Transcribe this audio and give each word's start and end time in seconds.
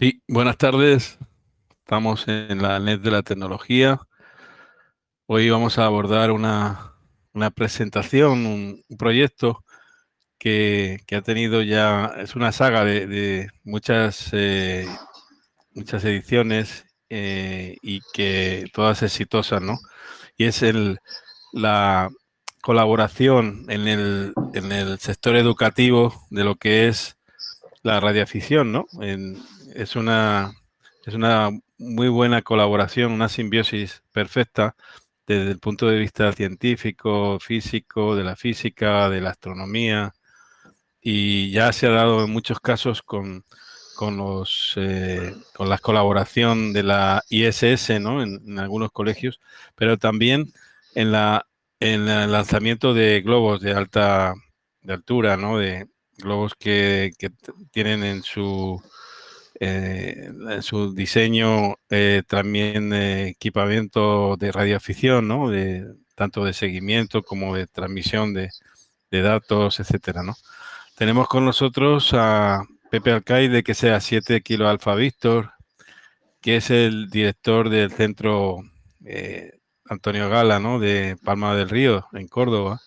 Sí, 0.00 0.22
buenas 0.28 0.56
tardes. 0.56 1.18
Estamos 1.80 2.28
en 2.28 2.62
la 2.62 2.78
NET 2.78 3.00
de 3.00 3.10
la 3.10 3.24
tecnología. 3.24 3.98
Hoy 5.26 5.50
vamos 5.50 5.76
a 5.78 5.86
abordar 5.86 6.30
una, 6.30 6.94
presentación, 7.56 8.46
un, 8.46 8.84
proyecto 8.96 9.64
que, 10.38 11.00
ha 11.10 11.20
tenido 11.22 11.62
ya, 11.62 12.14
es 12.18 12.36
una 12.36 12.52
saga 12.52 12.84
de, 12.84 13.48
muchas, 13.64 14.28
eh, 14.34 14.86
muchas 15.72 16.04
ediciones 16.04 16.86
eh, 17.10 17.76
y 17.82 18.00
que 18.14 18.70
todas 18.72 19.02
exitosas, 19.02 19.62
¿no? 19.62 19.78
Y 20.36 20.44
es 20.44 20.62
el, 20.62 21.00
la 21.52 22.08
colaboración 22.62 23.66
en 23.68 23.88
el, 23.88 24.32
en 24.54 24.70
el 24.70 25.00
sector 25.00 25.34
educativo 25.34 26.14
de 26.30 26.44
lo 26.44 26.54
que 26.54 26.86
es 26.86 27.16
la 27.82 27.98
radioafición, 27.98 28.70
¿no? 28.70 28.86
Es, 29.74 29.96
una, 29.96 30.52
es 31.04 31.14
una 31.14 31.50
muy 31.78 32.08
buena 32.08 32.42
colaboración, 32.42 33.12
una 33.12 33.28
simbiosis 33.28 34.02
perfecta 34.12 34.76
desde 35.26 35.50
el 35.50 35.58
punto 35.58 35.88
de 35.88 35.98
vista 35.98 36.32
científico, 36.32 37.38
físico, 37.40 38.16
de 38.16 38.24
la 38.24 38.36
física, 38.36 39.10
de 39.10 39.20
la 39.20 39.30
astronomía, 39.30 40.14
y 41.00 41.50
ya 41.50 41.72
se 41.72 41.86
ha 41.86 41.90
dado 41.90 42.24
en 42.24 42.30
muchos 42.30 42.60
casos 42.60 43.02
con, 43.02 43.44
con, 43.94 44.16
los, 44.16 44.74
eh, 44.76 45.34
con 45.54 45.68
la 45.68 45.78
colaboración 45.78 46.72
de 46.72 46.82
la 46.82 47.22
ISS 47.28 48.00
¿no? 48.00 48.22
en, 48.22 48.58
algunos 48.58 48.90
colegios, 48.90 49.40
pero 49.74 49.98
también 49.98 50.52
en, 50.94 51.12
la, 51.12 51.46
en 51.80 52.08
el 52.08 52.32
lanzamiento 52.32 52.94
de 52.94 53.20
globos 53.20 53.60
de 53.60 53.72
alta 53.72 54.34
de 54.82 54.94
altura, 54.94 55.36
¿no? 55.36 55.58
de, 55.58 55.88
globos 56.18 56.54
que, 56.54 57.12
tienen 57.70 58.02
en 58.04 58.22
su, 58.22 58.82
eh, 59.60 60.30
en 60.50 60.62
su 60.62 60.94
diseño 60.94 61.76
eh, 61.90 62.22
también 62.26 62.92
equipamiento 62.92 64.36
de 64.36 64.52
radioafición, 64.52 65.26
¿no? 65.26 65.50
De, 65.50 65.84
tanto 66.14 66.44
de 66.44 66.52
seguimiento 66.52 67.22
como 67.22 67.56
de 67.56 67.66
transmisión 67.66 68.34
de, 68.34 68.50
datos, 69.10 69.80
etcétera, 69.80 70.22
¿no? 70.22 70.36
Tenemos 70.96 71.28
con 71.28 71.44
nosotros 71.44 72.10
a 72.14 72.64
Pepe 72.90 73.12
Alcaide, 73.12 73.62
que 73.62 73.74
sea 73.74 74.00
7 74.00 74.42
Kilo 74.42 74.68
Alfa 74.68 74.94
Víctor, 74.94 75.52
que 76.40 76.56
es 76.56 76.70
el 76.70 77.10
director 77.10 77.70
del 77.70 77.90
centro 77.92 78.58
eh, 79.04 79.58
Antonio 79.88 80.28
Gala, 80.28 80.60
¿no? 80.60 80.78
De 80.78 81.16
Palma 81.24 81.54
del 81.54 81.68
Río, 81.70 82.06
en 82.12 82.28
Córdoba 82.28 82.80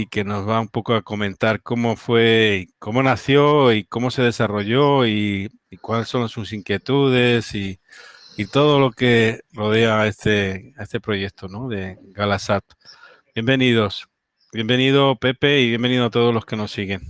y 0.00 0.06
que 0.06 0.22
nos 0.22 0.48
va 0.48 0.60
un 0.60 0.68
poco 0.68 0.94
a 0.94 1.02
comentar 1.02 1.60
cómo 1.60 1.96
fue, 1.96 2.68
cómo 2.78 3.02
nació 3.02 3.72
y 3.72 3.82
cómo 3.82 4.12
se 4.12 4.22
desarrolló 4.22 5.04
y, 5.08 5.50
cuáles 5.80 6.06
son 6.06 6.28
sus 6.28 6.52
inquietudes 6.52 7.52
y, 7.56 7.80
todo 8.52 8.78
lo 8.78 8.92
que 8.92 9.40
rodea 9.52 10.00
a 10.00 10.06
este, 10.06 10.72
este 10.78 11.00
proyecto 11.00 11.48
¿no? 11.48 11.68
de 11.68 11.98
Galasat. 12.12 12.62
Bienvenidos. 13.34 14.06
Bienvenido 14.52 15.16
Pepe 15.16 15.62
y 15.62 15.68
bienvenido 15.70 16.04
a 16.04 16.10
todos 16.10 16.32
los 16.32 16.46
que 16.46 16.54
nos 16.54 16.70
siguen. 16.70 17.00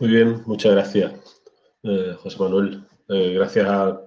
Muy 0.00 0.10
bien, 0.10 0.42
muchas 0.44 0.72
gracias, 0.72 1.12
eh, 1.84 2.16
José 2.18 2.36
Manuel. 2.40 2.84
Eh, 3.08 3.34
gracias 3.34 3.68
a, 3.68 4.00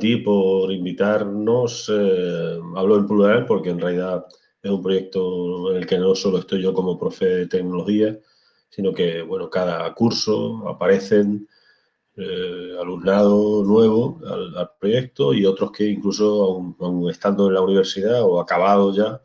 ti 0.00 0.16
por 0.16 0.72
invitarnos. 0.72 1.88
Eh, 1.88 2.58
hablo 2.74 2.96
en 2.96 3.06
plural 3.06 3.46
porque 3.46 3.70
en 3.70 3.78
realidad 3.78 4.26
es 4.66 4.72
un 4.72 4.82
proyecto 4.82 5.70
en 5.72 5.78
el 5.78 5.86
que 5.86 5.98
no 5.98 6.14
solo 6.14 6.38
estoy 6.38 6.62
yo 6.62 6.74
como 6.74 6.98
profe 6.98 7.26
de 7.26 7.46
tecnología, 7.46 8.18
sino 8.68 8.92
que, 8.92 9.22
bueno, 9.22 9.48
cada 9.50 9.92
curso 9.94 10.68
aparecen 10.68 11.48
eh, 12.16 12.76
alumnado 12.80 13.62
nuevo 13.64 14.20
al, 14.26 14.70
proyecto 14.80 15.34
y 15.34 15.46
otros 15.46 15.72
que 15.72 15.84
incluso 15.84 16.74
aún, 16.80 17.10
estando 17.10 17.48
en 17.48 17.54
la 17.54 17.62
universidad 17.62 18.22
o 18.22 18.40
acabados 18.40 18.96
ya, 18.96 19.20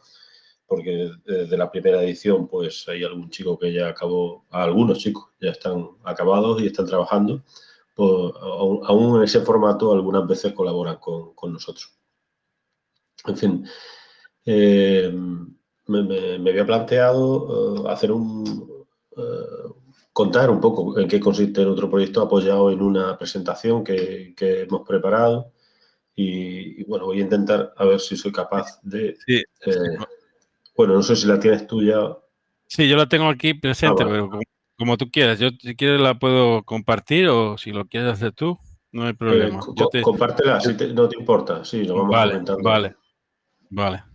porque 0.68 1.12
desde 1.26 1.58
la 1.58 1.72
primera 1.72 2.04
edición 2.04 2.48
pues 2.48 2.88
hay 2.88 3.04
algún 3.04 3.30
chico 3.30 3.58
que 3.60 3.74
ya 3.74 3.90
acabó, 3.90 4.46
algunos 4.52 5.00
chicos 5.00 5.30
ya 5.42 5.52
están 5.52 5.90
acabados 6.04 6.62
y 6.62 6.68
están 6.68 6.86
trabajando, 6.86 7.44
pues, 7.96 8.34
aún, 8.42 9.18
en 9.18 9.24
ese 9.24 9.42
formato 9.42 9.94
algunas 9.94 10.28
veces 10.28 10.54
colaboran 10.54 10.98
con 10.98 11.54
nosotros. 11.54 11.94
En 13.26 13.38
fin, 13.38 13.66
eh, 14.46 15.12
me, 15.88 16.50
había 16.50 16.66
planteado 16.66 17.86
eh, 17.86 17.90
hacer 17.90 18.12
un 18.12 18.86
eh, 19.18 19.74
contar 20.14 20.50
un 20.50 20.60
poco 20.60 20.98
en 21.00 21.08
qué 21.08 21.20
consiste 21.20 21.62
el 21.62 21.70
otro 21.70 21.90
proyecto 21.90 22.22
apoyado 22.22 22.72
en 22.72 22.82
una 22.82 23.18
presentación 23.18 23.84
que, 23.84 24.34
hemos 24.40 24.88
preparado 24.88 25.54
y, 26.16 26.84
bueno, 26.84 27.06
voy 27.06 27.20
a 27.20 27.24
intentar 27.24 27.74
a 27.78 27.86
ver 27.86 28.00
si 28.00 28.18
soy 28.18 28.32
capaz 28.32 28.80
de... 28.84 29.18
bueno, 30.76 30.94
no 30.94 31.02
sé 31.02 31.16
si 31.16 31.28
la 31.28 31.40
tienes 31.40 31.66
tú 31.66 31.82
ya. 31.82 32.18
Sí, 32.68 32.88
yo 32.88 32.96
la 32.96 33.08
tengo 33.08 33.28
aquí 33.28 33.54
presente, 33.54 34.04
ah, 34.04 34.08
pero 34.08 34.30
como, 34.78 34.98
tú 34.98 35.10
quieras. 35.10 35.40
Yo 35.40 35.50
si 35.60 35.76
quieres 35.76 36.00
la 36.02 36.20
puedo 36.20 36.64
compartir 36.64 37.28
o 37.28 37.58
si 37.58 37.72
lo 37.72 37.86
quieres 37.86 38.14
hacer 38.14 38.34
tú, 38.34 38.58
no 38.92 39.06
hay 39.06 39.14
problema. 39.14 39.60
Compártela, 40.04 40.60
si 40.60 40.74
no 40.94 41.08
te 41.08 41.18
importa. 41.18 41.64
Sí, 41.64 41.84
lo 41.84 41.96
vamos 41.96 42.12
vale, 42.12 42.42
Vale, 42.62 42.96
vale. 43.70 44.11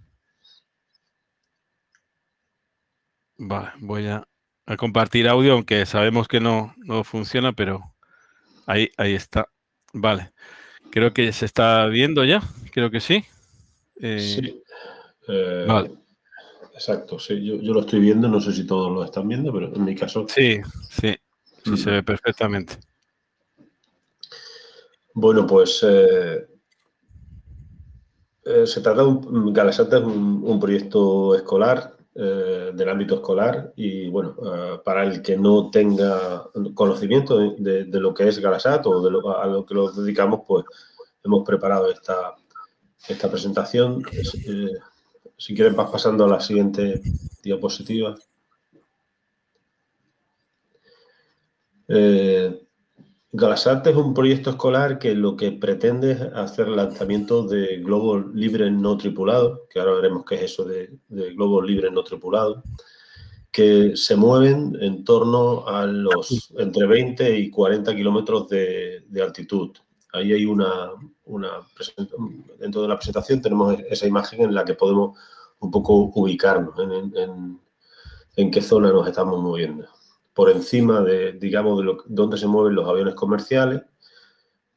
Vale, 3.38 3.68
voy 3.80 4.06
a, 4.06 4.26
compartir 4.78 5.28
audio, 5.28 5.52
aunque 5.52 5.86
sabemos 5.86 6.26
que 6.26 6.40
no, 6.40 6.74
funciona, 7.04 7.52
pero 7.52 7.82
ahí, 8.66 8.90
ahí 8.96 9.14
está. 9.14 9.48
Vale. 9.92 10.32
Creo 10.90 11.12
que 11.12 11.32
se 11.32 11.44
está 11.44 11.86
viendo 11.86 12.24
ya. 12.24 12.42
Creo 12.72 12.90
que 12.90 13.00
sí. 13.00 13.24
Eh, 14.00 14.20
sí. 14.20 14.62
Eh, 15.28 15.64
vale. 15.68 15.92
Exacto, 16.72 17.18
sí. 17.18 17.44
Yo, 17.44 17.72
lo 17.72 17.80
estoy 17.80 18.00
viendo, 18.00 18.28
no 18.28 18.40
sé 18.40 18.52
si 18.52 18.66
todos 18.66 18.92
lo 18.92 19.04
están 19.04 19.28
viendo, 19.28 19.52
pero 19.52 19.74
en 19.74 19.84
mi 19.84 19.94
caso. 19.94 20.26
Sí, 20.28 20.60
sí. 20.90 21.14
Sí, 21.64 21.76
se 21.76 21.90
ve 21.90 22.02
perfectamente. 22.02 22.76
Bueno, 25.14 25.46
pues 25.46 25.84
eh, 25.88 26.46
se 28.66 28.80
trata 28.80 29.02
de 29.02 29.08
un. 29.08 29.52
Galasata 29.52 29.98
es 29.98 30.04
un 30.04 30.60
proyecto 30.60 31.34
escolar 31.34 31.95
eh, 32.18 32.70
del 32.72 32.88
ámbito 32.88 33.16
escolar 33.16 33.74
y 33.76 34.08
bueno, 34.08 34.36
eh, 34.42 34.78
para 34.82 35.04
el 35.04 35.20
que 35.20 35.36
no 35.36 35.70
tenga 35.70 36.48
conocimiento 36.74 37.38
de, 37.58 37.84
lo 38.00 38.14
que 38.14 38.28
es 38.28 38.38
Galasat 38.38 38.86
o 38.86 39.02
de 39.02 39.10
lo, 39.10 39.38
a 39.38 39.44
lo 39.46 39.66
que 39.66 39.74
nos 39.74 39.94
dedicamos, 39.94 40.40
pues 40.48 40.64
hemos 41.22 41.44
preparado 41.44 41.90
esta, 41.90 42.34
esta 43.06 43.30
presentación. 43.30 44.02
Eh, 44.46 44.72
si 45.36 45.54
quieren, 45.54 45.76
vas 45.76 45.90
pasando 45.90 46.24
a 46.24 46.28
la 46.28 46.40
siguiente 46.40 47.02
diapositiva. 47.42 48.16
Galasat 53.32 53.86
es 53.88 53.96
un 53.96 54.14
proyecto 54.14 54.50
escolar 54.50 54.98
que 54.98 55.14
lo 55.14 55.36
que 55.36 55.52
pretende 55.52 56.12
es 56.12 56.20
hacer 56.20 56.68
lanzamiento 56.68 57.46
de 57.46 57.78
globos 57.78 58.24
libres 58.34 58.72
no 58.72 58.96
tripulados, 58.96 59.60
que 59.68 59.80
ahora 59.80 59.94
veremos 59.94 60.24
qué 60.24 60.36
es 60.36 60.42
eso 60.42 60.64
de, 60.64 60.98
globos 61.08 61.66
libres 61.66 61.92
no 61.92 62.04
tripulados, 62.04 62.62
que 63.50 63.96
se 63.96 64.16
mueven 64.16 64.76
en 64.80 65.04
torno 65.04 65.66
a 65.66 65.86
los 65.86 66.52
entre 66.56 66.86
20 66.86 67.38
y 67.38 67.50
40 67.50 67.94
kilómetros 67.96 68.48
de, 68.48 69.04
altitud. 69.22 69.76
Ahí 70.12 70.32
hay 70.32 70.46
una, 70.46 70.92
una 71.24 71.50
dentro 72.58 72.82
de 72.82 72.88
la 72.88 72.96
presentación 72.96 73.42
tenemos 73.42 73.76
esa 73.90 74.06
imagen 74.06 74.42
en 74.42 74.54
la 74.54 74.64
que 74.64 74.74
podemos 74.74 75.18
un 75.58 75.70
poco 75.70 76.10
ubicarnos 76.14 76.74
en, 76.78 77.60
en 78.36 78.50
qué 78.50 78.62
zona 78.62 78.92
nos 78.92 79.08
estamos 79.08 79.42
moviendo 79.42 79.86
por 80.36 80.50
encima 80.50 81.00
de, 81.00 81.32
digamos, 81.32 81.78
de 81.78 81.84
lo, 81.84 82.04
donde 82.04 82.36
se 82.36 82.46
mueven 82.46 82.74
los 82.74 82.86
aviones 82.86 83.14
comerciales 83.14 83.80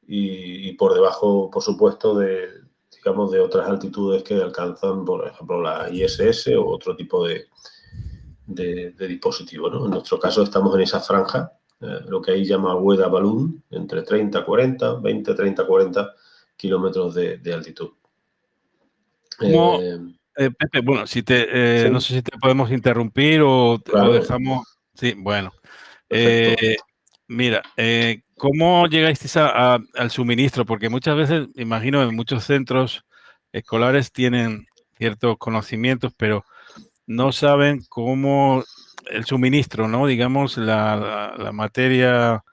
y, 0.08 0.72
por 0.74 0.94
debajo, 0.94 1.52
por 1.52 1.62
supuesto, 1.62 2.18
de, 2.18 2.48
digamos, 2.96 3.30
de 3.30 3.42
otras 3.42 3.68
altitudes 3.68 4.24
que 4.24 4.36
alcanzan, 4.36 5.04
por 5.04 5.28
ejemplo, 5.28 5.62
la 5.62 5.90
ISS 5.92 6.56
o 6.58 6.66
otro 6.66 6.96
tipo 6.96 7.28
de, 7.28 7.48
de, 8.46 8.94
dispositivo. 9.06 9.68
En 9.68 9.92
nuestro 9.92 10.18
caso 10.18 10.44
estamos 10.44 10.74
en 10.76 10.82
esa 10.82 11.02
franja, 11.02 11.52
eh, 11.82 12.00
lo 12.08 12.22
que 12.22 12.32
ahí 12.32 12.46
llama 12.46 12.78
Weather 12.78 13.10
Balloon, 13.10 13.62
entre 13.70 14.04
30, 14.04 14.46
40, 14.46 14.94
20, 15.02 15.34
30, 15.34 15.68
40 15.68 16.16
kilómetros 16.56 17.14
de, 17.14 17.54
altitud. 17.54 17.90
Eh, 19.42 20.00
eh, 20.38 20.52
Pepe, 20.52 20.80
bueno, 20.80 21.06
si 21.06 21.22
te, 21.22 21.90
no 21.90 22.00
sé 22.00 22.14
si 22.14 22.22
te 22.22 22.38
podemos 22.38 22.72
interrumpir 22.72 23.42
o, 23.42 23.78
lo 23.92 24.14
dejamos 24.14 24.79
Sí, 25.00 25.14
bueno. 25.16 25.54
Eh, 26.10 26.76
mira, 27.30 27.62
eh, 27.78 28.24
¿cómo 28.36 28.86
llegáis 28.88 29.38
al 29.38 30.12
suministro? 30.12 30.66
Porque 30.66 30.90
muchas 30.90 31.16
veces, 31.16 31.48
imagino, 31.56 32.04
en 32.04 32.14
muchos 32.14 32.44
centros 32.44 33.06
escolares 33.54 34.12
tienen 34.12 34.68
ciertos 34.98 35.38
conocimientos, 35.38 36.12
pero 36.18 36.44
no 37.08 37.32
saben 37.32 37.82
cómo 37.88 38.66
el 39.10 39.24
suministro, 39.24 39.88
¿no? 39.88 40.06
Digamos, 40.06 40.58
la, 40.58 41.50
materia 41.54 42.44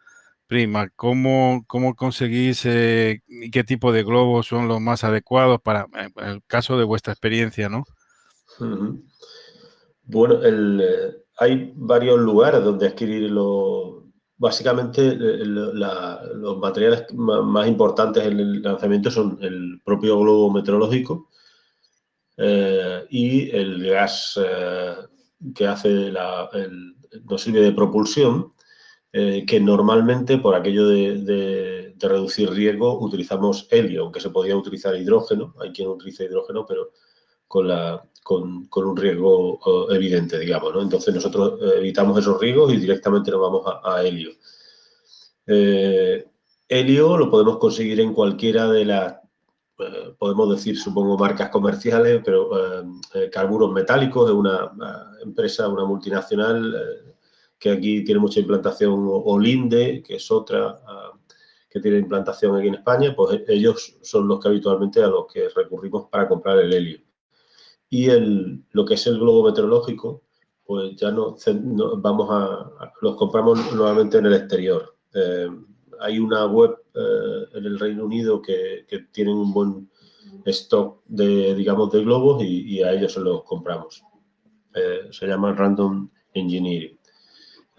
prima. 0.47 0.89
¿Cómo, 0.95 1.65
cómo 1.67 1.97
conseguís 1.97 2.65
eh, 2.65 3.23
y 3.27 3.51
qué 3.51 3.65
tipo 3.65 3.91
de 3.91 4.05
globos 4.05 4.47
son 4.47 4.69
los 4.69 4.81
más 4.81 5.03
adecuados 5.03 5.61
para 5.61 5.89
el 6.19 6.45
caso 6.47 6.79
de 6.79 6.85
vuestra 6.85 7.13
experiencia, 7.13 7.69
no? 7.69 7.83
Bueno, 10.05 10.41
hay 11.39 11.73
varios 11.77 12.19
lugares 12.19 12.63
donde 12.65 12.89
adquirirlo. 12.89 14.05
Básicamente, 14.39 15.17
los 15.17 16.59
materiales 16.59 17.07
más 17.15 17.67
importantes 17.67 18.23
en 18.25 18.39
el 18.39 18.63
lanzamiento 18.63 19.11
son 19.11 19.39
el 19.41 19.81
propio 19.83 20.19
globo 20.21 20.51
meteorológico 20.51 21.31
y 22.37 23.51
el 23.51 23.83
gas 23.89 24.39
que 25.55 25.67
hace 25.67 25.89
la, 26.13 26.51
nos 27.25 27.43
sirve 27.43 27.61
de 27.61 27.73
propulsión, 27.73 28.53
eh, 29.13 29.45
que 29.47 29.61
normalmente 29.61 30.39
por 30.39 30.55
aquello 30.55 30.89
de, 30.89 31.95
reducir 31.99 32.51
riesgo 32.51 33.01
utilizamos 33.01 33.67
helio, 33.71 34.03
aunque 34.03 34.21
se 34.21 34.29
podía 34.29 34.57
utilizar 34.57 34.95
hidrógeno, 34.95 35.55
hay 35.59 35.73
quien 35.73 35.89
utiliza 35.89 36.25
hidrógeno, 36.25 36.67
pero 36.67 36.93
con, 37.47 37.69
la, 37.69 38.03
con, 38.23 38.69
un 38.71 38.97
riesgo 38.97 39.61
eh, 39.91 39.97
evidente, 39.97 40.39
digamos. 40.39 40.75
¿no? 40.75 40.83
Entonces 40.83 41.15
nosotros 41.15 41.61
eh, 41.63 41.79
evitamos 41.79 42.19
esos 42.19 42.41
riesgos 42.41 42.73
y 42.73 42.79
directamente 42.79 43.31
nos 43.31 43.41
vamos 43.41 43.63
a, 43.85 44.03
helio. 44.05 44.33
helio 45.47 47.17
lo 47.17 47.31
podemos 47.31 47.59
conseguir 47.59 48.01
en 48.01 48.13
cualquiera 48.13 48.69
de 48.69 48.85
las 48.85 49.17
eh, 49.79 50.15
podemos 50.19 50.51
decir, 50.51 50.79
supongo, 50.79 51.19
marcas 51.19 51.51
comerciales, 51.51 52.23
pero 52.25 52.81
eh, 52.81 52.85
eh, 53.15 53.31
Carburos 53.31 53.73
Metálicos 53.73 54.31
es 54.31 54.35
una, 54.35 54.73
empresa, 55.23 55.69
una 55.69 55.85
multinacional 55.85 57.15
que 57.59 57.71
aquí 57.71 58.03
tiene 58.05 58.21
mucha 58.21 58.41
implantación, 58.41 59.07
o 59.09 59.39
Linde, 59.39 60.03
que 60.03 60.17
es 60.17 60.31
otra 60.31 60.81
que 61.69 61.81
tiene 61.81 61.99
implantación 61.99 62.57
aquí 62.57 62.69
en 62.69 62.77
España, 62.77 63.15
pues 63.15 63.43
ellos 63.49 63.99
son 64.03 64.27
los 64.29 64.41
que 64.41 64.49
habitualmente 64.49 65.03
a 65.03 65.09
los 65.09 65.27
que 65.31 65.49
recurrimos 65.51 66.09
para 66.09 66.27
comprar 66.27 66.59
el 66.59 66.73
helio. 66.73 67.01
Y 67.89 68.11
el, 68.11 68.65
lo 68.73 68.85
que 68.85 68.95
es 68.95 69.07
el 69.07 69.19
globo 69.19 69.45
meteorológico, 69.45 70.23
pues 70.65 70.97
ya 70.97 71.11
no, 71.11 71.37
vamos 71.99 72.29
a, 72.31 72.93
los 73.01 73.17
compramos 73.17 73.73
nuevamente 73.73 74.19
en 74.19 74.27
el 74.27 74.35
exterior 74.35 74.97
hay 76.01 76.19
una 76.19 76.47
web 76.47 76.77
eh, 76.95 77.47
en 77.55 77.65
el 77.65 77.79
Reino 77.79 78.05
Unido 78.05 78.41
que, 78.41 78.85
que, 78.89 79.01
tienen 79.13 79.35
un 79.35 79.53
buen 79.53 79.91
stock 80.47 81.03
de, 81.07 81.55
digamos, 81.55 81.91
de 81.93 82.03
globos 82.03 82.43
y, 82.43 82.83
a 82.83 82.93
ellos 82.93 83.13
se 83.13 83.21
los 83.21 83.43
compramos. 83.45 84.03
Eh, 84.75 85.09
se 85.11 85.27
llama 85.27 85.55
Random 85.55 86.09
Engineering. 86.35 86.99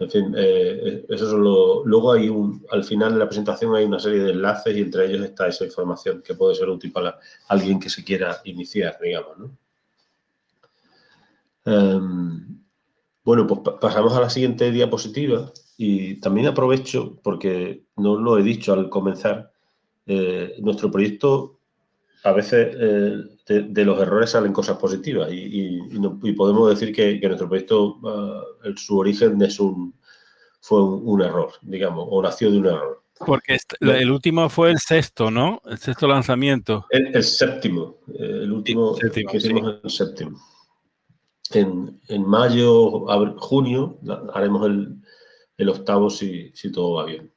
En 0.00 0.10
fin, 0.10 0.34
eh, 0.36 1.04
eso 1.08 1.28
son 1.28 1.42
Luego 1.42 2.12
hay 2.12 2.28
un, 2.28 2.64
al 2.70 2.84
final 2.84 3.14
de 3.14 3.18
la 3.18 3.26
presentación 3.26 3.74
hay 3.74 3.84
una 3.84 3.98
serie 3.98 4.20
de 4.20 4.30
enlaces 4.30 4.76
y 4.76 4.80
entre 4.80 5.06
ellos 5.06 5.24
está 5.24 5.48
esa 5.48 5.64
información 5.64 6.22
que 6.22 6.34
puede 6.34 6.54
ser 6.54 6.68
útil 6.68 6.92
para 6.92 7.18
alguien 7.48 7.80
que 7.80 7.90
se 7.90 8.04
quiera 8.04 8.40
iniciar, 8.44 8.96
digamos, 9.02 9.50
em, 11.64 12.62
bueno, 13.24 13.46
pues 13.46 13.76
pasamos 13.80 14.14
a 14.14 14.20
la 14.20 14.30
siguiente 14.30 14.70
diapositiva. 14.70 15.52
Y 15.76 16.16
también 16.16 16.46
aprovecho, 16.48 17.20
porque 17.22 17.84
no 17.96 18.16
lo 18.16 18.38
he 18.38 18.42
dicho 18.42 18.72
al 18.72 18.88
comenzar, 18.88 19.52
eh, 20.06 20.56
nuestro 20.60 20.90
proyecto 20.90 21.60
a 22.24 22.32
veces 22.32 22.74
eh, 22.80 23.62
de, 23.68 23.84
los 23.84 24.00
errores 24.00 24.30
salen 24.30 24.52
cosas 24.52 24.78
positivas 24.78 25.28
y, 25.30 25.78
podemos 26.36 26.70
decir 26.70 26.94
que, 26.94 27.20
nuestro 27.20 27.48
proyecto, 27.48 27.98
uh, 27.98 28.76
su 28.76 28.98
origen 28.98 29.40
es 29.42 29.60
un, 29.60 29.94
fue 30.60 30.82
un, 30.82 31.22
error, 31.22 31.52
digamos, 31.62 32.06
o 32.10 32.22
nació 32.22 32.50
de 32.50 32.58
un 32.58 32.66
error. 32.66 33.02
Porque 33.18 33.58
el 33.80 34.10
último 34.10 34.48
fue 34.48 34.70
el 34.70 34.78
sexto, 34.78 35.30
¿no? 35.30 35.60
El 35.64 35.78
sexto 35.78 36.08
lanzamiento. 36.08 36.86
El, 36.90 37.22
séptimo, 37.22 37.98
el 38.18 38.50
último 38.52 38.96
que 38.96 39.36
hicimos 39.36 39.80
el 39.82 39.90
séptimo. 39.90 40.38
En, 41.52 42.00
en 42.08 42.26
mayo, 42.26 43.06
junio, 43.38 43.98
haremos 44.34 44.66
el, 44.66 44.96
el 45.56 45.68
octavo 45.68 46.10
si, 46.10 46.52
si 46.54 46.70
todo 46.70 46.94
va 46.94 47.04
bien. 47.04 47.32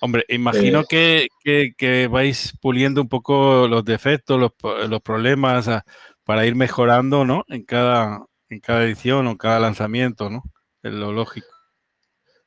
Hombre, 0.00 0.24
imagino 0.28 0.84
eh, 0.90 1.28
que, 1.76 2.08
vais 2.08 2.52
puliendo 2.60 3.00
un 3.00 3.08
poco 3.08 3.66
los 3.66 3.84
defectos, 3.84 4.38
los, 4.38 5.02
problemas 5.02 5.68
para 6.24 6.46
ir 6.46 6.54
mejorando, 6.54 7.24
¿no? 7.24 7.44
En 7.48 7.64
cada, 7.64 8.26
en 8.48 8.60
cada 8.60 8.84
edición 8.84 9.26
o 9.26 9.30
en 9.30 9.36
cada 9.36 9.58
lanzamiento, 9.58 10.30
¿no? 10.30 10.42
Es 10.82 10.92
lo 10.92 11.12
lógico. 11.12 11.48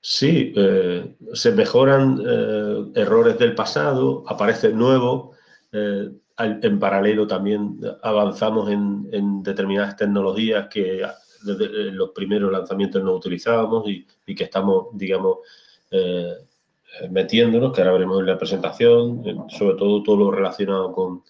Sí, 0.01 0.53
eh, 0.55 1.17
se 1.33 1.51
mejoran 1.51 2.21
eh, 2.25 2.91
errores 2.95 3.37
del 3.37 3.55
pasado, 3.55 4.23
aparecen 4.27 4.77
nuevos. 4.77 5.35
En 6.39 6.79
paralelo 6.79 7.27
también 7.27 7.79
avanzamos 8.01 8.69
en, 8.69 9.43
determinadas 9.43 9.95
tecnologías 9.95 10.67
que 10.69 11.05
desde 11.43 11.65
eh, 11.65 11.91
los 11.91 12.09
primeros 12.11 12.51
lanzamientos 12.51 13.03
no 13.03 13.13
utilizábamos 13.13 13.87
y, 13.87 14.05
que 14.35 14.43
estamos, 14.43 14.87
digamos, 14.93 15.39
eh, 15.91 16.33
metiéndonos, 17.09 17.73
que 17.73 17.81
ahora 17.81 17.93
veremos 17.93 18.19
en 18.19 18.27
la 18.27 18.37
presentación, 18.37 19.23
sobre 19.49 19.75
todo 19.75 20.03
todo 20.03 20.17
lo 20.17 20.31
relacionado 20.31 20.91
con, 20.91 21.23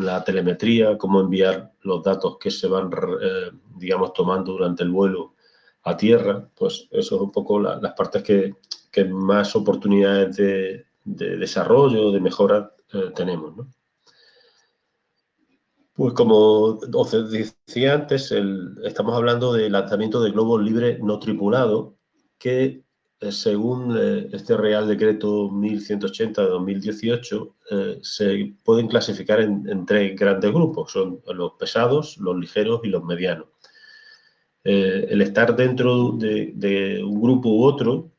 la 0.00 0.24
telemetría, 0.24 0.96
cómo 0.96 1.20
enviar 1.20 1.72
los 1.82 2.02
datos 2.02 2.38
que 2.38 2.50
se 2.50 2.66
van, 2.66 2.90
eh, 2.90 3.50
digamos, 3.76 4.14
tomando 4.14 4.52
durante 4.52 4.82
el 4.82 4.90
vuelo 4.90 5.34
a 5.82 5.94
tierra, 5.94 6.48
pues 6.54 6.88
eso 6.90 7.16
es 7.16 7.20
un 7.20 7.30
poco 7.30 7.60
las 7.60 7.92
partes 7.92 8.22
que, 8.22 8.54
más 9.04 9.54
oportunidades 9.56 10.36
de, 10.36 10.86
de, 11.04 11.36
desarrollo, 11.36 12.12
de 12.12 12.20
mejora 12.20 12.72
tenemos, 13.14 13.56
¿no? 13.56 13.66
Pues 15.94 16.12
como 16.14 16.80
os 16.92 17.30
decía 17.30 17.94
antes, 17.94 18.34
estamos 18.82 19.14
hablando 19.14 19.52
de 19.52 19.70
lanzamiento 19.70 20.20
de 20.20 20.32
globos 20.32 20.60
libres 20.60 20.98
no 21.00 21.20
tripulado, 21.20 21.96
que 22.36 22.82
eh, 23.20 23.30
según 23.32 23.96
eh, 23.96 24.28
este 24.32 24.56
Real 24.56 24.88
Decreto 24.88 25.50
1180 25.50 26.42
de 26.42 26.48
2018, 26.48 27.56
eh, 27.70 27.98
se 28.02 28.54
pueden 28.64 28.88
clasificar 28.88 29.40
en, 29.40 29.86
tres 29.86 30.18
grandes 30.18 30.52
grupos, 30.52 30.90
son 30.90 31.22
los 31.32 31.52
pesados, 31.52 32.18
los 32.18 32.36
ligeros 32.36 32.80
y 32.82 32.88
los 32.88 33.04
medianos. 33.04 33.46
el 34.64 35.20
estar 35.22 35.54
dentro 35.54 36.12
de, 36.12 37.02
un 37.04 37.20
grupo 37.22 37.50
u 37.50 37.64
otro, 37.64 38.10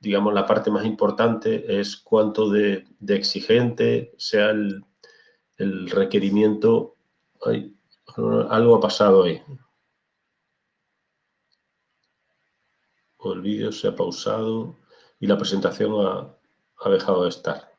digamos, 0.00 0.34
la 0.34 0.46
parte 0.46 0.70
más 0.70 0.84
importante 0.84 1.80
es 1.80 1.96
cuánto 1.96 2.50
de 2.50 2.84
exigente 3.08 4.14
sea 4.18 4.50
el, 4.50 4.82
el 5.56 5.90
requerimiento, 5.90 6.96
algo 8.50 8.76
ha 8.76 8.80
pasado 8.80 9.24
ahí. 9.24 9.42
O 13.18 13.32
el 13.32 13.40
vídeo 13.40 13.70
se 13.70 13.88
ha 13.88 13.94
pausado 13.94 14.76
y 15.20 15.26
la 15.26 15.38
presentación 15.38 15.92
ha, 16.06 16.90
dejado 16.90 17.24
de 17.24 17.28
estar. 17.28 17.72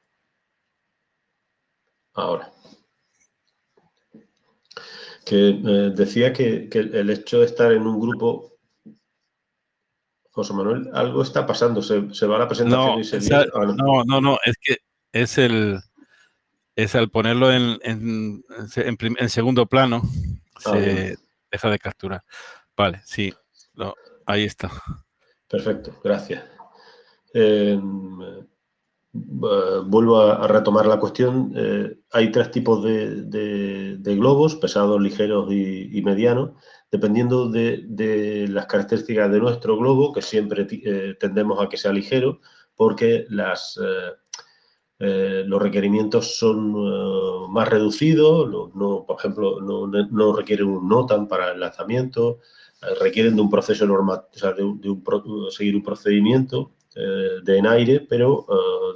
Ahora. 2.13 2.51
Que 5.25 5.49
eh, 5.49 5.91
decía 5.95 6.31
que, 6.31 6.69
el 6.71 7.09
hecho 7.09 7.39
de 7.39 7.45
estar 7.45 7.71
en 7.71 7.85
un 7.87 7.99
grupo 7.99 8.53
José 10.31 10.53
Manuel, 10.53 10.89
algo 10.93 11.21
está 11.21 11.45
pasando, 11.45 11.81
se, 11.81 12.25
va 12.25 12.39
la 12.39 12.47
presentación 12.47 12.99
y 12.99 13.03
se... 13.03 13.19
no, 13.29 14.03
no, 14.03 14.19
no, 14.19 14.39
es 14.43 14.55
que 14.59 14.77
es 15.11 15.37
el, 15.37 15.79
es 16.75 16.95
al 16.95 17.09
ponerlo 17.09 17.51
en, 17.51 17.79
en, 17.83 19.29
segundo 19.29 19.65
plano, 19.67 20.01
ah, 20.65 20.73
se 20.73 21.17
deja 21.51 21.69
de 21.69 21.79
capturar. 21.79 22.23
Vale, 22.75 23.01
sí, 23.05 23.33
ahí 24.25 24.45
está. 24.45 24.71
Perfecto, 25.47 25.99
gracias. 26.03 26.43
Em, 27.33 28.19
vuelvo 29.13 30.21
a, 30.21 30.47
retomar 30.47 30.87
la 30.87 30.99
cuestión. 30.99 31.53
Eh, 31.55 31.95
hay 32.11 32.31
tres 32.31 32.51
tipos 32.51 32.83
de, 32.83 33.97
globos, 34.03 34.55
pesados, 34.55 34.99
ligeros 35.01 35.51
y, 35.51 36.01
medianos, 36.03 36.51
dependiendo 36.91 37.49
de, 37.49 38.47
las 38.49 38.65
características 38.65 39.31
de 39.31 39.39
nuestro 39.39 39.77
globo, 39.77 40.11
que 40.11 40.21
siempre 40.21 40.67
eh, 40.71 41.15
tendemos 41.19 41.61
a 41.61 41.69
que 41.69 41.77
sea 41.77 41.93
ligero, 41.93 42.39
porque 42.75 43.25
las... 43.29 43.79
Eh, 43.81 44.22
eh, 45.05 45.43
los 45.45 45.61
requerimientos 45.61 46.37
son 46.37 46.73
eh, 46.77 47.47
más 47.49 47.67
reducidos, 47.67 48.71
por 49.05 49.17
ejemplo, 49.19 49.59
no, 49.59 50.33
requieren 50.33 50.67
un 50.67 50.87
NOTAM 50.87 51.27
para 51.27 51.51
el 51.51 51.59
lanzamiento, 51.59 52.39
eh, 52.81 52.95
requieren 53.01 53.35
de 53.35 53.41
un 53.41 53.49
proceso 53.49 53.85
normal, 53.85 54.27
o 54.33 54.37
sea, 54.37 54.53
de, 54.53 54.63
seguir 55.49 55.75
un 55.75 55.83
procedimiento 55.83 56.71
de 56.95 57.57
en 57.57 57.65
aire, 57.67 58.01
pero, 58.01 58.45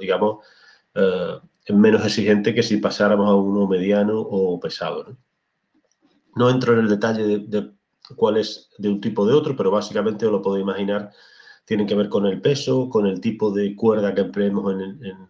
digamos, 0.00 0.46
es 0.94 1.74
menos 1.76 2.04
exigente 2.04 2.54
que 2.54 2.62
si 2.62 2.76
pasáramos 2.76 3.28
a 3.28 3.34
uno 3.34 3.66
mediano 3.66 4.20
o 4.20 4.58
pesado. 4.60 5.16
No, 6.36 6.48
entro 6.48 6.74
en 6.74 6.78
el 6.78 6.88
detalle 6.88 7.38
de, 7.40 7.72
cuál 8.16 8.36
es 8.36 8.70
de 8.78 8.88
un 8.88 9.00
tipo 9.00 9.22
o 9.22 9.26
de 9.26 9.34
otro, 9.34 9.56
pero 9.56 9.72
básicamente 9.72 10.26
lo 10.26 10.40
puedo 10.40 10.58
imaginar 10.58 11.10
tienen 11.64 11.86
que 11.86 11.96
ver 11.96 12.08
con 12.08 12.24
el 12.24 12.40
peso, 12.40 12.88
con 12.88 13.06
el 13.06 13.20
tipo 13.20 13.50
de 13.50 13.76
cuerda 13.76 14.14
que 14.14 14.22
empleemos 14.22 14.72
en 14.72 15.28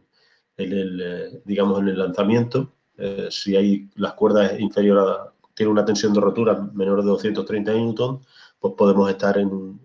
el, 0.59 1.01
eh, 1.01 1.41
digamos, 1.45 1.81
en 1.81 1.89
el 1.89 1.99
lanzamiento. 1.99 2.73
Eh, 2.97 3.29
si 3.31 3.57
hay 3.57 3.89
las 3.95 4.15
cuerdas 4.15 4.59
inferiores 4.59 5.05
a, 5.05 5.33
tiene 5.55 5.73
una 5.73 5.85
tensión 5.85 6.13
de 6.13 6.21
rotura 6.21 6.55
menor 6.73 7.03
de 7.03 7.09
230 7.09 7.73
newton, 7.73 8.21
pues 8.61 8.75
podemos 8.77 9.09
estar 9.11 9.39
en 9.39 9.49
un, 9.49 9.81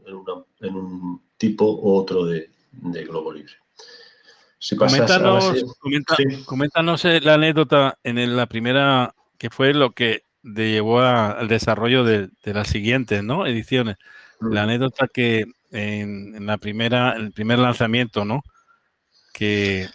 en 0.62 0.76
un 0.76 1.22
tipo 1.38 1.66
u 1.66 1.96
otro 1.96 2.26
de, 2.26 2.50
globo 3.06 3.34
libre. 3.34 3.54
Si 4.60 4.76
coméntanos, 4.76 5.66
coméntanos 6.46 7.04
la 7.04 7.34
anécdota 7.34 7.98
en 8.04 8.36
la 8.36 8.46
primera, 8.48 9.14
que 9.38 9.50
fue 9.50 9.74
lo 9.74 9.92
que 9.92 10.24
llevó 10.44 11.02
al 11.02 11.48
desarrollo 11.48 12.04
de, 12.04 12.30
las 12.46 12.68
siguientes 12.68 13.24
¿no? 13.24 13.46
ediciones. 13.46 13.98
La 14.40 14.62
mm. 14.62 14.70
anécdota 14.70 15.08
que 15.08 15.46
en, 15.72 16.46
la 16.46 16.58
primera, 16.58 17.14
el 17.14 17.32
primer 17.32 17.60
lanzamiento, 17.60 18.26
¿no? 18.26 18.44
Que 19.34 19.88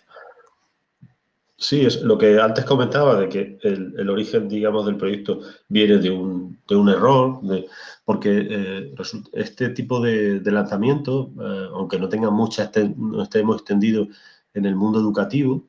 Sí, 1.60 1.84
es 1.84 2.02
lo 2.02 2.16
que 2.16 2.40
antes 2.40 2.64
comentaba 2.64 3.18
de 3.20 3.28
que 3.28 3.58
el, 3.62 4.08
origen, 4.08 4.48
digamos, 4.48 4.86
del 4.86 4.96
proyecto 4.96 5.40
viene 5.68 5.98
de 5.98 6.08
un, 6.08 6.60
de 6.68 6.76
un 6.76 6.88
error, 6.88 7.40
de, 7.42 7.66
porque 8.04 8.46
eh, 8.48 8.94
este 9.32 9.70
tipo 9.70 10.00
de, 10.00 10.40
lanzamiento, 10.44 11.32
eh, 11.40 11.68
aunque 11.72 11.98
no 11.98 12.08
tenga 12.08 12.30
mucha, 12.30 12.70
no 12.96 13.24
estemos 13.24 13.56
extendido 13.56 14.06
en 14.54 14.66
el 14.66 14.76
mundo 14.76 15.00
educativo, 15.00 15.66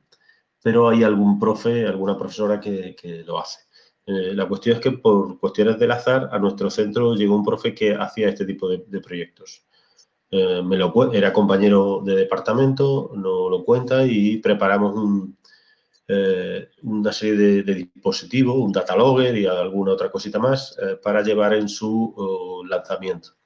pero 0.62 0.88
hay 0.88 1.02
algún 1.02 1.40
profe, 1.40 1.86
alguna 1.86 2.16
profesora 2.16 2.60
que, 2.60 3.24
lo 3.26 3.40
hace. 3.40 3.60
Eh, 4.06 4.32
la 4.34 4.46
cuestión 4.46 4.76
es 4.76 4.82
que 4.82 4.92
por 4.92 5.40
cuestiones 5.40 5.78
del 5.80 5.90
azar 5.90 6.28
a 6.32 6.38
nuestro 6.38 6.70
centro 6.70 7.14
llegó 7.16 7.34
un 7.34 7.44
profe 7.44 7.74
que 7.74 7.94
hacía 7.96 8.28
este 8.28 8.46
tipo 8.46 8.68
de, 8.68 9.00
proyectos. 9.00 9.64
me 10.30 10.76
lo, 10.76 11.12
era 11.12 11.32
compañero 11.32 12.00
de 12.04 12.14
departamento, 12.14 13.10
no 13.16 13.48
lo 13.50 13.64
cuenta 13.64 14.06
y 14.06 14.38
preparamos 14.38 14.94
un, 14.94 15.39
eh, 16.12 16.70
una 16.82 17.12
serie 17.12 17.62
de, 17.62 17.74
dispositivos, 17.74 18.56
un 18.56 18.72
data 18.72 18.96
logger 18.96 19.36
y 19.38 19.46
alguna 19.46 19.92
otra 19.92 20.10
cosita 20.10 20.40
más 20.40 20.76
eh, 20.82 20.98
para 21.00 21.22
llevar 21.22 21.54
en 21.54 21.68
su 21.68 22.64
lanzamiento. 22.68 23.36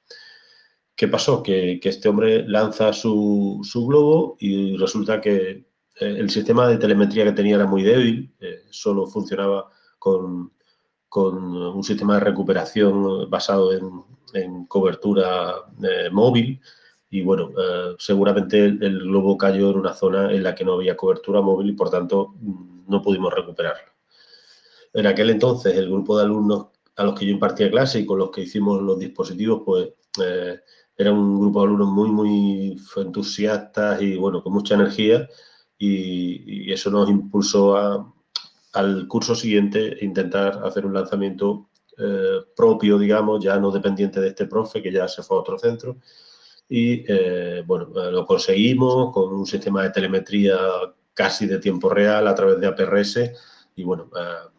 ¿Qué 0.95 1.07
pasó? 1.07 1.43
Que, 1.43 1.79
este 1.83 2.09
hombre 2.09 2.43
lanza 2.47 2.91
su, 2.91 3.61
globo 3.87 4.35
y 4.39 4.75
resulta 4.77 5.21
que 5.21 5.49
eh, 5.51 5.65
el 5.99 6.31
sistema 6.31 6.67
de 6.67 6.77
telemetría 6.77 7.25
que 7.25 7.33
tenía 7.33 7.57
era 7.57 7.67
muy 7.67 7.83
débil, 7.83 8.33
solo 8.71 9.05
funcionaba 9.05 9.69
con, 9.99 10.51
un 11.11 11.83
sistema 11.83 12.15
de 12.15 12.21
recuperación 12.21 13.29
basado 13.29 13.73
en, 13.73 14.65
cobertura 14.65 15.53
móvil 16.11 16.59
y 17.15 17.21
bueno, 17.21 17.51
eh, 17.57 17.95
seguramente 17.97 18.65
el, 18.65 18.99
globo 18.99 19.37
cayó 19.37 19.69
en 19.71 19.77
una 19.77 19.93
zona 19.93 20.33
en 20.33 20.43
la 20.43 20.53
que 20.53 20.65
no 20.65 20.73
había 20.73 20.97
cobertura 20.97 21.39
móvil 21.39 21.69
y 21.69 21.71
por 21.71 21.89
tanto 21.89 22.35
mm, 22.41 22.91
no 22.91 23.01
pudimos 23.01 23.33
recuperarlo. 23.33 23.89
En 24.93 25.07
aquel 25.07 25.29
entonces 25.29 25.77
el 25.77 25.89
grupo 25.89 26.17
de 26.17 26.25
alumnos 26.25 26.67
a 26.97 27.05
los 27.05 27.17
que 27.17 27.25
yo 27.25 27.31
impartía 27.31 27.71
clase 27.71 27.99
y 27.99 28.05
con 28.05 28.19
los 28.19 28.31
que 28.31 28.41
hicimos 28.41 28.81
los 28.81 28.99
dispositivos, 28.99 29.61
pues 29.65 29.93
eh, 30.21 30.59
era 30.97 31.13
un 31.13 31.39
grupo 31.39 31.61
de 31.61 31.67
alumnos 31.67 31.87
muy, 31.87 32.11
muy 32.11 32.81
entusiastas 32.97 34.01
y 34.01 34.17
bueno, 34.17 34.43
con 34.43 34.51
mucha 34.51 34.75
energía 34.75 35.29
y, 35.77 36.69
eso 36.73 36.91
nos 36.91 37.09
impulsó 37.09 37.77
al 38.73 39.07
curso 39.07 39.35
siguiente 39.35 39.99
intentar 40.01 40.61
hacer 40.65 40.85
un 40.85 40.93
lanzamiento 40.93 41.69
eh, 41.97 42.41
propio, 42.57 42.99
digamos, 42.99 43.41
ya 43.41 43.57
no 43.57 43.71
dependiente 43.71 44.19
de 44.19 44.27
este 44.29 44.47
profe 44.47 44.81
que 44.81 44.91
ya 44.91 45.07
se 45.07 45.23
fue 45.23 45.37
a 45.37 45.39
otro 45.39 45.57
centro 45.57 45.95
y 46.67 47.05
eh, 47.07 47.63
bueno, 47.65 47.89
eh, 47.95 48.11
lo 48.11 48.25
conseguimos 48.25 49.13
con 49.13 49.33
un 49.33 49.45
sistema 49.45 49.83
de 49.83 49.91
telemetría 49.91 50.57
casi 51.13 51.45
de 51.45 51.59
tiempo 51.59 51.89
real 51.89 52.27
a 52.27 52.35
través 52.35 52.59
de 52.59 52.67
APRS 52.67 53.31
y 53.75 53.83
bueno, 53.83 54.09
eh, 54.15 54.49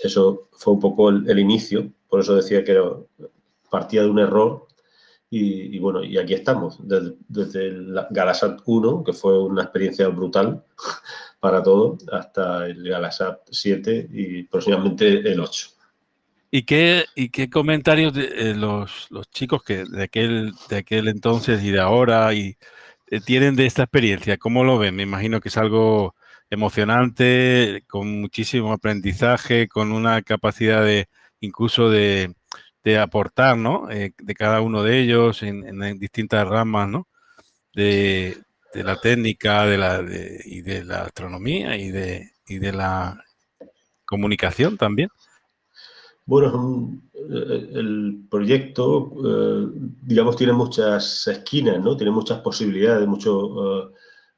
eso 0.00 0.48
fue 0.52 0.74
un 0.74 0.80
poco 0.80 1.08
el, 1.10 1.38
inicio, 1.38 1.90
por 2.08 2.20
eso 2.20 2.36
decía 2.36 2.62
que 2.62 2.80
partía 3.70 4.02
de 4.02 4.10
un 4.10 4.20
error 4.20 4.66
y, 5.30 5.78
bueno, 5.78 6.02
y 6.02 6.16
aquí 6.16 6.32
estamos, 6.32 6.78
desde, 6.80 7.14
desde, 7.28 7.66
el 7.66 7.94
Galasat 8.08 8.62
1, 8.64 9.04
que 9.04 9.12
fue 9.12 9.38
una 9.38 9.64
experiencia 9.64 10.08
brutal 10.08 10.64
para 11.40 11.62
todo, 11.62 11.98
hasta 12.10 12.66
el 12.66 12.88
Galasat 12.88 13.40
7 13.50 14.08
y 14.10 14.44
próximamente 14.44 15.30
el 15.30 15.40
8. 15.40 15.77
¿Y 16.50 16.62
qué, 16.62 17.04
y 17.14 17.28
qué 17.28 17.50
comentarios 17.50 18.14
de, 18.14 18.50
eh, 18.50 18.54
los, 18.54 19.08
los, 19.10 19.28
chicos 19.30 19.62
que 19.62 19.84
de 19.84 20.04
aquel, 20.04 20.52
de 20.70 20.78
aquel 20.78 21.08
entonces 21.08 21.62
y 21.62 21.70
de 21.70 21.80
ahora 21.80 22.32
y, 22.32 22.56
eh, 23.08 23.20
tienen 23.20 23.54
de 23.56 23.66
esta 23.66 23.82
experiencia? 23.84 24.38
¿Cómo 24.38 24.64
lo 24.64 24.78
ven? 24.78 24.96
Me 24.96 25.02
imagino 25.02 25.40
que 25.40 25.50
es 25.50 25.58
algo 25.58 26.14
emocionante, 26.50 27.84
con 27.88 28.20
muchísimo 28.20 28.72
aprendizaje, 28.72 29.68
con 29.68 29.92
una 29.92 30.22
capacidad 30.22 30.84
de 30.84 31.08
incluso 31.40 31.90
de, 31.90 32.34
de 32.84 32.98
aportar, 32.98 33.58
¿no? 33.58 33.90
Eh, 33.90 34.12
de 34.18 34.34
cada 34.34 34.60
uno 34.62 34.82
de 34.82 35.00
ellos 35.00 35.42
en, 35.42 35.98
distintas 35.98 36.48
ramas, 36.48 36.88
¿no? 36.88 37.08
De, 37.74 38.38
de, 38.74 38.84
la 38.84 39.00
técnica 39.00 39.66
de 39.66 39.78
la, 39.78 40.02
y 40.44 40.62
de 40.62 40.84
la 40.84 41.02
astronomía 41.02 41.76
y 41.76 41.90
de, 41.90 42.32
y 42.46 42.58
de 42.58 42.72
la 42.72 43.22
comunicación 44.06 44.78
también. 44.78 45.10
Bueno, 46.28 47.00
eh, 47.14 47.70
el 47.72 48.26
proyecto, 48.30 49.12
eh, 49.24 49.66
digamos, 50.02 50.36
tiene 50.36 50.52
muchas 50.52 51.26
esquinas, 51.26 51.82
¿no? 51.82 51.96
Tiene 51.96 52.10
muchas 52.12 52.40
posibilidades, 52.40 53.08
muchas 53.08 53.32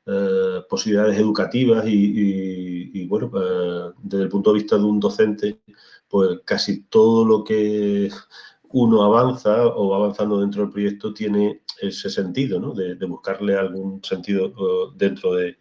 eh, 0.06 0.62
posibilidades 0.68 1.18
educativas 1.18 1.84
y, 1.88 3.06
bueno, 3.08 3.28
desde 4.02 4.22
el 4.22 4.28
punto 4.28 4.52
de 4.52 4.60
vista 4.60 4.78
de 4.78 4.84
un 4.84 5.00
docente, 5.00 5.62
pues 6.08 6.38
casi 6.44 6.84
todo 6.84 7.24
lo 7.24 7.42
que 7.42 8.08
uno 8.68 9.02
avanza 9.02 9.66
o 9.66 9.88
va 9.90 9.96
avanzando 9.96 10.40
dentro 10.40 10.62
del 10.62 10.70
proyecto 10.70 11.12
tiene 11.12 11.62
ese 11.80 12.08
sentido, 12.08 12.60
¿no? 12.60 12.72
De, 12.72 12.94
de 12.94 13.06
buscarle 13.06 13.56
algún 13.56 14.00
sentido 14.04 14.52
dentro 14.96 15.34
de, 15.34 15.58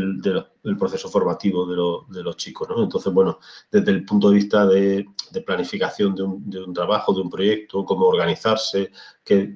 del, 0.00 0.76
proceso 0.78 1.08
formativo 1.08 1.66
de, 1.66 2.22
los 2.22 2.36
chicos. 2.36 2.68
¿no? 2.68 2.82
Entonces, 2.82 3.12
bueno, 3.12 3.38
desde 3.70 3.92
el 3.92 4.04
punto 4.04 4.28
de 4.28 4.34
vista 4.34 4.66
de, 4.66 5.06
planificación 5.44 6.14
de 6.14 6.22
un, 6.22 6.74
trabajo, 6.74 7.12
de 7.12 7.20
un 7.20 7.30
proyecto, 7.30 7.84
cómo 7.84 8.06
organizarse, 8.06 8.90
que, 9.24 9.54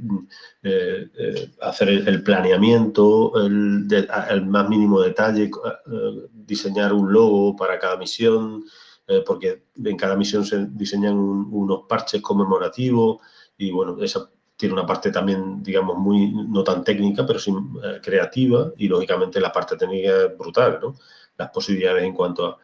eh, 0.62 1.08
eh, 1.18 1.50
hacer 1.60 1.88
el, 1.88 2.22
planeamiento, 2.22 3.32
el, 3.44 4.46
más 4.46 4.68
mínimo 4.68 5.00
detalle, 5.00 5.44
eh, 5.44 6.28
diseñar 6.32 6.92
un 6.92 7.12
logo 7.12 7.56
para 7.56 7.78
cada 7.78 7.96
misión, 7.96 8.64
porque 9.24 9.64
en 9.82 9.96
cada 9.96 10.16
misión 10.16 10.44
se 10.44 10.66
diseñan 10.66 11.16
unos 11.16 11.84
parches 11.88 12.20
conmemorativos 12.20 13.18
y, 13.56 13.70
bueno, 13.70 13.96
esa 14.02 14.28
tiene 14.54 14.74
una 14.74 14.84
parte 14.84 15.10
también, 15.10 15.62
digamos, 15.62 15.96
muy, 15.96 16.30
no 16.30 16.62
tan 16.62 16.84
técnica, 16.84 17.24
pero 17.24 17.38
sí 17.38 17.50
creativa 18.02 18.70
y, 18.76 18.86
lógicamente, 18.86 19.40
la 19.40 19.50
parte 19.50 19.76
técnica 19.76 20.24
es 20.24 20.36
brutal, 20.36 20.78
¿no? 20.82 20.94
Las 21.38 21.48
posibilidades 21.50 22.04
en 22.04 22.12
cuanto 22.12 22.44
a, 22.46 22.58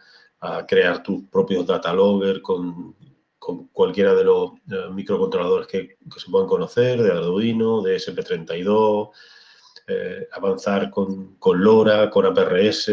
crear 0.66 1.02
tus 1.02 1.24
propios 1.24 1.66
data 1.66 1.92
logger 1.92 2.42
con, 2.42 2.94
con 3.38 3.68
cualquiera 3.68 4.14
de 4.14 4.24
los 4.24 4.52
eh, 4.70 4.90
microcontroladores 4.92 5.66
que, 5.66 5.96
se 6.16 6.30
puedan 6.30 6.48
conocer, 6.48 7.02
de 7.02 7.12
Arduino, 7.12 7.82
de 7.82 7.96
SP32, 7.96 9.10
eh, 9.86 10.28
avanzar 10.32 10.90
con, 10.90 11.36
con, 11.36 11.62
LoRa, 11.62 12.10
con 12.10 12.26
APRS, 12.26 12.90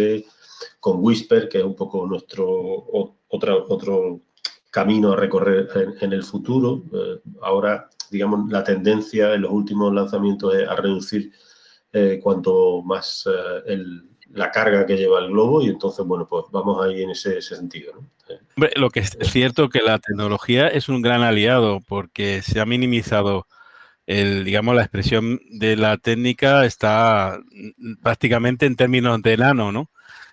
con 0.79 1.03
Whisper, 1.03 1.50
que 1.50 1.60
es 1.60 1.63
un 1.63 1.75
poco 1.75 2.05
nuestro 2.05 2.48
otro, 3.29 3.65
otro 3.70 4.22
camino 4.70 5.13
a 5.13 5.15
recorrer 5.15 5.98
en, 6.01 6.13
el 6.13 6.24
futuro. 6.24 6.84
ahora 7.41 7.89
digamos, 8.12 8.50
la 8.51 8.63
tendencia 8.63 9.34
en 9.34 9.41
los 9.41 9.51
últimos 9.51 9.93
lanzamientos 9.93 10.53
es 10.53 10.67
a 10.67 10.75
reducir 10.75 11.31
eh, 11.93 12.20
cuanto 12.22 12.81
más 12.84 13.27
eh, 13.27 13.74
la 14.33 14.51
carga 14.51 14.85
que 14.85 14.97
lleva 14.97 15.19
el 15.19 15.27
globo 15.27 15.61
y 15.61 15.67
entonces, 15.67 16.05
bueno, 16.05 16.27
pues 16.27 16.45
vamos 16.51 16.83
ahí 16.83 17.03
en 17.03 17.11
ese, 17.11 17.41
sentido. 17.41 17.93
lo 18.75 18.89
que 18.89 19.01
es 19.01 19.17
cierto 19.23 19.69
que 19.69 19.81
la 19.81 20.00
tecnología 20.00 20.67
es 20.67 20.89
un 20.89 21.01
gran 21.01 21.21
aliado 21.21 21.81
porque 21.88 22.41
se 22.41 22.59
ha 22.59 22.65
minimizado 22.65 23.47
el, 24.05 24.43
digamos, 24.43 24.75
la 24.75 24.81
expresión 24.81 25.39
de 25.51 25.75
la 25.75 25.97
técnica 25.97 26.65
está 26.65 27.39
prácticamente 28.01 28.65
en 28.65 28.75
términos 28.75 29.21
de 29.21 29.38
nano, 29.38 29.71
¿no? 29.71 29.89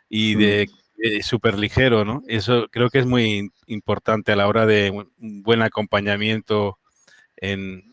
Y 0.09 0.35
de, 0.37 0.69
mm. 0.97 1.23
súper 1.23 1.59
ligero, 1.59 2.05
¿no? 2.05 2.23
Eso 2.27 2.69
creo 2.71 2.91
que 2.91 2.99
es 2.99 3.07
muy 3.07 3.51
importante 3.67 4.33
a 4.33 4.37
la 4.37 4.49
hora 4.49 4.67
de 4.67 4.91
un 4.91 5.43
buen 5.43 5.63
acompañamiento 5.63 6.79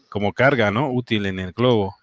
como 0.09 0.33
carga 0.33 0.71
¿no? 0.71 0.91
útil 0.91 1.25
en 1.25 1.39
el 1.39 1.51
globo. 1.51 1.95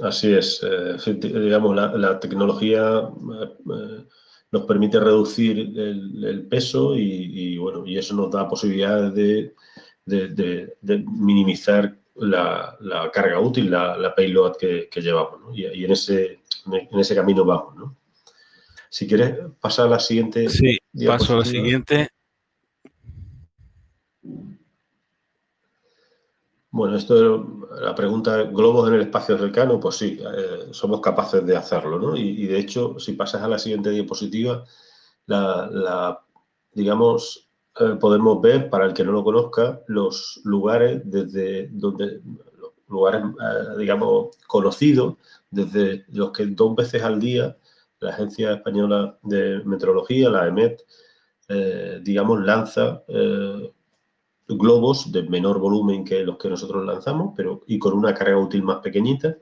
Así 0.00 0.32
es. 0.32 0.60
Eh, 0.62 0.96
digamos, 1.14 1.76
la, 1.76 2.18
tecnología 2.18 3.00
eh, 3.00 3.48
eh, 3.74 4.04
nos 4.50 4.62
permite 4.64 4.98
reducir 4.98 5.58
el, 5.58 6.46
peso 6.48 6.96
y, 6.96 7.56
bueno, 7.58 7.86
y 7.86 7.98
eso 7.98 8.14
nos 8.14 8.30
da 8.30 8.48
posibilidades 8.48 9.14
de, 10.04 10.76
minimizar 11.06 11.96
la, 12.16 12.76
carga 13.12 13.40
útil, 13.40 13.70
la, 13.70 14.14
payload 14.14 14.56
que, 14.56 14.88
llevamos. 14.96 15.56
Y, 15.56 15.84
en, 15.84 15.90
ese, 15.90 16.40
en 16.66 16.98
ese 16.98 17.14
camino 17.14 17.44
vamos. 17.44 17.76
¿no? 17.76 17.96
Si 18.88 19.06
quieres 19.06 19.38
pasar 19.60 19.86
a 19.86 19.90
la 19.90 20.00
siguiente. 20.00 20.48
Sí, 20.48 20.78
paso 21.06 21.34
a 21.34 21.38
la 21.38 21.44
siguiente. 21.44 22.08
Bueno, 26.72 26.96
esto 26.96 27.68
la 27.82 27.94
pregunta, 27.94 28.44
¿globos 28.44 28.88
en 28.88 28.94
el 28.94 29.02
espacio 29.02 29.36
cercano? 29.36 29.78
Pues 29.78 29.96
sí, 29.96 30.18
eh, 30.18 30.68
somos 30.70 31.02
capaces 31.02 31.44
de 31.44 31.54
hacerlo, 31.54 31.98
¿no? 31.98 32.16
Y, 32.16 32.46
de 32.46 32.58
hecho, 32.58 32.98
si 32.98 33.12
pasas 33.12 33.42
a 33.42 33.48
la 33.48 33.58
siguiente 33.58 33.90
diapositiva, 33.90 34.64
la, 35.26 36.18
digamos, 36.72 37.50
eh, 37.78 37.96
podemos 38.00 38.40
ver, 38.40 38.70
para 38.70 38.86
el 38.86 38.94
que 38.94 39.04
no 39.04 39.12
lo 39.12 39.22
conozca, 39.22 39.82
los 39.86 40.40
lugares 40.44 41.02
desde 41.04 41.68
donde, 41.72 42.22
lugares, 42.88 43.22
eh, 43.22 43.78
digamos, 43.78 44.34
conocidos, 44.46 45.16
desde 45.50 46.06
los 46.08 46.32
que 46.32 46.46
dos 46.46 46.74
veces 46.74 47.02
al 47.02 47.20
día 47.20 47.54
la 48.00 48.10
Agencia 48.12 48.54
Española 48.54 49.18
de 49.22 49.62
Meteorología, 49.66 50.30
la 50.30 50.48
EMET, 50.48 50.80
digamos, 52.02 52.40
lanza 52.40 53.02
globos 54.58 55.12
de 55.12 55.22
menor 55.24 55.58
volumen 55.58 56.04
que 56.04 56.22
los 56.24 56.38
que 56.38 56.48
nosotros 56.48 56.84
lanzamos, 56.84 57.32
pero 57.36 57.62
y 57.66 57.78
con 57.78 57.94
una 57.94 58.14
carga 58.14 58.38
útil 58.38 58.62
más 58.62 58.78
pequeñita, 58.78 59.36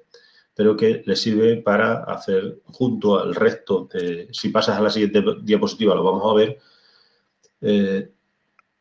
pero 0.54 0.76
que 0.76 1.02
le 1.06 1.16
sirve 1.16 1.56
para 1.58 2.04
hacer 2.04 2.60
junto 2.64 3.18
al 3.18 3.34
resto 3.34 3.88
de, 3.92 4.28
si 4.32 4.48
pasas 4.50 4.78
a 4.78 4.82
la 4.82 4.90
siguiente 4.90 5.22
diapositiva 5.42 5.94
lo 5.94 6.04
vamos 6.04 6.30
a 6.30 6.34
ver, 6.34 6.58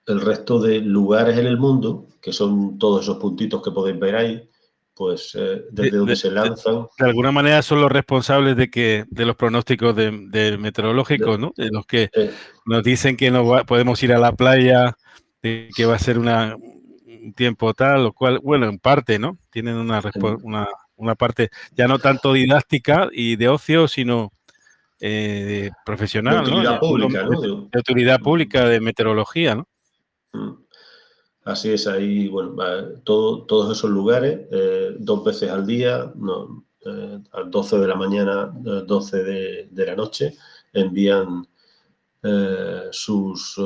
el 0.09 0.21
resto 0.21 0.59
de 0.59 0.79
lugares 0.79 1.37
en 1.37 1.45
el 1.45 1.57
mundo, 1.57 2.07
que 2.21 2.33
son 2.33 2.79
todos 2.79 3.03
esos 3.03 3.17
puntitos 3.17 3.61
que 3.61 3.71
podéis 3.71 3.99
ver 3.99 4.15
ahí, 4.15 4.49
pues 4.95 5.35
eh, 5.39 5.65
desde 5.71 5.97
donde 5.97 6.15
se 6.15 6.31
lanzan. 6.31 6.87
De, 6.97 7.05
alguna 7.05 7.31
manera 7.31 7.61
son 7.61 7.79
los 7.79 7.91
responsables 7.91 8.57
de 8.57 8.69
que 8.69 9.05
de 9.09 9.25
los 9.25 9.35
pronósticos 9.35 9.95
de, 9.95 10.57
meteorológicos, 10.59 11.39
¿no? 11.39 11.53
De 11.55 11.69
los 11.71 11.85
que 11.85 12.09
eh. 12.13 12.31
nos 12.65 12.83
dicen 12.83 13.15
que 13.15 13.31
no 13.31 13.63
podemos 13.65 14.01
ir 14.03 14.11
a 14.11 14.19
la 14.19 14.33
playa, 14.33 14.97
de 15.41 15.69
que 15.75 15.85
va 15.85 15.95
a 15.95 15.99
ser 15.99 16.17
una, 16.17 16.55
un 16.55 17.33
tiempo 17.33 17.73
tal, 17.73 18.03
lo 18.03 18.13
cual, 18.13 18.39
bueno, 18.43 18.67
en 18.67 18.79
parte, 18.79 19.19
¿no? 19.19 19.37
Tienen 19.49 19.75
una, 19.75 20.01
una, 20.43 20.67
una 20.95 21.15
parte 21.15 21.49
ya 21.71 21.87
no 21.87 21.99
tanto 21.99 22.33
didáctica 22.33 23.09
y 23.11 23.35
de 23.35 23.49
ocio, 23.49 23.87
sino 23.87 24.31
eh, 24.99 25.71
profesional, 25.85 26.43
de 26.45 26.51
utilidad 26.51 26.79
pública, 26.79 27.23
¿no? 27.23 27.41
De 27.41 27.79
utilidad 27.79 28.19
pública, 28.19 28.67
de 28.67 28.79
meteorología, 28.79 29.55
¿no? 29.55 29.67
Mm. 30.33 30.69
Así 31.45 31.71
es, 31.71 31.87
ahí, 31.87 32.27
bueno, 32.27 32.55
todos 33.03 33.75
esos 33.75 33.89
lugares, 33.89 34.41
eh, 34.51 34.95
dos 34.99 35.23
veces 35.23 35.49
al 35.49 35.65
día, 35.65 36.11
no, 36.15 36.63
eh, 36.85 37.19
a 37.31 37.41
12 37.41 37.79
de 37.79 37.87
la 37.87 37.95
mañana, 37.95 38.53
12 38.53 39.23
de, 39.23 39.85
la 39.85 39.95
noche, 39.95 40.35
envían 40.73 41.47
eh, 42.21 42.89
sus 42.91 43.59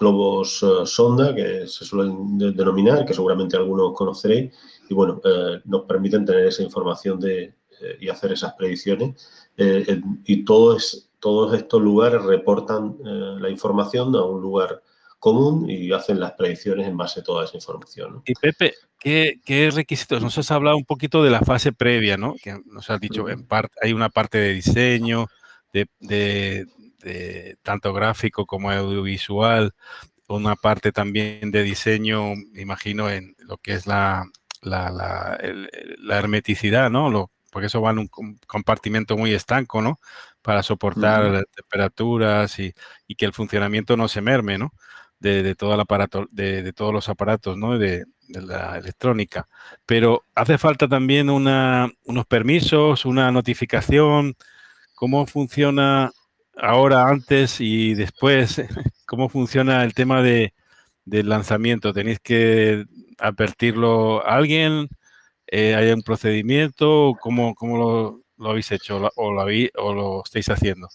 globos 0.00 0.64
sonda, 0.86 1.34
que 1.34 1.66
se 1.66 1.84
suelen 1.84 2.38
denominar, 2.38 3.04
que 3.04 3.14
seguramente 3.14 3.56
algunos 3.56 3.92
conoceréis, 3.94 4.52
y 4.88 4.94
bueno, 4.94 5.20
nos 5.66 5.82
permiten 5.82 6.24
tener 6.24 6.46
esa 6.46 6.62
información 6.62 7.20
de, 7.20 7.54
y 8.00 8.08
hacer 8.08 8.32
esas 8.32 8.54
predicciones. 8.54 9.50
y 9.56 10.44
todos, 10.44 11.10
todos 11.20 11.54
estos 11.54 11.80
lugares 11.80 12.22
reportan 12.22 12.96
la 13.04 13.50
información 13.50 14.14
a 14.16 14.24
un 14.24 14.40
lugar 14.40 14.82
común 15.20 15.68
y 15.68 15.92
hacen 15.92 16.18
las 16.18 16.32
predicciones 16.32 16.88
en 16.88 16.96
base 16.96 17.20
a 17.20 17.22
toda 17.22 17.44
esa 17.44 17.56
información. 17.56 18.22
Y 18.24 18.34
Pepe, 18.34 18.74
¿qué, 18.98 19.70
requisitos? 19.72 20.22
Nos 20.22 20.36
has 20.38 20.50
hablado 20.50 20.76
un 20.76 20.86
poquito 20.86 21.22
de 21.22 21.30
la 21.30 21.42
fase 21.42 21.72
previa, 21.72 22.16
¿no? 22.16 22.34
Que 22.42 22.58
nos 22.64 22.88
has 22.90 22.98
dicho, 23.00 23.28
en 23.28 23.46
parte, 23.46 23.76
hay 23.82 23.92
una 23.92 24.08
parte 24.08 24.38
de 24.38 24.54
diseño, 24.54 25.26
de, 25.72 26.66
tanto 27.62 27.92
gráfico 27.92 28.46
como 28.46 28.70
audiovisual, 28.70 29.74
una 30.28 30.56
parte 30.56 30.92
también 30.92 31.50
de 31.50 31.62
diseño, 31.62 32.34
imagino, 32.54 33.10
en 33.10 33.34
lo 33.38 33.58
que 33.58 33.72
es 33.74 33.86
la, 33.86 34.26
la, 34.62 35.38
hermeticidad, 36.10 36.90
¿no? 36.90 37.30
porque 37.50 37.66
eso 37.66 37.80
va 37.82 37.90
en 37.90 37.98
un 37.98 38.38
compartimento 38.46 39.16
muy 39.16 39.34
estanco, 39.34 39.82
¿no? 39.82 39.98
Para 40.40 40.62
soportar 40.62 41.44
temperaturas 41.54 42.58
y, 42.60 42.72
y, 43.08 43.16
que 43.16 43.26
el 43.26 43.32
funcionamiento 43.32 43.96
no 43.96 44.06
se 44.06 44.20
merme, 44.20 44.56
¿no? 44.56 44.72
de, 45.20 45.54
todo 45.54 45.74
el 45.74 45.80
aparato, 45.80 46.26
de, 46.30 46.72
todos 46.72 46.92
los 46.92 47.08
aparatos, 47.08 47.56
¿no? 47.56 47.78
De, 47.78 48.04
la 48.28 48.78
electrónica. 48.78 49.48
Pero 49.86 50.24
hace 50.36 50.56
falta 50.56 50.86
también 50.86 51.30
una, 51.30 51.90
unos 52.04 52.26
permisos, 52.26 53.04
una 53.04 53.32
notificación. 53.32 54.36
¿Cómo 54.94 55.26
funciona 55.26 56.12
ahora, 56.60 57.08
antes 57.08 57.60
y 57.60 57.94
después? 57.94 58.60
¿Cómo 59.06 59.28
funciona 59.28 59.82
el 59.84 59.94
tema 59.94 60.22
de, 60.22 60.54
del 61.04 61.28
lanzamiento? 61.28 61.92
¿Tenéis 61.92 62.20
que 62.20 62.84
advertirlo 63.18 64.26
a 64.26 64.36
alguien? 64.36 64.88
Eh, 65.46 65.74
¿Hay 65.74 65.90
un 65.90 66.02
procedimiento? 66.02 67.14
¿Cómo, 67.20 67.54
cómo 67.54 68.22
lo, 68.38 68.48
habéis 68.48 68.70
hecho 68.72 69.00
o 69.16 69.32
lo, 69.32 70.22
estáis 70.24 70.48
haciendo? 70.48 70.88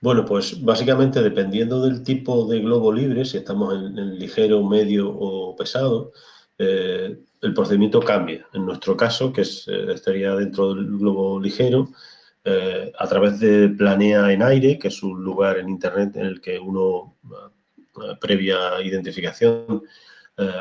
Bueno, 0.00 0.24
pues 0.24 0.62
básicamente 0.62 1.22
dependiendo 1.22 1.82
del 1.82 2.02
tipo 2.02 2.46
de 2.46 2.60
globo 2.60 2.92
libre, 2.92 3.24
si 3.24 3.38
estamos 3.38 3.74
en, 3.74 4.18
ligero, 4.18 4.62
medio 4.62 5.10
o 5.10 5.56
pesado, 5.56 6.12
eh, 6.58 7.18
el 7.40 7.54
procedimiento 7.54 8.00
cambia. 8.00 8.46
En 8.52 8.66
nuestro 8.66 8.96
caso, 8.96 9.32
que 9.32 9.42
eh, 9.42 9.92
estaría 9.94 10.34
dentro 10.34 10.74
del 10.74 10.98
globo 10.98 11.40
ligero, 11.40 11.88
eh, 12.44 12.92
a 12.98 13.06
través 13.08 13.40
de 13.40 13.68
Planea 13.70 14.32
en 14.32 14.42
Aire, 14.42 14.78
que 14.78 14.88
es 14.88 15.02
un 15.02 15.22
lugar 15.22 15.58
en 15.58 15.68
Internet 15.68 16.16
en 16.16 16.26
el 16.26 16.40
que 16.40 16.58
uno, 16.58 17.16
previa 18.20 18.82
identificación, 18.82 19.82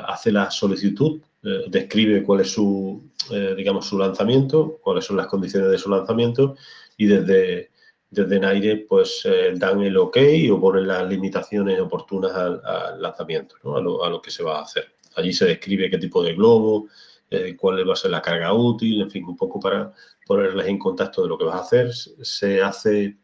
hace 0.07 0.31
la 0.31 0.51
solicitud, 0.51 1.19
describe 1.67 2.21
cuál 2.21 2.41
es 2.41 2.51
su, 2.51 3.09
digamos, 3.57 3.87
su 3.87 3.97
lanzamiento, 3.97 4.77
cuáles 4.83 5.05
son 5.05 5.17
las 5.17 5.25
condiciones 5.25 5.71
de 5.71 5.79
su 5.79 5.89
lanzamiento 5.89 6.55
y 6.95 7.07
desde 7.07 7.71
desde 8.13 8.39
Naire 8.39 8.85
pues 8.87 9.21
eh, 9.25 9.53
dan 9.55 9.81
el 9.81 9.97
ok 9.97 10.17
o 10.51 10.61
ponen 10.61 10.87
las 10.87 11.07
limitaciones 11.09 11.79
oportunas 11.79 12.31
al, 12.33 12.61
lanzamiento, 13.01 13.55
a, 13.75 13.81
lo, 13.81 14.21
que 14.21 14.29
se 14.29 14.43
va 14.43 14.59
a 14.59 14.63
hacer. 14.63 14.85
Allí 15.15 15.33
se 15.33 15.45
describe 15.45 15.89
qué 15.89 15.97
tipo 15.97 16.23
de 16.23 16.33
globo, 16.33 16.87
eh, 17.33 17.57
cuál 17.57 17.87
va 17.87 17.93
a 17.93 17.95
ser 17.95 18.11
la 18.11 18.21
carga 18.21 18.53
útil, 18.53 19.01
en 19.01 19.09
fin, 19.09 19.25
un 19.25 19.35
poco 19.35 19.59
para 19.59 19.91
ponerles 20.25 20.67
en 20.67 20.77
contacto 20.77 21.23
de 21.23 21.29
lo 21.29 21.37
que 21.37 21.45
vas 21.45 21.55
a 21.55 21.61
hacer. 21.61 21.93
Se 21.93 22.61
hace, 22.61 23.17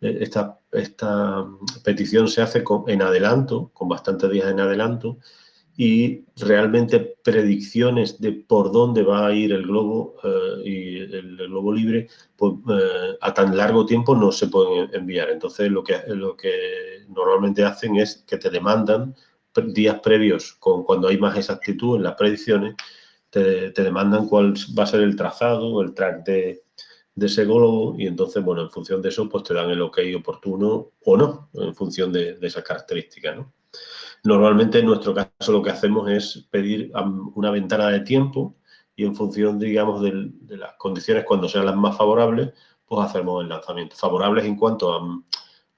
eh, 0.00 0.18
esta, 0.20 0.58
esta 0.70 1.46
petición 1.82 2.28
se 2.28 2.42
hace 2.42 2.62
en 2.88 3.02
adelanto, 3.02 3.70
con 3.72 3.88
bastantes 3.88 4.30
días 4.30 4.50
en 4.50 4.60
adelanto, 4.60 5.18
y 5.76 6.26
realmente 6.36 7.16
predicciones 7.24 8.20
de 8.20 8.32
por 8.32 8.70
dónde 8.70 9.02
va 9.02 9.26
a 9.26 9.32
ir 9.32 9.52
el 9.52 9.62
globo 9.62 10.16
eh, 10.22 10.68
y 10.68 10.98
el, 10.98 11.36
globo 11.38 11.72
libre 11.72 12.08
pues, 12.36 12.52
a 13.22 13.32
tan 13.32 13.56
largo 13.56 13.86
tiempo 13.86 14.14
no 14.14 14.30
se 14.30 14.48
pueden 14.48 14.90
enviar. 14.92 15.30
Entonces 15.30 15.70
lo 15.70 15.82
que, 15.82 16.02
lo 16.08 16.36
que 16.36 17.06
normalmente 17.08 17.64
hacen 17.64 17.96
es 17.96 18.24
que 18.26 18.36
te 18.36 18.50
demandan 18.50 19.14
días 19.68 20.00
previos, 20.00 20.52
con, 20.54 20.82
cuando 20.84 21.08
hay 21.08 21.18
más 21.18 21.36
exactitud 21.36 21.96
en 21.96 22.02
las 22.02 22.14
predicciones, 22.14 22.74
te, 23.32 23.72
demandan 23.72 24.28
cuál 24.28 24.54
va 24.78 24.84
a 24.84 24.86
ser 24.86 25.00
el 25.00 25.16
trazado, 25.16 25.82
el 25.82 25.94
track 25.94 26.24
de, 26.24 26.62
ese 27.16 27.44
globo 27.44 27.96
y 27.98 28.06
entonces, 28.06 28.42
bueno, 28.44 28.62
en 28.62 28.70
función 28.70 29.02
de 29.02 29.08
eso, 29.08 29.28
pues 29.28 29.44
te 29.44 29.54
dan 29.54 29.70
el 29.70 29.82
ok 29.82 29.98
oportuno 30.16 30.92
o 31.04 31.16
no, 31.16 31.50
en 31.54 31.74
función 31.74 32.12
de, 32.12 32.34
de 32.34 32.46
esas 32.46 32.62
características, 32.62 33.36
¿no? 33.36 33.52
Normalmente 34.24 34.78
en 34.78 34.86
nuestro 34.86 35.14
caso 35.14 35.50
lo 35.50 35.62
que 35.62 35.70
hacemos 35.70 36.08
es 36.08 36.46
pedir 36.50 36.92
una 37.34 37.50
ventana 37.50 37.88
de 37.88 38.00
tiempo 38.00 38.56
y 38.94 39.04
en 39.04 39.16
función, 39.16 39.58
digamos, 39.58 40.00
de, 40.00 40.30
las 40.56 40.74
condiciones 40.74 41.24
cuando 41.24 41.48
sean 41.48 41.66
las 41.66 41.74
más 41.74 41.96
favorables, 41.96 42.52
pues 42.86 43.04
hacemos 43.04 43.42
el 43.42 43.48
lanzamiento. 43.48 43.96
Favorables 43.96 44.44
en 44.44 44.56
cuanto 44.56 45.24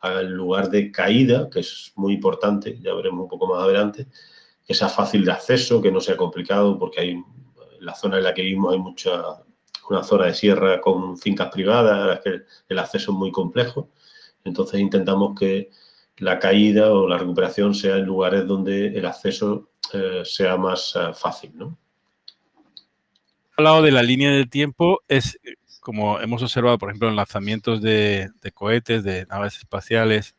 al 0.01 0.31
lugar 0.31 0.69
de 0.69 0.93
caída, 0.93 1.49
que 1.49 1.61
es 1.61 1.93
muy 1.97 2.13
importante, 2.15 2.79
ya 2.81 2.93
veremos 2.93 3.23
un 3.23 3.29
poco 3.29 3.47
más 3.47 3.63
adelante, 3.63 4.09
que 4.67 4.75
sea 4.75 4.89
fácil 4.91 5.25
de 5.25 5.33
acceso, 5.33 5.81
que 5.81 5.91
no 5.91 6.01
sea 6.01 6.17
complicado, 6.17 6.79
porque 6.79 7.01
hay 7.01 7.23
la 7.85 7.95
zona 7.95 8.19
en 8.19 8.25
la 8.25 8.35
que 8.35 8.43
vivimos 8.43 8.73
hay 8.73 8.79
mucha, 8.81 9.23
una 9.91 10.03
zona 10.03 10.27
de 10.27 10.35
sierra 10.35 10.81
con 10.81 11.19
fincas 11.19 11.51
privadas, 11.51 11.99
a 11.99 12.07
las 12.07 12.21
que 12.21 12.43
el 12.69 12.79
acceso 12.79 13.13
es 13.13 13.19
muy 13.19 13.31
complejo. 13.31 13.91
Entonces 14.45 14.81
intentamos 14.81 15.39
que 15.39 15.71
la 16.19 16.39
caída 16.39 16.93
o 16.93 17.09
la 17.09 17.19
recuperación 17.19 17.75
sea 17.75 17.97
en 17.97 18.05
lugares 18.05 18.47
donde 18.47 18.87
el 18.89 19.07
acceso 19.07 19.71
eh, 19.93 20.23
sea 20.25 20.57
más 20.57 20.95
eh, 20.97 21.13
fácil, 21.15 21.53
¿no? 21.57 21.79
lado 23.57 23.83
de 23.83 23.93
la 23.93 24.03
línea 24.03 24.33
de 24.33 24.47
tiempo 24.47 25.03
es, 25.07 25.39
como 25.81 26.19
hemos 26.21 26.43
observado, 26.43 26.79
por 26.79 26.89
ejemplo, 26.89 27.09
en 27.09 27.17
lanzamientos 27.17 27.81
de, 27.81 28.31
cohetes, 28.53 29.05
de 29.05 29.27
naves 29.27 29.59
espaciales, 29.59 30.35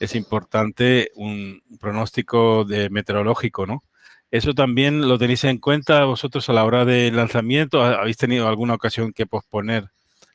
es 0.00 0.14
importante 0.14 1.10
un 1.16 1.62
pronóstico 1.78 2.64
de 2.64 2.88
meteorológico, 2.88 3.66
¿no? 3.66 3.82
¿Eso 4.30 4.54
también 4.54 5.06
lo 5.06 5.18
tenéis 5.18 5.44
en 5.44 5.58
cuenta 5.58 6.04
vosotros 6.04 6.48
a 6.48 6.52
la 6.52 6.64
hora 6.64 6.84
del 6.84 7.16
lanzamiento? 7.16 7.82
¿Habéis 7.82 8.16
tenido 8.16 8.48
alguna 8.48 8.74
ocasión 8.74 9.12
que 9.12 9.26
posponer 9.26 9.88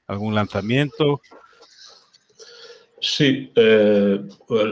algún 0.08 0.34
lanzamiento? 0.34 1.22
Sí, 3.00 3.52
eh, 3.56 4.22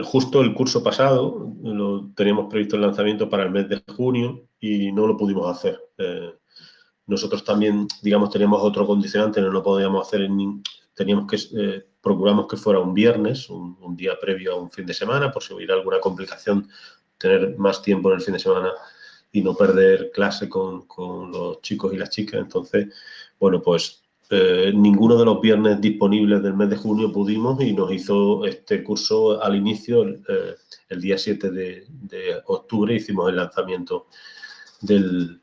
justo 0.04 0.40
el 0.40 0.54
curso 0.54 0.82
pasado 0.82 1.52
lo 1.62 2.10
teníamos 2.14 2.48
previsto 2.48 2.76
el 2.76 2.82
lanzamiento 2.82 3.28
para 3.28 3.42
el 3.42 3.50
mes 3.50 3.68
de 3.68 3.82
junio 3.94 4.46
y 4.60 4.92
no 4.92 5.06
lo 5.06 5.16
pudimos 5.16 5.50
hacer. 5.50 5.78
Eh, 5.98 6.32
nosotros 7.06 7.44
también, 7.44 7.88
digamos, 8.02 8.30
teníamos 8.30 8.62
otro 8.62 8.86
condicionante, 8.86 9.40
no 9.40 9.50
lo 9.50 9.62
podíamos 9.64 10.06
hacer 10.06 10.22
en, 10.22 10.62
teníamos 10.94 11.26
que, 11.26 11.36
eh, 11.58 11.84
procuramos 12.00 12.46
que 12.46 12.56
fuera 12.56 12.78
un 12.78 12.94
viernes, 12.94 13.50
un, 13.50 13.96
día 13.96 14.12
previo 14.20 14.52
a 14.52 14.60
un 14.60 14.70
fin 14.70 14.86
de 14.86 14.94
semana, 14.94 15.32
por 15.32 15.42
si 15.42 15.52
hubiera 15.52 15.74
alguna 15.74 15.98
complicación, 15.98 16.68
tener 17.18 17.58
más 17.58 17.82
tiempo 17.82 18.10
en 18.10 18.14
el 18.16 18.22
fin 18.22 18.34
de 18.34 18.38
semana 18.38 18.70
y 19.32 19.42
no 19.42 19.54
perder 19.54 20.10
clase 20.12 20.48
con, 20.48 20.86
con 20.86 21.30
los 21.32 21.60
chicos 21.62 21.92
y 21.92 21.96
las 21.96 22.10
chicas. 22.10 22.40
Entonces, 22.40 22.88
bueno, 23.38 23.62
pues 23.62 24.00
eh, 24.32 24.72
ninguno 24.72 25.18
de 25.18 25.24
los 25.24 25.40
viernes 25.40 25.80
disponibles 25.80 26.40
del 26.40 26.54
mes 26.54 26.70
de 26.70 26.76
junio 26.76 27.12
pudimos 27.12 27.60
y 27.60 27.72
nos 27.72 27.92
hizo 27.92 28.44
este 28.44 28.84
curso 28.84 29.42
al 29.42 29.56
inicio, 29.56 30.02
el 30.02 30.24
eh, 30.88 30.96
día 30.96 31.18
7 31.18 31.50
de, 31.50 31.86
octubre, 32.46 32.94
hicimos 32.94 33.28
el 33.28 33.36
lanzamiento 33.36 34.06
del, 34.80 35.40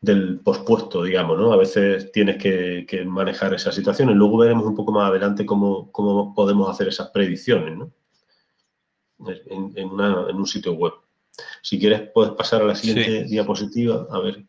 del 0.00 0.40
pospuesto, 0.40 1.04
digamos, 1.04 1.38
¿no? 1.38 1.52
A 1.52 1.56
veces 1.56 2.10
tienes 2.10 2.36
que, 2.38 3.04
manejar 3.06 3.54
esas 3.54 3.72
situaciones. 3.72 4.16
Luego 4.16 4.38
veremos 4.38 4.66
un 4.66 4.74
poco 4.74 4.90
más 4.90 5.10
adelante 5.10 5.46
cómo, 5.46 5.92
podemos 6.34 6.68
hacer 6.68 6.88
esas 6.88 7.10
predicciones, 7.10 7.78
¿no? 7.78 7.92
En, 9.46 9.90
un 9.90 10.46
sitio 10.48 10.72
web. 10.72 10.94
Si 11.64 11.78
quieres, 11.78 12.10
puedes 12.12 12.34
pasar 12.34 12.60
a 12.60 12.66
la 12.66 12.74
siguiente 12.74 13.24
diapositiva, 13.24 14.06
a 14.10 14.18
ver. 14.18 14.44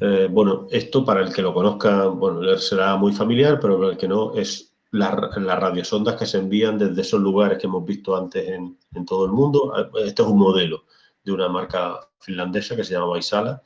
Eh, 0.00 0.26
bueno, 0.28 0.66
esto 0.72 1.04
para 1.04 1.20
el 1.20 1.32
que 1.32 1.40
lo 1.40 1.54
conozca, 1.54 2.06
bueno, 2.06 2.58
será 2.58 2.96
muy 2.96 3.12
familiar, 3.12 3.60
pero 3.60 3.78
para 3.78 3.92
el 3.92 3.96
que 3.96 4.08
no, 4.08 4.34
es 4.34 4.74
las 4.90 5.14
radiosondas 5.14 6.16
que 6.16 6.26
se 6.26 6.38
envían 6.38 6.78
desde 6.78 7.02
esos 7.02 7.20
lugares 7.20 7.58
que 7.58 7.68
hemos 7.68 7.84
visto 7.84 8.16
antes 8.16 8.48
en, 8.48 8.76
todo 9.06 9.24
el 9.24 9.30
mundo. 9.30 9.72
Este 10.04 10.22
es 10.22 10.28
un 10.28 10.40
modelo 10.40 10.82
de 11.22 11.30
una 11.30 11.48
marca 11.48 12.08
finlandesa 12.18 12.74
que 12.74 12.82
se 12.82 12.94
llama 12.94 13.06
Vaisala, 13.06 13.62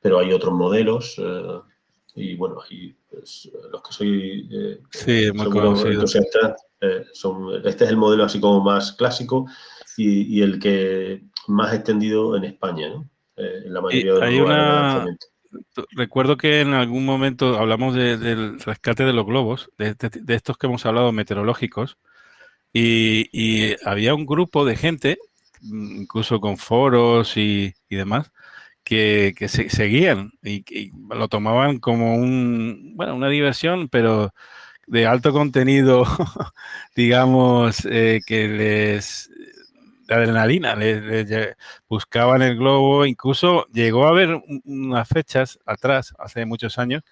pero 0.00 0.18
hay 0.18 0.32
otros 0.32 0.52
modelos 0.52 1.14
eh, 1.18 1.60
y 2.16 2.34
bueno, 2.34 2.56
pues, 3.08 3.48
los 3.70 3.80
que 3.80 3.92
soy 3.92 4.48
eh, 4.52 4.80
sí, 4.90 5.30
eh, 6.84 7.04
son, 7.12 7.64
este 7.64 7.84
es 7.84 7.90
el 7.90 7.96
modelo 7.96 8.24
así 8.24 8.40
como 8.40 8.60
más 8.60 8.90
clásico 8.90 9.46
y, 9.96 10.38
y 10.38 10.42
el 10.42 10.58
que 10.58 11.22
más 11.48 11.74
extendido 11.74 12.36
en 12.36 12.44
España, 12.44 12.88
¿no? 12.88 13.08
en 13.36 13.72
la 13.72 13.80
mayoría 13.80 14.14
de 14.14 14.20
los 14.20 14.22
hay 14.22 14.40
una, 14.40 15.06
Recuerdo 15.90 16.36
que 16.36 16.60
en 16.60 16.72
algún 16.72 17.04
momento 17.04 17.58
hablamos 17.58 17.94
del 17.94 18.58
rescate 18.60 19.04
de 19.04 19.12
los 19.12 19.26
globos, 19.26 19.70
de, 19.78 19.94
estos 20.28 20.56
que 20.56 20.66
hemos 20.66 20.86
hablado 20.86 21.12
meteorológicos, 21.12 21.98
y, 22.72 23.74
había 23.84 24.14
un 24.14 24.26
grupo 24.26 24.64
de 24.64 24.76
gente, 24.76 25.18
incluso 25.62 26.40
con 26.40 26.56
foros 26.56 27.36
y, 27.36 27.74
demás, 27.90 28.32
que, 28.84 29.34
se, 29.48 29.68
seguían 29.70 30.32
y, 30.42 30.64
lo 31.10 31.28
tomaban 31.28 31.78
como 31.78 32.16
un, 32.16 32.92
bueno, 32.96 33.14
una 33.14 33.28
diversión, 33.28 33.88
pero 33.88 34.32
de 34.86 35.06
alto 35.06 35.32
contenido, 35.32 36.04
digamos, 36.96 37.86
eh, 37.90 38.20
que 38.26 38.48
les 38.48 39.30
adrenalina, 40.12 40.74
le, 40.76 41.56
buscaban 41.88 42.42
el 42.42 42.56
globo, 42.56 43.06
incluso 43.06 43.66
llegó 43.72 44.06
a 44.06 44.10
haber 44.10 44.40
unas 44.64 45.08
fechas 45.08 45.58
atrás, 45.66 46.14
hace 46.18 46.46
muchos 46.46 46.78
años, 46.78 47.02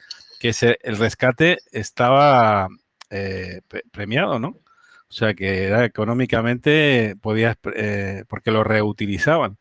que 0.40 0.54
el 0.82 0.96
rescate 0.96 1.58
estaba 1.72 2.68
eh, 3.10 3.60
premiado, 3.92 4.38
¿no? 4.38 4.48
O 5.10 5.12
sea, 5.12 5.34
que 5.34 5.64
era 5.64 5.84
económicamente, 5.84 7.16
podías, 7.20 7.56
eh, 7.74 8.24
porque 8.28 8.52
lo 8.52 8.62
reutilizaban. 8.64 9.58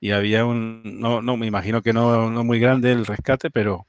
Y 0.00 0.12
había 0.12 0.44
un, 0.44 0.82
no, 1.00 1.22
no, 1.22 1.36
me 1.36 1.46
imagino 1.46 1.82
que 1.82 1.92
no, 1.94 2.30
no 2.30 2.44
muy 2.44 2.60
grande 2.60 2.92
el 2.92 3.06
rescate, 3.06 3.50
pero, 3.50 3.86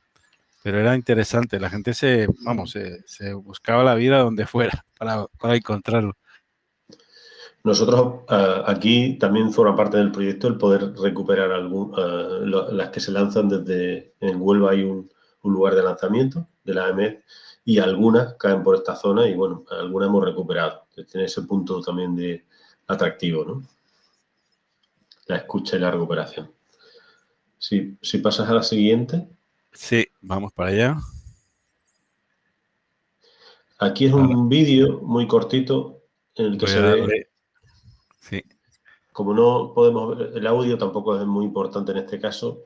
pero 0.63 0.79
era 0.79 0.95
interesante. 0.95 1.59
La 1.59 1.69
gente 1.69 1.93
se, 1.93 2.27
vamos, 2.45 2.77
se, 3.05 3.33
buscaba 3.33 3.83
la 3.83 3.95
vida 3.95 4.19
donde 4.19 4.47
fuera 4.47 4.85
para, 4.99 5.27
para 5.39 5.55
encontrarlo. 5.55 6.17
Nosotros 7.63 8.23
eh, 8.29 8.61
aquí 8.65 9.17
también 9.17 9.53
forma 9.53 9.75
parte 9.75 9.97
del 9.97 10.11
proyecto 10.11 10.47
el 10.47 10.57
poder 10.57 10.93
recuperar 10.97 11.51
algún, 11.51 11.93
eh, 11.97 12.39
las 12.71 12.89
que 12.89 12.99
se 12.99 13.11
lanzan 13.11 13.47
desde, 13.47 14.13
en 14.19 14.41
Huelva 14.41 14.71
hay 14.71 14.83
un, 14.83 15.09
lugar 15.43 15.75
de 15.75 15.83
lanzamiento 15.83 16.47
de 16.63 16.73
la 16.73 16.87
AMED 16.87 17.19
y 17.65 17.79
algunas 17.79 18.35
caen 18.35 18.63
por 18.63 18.75
esta 18.75 18.95
zona 18.95 19.27
y 19.27 19.35
bueno, 19.35 19.65
algunas 19.69 20.07
hemos 20.07 20.23
recuperado. 20.23 20.85
Tiene 21.11 21.25
ese 21.25 21.41
punto 21.41 21.81
también 21.81 22.15
de 22.15 22.45
atractivo, 22.87 23.43
¿no? 23.43 23.63
La 25.27 25.37
escucha 25.37 25.75
y 25.75 25.79
la 25.79 25.91
recuperación. 25.91 26.49
Si, 27.57 27.97
si 28.01 28.19
pasas 28.19 28.49
a 28.49 28.53
la 28.53 28.63
siguiente. 28.63 29.27
Sí, 29.73 30.05
vamos 30.21 30.53
para 30.53 30.69
allá. 30.69 30.97
Aquí 33.79 34.05
es 34.05 34.13
un 34.13 34.47
vídeo 34.47 34.99
muy 35.01 35.27
cortito 35.27 36.03
en 36.35 36.45
el 36.45 36.57
que 36.57 36.67
se 36.67 36.81
ve 36.81 37.27
como 39.11 39.33
no 39.33 39.73
podemos 39.73 40.17
ver 40.17 40.31
el 40.35 40.47
audio, 40.47 40.77
tampoco 40.77 41.19
es 41.19 41.25
muy 41.25 41.45
importante 41.45 41.91
en 41.91 41.99
este 41.99 42.19
caso, 42.19 42.63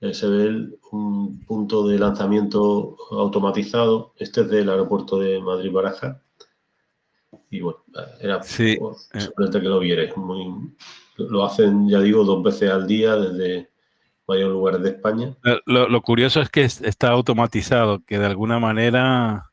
eh, 0.00 0.14
se 0.14 0.26
ve 0.26 0.78
un 0.92 1.44
punto 1.44 1.86
de 1.86 1.98
lanzamiento 1.98 2.96
automatizado. 3.10 4.14
Este 4.16 4.40
es 4.40 4.48
del 4.48 4.70
aeropuerto 4.70 5.18
de 5.18 5.40
Madrid-Baraja. 5.40 6.22
Y 7.50 7.60
bueno, 7.60 7.84
era 8.20 8.42
sí. 8.42 8.78
simplemente 9.12 9.60
que 9.60 9.68
lo 9.68 9.78
vierais. 9.78 10.14
lo 11.16 11.44
hacen, 11.44 11.88
ya 11.88 12.00
digo, 12.00 12.24
dos 12.24 12.42
veces 12.42 12.70
al 12.70 12.86
día 12.86 13.14
desde 13.16 13.70
varios 14.26 14.50
lugares 14.50 14.82
de 14.82 14.90
España. 14.90 15.36
Lo, 15.66 16.02
curioso 16.02 16.40
es 16.40 16.48
que 16.48 16.62
está 16.62 17.10
automatizado, 17.10 18.02
que 18.04 18.18
de 18.18 18.26
alguna 18.26 18.58
manera 18.58 19.50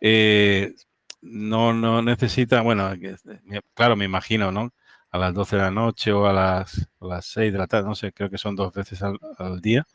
eh, 0.00 0.74
no, 1.22 1.72
no 1.72 2.02
necesita, 2.02 2.62
bueno, 2.62 2.90
claro, 3.74 3.96
me 3.96 4.04
imagino, 4.04 4.50
¿no? 4.52 4.72
a 5.10 5.18
las 5.18 5.34
12 5.34 5.56
de 5.56 5.62
la 5.62 5.70
noche 5.70 6.12
o 6.12 6.26
a 6.26 6.32
las, 6.32 6.88
a 7.00 7.06
las 7.06 7.26
6 7.26 7.52
de 7.52 7.58
la 7.58 7.66
tarde, 7.66 7.88
no 7.88 7.94
sé, 7.94 8.12
creo 8.12 8.30
que 8.30 8.38
son 8.38 8.54
dos 8.54 8.72
veces 8.72 9.02
al, 9.02 9.60
día. 9.60 9.86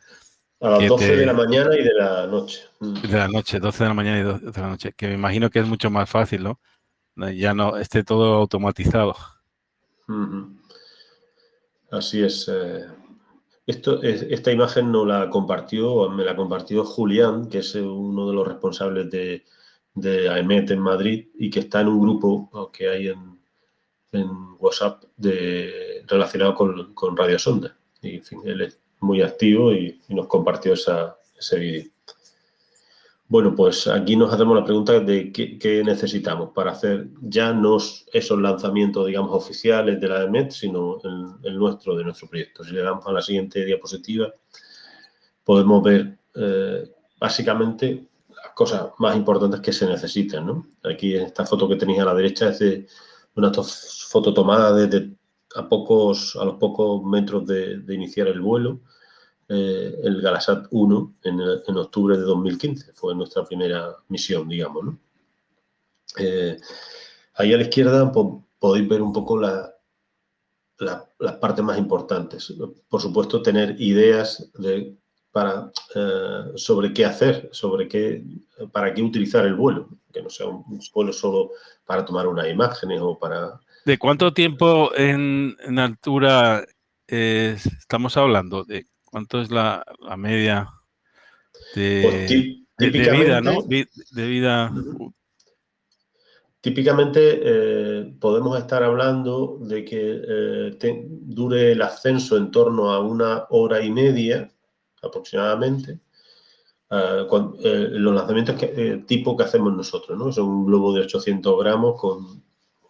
A 0.59 0.71
las 0.71 0.88
12 0.88 1.15
de 1.15 1.25
la 1.25 1.33
mañana 1.33 1.75
y 1.75 1.83
de 1.83 1.93
la 1.93 2.27
noche. 2.27 2.61
De 2.79 3.17
la 3.17 3.27
noche, 3.27 3.59
12 3.59 3.83
de 3.83 3.89
la 3.89 3.93
mañana 3.93 4.19
y 4.19 4.23
12 4.23 4.51
de 4.51 4.61
la 4.61 4.69
noche, 4.69 4.93
que 4.93 5.07
me 5.07 5.13
imagino 5.13 5.49
que 5.49 5.59
es 5.59 5.67
mucho 5.67 5.89
más 5.89 6.09
fácil, 6.09 6.43
¿no? 6.43 6.59
Ya 7.31 7.53
no 7.53 7.77
esté 7.77 8.03
todo 8.03 8.35
automatizado. 8.35 9.15
Así 11.91 12.21
es. 12.21 12.51
Eh, 12.53 12.85
esto, 13.65 14.03
esta 14.03 14.51
imagen 14.51 14.91
no 14.91 15.05
la 15.05 15.29
compartió, 15.29 16.09
me 16.09 16.25
la 16.25 16.35
compartió 16.35 16.83
Julián, 16.83 17.47
que 17.47 17.59
es 17.59 17.73
uno 17.75 18.27
de 18.27 18.33
los 18.33 18.45
responsables 18.45 19.09
de, 19.09 19.45
de 19.95 20.29
AEMET 20.29 20.71
en 20.71 20.79
Madrid 20.79 21.27
y 21.39 21.49
que 21.49 21.62
está 21.62 21.81
en 21.81 21.88
un 21.88 22.01
grupo 22.01 22.69
que 22.71 22.89
hay 22.89 23.08
en, 23.08 23.39
en 24.12 24.29
WhatsApp 24.60 25.03
de, 25.17 26.03
relacionado 26.08 26.53
con, 26.53 26.93
con 26.93 27.17
Radio 27.17 27.39
Sonda. 27.39 27.75
Y, 28.01 28.15
en 28.17 28.23
fin, 28.23 28.41
él 28.45 28.62
es 28.62 28.79
muy 28.99 29.21
activo 29.21 29.71
y, 29.71 30.01
nos 30.10 30.27
compartió 30.27 30.73
ese 30.73 31.60
vídeo. 31.60 31.91
Bueno, 33.27 33.55
pues 33.55 33.88
aquí 33.88 34.15
nos 34.15 34.31
hacemos 34.31 34.55
la 34.55 34.63
pregunta 34.63 34.99
de 34.99 35.31
qué, 35.31 35.81
necesitamos 35.84 36.51
para 36.53 36.71
hacer 36.71 37.08
ya 37.21 37.53
no 37.53 37.77
esos 37.77 38.39
lanzamientos, 38.39 39.08
digamos, 39.08 39.31
oficiales 39.34 39.99
de 39.99 40.08
la 40.08 40.23
EMET, 40.23 40.51
sino 40.51 40.99
el, 41.43 41.58
nuestro, 41.58 41.95
de 41.95 42.03
nuestro 42.03 42.27
proyecto. 42.27 42.63
Si 42.63 42.71
le 42.71 42.84
damos 42.84 43.05
a 43.08 43.12
la 43.12 43.23
siguiente 43.23 43.65
diapositiva, 43.65 44.31
podemos 45.43 45.81
ver 45.81 46.19
eh, 46.36 46.88
básicamente 47.19 48.05
cosas 48.55 48.89
más 48.97 49.15
importantes 49.15 49.59
que 49.59 49.73
se 49.73 49.85
necesitan. 49.85 50.47
¿no? 50.47 50.65
Aquí 50.83 51.13
esta 51.15 51.45
foto 51.45 51.67
que 51.67 51.75
tenéis 51.75 51.99
a 51.99 52.05
la 52.05 52.15
derecha 52.15 52.49
es 52.49 52.59
de 52.59 52.87
una 53.35 53.51
foto 53.53 54.33
tomada 54.33 54.73
desde 54.73 55.13
a, 55.55 55.67
pocos, 55.69 56.35
a 56.37 56.45
los 56.45 56.55
pocos 56.55 57.03
metros 57.03 57.45
de, 57.45 57.83
iniciar 57.93 58.27
el 58.27 58.41
vuelo, 58.41 58.79
eh, 59.49 59.99
el 60.03 60.21
Galasat 60.21 60.67
1 60.71 61.15
en, 61.23 61.77
octubre 61.77 62.17
de 62.17 62.23
2015. 62.23 62.93
Fue 62.93 63.13
nuestra 63.13 63.43
primera 63.43 63.95
misión, 64.07 64.47
digamos. 64.47 64.95
Eh, 66.17 66.57
ahí 67.35 67.53
a 67.53 67.57
la 67.57 67.63
izquierda 67.63 68.11
podéis 68.57 68.87
ver 68.87 69.01
un 69.01 69.11
poco 69.11 69.37
las 69.37 69.73
partes 71.41 71.63
más 71.63 71.77
importantes. 71.77 72.53
Por 72.87 73.01
supuesto, 73.01 73.41
tener 73.41 73.79
ideas 73.81 74.49
de, 74.53 74.97
para, 75.35 75.69
eh, 75.93 76.53
sobre 76.55 76.93
qué 76.93 77.03
hacer, 77.03 77.49
sobre 77.51 77.89
qué, 77.89 78.23
para 78.71 78.93
qué 78.93 79.01
utilizar 79.01 79.45
el 79.45 79.55
vuelo 79.55 79.89
que 80.13 80.21
no 80.21 80.29
sea 80.29 80.47
un 80.47 80.79
vuelo 80.93 81.11
solo 81.11 81.51
para 81.85 82.05
tomar 82.05 82.25
unas 82.25 82.47
imágenes 82.47 83.01
o 83.01 83.19
para... 83.19 83.59
¿De 83.83 83.97
cuánto 83.97 84.33
tiempo 84.33 84.95
en, 84.95 85.57
altura 85.77 86.65
estamos 87.05 88.15
hablando? 88.15 88.63
¿De 88.63 88.85
cuánto 89.03 89.41
es 89.41 89.51
la, 89.51 89.83
media 90.15 90.69
de, 91.75 92.55
pues 92.77 92.91
vida, 92.93 93.41
¿no? 93.41 93.61
De 93.61 94.27
vida 94.27 94.71
Típicamente 96.61 97.41
eh, 97.43 98.15
podemos 98.21 98.57
estar 98.57 98.83
hablando 98.83 99.59
de 99.59 99.83
que 99.83 100.21
eh, 100.29 101.05
dure 101.09 101.73
el 101.73 101.81
ascenso 101.81 102.37
en 102.37 102.51
torno 102.51 102.91
a 102.91 103.01
una 103.01 103.47
hora 103.49 103.83
y 103.83 103.91
media 103.91 104.49
aproximadamente. 105.05 105.99
Eh, 106.91 107.87
los 107.91 108.13
lanzamientos 108.13 108.55
tipo 109.07 109.35
que 109.35 109.43
hacemos 109.43 109.75
nosotros, 109.75 110.17
¿no? 110.17 110.31
Son 110.31 110.47
un 110.47 110.65
globo 110.65 110.93
de 110.93 111.01
800 111.01 111.59
gramos 111.59 111.99
con 111.99 112.43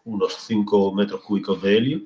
unos 0.04 0.34
5 0.34 0.94
metros 0.94 1.22
cúbicos 1.22 1.62
de 1.62 1.78
helio. 1.78 2.02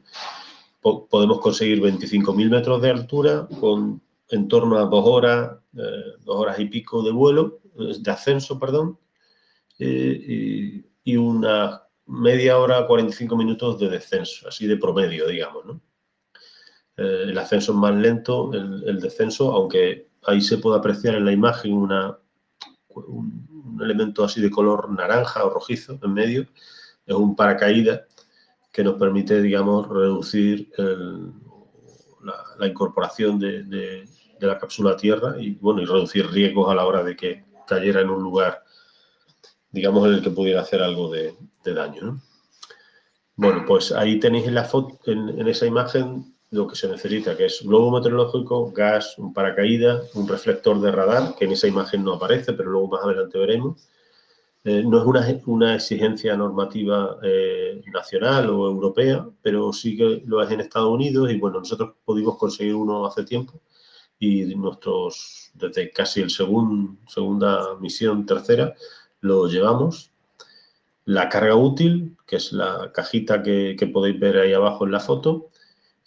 podemos 0.81 1.39
conseguir 1.41 1.81
25.000 1.81 2.49
metros 2.49 2.81
de 2.81 2.89
altura 2.91 3.47
con 3.59 4.01
en 4.31 4.47
torno 4.47 4.77
a 4.77 4.85
dos 4.85 5.03
horas, 5.05 5.57
dos 5.71 6.35
horas 6.35 6.59
y 6.59 6.65
pico 6.65 7.01
de 7.01 7.11
vuelo, 7.11 7.59
de 7.75 8.11
ascenso, 8.11 8.59
perdón. 8.59 8.99
y 9.79 10.85
y 11.09 11.17
una 11.17 11.83
media 12.05 12.59
hora, 12.59 12.85
45 12.85 13.35
minutos 13.35 13.79
de 13.79 13.89
descenso, 13.89 14.47
así 14.47 14.67
de 14.67 14.77
promedio, 14.77 15.27
digamos. 15.27 15.65
¿no? 15.65 15.81
Eh, 16.99 17.23
el 17.29 17.37
ascenso 17.37 17.71
es 17.71 17.77
más 17.77 17.95
lento, 17.95 18.51
el, 18.53 18.99
descenso, 18.99 19.51
aunque 19.51 20.09
ahí 20.23 20.41
se 20.41 20.57
puede 20.57 20.77
apreciar 20.77 21.15
en 21.15 21.25
la 21.25 21.31
imagen 21.31 21.73
un, 21.73 21.91
elemento 23.81 24.23
así 24.23 24.41
de 24.41 24.51
color 24.51 24.91
naranja 24.91 25.45
o 25.45 25.49
rojizo 25.49 25.97
en 26.03 26.13
medio, 26.13 26.45
es 27.05 27.15
un 27.15 27.35
paracaídas 27.35 28.01
que 28.71 28.83
nos 28.83 28.95
permite, 28.95 29.41
digamos, 29.41 29.87
reducir 29.87 30.69
la, 32.57 32.67
incorporación 32.67 33.39
de, 33.39 33.63
de, 33.63 34.05
la 34.41 34.57
cápsula 34.57 34.91
a 34.91 34.97
tierra 34.97 35.35
y, 35.39 35.51
bueno, 35.51 35.81
y 35.81 35.85
reducir 35.85 36.29
riesgos 36.29 36.69
a 36.69 36.75
la 36.75 36.85
hora 36.85 37.03
de 37.03 37.15
que 37.15 37.45
cayera 37.65 38.01
en 38.01 38.09
un 38.09 38.21
lugar 38.21 38.63
digamos, 39.71 40.07
en 40.07 40.15
el 40.15 40.21
que 40.21 40.31
pudiera 40.31 40.61
hacer 40.61 40.81
algo 40.81 41.09
de, 41.09 41.35
daño. 41.63 42.19
Bueno, 43.35 43.63
pues 43.67 43.91
ahí 43.91 44.19
tenéis 44.19 44.47
en, 44.47 44.55
la 44.55 44.63
foto, 44.63 44.99
en, 45.05 45.47
esa 45.47 45.67
imagen 45.67 46.35
lo 46.51 46.67
que 46.67 46.75
se 46.75 46.87
necesita, 46.87 47.37
que 47.37 47.45
es 47.45 47.61
globo 47.63 47.91
meteorológico, 47.91 48.71
gas, 48.71 49.17
un 49.17 49.33
paracaídas, 49.33 50.15
un 50.15 50.27
reflector 50.27 50.79
de 50.81 50.91
radar, 50.91 51.35
que 51.35 51.45
en 51.45 51.51
esa 51.51 51.67
imagen 51.67 52.03
no 52.03 52.13
aparece, 52.13 52.53
pero 52.53 52.71
luego 52.71 52.87
más 52.87 53.03
adelante 53.03 53.37
veremos. 53.37 53.87
Eh, 54.63 54.83
no 54.85 54.99
es 54.99 55.05
una, 55.05 55.25
una, 55.45 55.75
exigencia 55.75 56.35
normativa 56.35 57.17
eh, 57.23 57.81
nacional 57.93 58.49
o 58.49 58.67
europea, 58.67 59.25
pero 59.41 59.71
sí 59.71 59.95
que 59.95 60.21
lo 60.25 60.41
es 60.43 60.51
en 60.51 60.61
Estados 60.61 60.89
Unidos 60.89 61.31
y 61.31 61.37
bueno, 61.37 61.59
nosotros 61.59 61.95
pudimos 62.03 62.37
conseguir 62.37 62.75
uno 62.75 63.05
hace 63.05 63.23
tiempo 63.23 63.61
y 64.19 64.53
nuestros, 64.55 65.51
desde 65.53 65.91
casi 65.91 66.21
el 66.21 66.29
segundo, 66.29 66.97
segunda 67.07 67.75
misión, 67.79 68.25
tercera, 68.25 68.75
lo 69.21 69.47
llevamos. 69.47 70.11
La 71.05 71.29
carga 71.29 71.55
útil, 71.55 72.17
que 72.27 72.35
es 72.35 72.51
la 72.51 72.91
cajita 72.93 73.41
que, 73.41 73.75
podéis 73.91 74.19
ver 74.19 74.37
ahí 74.37 74.53
abajo 74.53 74.85
en 74.85 74.91
la 74.91 74.99
foto. 74.99 75.49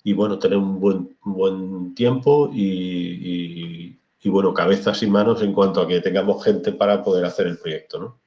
Y 0.04 0.12
bueno, 0.14 0.38
tener 0.38 0.58
un 0.58 0.80
buen, 0.80 1.16
buen 1.22 1.94
tiempo 1.94 2.50
y, 2.52 3.98
bueno, 4.24 4.52
cabezas 4.52 5.02
y 5.02 5.06
manos 5.06 5.42
en 5.42 5.52
cuanto 5.52 5.80
a 5.80 5.86
que 5.86 6.00
tengamos 6.00 6.44
gente 6.44 6.72
para 6.72 7.02
poder 7.02 7.24
hacer 7.24 7.46
el 7.46 7.58
proyecto, 7.58 8.00
¿no? 8.00 8.20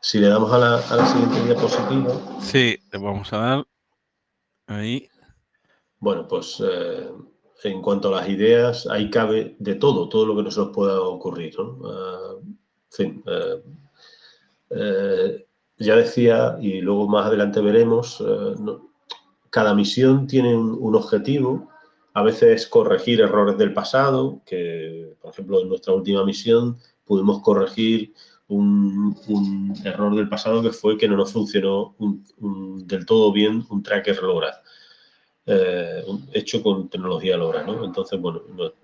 Si 0.00 0.18
le 0.18 0.28
damos 0.28 0.52
a 0.52 0.58
la, 0.58 1.06
siguiente 1.06 1.44
diapositiva. 1.44 2.14
Sí, 2.40 2.78
le 2.92 2.98
vamos 2.98 3.32
a 3.32 3.38
dar 3.38 3.66
ahí. 4.66 5.08
Bueno, 5.98 6.26
pues 6.28 6.62
eh, 6.64 7.10
en 7.64 7.82
cuanto 7.82 8.08
a 8.08 8.20
las 8.20 8.28
ideas, 8.28 8.86
ahí 8.86 9.10
cabe 9.10 9.56
de 9.58 9.74
todo, 9.74 10.08
todo 10.08 10.26
lo 10.26 10.36
que 10.36 10.44
nos 10.44 10.56
pueda 10.70 11.00
ocurrir. 11.00 11.58
¿no? 11.58 11.80
Ah, 11.84 12.34
fin, 12.90 13.22
eh, 13.26 13.62
eh, 14.70 15.46
ya 15.78 15.96
decía, 15.96 16.56
y 16.60 16.80
luego 16.80 17.08
más 17.08 17.26
adelante 17.26 17.60
veremos, 17.60 18.22
cada 19.50 19.74
misión 19.74 20.26
tiene 20.26 20.56
un, 20.56 20.94
objetivo, 20.94 21.68
a 22.14 22.22
veces 22.22 22.66
corregir 22.66 23.20
errores 23.20 23.56
del 23.58 23.72
pasado, 23.72 24.42
que 24.44 25.14
por 25.20 25.32
ejemplo 25.32 25.60
en 25.60 25.68
nuestra 25.68 25.92
última 25.92 26.24
misión 26.24 26.78
pudimos 27.04 27.42
corregir 27.42 28.12
un, 28.48 29.74
error 29.84 30.14
del 30.16 30.28
pasado 30.28 30.62
que 30.62 30.72
fue 30.72 30.96
que 30.96 31.08
no 31.08 31.16
nos 31.16 31.32
funcionó 31.32 31.94
del 32.38 33.06
todo 33.06 33.32
bien 33.32 33.64
un 33.70 33.82
tracker 33.82 34.22
LoRa. 34.22 34.62
Eh, 35.50 36.04
hecho 36.34 36.62
con 36.62 36.90
tecnología 36.90 37.38
LoRa, 37.38 37.62
¿no? 37.62 37.82
Entonces, 37.82 38.20
bueno, 38.20 38.42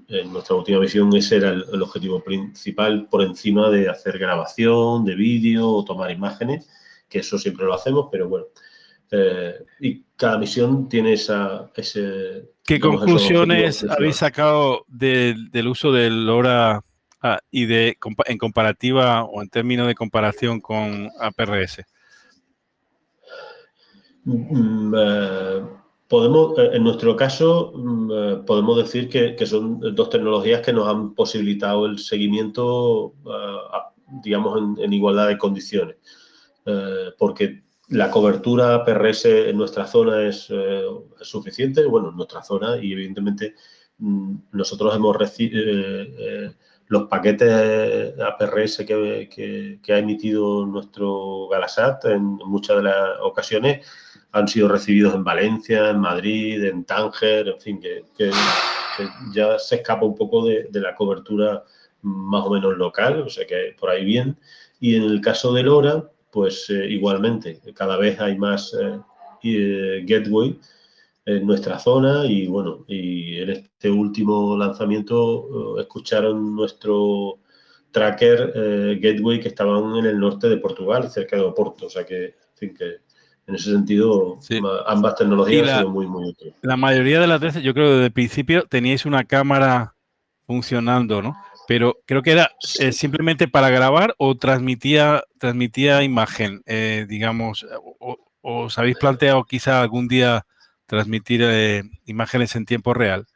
en 0.08 0.32
nuestra 0.32 0.56
última 0.56 0.78
visión 0.78 1.14
ese 1.14 1.36
era 1.36 1.50
el, 1.50 1.82
objetivo 1.82 2.24
principal 2.24 3.06
por 3.10 3.20
encima 3.20 3.68
de 3.68 3.90
hacer 3.90 4.18
grabación 4.18 5.04
de 5.04 5.14
vídeo 5.14 5.68
o 5.68 5.84
tomar 5.84 6.10
imágenes, 6.10 6.66
que 7.06 7.18
eso 7.18 7.38
siempre 7.38 7.66
lo 7.66 7.74
hacemos, 7.74 8.08
pero 8.10 8.30
bueno. 8.30 8.46
Eh, 9.10 9.64
y 9.80 10.02
cada 10.16 10.38
misión 10.38 10.88
tiene 10.88 11.12
esa, 11.12 11.70
ese... 11.76 12.50
¿Qué 12.64 12.80
conclusiones 12.80 13.84
habéis 13.84 14.16
sacado 14.16 14.84
del 14.88 15.68
uso 15.68 15.92
del 15.92 16.26
LoRa 16.26 16.82
ah, 17.22 17.38
y 17.50 17.66
de 17.66 17.98
en 18.26 18.38
comparativa 18.38 19.24
o 19.24 19.42
en 19.42 19.48
términos 19.48 19.86
de 19.86 19.94
comparación 19.94 20.60
con 20.60 21.10
APRS? 21.20 21.82
Mm, 24.24 24.94
eh, 24.96 25.62
Podemos, 26.08 26.58
eh, 26.58 26.70
en 26.74 26.84
nuestro 26.84 27.16
caso, 27.16 27.72
mm, 27.74 28.44
podemos 28.46 28.76
decir 28.78 29.08
que, 29.08 29.46
son 29.46 29.80
dos 29.94 30.10
tecnologías 30.10 30.60
que 30.60 30.72
nos 30.72 30.88
han 30.88 31.14
posibilitado 31.14 31.86
el 31.86 31.98
seguimiento, 31.98 33.14
digamos, 34.22 34.78
en, 34.78 34.92
igualdad 34.92 35.28
de 35.28 35.38
condiciones. 35.38 35.96
porque 37.18 37.63
la 37.88 38.10
cobertura 38.10 38.84
PRS 38.84 39.24
en 39.26 39.56
nuestra 39.56 39.86
zona 39.86 40.26
es, 40.26 40.48
suficiente, 41.20 41.84
bueno, 41.84 42.10
en 42.10 42.16
nuestra 42.16 42.42
zona, 42.42 42.76
y 42.82 42.92
evidentemente 42.92 43.54
mm, 43.98 44.34
nosotros 44.52 44.94
hemos 44.94 45.16
recibido 45.16 45.62
los 46.88 47.04
paquetes 47.04 48.14
APRS 48.20 48.84
que, 48.86 49.80
que, 49.82 49.92
ha 49.92 49.98
emitido 49.98 50.66
nuestro 50.66 51.48
Galasat 51.48 52.04
en 52.06 52.22
muchas 52.22 52.76
de 52.76 52.82
las 52.82 53.20
ocasiones 53.22 53.86
han 54.34 54.48
sido 54.48 54.66
recibidos 54.66 55.14
en 55.14 55.22
Valencia, 55.22 55.90
en 55.90 56.00
Madrid, 56.00 56.64
en 56.64 56.84
Tánger, 56.84 57.48
en 57.48 57.60
fin, 57.60 57.80
que, 57.80 58.02
ya 59.32 59.58
se 59.60 59.76
escapa 59.76 60.04
un 60.04 60.16
poco 60.16 60.44
de, 60.44 60.68
la 60.72 60.94
cobertura 60.96 61.62
más 62.02 62.44
o 62.44 62.50
menos 62.50 62.76
local, 62.76 63.22
o 63.22 63.30
sea 63.30 63.46
que 63.46 63.76
por 63.78 63.90
ahí 63.90 64.04
bien. 64.04 64.36
Y 64.80 64.96
en 64.96 65.04
el 65.04 65.20
caso 65.20 65.52
de 65.52 65.62
Lora, 65.62 66.10
pues 66.34 66.68
eh, 66.68 66.86
igualmente, 66.90 67.60
cada 67.74 67.96
vez 67.96 68.20
hay 68.20 68.36
más 68.36 68.74
eh, 68.74 68.98
eh, 69.44 70.04
gateway 70.04 70.58
en 71.24 71.46
nuestra 71.46 71.78
zona 71.78 72.26
y 72.26 72.48
bueno, 72.48 72.84
y 72.88 73.38
en 73.38 73.50
este 73.50 73.88
último 73.88 74.56
lanzamiento 74.56 75.78
escucharon 75.78 76.56
nuestro 76.56 77.38
tracker 77.92 78.98
gateway 79.00 79.38
que 79.38 79.48
estaban 79.48 79.96
en 79.96 80.06
el 80.06 80.18
norte 80.18 80.48
de 80.48 80.56
Portugal, 80.56 81.08
cerca 81.08 81.36
de 81.36 81.42
Oporto, 81.42 81.86
o 81.86 81.88
sea 81.88 82.04
que, 82.04 82.24
en 82.24 82.56
fin, 82.56 82.74
que 82.74 82.96
en 83.46 83.54
ese 83.54 83.70
sentido, 83.70 84.38
ambas 84.86 85.14
tecnologías 85.14 85.68
han 85.68 85.78
sido 85.78 85.90
muy, 85.90 86.06
muy 86.06 86.30
útiles. 86.30 86.54
La 86.62 86.76
mayoría 86.76 87.20
de 87.20 87.28
las 87.28 87.40
veces, 87.40 87.62
yo 87.62 87.72
creo 87.72 87.86
que 87.86 87.92
desde 87.92 88.06
el 88.06 88.12
principio 88.12 88.66
teníais 88.68 89.06
una 89.06 89.22
cámara 89.24 89.94
funcionando, 90.46 91.22
¿no? 91.22 91.36
Pero 91.66 91.98
creo 92.06 92.22
que 92.22 92.32
era 92.32 92.50
eh, 92.78 92.92
simplemente 92.92 93.48
para 93.48 93.70
grabar 93.70 94.14
o 94.18 94.36
transmitía, 94.36 95.22
transmitía 95.38 96.02
imagen, 96.02 96.62
eh, 96.66 97.06
digamos, 97.08 97.66
o, 98.00 98.18
os 98.42 98.78
habéis 98.78 98.98
planteado 98.98 99.44
quizá 99.44 99.80
algún 99.80 100.06
día 100.06 100.44
transmitir 100.86 101.40
eh, 101.42 101.82
imágenes 102.04 102.54
en 102.56 102.66
tiempo 102.66 102.92
real. 102.92 103.26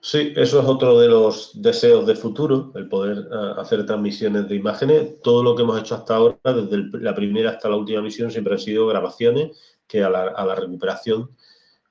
Sí, 0.00 0.32
eso 0.34 0.60
es 0.60 0.66
otro 0.66 0.98
de 0.98 1.06
los 1.08 1.62
deseos 1.62 2.04
de 2.06 2.16
futuro, 2.16 2.72
el 2.74 2.88
poder 2.88 3.18
eh, 3.18 3.52
hacer 3.56 3.86
transmisiones 3.86 4.48
de 4.48 4.56
imágenes. 4.56 5.20
Todo 5.22 5.44
lo 5.44 5.54
que 5.54 5.62
hemos 5.62 5.78
hecho 5.78 5.94
hasta 5.94 6.16
ahora, 6.16 6.38
desde 6.44 6.98
la 6.98 7.14
primera 7.14 7.50
hasta 7.50 7.68
la 7.68 7.76
última 7.76 8.02
misión, 8.02 8.30
siempre 8.30 8.54
han 8.54 8.58
sido 8.58 8.86
grabaciones 8.88 9.56
que 9.86 10.02
a 10.02 10.10
la, 10.10 10.54
recuperación 10.56 11.36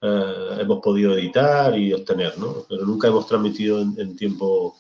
eh, 0.02 0.58
hemos 0.60 0.80
podido 0.80 1.14
editar 1.18 1.78
y 1.78 1.94
obtener, 1.94 2.38
¿no? 2.38 2.66
Pero 2.68 2.86
nunca 2.86 3.08
hemos 3.08 3.28
transmitido 3.28 3.82
en, 3.82 4.16
tiempo, 4.16 4.78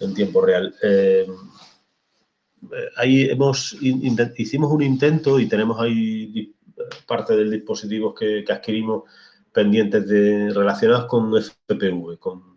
en 0.00 0.14
tiempo 0.14 0.40
real. 0.40 0.74
Eh, 0.82 1.26
ahí 2.96 3.22
hemos, 3.30 3.76
hicimos 4.36 4.70
un 4.72 4.82
intento 4.82 5.38
y 5.38 5.48
tenemos 5.48 5.80
ahí 5.80 6.54
parte 7.06 7.36
del 7.36 7.50
dispositivo 7.50 8.14
que, 8.14 8.44
que 8.44 8.52
adquirimos 8.52 9.04
pendientes 9.52 10.08
de, 10.08 10.50
relacionados 10.52 11.06
con 11.06 11.32
FPV, 11.40 12.18
con 12.18 12.54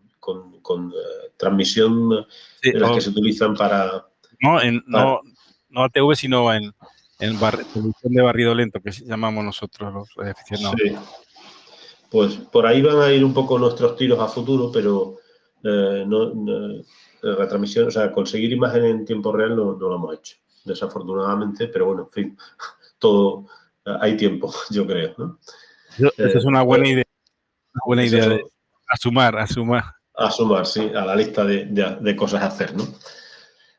con, 0.61 0.91
eh, 0.91 1.31
transmisión 1.37 2.09
de 2.09 2.73
las 2.73 2.91
que 2.91 3.01
se 3.01 3.09
utilizan 3.09 3.55
para... 3.55 4.05
No, 4.41 4.61
en, 4.61 4.83
no, 4.87 5.21
no 5.69 5.83
ATV, 5.83 6.15
sino 6.15 6.53
en, 6.53 6.73
en 7.19 7.37
de 7.39 8.21
barrido 8.21 8.53
lento, 8.53 8.81
que 8.81 8.91
llamamos 8.91 9.43
nosotros 9.43 9.93
los 9.93 10.27
aficionados. 10.27 10.75
Sí. 10.83 10.95
Pues 12.09 12.35
por 12.35 12.65
ahí 12.65 12.81
van 12.81 12.99
a 12.99 13.11
ir 13.11 13.23
un 13.23 13.33
poco 13.33 13.59
nuestros 13.59 13.95
tiros 13.95 14.19
a 14.19 14.27
futuro, 14.27 14.71
pero 14.71 15.17
eh, 15.63 16.05
no, 16.07 16.33
retransmisión, 17.21 17.87
o 17.87 17.91
sea, 17.91 18.11
conseguir 18.11 18.51
imagen 18.51 18.85
en 18.85 19.05
tiempo 19.05 19.31
real 19.31 19.55
no, 19.55 19.73
lo 19.73 19.95
hemos 19.95 20.15
hecho, 20.15 20.37
desafortunadamente, 20.63 21.67
pero 21.67 21.87
bueno, 21.87 22.03
en 22.03 22.11
fin, 22.11 22.37
todo, 22.99 23.45
hay 23.99 24.15
tiempo, 24.15 24.53
yo 24.69 24.85
creo. 24.85 25.13
¿no? 25.17 25.39
Esa 26.17 26.37
es 26.37 26.45
una 26.45 26.61
buena 26.61 26.87
idea, 26.87 27.05
una 27.73 27.81
buena 27.85 28.05
idea 28.05 28.29
de 28.29 28.43
asumar, 28.87 29.37
asumar. 29.37 29.83
Asumar, 30.15 30.65
sí, 30.65 30.91
a 30.95 31.05
la 31.05 31.15
lista 31.15 31.45
de, 31.45 32.15
cosas 32.15 32.41
a 32.41 32.47
hacer, 32.47 32.75
¿no? 32.75 32.85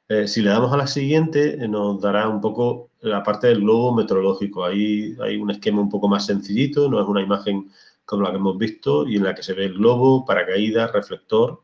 Eh, 0.09 0.27
si 0.27 0.41
le 0.41 0.51
damos 0.51 0.73
a 0.73 0.77
la 0.77 0.87
siguiente, 0.87 1.62
eh, 1.62 1.69
nos 1.69 2.01
dará 2.01 2.29
un 2.29 2.41
poco 2.41 2.93
la 3.01 3.23
parte 3.23 3.49
del 3.49 3.61
globo 3.61 3.95
meteorológico. 3.95 4.64
Ahí 4.64 5.14
hay 5.21 5.37
un 5.37 5.51
esquema 5.51 5.83
un 5.83 5.91
poco 5.91 6.09
más 6.09 6.25
sencillito, 6.25 6.88
no 6.88 7.01
es 7.01 7.07
una 7.07 7.21
imagen 7.21 7.71
como 8.09 8.23
la 8.23 8.31
que 8.31 8.37
hemos 8.37 8.57
visto 8.57 9.07
y 9.07 9.16
en 9.16 9.25
la 9.25 9.35
que 9.35 9.42
se 9.42 9.53
ve 9.53 9.66
el 9.66 9.75
globo, 9.75 10.25
paracaídas, 10.25 10.90
reflector 10.92 11.62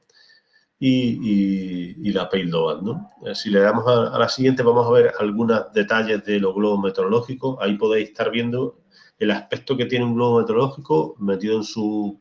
y, 0.79 2.13
la 2.13 2.29
payload. 2.29 2.83
Eh, 3.25 3.35
si 3.35 3.49
le 3.49 3.61
damos 3.61 3.87
a, 3.89 4.19
la 4.19 4.29
siguiente, 4.29 4.63
vamos 4.63 4.87
a 4.87 4.91
ver 4.91 5.15
algunos 5.19 5.73
detalles 5.73 6.23
de 6.23 6.39
los 6.39 6.55
globos 6.55 6.81
meteorológicos. 6.81 7.57
Ahí 7.63 7.79
podéis 7.79 8.11
estar 8.11 8.31
viendo 8.31 8.83
el 9.19 9.31
aspecto 9.31 9.75
que 9.75 9.87
tiene 9.87 10.05
un 10.05 10.17
globo 10.17 10.41
meteorológico 10.41 11.17
metido 11.19 11.57
en 11.57 11.65
su, 11.65 12.21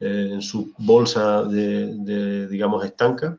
en 0.00 0.42
su 0.42 0.72
bolsa 0.78 1.44
de, 1.44 2.48
digamos, 2.48 2.84
estanca. 2.84 3.38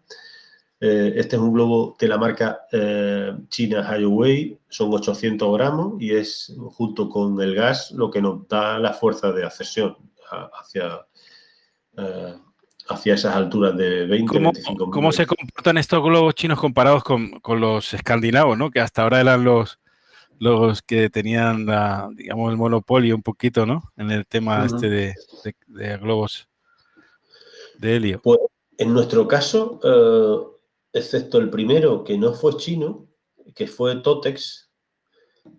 Eh, 0.79 1.13
este 1.15 1.37
es 1.37 1.41
un 1.41 1.53
globo 1.53 1.95
de 1.99 2.07
la 2.07 2.19
marca 2.19 2.67
eh, 2.71 3.35
China 3.49 3.83
Highway, 3.83 4.59
son 4.69 4.93
800 4.93 5.57
gramos 5.57 5.99
y 5.99 6.13
es 6.13 6.55
junto 6.73 7.09
con 7.09 7.41
el 7.41 7.55
gas 7.55 7.91
lo 7.91 8.11
que 8.11 8.21
nos 8.21 8.47
da 8.47 8.77
la 8.77 8.93
fuerza 8.93 9.31
de 9.31 9.43
accesión 9.43 9.97
hacia, 10.53 11.03
eh, 11.97 12.35
hacia 12.89 13.13
esas 13.15 13.35
alturas 13.35 13.75
de 13.75 14.05
20, 14.05 14.27
¿Cómo, 14.27 14.51
25 14.51 14.91
¿Cómo 14.91 15.11
se 15.11 15.25
comportan 15.25 15.79
estos 15.79 16.03
globos 16.03 16.35
chinos 16.35 16.59
comparados 16.59 17.03
con, 17.03 17.41
los 17.59 17.95
escandinavos, 17.95 18.55
¿no? 18.55 18.69
que 18.69 18.79
hasta 18.79 19.01
ahora 19.01 19.19
eran 19.19 19.43
los, 19.43 19.79
los 20.37 20.83
que 20.83 21.09
tenían, 21.09 21.65
digamos, 22.15 22.51
el 22.51 22.57
monopolio 22.57 23.15
un 23.15 23.23
poquito 23.23 23.65
¿no? 23.65 23.91
en 23.97 24.11
el 24.11 24.27
tema 24.27 24.63
este 24.63 24.89
de, 24.89 25.15
de, 25.65 25.97
globos 25.97 26.47
de 27.79 27.95
helio? 27.95 28.21
Pues 28.21 28.37
en 28.77 28.93
nuestro 28.93 29.27
caso 29.27 29.79
excepto 30.97 31.37
el 31.37 31.49
primero 31.49 32.03
que 32.03 32.17
no 32.17 32.33
fue 32.33 32.57
chino, 32.57 33.07
que 33.55 33.67
fue 33.67 33.95
Totex, 33.97 34.67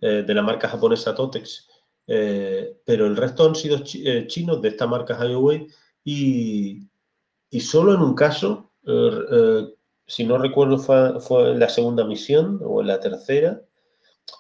eh, 0.01 0.23
de 0.27 0.35
la 0.35 0.43
marca 0.43 0.69
japonesa 0.69 1.15
Totex, 1.15 1.67
eh, 2.07 2.77
pero 2.85 3.07
el 3.07 3.17
resto 3.17 3.47
han 3.47 3.55
sido 3.55 3.79
eh, 3.95 4.27
chinos 4.27 4.63
de 4.63 4.69
esta 4.69 4.87
marca 4.87 5.19
Highway 5.19 5.67
y, 6.05 6.89
y 7.51 7.61
solo 7.61 7.95
en 7.95 8.01
un 8.01 8.15
caso, 8.15 8.73
si 10.07 10.25
no 10.25 10.39
recuerdo 10.39 10.79
fue, 10.79 11.51
en 11.51 11.59
la 11.59 11.69
segunda 11.69 12.05
misión 12.05 12.61
o 12.65 12.81
en 12.81 12.87
la 12.87 13.01
tercera, 13.01 13.61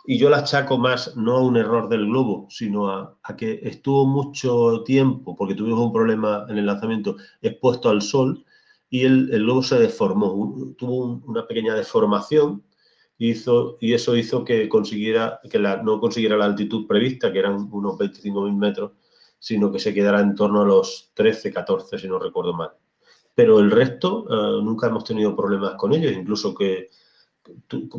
y 0.07 0.19
yo 0.19 0.31
la 0.31 0.39
achaco 0.39 0.79
más 0.79 1.17
no 1.17 1.37
a 1.37 1.43
un 1.43 1.57
error 1.57 1.89
del 1.89 2.07
globo, 2.07 2.47
sino 2.51 2.89
a, 2.89 3.19
a 3.23 3.37
que 3.37 3.61
estuvo 3.63 4.07
mucho 4.07 4.83
tiempo, 4.85 5.35
porque 5.37 5.55
tuvimos 5.55 5.81
un 5.81 5.93
problema 5.93 6.47
en 6.49 6.59
el 6.59 6.67
lanzamiento, 6.67 7.17
expuesto 7.43 7.91
al 7.91 8.03
sol, 8.03 8.45
y 8.91 9.05
el, 9.05 9.31
el 9.33 9.43
lobo 9.43 9.63
se 9.63 9.79
deformó, 9.79 10.75
tuvo 10.77 11.21
una 11.27 11.47
pequeña 11.47 11.75
deformación 11.75 12.63
y, 13.19 13.31
hizo, 13.31 13.77
y 13.81 13.93
eso 13.93 14.17
hizo 14.17 14.45
que, 14.45 14.69
consiguiera, 14.69 15.41
que 15.51 15.59
la, 15.59 15.83
no 15.83 16.01
consiguiera 16.01 16.37
la 16.37 16.47
altitud 16.47 16.87
prevista, 16.87 17.33
que 17.33 17.41
eran 17.41 17.69
unos 17.71 17.99
25.000 17.99 18.57
metros, 18.57 18.93
sino 19.39 19.71
que 19.71 19.79
se 19.79 19.93
quedara 19.93 20.21
en 20.21 20.35
torno 20.35 20.63
a 20.63 20.67
los 20.67 21.11
13, 21.15 21.53
14, 21.53 21.99
si 21.99 22.09
no 22.09 22.19
recuerdo 22.19 22.55
mal. 22.55 22.71
Pero 23.35 23.61
el 23.61 23.71
resto, 23.71 24.27
eh, 24.31 24.63
nunca 24.63 24.87
hemos 24.87 25.05
tenido 25.05 25.37
problemas 25.37 25.75
con 25.75 25.93
ellos, 25.93 26.13
incluso 26.13 26.55
que 26.55 26.89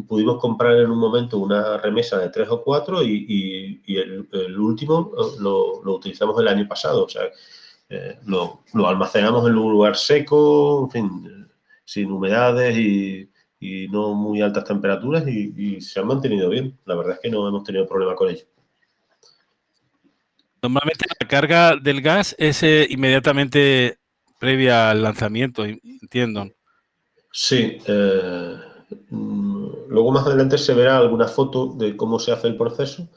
pudimos 0.07 0.39
comprar 0.39 0.77
en 0.77 0.91
un 0.91 0.99
momento 0.99 1.39
una 1.39 1.77
remesa 1.77 2.19
de 2.19 2.29
3 2.29 2.49
o 2.49 2.63
4 2.63 3.01
y, 3.03 3.81
y, 3.85 3.97
el, 3.97 4.27
el, 4.31 4.59
último 4.59 5.11
eh, 5.17 5.39
lo, 5.39 5.83
lo, 5.83 5.95
utilizamos 5.95 6.39
el 6.39 6.47
año 6.47 6.67
pasado. 6.67 7.05
O 7.05 7.09
sea, 7.09 7.23
eh, 7.89 8.19
lo, 8.27 8.61
almacenamos 8.85 9.49
en 9.49 9.57
un 9.57 9.71
lugar 9.71 9.97
seco, 9.97 10.83
en 10.83 10.91
fin, 10.91 11.49
sin 11.83 12.11
humedades 12.11 12.77
y, 12.77 13.29
no 13.91 14.13
muy 14.13 14.41
altas 14.41 14.63
temperaturas 14.63 15.27
y, 15.27 15.81
se 15.81 15.99
han 15.99 16.07
mantenido 16.07 16.49
bien. 16.49 16.77
La 16.85 16.95
verdad 16.95 17.13
es 17.15 17.19
que 17.19 17.29
no 17.29 17.47
hemos 17.47 17.63
tenido 17.63 17.87
problema 17.87 18.15
con 18.15 18.29
ello. 18.29 18.45
Normalmente 20.61 21.05
la 21.19 21.27
carga 21.27 21.75
del 21.75 22.01
gas 22.01 22.35
es 22.37 22.63
eh, 22.63 22.85
inmediatamente 22.89 23.97
previa 24.39 24.91
al 24.91 25.01
lanzamiento, 25.01 25.65
entiendo. 25.65 26.47
Sí. 27.31 27.79
Eh, 27.85 28.55
luego 29.09 30.11
más 30.11 30.27
adelante 30.27 30.57
se 30.57 30.73
verá 30.73 30.97
alguna 30.97 31.27
foto 31.27 31.73
de 31.73 31.97
cómo 31.97 32.19
se 32.19 32.31
hace 32.31 32.47
el 32.47 32.57
proceso, 32.57 33.09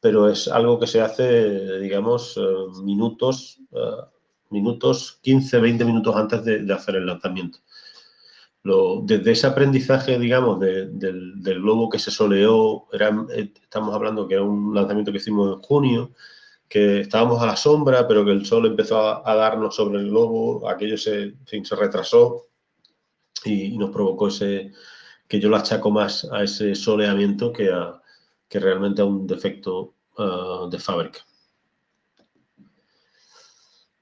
pero 0.00 0.28
es 0.28 0.48
algo 0.48 0.78
que 0.78 0.86
se 0.86 1.00
hace, 1.00 1.78
digamos, 1.80 2.38
minutos 2.82 3.60
minutos, 4.50 5.18
15, 5.22 5.58
20 5.58 5.84
minutos 5.84 6.16
antes 6.16 6.44
de, 6.44 6.72
hacer 6.72 6.96
el 6.96 7.06
lanzamiento. 7.06 7.58
desde 9.04 9.32
ese 9.32 9.46
aprendizaje, 9.46 10.18
digamos, 10.18 10.60
del, 10.60 11.32
globo 11.60 11.88
que 11.88 11.98
se 11.98 12.10
soleó, 12.10 12.86
eh, 12.92 13.52
estamos 13.62 13.94
hablando 13.94 14.28
que 14.28 14.34
era 14.34 14.42
un 14.42 14.74
lanzamiento 14.74 15.12
que 15.12 15.18
hicimos 15.18 15.54
en 15.54 15.62
junio, 15.62 16.12
que 16.68 17.00
estábamos 17.00 17.42
a 17.42 17.46
la 17.46 17.56
sombra, 17.56 18.06
pero 18.06 18.24
que 18.24 18.32
el 18.32 18.44
sol 18.46 18.66
empezó 18.66 19.26
a, 19.26 19.34
darnos 19.34 19.74
sobre 19.74 20.00
el 20.00 20.10
globo, 20.10 20.68
aquello 20.68 20.98
se, 20.98 21.34
se 21.46 21.76
retrasó 21.76 22.48
y, 23.44 23.76
nos 23.78 23.90
provocó 23.90 24.28
ese, 24.28 24.72
que 25.26 25.40
yo 25.40 25.48
lo 25.48 25.56
achaco 25.56 25.90
más 25.90 26.26
a 26.32 26.42
ese 26.42 26.74
soleamiento 26.74 27.52
que, 27.52 27.70
a, 27.70 28.00
que 28.48 28.60
realmente 28.60 29.02
a 29.02 29.04
un 29.04 29.26
defecto 29.26 29.94
ah, 30.18 30.66
de 30.70 30.78
fábrica. 30.78 31.20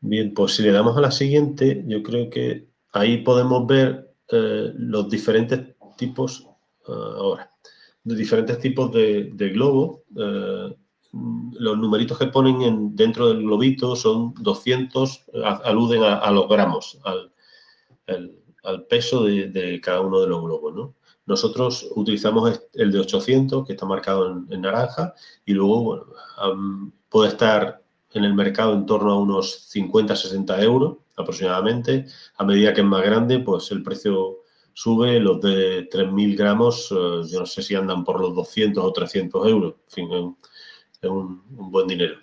Bien, 0.09 0.33
pues 0.35 0.55
si 0.55 0.63
le 0.63 0.71
damos 0.71 0.97
a 0.97 1.01
la 1.01 1.11
siguiente, 1.11 1.83
yo 1.85 2.01
creo 2.01 2.31
que 2.31 2.69
ahí 2.93 3.25
podemos 3.25 3.67
ver 3.67 4.15
eh, 4.29 4.73
los 4.77 5.11
diferentes 5.11 5.75
tipos, 5.97 6.47
eh, 6.87 6.93
ahora, 6.93 7.51
de 8.05 8.15
diferentes 8.15 8.61
tipos 8.61 8.93
de, 8.93 9.51
globo. 9.53 10.05
Eh, 10.17 10.77
los 11.59 11.77
numeritos 11.77 12.19
que 12.21 12.27
ponen 12.27 12.63
en, 12.63 12.95
dentro 12.95 13.27
del 13.31 13.43
globito 13.43 13.97
son 13.97 14.33
200, 14.35 15.25
aluden 15.65 16.05
a, 16.05 16.31
los 16.31 16.49
gramos, 16.49 17.01
al, 17.03 17.33
peso 18.89 19.25
de, 19.25 19.81
cada 19.83 20.03
uno 20.03 20.21
de 20.21 20.29
los 20.29 20.41
globos, 20.41 20.91
Nosotros 21.27 21.91
utilizamos 21.97 22.63
el 22.75 22.93
de 22.93 23.01
800, 23.01 23.67
que 23.67 23.73
está 23.73 23.87
marcado 23.87 24.45
en, 24.51 24.61
naranja, 24.61 25.15
y 25.45 25.53
luego 25.53 26.07
puede 27.09 27.31
estar 27.31 27.83
en 28.17 28.25
el 28.25 28.35
mercado 28.35 28.75
en 28.75 28.87
torno 28.87 29.13
a 29.13 29.19
unos 29.19 29.71
50-60 29.75 30.63
euros 30.63 30.99
aproximadamente. 31.17 32.07
A 32.37 32.45
medida 32.45 32.73
que 32.73 32.81
es 32.81 32.87
más 32.87 33.03
grande, 33.03 33.39
pues 33.41 33.71
el 33.71 33.83
precio 33.83 34.43
sube. 34.73 35.21
Los 35.21 35.41
de 35.41 35.89
3.000 35.89 36.37
gramos, 36.37 36.91
eh, 36.93 37.23
yo 37.31 37.41
no 37.41 37.47
sé 37.47 37.63
si 37.63 37.75
andan 37.75 38.05
por 38.05 38.21
los 38.21 38.35
200 38.35 38.85
o 38.85 38.93
300 38.93 39.49
euros. 39.49 39.75
En 39.89 39.91
fin, 39.91 40.37
es 41.01 41.11
un, 41.11 41.43
buen 41.49 41.87
dinero. 41.87 42.17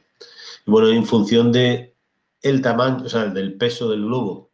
Y 0.65 0.71
bueno, 0.71 0.89
en 0.89 1.05
función 1.05 1.51
de 1.51 1.95
el 2.41 2.61
tamaño, 2.61 3.05
o 3.05 3.09
sea, 3.09 3.25
del 3.25 3.55
peso 3.55 3.89
del 3.89 4.05
globo 4.05 4.51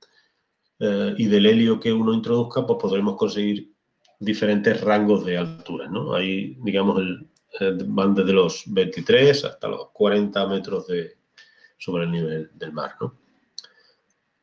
eh, 0.80 1.14
y 1.18 1.26
del 1.26 1.46
helio 1.46 1.80
que 1.80 1.92
uno 1.92 2.14
introduzca, 2.14 2.66
pues 2.66 2.80
podremos 2.80 3.16
conseguir 3.16 3.74
diferentes 4.20 4.82
rangos 4.82 5.26
de 5.26 5.38
altura, 5.38 5.88
¿no? 5.88 6.14
Ahí, 6.14 6.58
digamos, 6.62 7.00
el, 7.00 7.30
van 7.88 8.14
desde 8.14 8.34
los 8.34 8.64
23 8.68 9.46
hasta 9.46 9.68
los 9.68 9.90
40 9.92 10.48
metros 10.48 10.88
de, 10.88 11.19
sobre 11.80 12.04
el 12.04 12.12
nivel 12.12 12.52
del 12.54 12.74
mar, 12.74 12.96
¿no? 13.02 13.16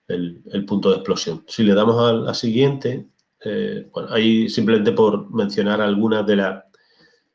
El, 0.08 0.64
punto 0.66 0.90
de 0.90 0.96
explosión. 0.96 1.44
Si 1.46 1.62
le 1.62 1.74
damos 1.74 2.00
a 2.00 2.12
la 2.12 2.34
siguiente, 2.34 3.08
eh, 3.44 3.88
bueno, 3.92 4.08
ahí 4.12 4.48
simplemente 4.48 4.92
por 4.92 5.30
mencionar 5.32 5.80
algunas 5.80 6.26
de 6.26 6.36
las 6.36 6.64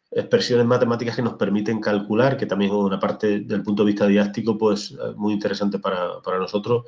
expresiones 0.10 0.66
matemáticas 0.66 1.16
que 1.16 1.22
nos 1.22 1.34
permiten 1.34 1.80
calcular, 1.80 2.36
que 2.36 2.46
también 2.46 2.72
es 2.72 2.78
una 2.78 3.00
parte 3.00 3.42
del 3.42 3.62
punto 3.62 3.84
de 3.84 3.92
vista 3.92 4.08
didáctico, 4.08 4.58
pues 4.58 4.92
eh, 4.92 5.14
muy 5.16 5.34
interesante 5.34 5.80
para, 5.80 6.22
nosotros, 6.40 6.86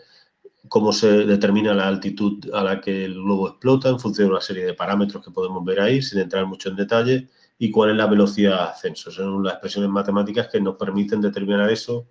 cómo 0.68 0.92
se 0.92 1.26
determina 1.26 1.74
la 1.74 1.88
altitud 1.88 2.50
a 2.54 2.64
la 2.64 2.82
que 2.82 3.06
el 3.06 3.16
globo 3.16 3.50
explota 3.50 3.90
en 3.90 4.00
función 4.00 4.28
de 4.28 4.34
una 4.34 4.42
serie 4.42 4.66
de 4.66 4.74
parámetros 4.74 5.24
que 5.24 5.32
podemos 5.32 5.64
ver 5.64 5.82
ahí, 5.82 6.02
sin 6.02 6.20
entrar 6.20 6.46
mucho 6.46 6.70
en 6.70 6.78
detalle, 6.78 7.30
y 7.60 7.70
cuál 7.70 7.92
es 7.92 7.98
la 7.98 8.08
velocidad 8.08 8.56
de 8.58 8.72
ascenso. 8.72 9.12
Son 9.12 9.44
las 9.44 9.54
expresiones 9.54 9.90
matemáticas 9.90 10.48
que 10.48 10.60
nos 10.60 10.76
permiten 10.76 11.22
determinar 11.22 11.70
eso 11.70 12.08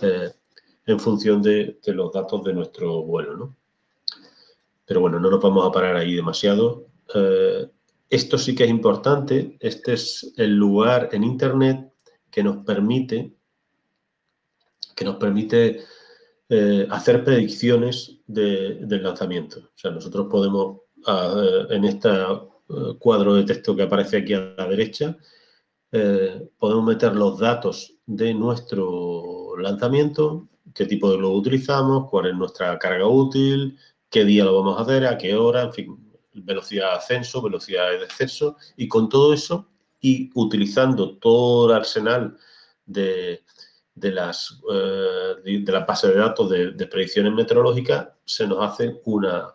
eh, 0.00 0.30
en 0.88 0.98
función 0.98 1.42
de, 1.42 1.78
los 1.86 2.12
datos 2.12 2.42
de 2.42 2.54
nuestro 2.54 3.02
vuelo. 3.02 3.36
¿no? 3.36 3.56
Pero 4.86 5.00
bueno, 5.00 5.20
no 5.20 5.30
nos 5.30 5.42
vamos 5.42 5.66
a 5.66 5.70
parar 5.70 5.96
ahí 5.96 6.14
demasiado. 6.14 6.86
Eh, 7.14 7.68
esto 8.08 8.38
sí 8.38 8.54
que 8.54 8.64
es 8.64 8.70
importante. 8.70 9.58
Este 9.60 9.92
es 9.92 10.32
el 10.38 10.56
lugar 10.56 11.10
en 11.12 11.24
Internet 11.24 11.92
que 12.30 12.42
nos 12.42 12.64
permite, 12.64 13.34
que 14.96 15.04
nos 15.04 15.16
permite 15.16 15.82
eh, 16.48 16.86
hacer 16.90 17.22
predicciones 17.22 18.20
del 18.26 19.02
lanzamiento. 19.02 19.58
O 19.60 19.78
sea, 19.78 19.90
nosotros 19.90 20.26
podemos, 20.30 20.80
ah, 21.06 21.66
en 21.68 21.84
este 21.84 22.08
cuadro 22.98 23.34
de 23.34 23.44
texto 23.44 23.76
que 23.76 23.82
aparece 23.82 24.18
aquí 24.18 24.32
a 24.32 24.54
la 24.56 24.68
derecha, 24.68 25.16
podemos 26.58 26.84
meter 26.84 27.16
los 27.16 27.38
datos 27.38 27.94
de 28.04 28.34
nuestro 28.34 29.56
lanzamiento, 29.56 30.48
qué 30.78 30.86
tipo 30.86 31.10
de 31.10 31.16
globo 31.16 31.38
utilizamos, 31.38 32.08
cuál 32.08 32.26
es 32.26 32.36
nuestra 32.36 32.78
carga 32.78 33.04
útil, 33.04 33.76
qué 34.08 34.24
día 34.24 34.44
lo 34.44 34.62
vamos 34.62 34.78
a 34.78 34.82
hacer, 34.82 35.04
a 35.06 35.18
qué 35.18 35.34
hora, 35.34 35.62
en 35.62 35.72
fin, 35.72 36.12
velocidad 36.32 36.92
de 36.92 36.96
ascenso, 36.98 37.42
velocidad 37.42 37.90
de 37.90 37.98
descenso, 37.98 38.56
y 38.76 38.86
con 38.86 39.08
todo 39.08 39.34
eso 39.34 39.66
y 40.00 40.30
utilizando 40.36 41.18
todo 41.18 41.68
el 41.68 41.76
arsenal 41.78 42.36
de, 42.86 43.42
las, 43.96 44.60
eh, 44.72 45.60
de 45.64 45.72
la 45.72 45.80
base 45.80 46.06
de 46.06 46.14
datos 46.14 46.48
de, 46.48 46.86
predicciones 46.86 47.32
meteorológicas, 47.32 48.10
se 48.24 48.46
nos 48.46 48.62
hace 48.62 49.00
una, 49.04 49.52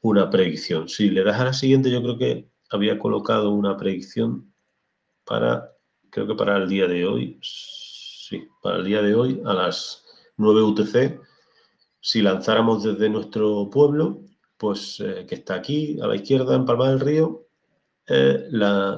una 0.00 0.28
predicción. 0.28 0.88
Si 0.88 1.08
le 1.08 1.22
das 1.22 1.38
a 1.38 1.44
la 1.44 1.52
siguiente, 1.52 1.88
yo 1.88 2.02
creo 2.02 2.18
que 2.18 2.48
había 2.70 2.98
colocado 2.98 3.52
una 3.52 3.76
predicción 3.76 4.52
para, 5.22 5.72
creo 6.10 6.26
que 6.26 6.34
para 6.34 6.56
el 6.56 6.68
día 6.68 6.88
de 6.88 7.06
hoy, 7.06 7.38
sí, 7.42 8.48
para 8.60 8.78
el 8.78 8.84
día 8.86 9.02
de 9.02 9.14
hoy 9.14 9.40
a 9.44 9.54
las 9.54 10.07
9 10.38 10.62
UTC, 10.62 11.20
si 12.00 12.22
lanzáramos 12.22 12.82
desde 12.82 13.10
nuestro 13.10 13.68
pueblo, 13.70 14.22
pues 14.56 15.00
eh, 15.00 15.26
que 15.28 15.36
está 15.36 15.54
aquí 15.54 15.98
a 16.00 16.06
la 16.06 16.16
izquierda 16.16 16.56
en 16.56 16.64
Palma 16.64 16.90
del 16.90 17.00
Río, 17.00 17.46
eh, 18.06 18.48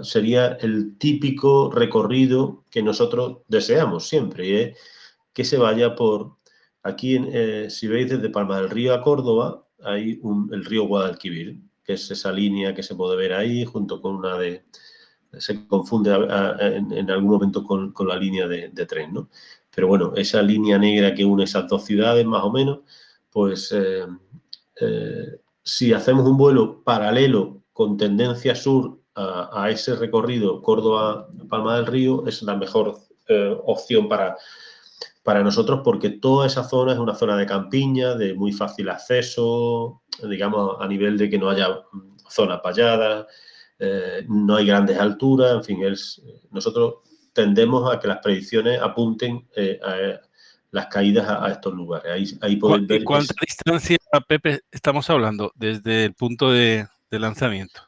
sería 0.02 0.58
el 0.60 0.96
típico 0.96 1.70
recorrido 1.70 2.64
que 2.70 2.82
nosotros 2.82 3.38
deseamos 3.48 4.06
siempre, 4.08 4.46
y 4.46 4.54
es 4.54 4.78
que 5.32 5.44
se 5.44 5.58
vaya 5.58 5.94
por, 5.96 6.36
aquí 6.82 7.16
eh, 7.32 7.68
si 7.68 7.88
veis 7.88 8.08
desde 8.08 8.30
Palma 8.30 8.60
del 8.60 8.70
Río 8.70 8.94
a 8.94 9.02
Córdoba, 9.02 9.66
hay 9.82 10.20
el 10.52 10.64
río 10.64 10.86
Guadalquivir, 10.86 11.58
que 11.82 11.94
es 11.94 12.10
esa 12.10 12.30
línea 12.32 12.74
que 12.74 12.82
se 12.82 12.94
puede 12.94 13.16
ver 13.16 13.32
ahí, 13.32 13.64
junto 13.64 14.00
con 14.00 14.16
una 14.16 14.36
de, 14.36 14.64
se 15.38 15.66
confunde 15.66 16.12
en, 16.12 17.10
algún 17.10 17.30
momento 17.30 17.64
con, 17.64 17.94
la 18.06 18.16
línea 18.16 18.46
de, 18.46 18.86
tren, 18.86 19.12
¿no? 19.14 19.28
Pero 19.74 19.88
bueno, 19.88 20.12
esa 20.16 20.42
línea 20.42 20.78
negra 20.78 21.14
que 21.14 21.24
une 21.24 21.44
esas 21.44 21.68
dos 21.68 21.84
ciudades, 21.84 22.26
más 22.26 22.42
o 22.42 22.50
menos, 22.50 22.80
pues 23.30 23.72
si 25.62 25.92
hacemos 25.92 26.26
un 26.26 26.36
vuelo 26.36 26.82
paralelo 26.82 27.62
con 27.72 27.96
tendencia 27.96 28.54
sur 28.54 28.98
a, 29.14 29.68
ese 29.70 29.94
recorrido 29.96 30.62
Córdoba-Palma 30.62 31.76
del 31.76 31.86
Río, 31.86 32.26
es 32.26 32.42
la 32.42 32.56
mejor 32.56 32.98
eh, 33.28 33.56
opción 33.64 34.08
para, 34.08 34.36
para 35.22 35.42
nosotros 35.42 35.80
porque 35.84 36.10
toda 36.10 36.46
esa 36.46 36.64
zona 36.64 36.92
es 36.92 36.98
una 36.98 37.14
zona 37.14 37.36
de 37.36 37.46
campiña, 37.46 38.14
de 38.14 38.34
muy 38.34 38.52
fácil 38.52 38.88
acceso, 38.88 40.02
digamos, 40.28 40.76
a 40.80 40.86
nivel 40.86 41.18
de 41.18 41.28
que 41.28 41.38
no 41.38 41.50
haya 41.50 41.68
zonas 42.28 42.60
valladas, 42.64 43.26
eh, 43.78 44.24
no 44.28 44.56
hay 44.56 44.66
grandes 44.66 44.98
alturas, 44.98 45.54
en 45.54 45.64
fin, 45.64 45.84
es, 45.84 46.22
nosotros 46.50 46.96
tendemos 47.32 47.92
a 47.92 47.98
que 47.98 48.08
las 48.08 48.18
predicciones 48.18 48.80
apunten 48.80 49.46
eh, 49.56 49.78
a 49.82 50.20
las 50.70 50.86
caídas 50.86 51.28
a, 51.28 51.50
estos 51.50 51.74
lugares. 51.74 52.12
Ahí, 52.12 52.38
ahí 52.40 52.60
ver... 52.86 53.04
¿Cuánta 53.04 53.34
distancia, 53.40 53.96
Pepe, 54.28 54.60
estamos 54.70 55.08
hablando 55.10 55.52
desde 55.54 56.04
el 56.04 56.14
punto 56.14 56.50
de, 56.50 56.86
lanzamiento? 57.10 57.82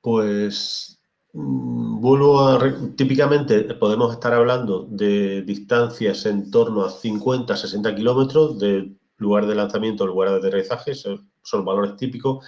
Pues 0.00 1.00
mm, 1.32 2.00
vuelvo 2.00 2.46
a... 2.46 2.60
Típicamente 2.96 3.62
podemos 3.74 4.12
estar 4.12 4.32
hablando 4.32 4.86
de 4.88 5.42
distancias 5.42 6.26
en 6.26 6.50
torno 6.50 6.84
a 6.84 6.90
50, 6.90 7.56
60 7.56 7.94
kilómetros 7.94 8.58
del 8.58 8.96
lugar 9.16 9.46
de 9.46 9.54
lanzamiento 9.54 10.04
al 10.04 10.10
lugar 10.10 10.30
de 10.30 10.36
aterrizaje, 10.36 10.94
son, 10.94 11.64
valores 11.64 11.96
típicos. 11.96 12.44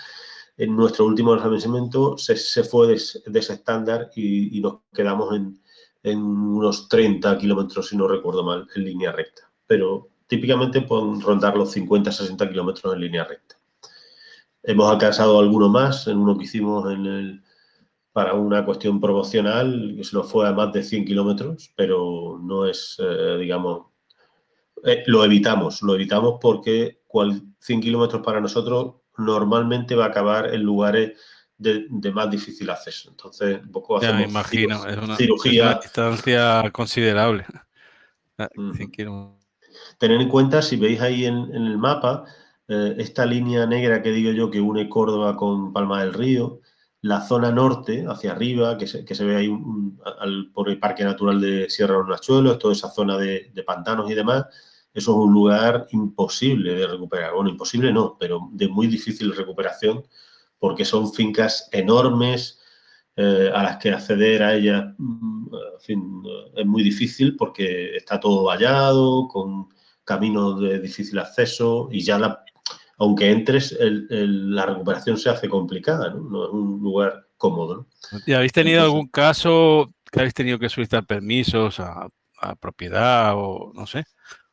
En 0.57 0.75
nuestro 0.75 1.05
último 1.05 1.35
lanzamiento 1.35 2.17
se, 2.17 2.65
fue 2.65 2.87
de, 2.89 2.95
ese 2.95 3.53
estándar 3.53 4.11
y, 4.15 4.61
nos 4.61 4.81
quedamos 4.93 5.35
en, 5.35 5.61
en 6.07 6.19
unos 6.19 6.89
30 6.89 7.37
kilómetros, 7.39 7.89
si 7.89 7.97
no 7.97 8.09
recuerdo 8.09 8.45
mal, 8.45 8.67
en 8.75 8.85
línea 8.85 9.13
recta 9.13 9.47
pero 9.67 10.09
típicamente 10.27 10.83
pueden 10.83 11.21
rondar 11.21 11.57
los 11.57 11.77
50-60 11.77 12.49
kilómetros 12.49 12.95
en 12.95 13.01
línea 13.01 13.25
recta. 13.25 13.57
Hemos 14.63 14.91
alcanzado 14.91 15.39
alguno 15.39 15.69
más, 15.69 16.07
en 16.09 16.19
uno 16.19 16.37
que 16.37 16.45
hicimos 16.45 16.85
para 18.13 18.35
una 18.35 18.65
cuestión 18.65 19.01
promocional, 19.01 19.95
que 19.97 20.05
se 20.05 20.17
nos 20.17 20.31
fue 20.31 20.49
a 20.49 20.53
más 20.53 20.73
de 20.73 20.83
100 20.83 21.05
kilómetros, 21.05 21.73
pero 21.77 22.41
no 22.43 22.67
es, 22.67 22.97
eh, 22.99 23.37
digamos, 23.39 23.87
eh, 24.85 25.05
lo 25.07 25.25
evitamos, 25.25 25.83
lo 25.83 25.95
evitamos 25.95 26.39
porque 26.41 27.01
100 27.61 27.81
kilómetros 27.81 28.23
para 28.23 28.41
nosotros 28.41 28.97
normalmente 29.19 29.95
va 29.95 30.07
a 30.07 30.09
acabar 30.09 30.53
en 30.53 30.63
lugares 30.63 31.19
de, 31.59 32.13
más 32.13 32.31
difícil 32.31 32.69
acceso. 32.71 33.11
Entonces, 33.11 33.61
un 33.63 33.73
poco 33.73 33.97
hacemos 33.97 34.15
ya 34.15 34.27
me 34.27 34.31
imagino, 34.31 34.87
es 34.87 34.97
una, 34.97 35.17
cirugía. 35.17 35.79
distancia 35.83 36.71
considerable. 36.73 37.45
100 38.77 38.91
kilómetros. 38.91 39.47
Tener 39.99 40.21
en 40.21 40.29
cuenta, 40.29 40.63
si 40.63 40.77
veis 40.77 41.01
ahí 41.01 41.27
en, 41.27 41.55
el 41.55 41.79
mapa, 41.79 42.25
eh, 42.69 42.95
esta 42.99 43.25
línea 43.25 43.67
negra 43.67 44.03
que 44.03 44.11
digo 44.11 44.33
yo 44.33 44.51
que 44.51 44.61
une 44.61 44.89
Córdoba 44.89 45.37
con 45.37 45.73
Palma 45.73 46.01
del 46.01 46.13
Río, 46.13 46.61
la 47.03 47.21
zona 47.21 47.53
norte, 47.53 48.05
hacia 48.09 48.33
arriba, 48.33 48.77
que 48.77 48.87
se, 48.87 49.25
ve 49.25 49.37
ahí 49.37 49.51
por 50.53 50.69
el 50.69 50.79
Parque 50.79 51.05
Natural 51.05 51.41
de 51.41 51.71
Sierra 51.71 51.95
de 51.95 52.01
los 52.01 52.09
Nachuelos, 52.09 52.59
toda 52.59 52.73
esa 52.73 52.91
zona 52.91 53.17
de, 53.17 53.53
pantanos 53.65 54.11
y 54.11 54.15
demás, 54.15 54.47
eso 54.93 55.13
es 55.13 55.17
un 55.17 55.33
lugar 55.33 55.87
imposible 55.91 56.75
de 56.75 56.87
recuperar. 56.87 57.35
Bueno, 57.35 57.51
imposible 57.51 57.93
no, 57.93 58.17
pero 58.19 58.49
de 58.53 58.69
muy 58.69 58.87
difícil 58.87 59.35
recuperación, 59.35 60.05
porque 60.59 60.85
son 60.85 61.13
fincas 61.13 61.69
enormes, 61.73 62.61
eh, 63.17 63.51
a 63.55 63.63
las 63.63 63.77
que 63.79 63.91
acceder 63.91 64.43
a 64.43 64.55
ellas, 64.55 64.85
mm, 64.99 65.55
en 65.55 65.81
fin, 65.81 66.23
es 66.55 66.67
muy 66.67 66.83
difícil 66.83 67.35
porque 67.37 67.97
está 67.97 68.21
todo 68.21 68.45
vallado, 68.45 69.27
con 69.29 69.69
caminos 70.05 70.61
de 70.61 70.81
difícil 70.81 71.19
acceso 71.19 71.89
y 71.91 72.03
ya 72.03 72.19
la, 72.19 72.45
aunque 72.99 73.31
entres, 73.31 73.77
la 73.81 74.67
recuperación 74.67 75.19
se 75.19 75.31
hace 75.31 75.49
complicada, 75.49 76.11
¿no? 76.11 76.47
es 76.47 76.53
un 76.53 76.81
lugar 76.81 77.27
cómodo. 77.37 77.87
¿Y 78.27 78.33
habéis 78.33 78.53
tenido 78.53 78.83
algún 78.83 79.09
caso 79.09 79.93
que 80.11 80.21
habéis 80.21 80.35
tenido 80.35 80.59
que 80.59 80.69
solicitar 80.69 81.05
permisos 81.05 81.81
a, 81.81 82.09
propiedad 82.61 83.33
o 83.35 83.73
no 83.75 83.87
sé? 83.87 84.05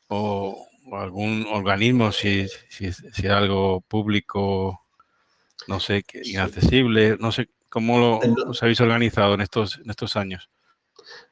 O, 0.07 0.67
algún 0.93 1.45
organismo 1.51 2.11
si, 2.11 2.47
si, 2.69 2.91
si, 2.91 3.25
era 3.25 3.37
algo 3.37 3.81
público, 3.81 4.82
no 5.67 5.79
sé, 5.79 6.03
inaccesible, 6.23 7.17
no 7.19 7.31
sé, 7.31 7.49
¿cómo 7.69 7.99
lo, 7.99 8.19
os 8.49 8.61
habéis 8.63 8.81
organizado 8.81 9.33
en 9.33 9.41
estos, 9.41 9.79
en 9.83 9.89
estos 9.89 10.15
años? 10.15 10.49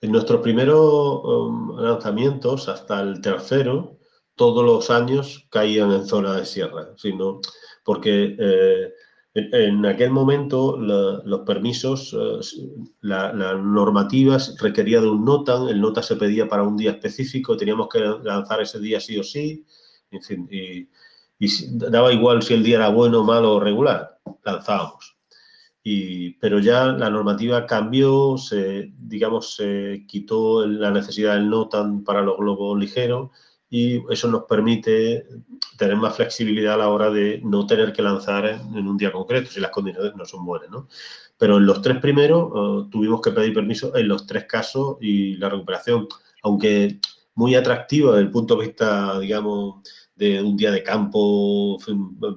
En 0.02 0.12
nuestros 0.12 0.42
primeros 0.42 1.22
um, 1.24 1.78
lanzamientos, 1.80 2.68
hasta 2.68 3.02
el 3.02 3.22
tercero, 3.22 3.98
todos 4.36 4.66
los 4.66 4.90
años 4.90 5.46
caían 5.50 5.92
en 5.92 6.06
zona 6.06 6.36
de 6.36 6.46
sierra, 6.46 6.90
sino 6.98 7.42
porque 7.84 8.36
eh, 8.40 8.94
en, 9.34 9.86
aquel 9.86 10.12
momento 10.12 10.78
los 10.78 11.42
permisos, 11.42 12.14
eh, 12.14 12.88
la, 13.02 13.32
normativa 13.34 14.38
requería 14.60 15.00
de 15.00 15.08
un 15.08 15.24
NOTAN, 15.24 15.70
el 15.70 15.80
NOTA 15.80 16.04
se 16.04 16.18
pedía 16.18 16.48
para 16.48 16.64
un 16.64 16.76
día 16.76 16.92
específico, 16.92 17.56
teníamos 17.56 17.88
que 17.88 18.00
lanzar 18.00 18.62
ese 18.62 18.80
día 18.80 19.00
sí 19.00 19.18
o 19.18 19.24
sí, 19.24 19.66
y, 20.50 20.88
daba 21.72 22.14
igual 22.14 22.44
si 22.44 22.54
el 22.54 22.64
día 22.64 22.76
era 22.78 22.90
bueno, 22.90 23.24
malo 23.24 23.56
o 23.56 23.60
regular, 23.60 24.11
lanzábamos. 24.44 25.18
pero 26.40 26.60
ya 26.60 26.86
la 26.88 27.10
normativa 27.10 27.66
cambió, 27.66 28.38
se, 28.38 28.92
digamos, 28.98 29.62
quitó 30.08 30.66
la 30.66 30.92
necesidad 30.92 31.36
del 31.36 31.50
NOTAN 31.50 32.04
para 32.04 32.22
los 32.22 32.38
globos 32.38 32.80
ligeros 32.80 33.32
y 33.74 34.04
eso 34.12 34.28
nos 34.28 34.44
permite 34.44 35.26
tener 35.78 35.96
más 35.96 36.18
flexibilidad 36.18 36.74
a 36.74 36.78
la 36.78 36.90
hora 36.90 37.10
de 37.10 37.42
no 37.42 37.66
tener 37.66 37.94
que 37.94 38.02
lanzar 38.02 38.46
en 38.46 38.86
un 38.86 38.98
día 38.98 39.14
concreto 39.14 39.50
si 39.50 39.62
las 39.62 39.72
condiciones 39.72 40.14
no 40.14 40.26
son 40.26 40.46
buenas. 40.46 40.70
¿no? 40.70 40.90
Pero 41.38 41.56
en 41.56 41.66
los 41.66 41.82
tres 41.82 41.98
primeros 42.00 42.52
eh, 42.54 42.90
tuvimos 42.92 43.22
que 43.22 43.32
pedir 43.32 43.54
permiso 43.54 43.96
en 43.96 44.10
los 44.10 44.28
tres 44.28 44.44
casos 44.44 44.98
y 45.00 45.38
la 45.38 45.48
recuperación, 45.48 46.06
aunque 46.44 47.00
muy 47.34 47.56
atractiva 47.56 48.12
desde 48.12 48.26
el 48.26 48.32
punto 48.32 48.58
de 48.58 48.68
vista, 48.68 49.18
digamos, 49.20 49.82
de 50.22 50.40
un 50.40 50.56
día 50.56 50.70
de 50.70 50.84
campo, 50.84 51.80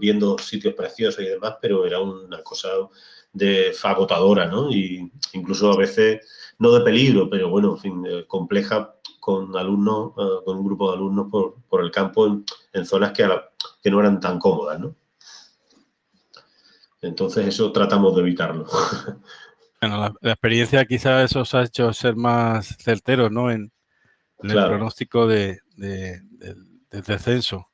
viendo 0.01 0.39
sitios 0.39 0.73
preciosos 0.73 1.23
y 1.23 1.29
demás, 1.29 1.57
pero 1.61 1.85
era 1.85 2.01
una 2.01 2.43
cosa 2.43 2.71
de 3.31 3.75
fagotadora, 3.75 4.47
¿no? 4.47 4.71
Y 4.71 5.13
incluso 5.35 5.71
a 5.71 5.77
veces, 5.77 6.27
no 6.59 6.73
de 6.73 6.81
peligro, 6.81 7.29
pero 7.29 7.51
bueno, 7.51 7.73
en 7.73 7.79
fin, 7.79 8.07
eh, 8.09 8.25
compleja 8.27 8.95
con 9.21 9.55
alumnos, 9.55 10.13
eh, 10.17 10.45
con 10.47 10.57
un 10.57 10.65
grupo 10.65 10.91
de 10.91 10.97
alumnos 10.97 11.27
por, 11.31 11.85
el 11.85 11.91
campo 11.91 12.27
en, 12.73 12.87
zonas 12.87 13.13
que, 13.13 13.29
que, 13.83 13.91
no 13.91 14.01
eran 14.01 14.19
tan 14.19 14.39
cómodas, 14.39 14.81
¿no? 14.81 14.97
Entonces 17.03 17.47
eso 17.49 17.71
tratamos 17.71 18.15
de 18.17 18.23
evitarlo. 18.23 18.67
Bueno, 19.81 20.15
la, 20.23 20.33
experiencia 20.33 20.83
quizás 20.87 21.31
eso 21.31 21.41
os 21.41 21.55
ha 21.55 21.63
hecho 21.63 21.93
ser 21.93 22.17
más 22.17 22.75
certeros, 22.79 23.31
¿no? 23.31 23.51
En, 23.51 23.71
el 24.39 24.53
pronóstico 24.53 25.27
de, 25.27 25.61
del 25.77 27.03
descenso. 27.03 27.69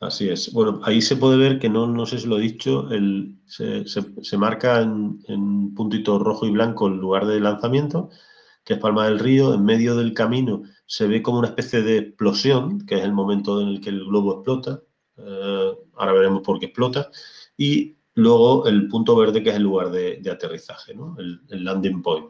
Así 0.00 0.28
es. 0.28 0.52
Bueno, 0.52 0.80
ahí 0.84 1.00
se 1.00 1.16
puede 1.16 1.38
ver 1.38 1.58
que 1.58 1.70
no, 1.70 1.86
no 1.86 2.04
sé 2.04 2.18
si 2.18 2.26
lo 2.26 2.38
he 2.38 2.42
dicho, 2.42 2.90
el, 2.90 3.38
se, 3.46 4.36
marca 4.36 4.82
en, 4.82 5.20
en, 5.26 5.74
puntito 5.74 6.18
rojo 6.18 6.46
y 6.46 6.50
blanco 6.50 6.88
el 6.88 6.98
lugar 6.98 7.26
de 7.26 7.40
lanzamiento, 7.40 8.10
que 8.62 8.74
es 8.74 8.78
Palma 8.78 9.06
del 9.06 9.18
Río. 9.18 9.54
En 9.54 9.64
medio 9.64 9.96
del 9.96 10.12
camino 10.12 10.62
se 10.86 11.06
ve 11.06 11.22
como 11.22 11.38
una 11.38 11.48
especie 11.48 11.82
de 11.82 11.98
explosión, 11.98 12.86
que 12.86 12.96
es 12.96 13.04
el 13.04 13.12
momento 13.12 13.60
en 13.62 13.68
el 13.68 13.80
que 13.80 13.90
el 13.90 14.04
globo 14.04 14.34
explota. 14.34 14.82
Eh, 15.16 15.72
ahora 15.94 16.12
veremos 16.12 16.42
por 16.42 16.58
qué 16.58 16.66
explota. 16.66 17.10
Y 17.56 17.96
luego 18.14 18.66
el 18.66 18.88
punto 18.88 19.16
verde, 19.16 19.42
que 19.42 19.50
es 19.50 19.56
el 19.56 19.62
lugar 19.62 19.90
de, 19.90 20.20
aterrizaje, 20.30 20.94
¿no? 20.94 21.16
el, 21.18 21.64
landing 21.64 22.02
point. 22.02 22.26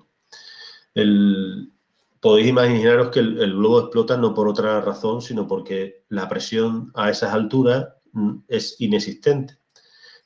El, 0.94 1.72
podéis 2.20 2.48
imaginaros 2.48 3.10
que 3.10 3.20
el, 3.20 3.54
globo 3.54 3.80
explota 3.80 4.16
no 4.16 4.34
por 4.34 4.48
otra 4.48 4.80
razón, 4.80 5.22
sino 5.22 5.46
porque 5.46 6.04
la 6.08 6.28
presión 6.28 6.90
a 6.94 7.10
esas 7.10 7.32
alturas 7.32 7.88
mm, 8.12 8.38
es 8.48 8.76
inexistente. 8.80 9.58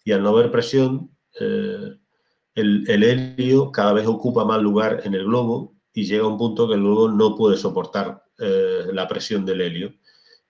Y 0.04 0.12
al 0.12 0.22
no 0.22 0.30
haber 0.30 0.50
presión, 0.50 1.10
eh, 1.38 1.96
el, 2.54 3.02
helio 3.02 3.70
cada 3.72 3.92
vez 3.92 4.06
ocupa 4.06 4.44
más 4.44 4.60
lugar 4.60 5.02
en 5.04 5.14
el 5.14 5.24
globo 5.24 5.74
y 5.92 6.04
llega 6.04 6.24
a 6.24 6.28
un 6.28 6.38
punto 6.38 6.68
que 6.68 6.74
el 6.74 6.80
globo 6.80 7.08
no 7.08 7.34
puede 7.36 7.56
soportar 7.56 8.22
eh, 8.38 8.86
la 8.92 9.06
presión 9.08 9.44
del 9.44 9.60
helio 9.60 9.94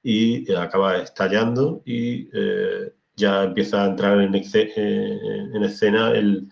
y 0.02 0.50
acaba 0.54 0.98
estallando 0.98 1.82
y 1.84 2.28
eh, 2.32 2.94
ya 3.16 3.44
empieza 3.44 3.84
a 3.84 3.86
entrar 3.86 4.20
en, 4.20 4.34
en 4.34 5.62
escena 5.64 6.12
el, 6.12 6.48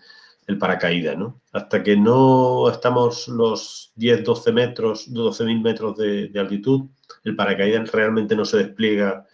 el 0.49 0.57
paracaídas, 0.57 1.15
¿no? 1.15 1.41
Hasta 1.51 1.83
que 1.83 1.95
no 1.95 2.71
estamos 2.71 3.27
los 3.27 3.91
10, 3.95 4.23
12 4.23 4.51
metros, 4.51 5.07
12.000 5.07 5.61
metros 5.61 5.95
de, 5.95 6.31
altitud, 6.39 6.89
el 7.23 7.35
paracaídas 7.35 7.91
realmente 7.91 8.35
no 8.35 8.43
se 8.45 8.57
despliega 8.57 9.27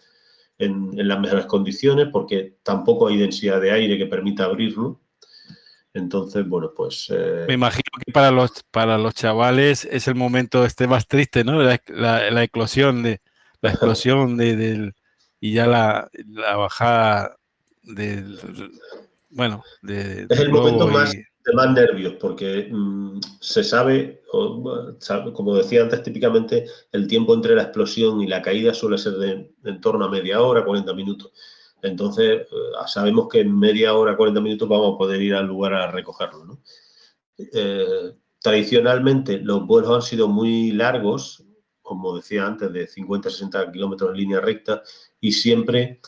en, 0.58 0.90
las 1.08 1.18
mejores 1.18 1.46
condiciones 1.46 2.08
porque 2.12 2.58
tampoco 2.62 3.08
hay 3.08 3.16
densidad 3.16 3.62
de 3.62 3.72
aire 3.72 3.96
que 3.96 4.04
permita 4.04 4.44
abrirlo. 4.44 5.00
Entonces, 5.94 6.46
bueno, 6.46 6.72
pues... 6.76 7.06
Eh, 7.08 7.46
Me 7.48 7.54
imagino 7.54 7.84
que 8.04 8.12
para 8.12 8.30
los, 8.30 8.62
para 8.70 8.98
los 8.98 9.14
chavales 9.14 9.88
es 9.90 10.08
el 10.08 10.16
momento 10.16 10.66
este 10.66 10.86
más 10.86 11.08
triste, 11.08 11.44
¿no? 11.44 11.62
La, 11.62 12.42
eclosión 12.42 13.02
de... 13.02 13.22
La 13.62 13.70
explosión 13.70 14.36
de, 14.36 14.54
del... 14.54 14.94
Y 15.40 15.54
ya 15.54 15.66
la, 15.66 16.10
la 16.26 16.56
bajada 16.56 17.38
del 17.82 18.38
bueno, 19.30 19.62
de, 19.82 20.26
es 20.28 20.40
el 20.40 20.50
momento 20.50 20.86
más 20.88 21.14
de 21.46 21.52
más 21.52 21.72
nervios, 21.72 22.14
porque 22.20 22.68
mm, 22.70 23.20
se 23.40 23.62
sabe, 23.62 24.20
como 24.30 25.54
decía 25.54 25.82
antes, 25.82 26.02
típicamente 26.02 26.66
el 26.90 27.06
tiempo 27.06 27.34
entre 27.34 27.54
la 27.54 27.62
explosión 27.62 28.20
y 28.20 28.26
la 28.26 28.42
caída 28.42 28.74
suele 28.74 28.98
ser 28.98 29.12
de, 29.12 29.54
en 29.64 29.80
torno 29.80 30.04
a 30.04 30.10
media 30.10 30.42
hora, 30.42 30.64
40 30.64 30.92
minutos. 30.94 31.32
Entonces, 31.82 32.42
eh, 32.42 32.46
sabemos 32.86 33.28
que 33.28 33.40
en 33.40 33.56
media 33.56 33.94
hora, 33.94 34.16
40 34.16 34.40
minutos 34.40 34.68
vamos 34.68 34.94
a 34.94 34.98
poder 34.98 35.22
ir 35.22 35.34
al 35.34 35.46
lugar 35.46 35.74
a 35.74 35.90
recogerlo. 35.90 36.58
Eh, 37.38 38.12
tradicionalmente, 38.40 39.38
los 39.38 39.64
vuelos 39.66 39.90
han 39.90 40.02
sido 40.02 40.26
muy 40.26 40.72
largos, 40.72 41.44
como 41.80 42.16
decía 42.16 42.44
antes, 42.44 42.72
de 42.72 42.88
50-60 42.88 43.70
kilómetros 43.70 44.10
en 44.10 44.16
línea 44.16 44.40
recta, 44.40 44.82
y 45.20 45.30
siempre 45.30 46.00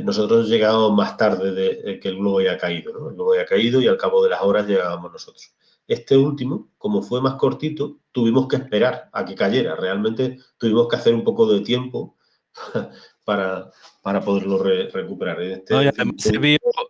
nosotros 0.00 0.48
llegábamos 0.48 0.94
más 0.94 1.16
tarde 1.18 1.52
de, 1.52 2.00
que 2.00 2.08
el 2.08 2.16
globo 2.16 2.38
haya 2.38 2.56
caído, 2.56 2.92
¿no? 2.92 3.10
El 3.10 3.14
globo 3.14 3.34
haya 3.34 3.44
caído 3.44 3.80
y 3.80 3.88
al 3.88 3.98
cabo 3.98 4.22
de 4.24 4.30
las 4.30 4.40
horas 4.40 4.66
llegábamos 4.66 5.12
nosotros. 5.12 5.54
Este 5.86 6.16
último, 6.16 6.70
como 6.78 7.02
fue 7.02 7.20
más 7.20 7.34
cortito, 7.34 7.98
tuvimos 8.10 8.48
que 8.48 8.56
esperar 8.56 9.10
a 9.12 9.24
que 9.24 9.34
cayera. 9.34 9.76
Realmente 9.76 10.38
tuvimos 10.56 10.88
que 10.88 10.96
hacer 10.96 11.14
un 11.14 11.24
poco 11.24 11.46
de 11.52 11.60
tiempo 11.60 12.16
para, 13.24 13.70
para 14.00 14.20
poderlo 14.22 14.62
recuperar. 14.62 15.42
Este 15.42 15.74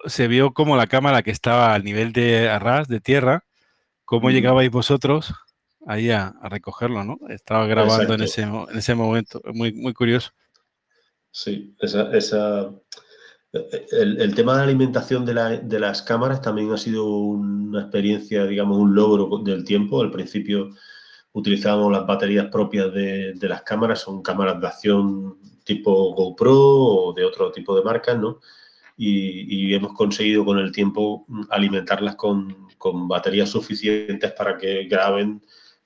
se, 0.06 0.28
vio, 0.28 0.52
como 0.52 0.76
la 0.76 0.86
cámara 0.86 1.22
que 1.22 1.32
estaba 1.32 1.74
al 1.74 1.82
nivel 1.82 2.12
de 2.12 2.48
arras, 2.48 2.86
de 2.86 3.00
tierra, 3.00 3.44
cómo 4.04 4.30
llegabais 4.30 4.70
vosotros 4.70 5.34
ahí 5.86 6.10
a, 6.10 6.34
recogerlo, 6.44 7.02
¿no? 7.02 7.18
Estaba 7.28 7.66
grabando 7.66 8.14
en 8.14 8.22
ese, 8.22 8.42
en 8.42 8.78
ese 8.78 8.94
momento. 8.94 9.40
Muy, 9.52 9.72
muy 9.72 9.92
curioso. 9.92 10.30
Sí, 11.32 11.74
esa, 11.80 12.14
esa 12.14 12.72
el, 13.52 14.34
tema 14.34 14.52
de 14.52 14.58
la 14.58 14.64
alimentación 14.64 15.26
de, 15.26 15.78
las 15.78 16.02
cámaras 16.02 16.40
también 16.40 16.72
ha 16.72 16.78
sido 16.78 17.06
una 17.06 17.82
experiencia, 17.82 18.46
digamos, 18.46 18.78
un 18.78 18.94
logro 18.94 19.38
del 19.38 19.64
tiempo. 19.64 20.00
Al 20.00 20.10
principio 20.10 20.70
utilizábamos 21.32 21.92
las 21.92 22.06
baterías 22.06 22.46
propias 22.46 22.92
de, 22.92 23.34
las 23.42 23.62
cámaras, 23.62 24.00
son 24.00 24.22
cámaras 24.22 24.60
de 24.60 24.66
acción 24.66 25.38
tipo 25.64 26.14
GoPro 26.14 26.54
o 26.54 27.12
de 27.12 27.24
otro 27.24 27.52
tipo 27.52 27.76
de 27.76 27.82
marcas, 27.82 28.18
¿no? 28.18 28.40
Y, 28.96 29.74
hemos 29.74 29.94
conseguido 29.94 30.44
con 30.44 30.58
el 30.58 30.72
tiempo 30.72 31.26
alimentarlas 31.50 32.16
con, 32.16 32.68
con 32.78 33.08
baterías 33.08 33.50
suficientes 33.50 34.32
para 34.32 34.56
que 34.56 34.84
graben 34.84 35.42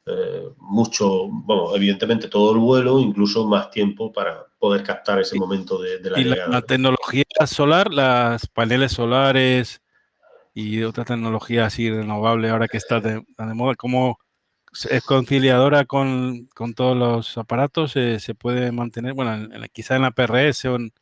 eh, 0.09 0.51
mucho, 0.59 1.27
bueno, 1.29 1.75
evidentemente 1.75 2.29
todo 2.29 2.53
el 2.53 2.59
vuelo, 2.59 3.01
incluso 3.01 3.45
más 3.45 3.71
tiempo 3.71 4.13
para 4.13 4.47
poder 4.59 4.85
captar 4.85 5.19
ese 5.19 5.37
momento 5.37 5.81
de, 5.83 5.99
la 6.09 6.19
llegada. 6.19 6.49
La, 6.49 6.63
tecnología 6.63 7.25
solar, 7.45 7.93
las 7.93 8.47
paneles 8.47 8.93
solares 8.93 9.83
y 10.55 10.85
otra 10.85 11.05
tecnología 11.05 11.67
así 11.67 11.91
renovable 11.91 12.51
ahora 12.51 12.69
que 12.69 12.77
está 12.77 13.01
de, 13.01 13.15
de 13.15 13.55
moda, 13.55 13.75
¿cómo 13.75 14.19
es 14.89 15.03
conciliadora 15.03 15.87
con, 15.87 16.49
todos 16.77 16.97
los 16.97 17.37
aparatos? 17.37 17.97
Eh, 17.97 18.21
¿Se 18.21 18.37
puede 18.37 18.71
mantener? 18.71 19.13
Bueno, 19.15 19.49
quizá 19.73 19.97
en 19.97 20.03
la 20.03 20.13
PRS 20.13 20.67
o 20.67 20.77
en, 20.77 20.93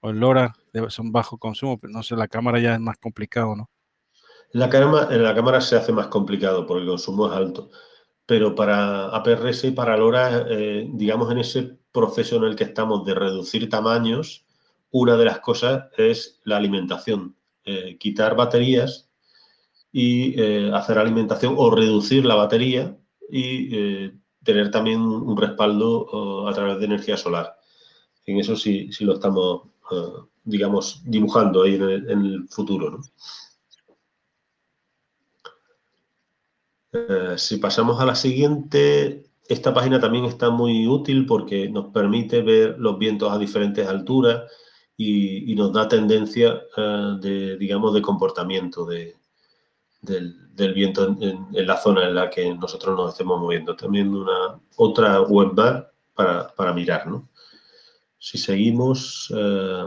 o 0.00 0.08
en 0.08 0.20
LoRa 0.20 0.54
son 0.88 1.12
bajo 1.12 1.36
consumo, 1.36 1.78
pero 1.78 1.92
no 1.92 2.02
sé, 2.02 2.16
la 2.16 2.28
cámara 2.28 2.58
ya 2.60 2.72
es 2.72 2.80
más 2.80 2.96
complicado, 2.96 3.54
¿no? 3.56 3.68
la 4.52 4.70
cámara, 4.70 5.12
en 5.12 5.22
la 5.22 5.34
cámara 5.34 5.60
se 5.60 5.76
hace 5.76 5.92
más 5.92 6.06
complicado 6.06 6.64
porque 6.64 6.82
el 6.82 6.88
consumo 6.88 7.26
es 7.26 7.32
alto 7.32 7.70
pero 8.26 8.54
para 8.54 9.08
APRS 9.08 9.64
y 9.64 9.70
para 9.72 9.96
LoRa, 9.96 10.46
eh, 10.48 10.88
digamos, 10.92 11.30
en 11.30 11.38
ese 11.38 11.78
proceso 11.92 12.36
en 12.36 12.44
el 12.44 12.56
que 12.56 12.64
estamos 12.64 13.04
de 13.04 13.14
reducir 13.14 13.68
tamaños, 13.68 14.44
una 14.90 15.16
de 15.16 15.24
las 15.24 15.40
cosas 15.40 15.86
es 15.96 16.40
la 16.44 16.56
alimentación. 16.56 17.36
Eh, 17.64 17.96
quitar 17.98 18.36
baterías 18.36 19.10
y 19.92 20.40
eh, 20.40 20.70
hacer 20.72 20.98
alimentación 20.98 21.54
o 21.56 21.70
reducir 21.70 22.24
la 22.24 22.34
batería 22.34 22.96
y 23.30 24.10
tener 24.44 24.70
también 24.70 25.00
un 25.00 25.36
respaldo 25.36 26.46
a 26.46 26.52
través 26.52 26.78
de 26.78 26.84
energía 26.84 27.16
solar. 27.16 27.56
En 28.26 28.38
eso 28.38 28.54
sí, 28.54 28.92
sí 28.92 29.04
lo 29.04 29.14
estamos, 29.14 29.62
digamos, 30.44 31.02
dibujando 31.04 31.62
ahí 31.62 31.76
en 31.76 31.82
el, 31.82 32.10
en 32.10 32.24
el 32.26 32.48
futuro. 32.48 32.90
¿no? 32.90 33.00
Eh, 36.94 37.34
si 37.36 37.56
pasamos 37.56 38.00
a 38.00 38.04
la 38.04 38.14
siguiente, 38.14 39.24
esta 39.48 39.74
página 39.74 39.98
también 39.98 40.26
está 40.26 40.50
muy 40.50 40.86
útil 40.86 41.26
porque 41.26 41.68
nos 41.68 41.92
permite 41.92 42.40
ver 42.40 42.76
los 42.78 42.98
vientos 42.98 43.32
a 43.32 43.38
diferentes 43.38 43.86
alturas 43.88 44.44
y, 44.96 45.52
nos 45.56 45.72
da 45.72 45.88
tendencia 45.88 46.62
eh, 46.76 47.16
de, 47.20 47.56
digamos, 47.58 47.94
de 47.94 48.02
comportamiento 48.02 48.86
del, 48.86 49.14
viento 50.72 51.16
en, 51.20 51.66
la 51.66 51.76
zona 51.78 52.04
en 52.04 52.14
la 52.14 52.30
que 52.30 52.54
nosotros 52.54 52.96
nos 52.96 53.10
estemos 53.12 53.40
moviendo. 53.40 53.74
También 53.74 54.14
una 54.14 54.60
otra 54.76 55.20
web 55.22 55.54
para, 56.14 56.54
para 56.54 56.72
mirar, 56.72 57.08
¿no? 57.08 57.28
Si 58.18 58.38
seguimos, 58.38 59.32
eh, 59.36 59.84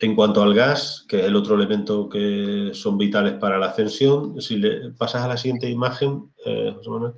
en 0.00 0.14
cuanto 0.16 0.42
al 0.42 0.54
gas, 0.54 1.04
que 1.06 1.20
es 1.20 1.26
el 1.26 1.36
otro 1.36 1.54
elemento 1.54 2.08
que 2.08 2.70
son 2.72 2.96
vitales 2.96 3.34
para 3.34 3.58
la 3.58 3.66
ascensión, 3.66 4.40
si 4.40 4.56
le 4.56 4.92
pasas 4.92 5.22
a 5.22 5.28
la 5.28 5.36
siguiente 5.36 5.68
imagen, 5.68 6.32
eh, 6.46 6.72
José 6.74 6.90
Manuel, 6.90 7.12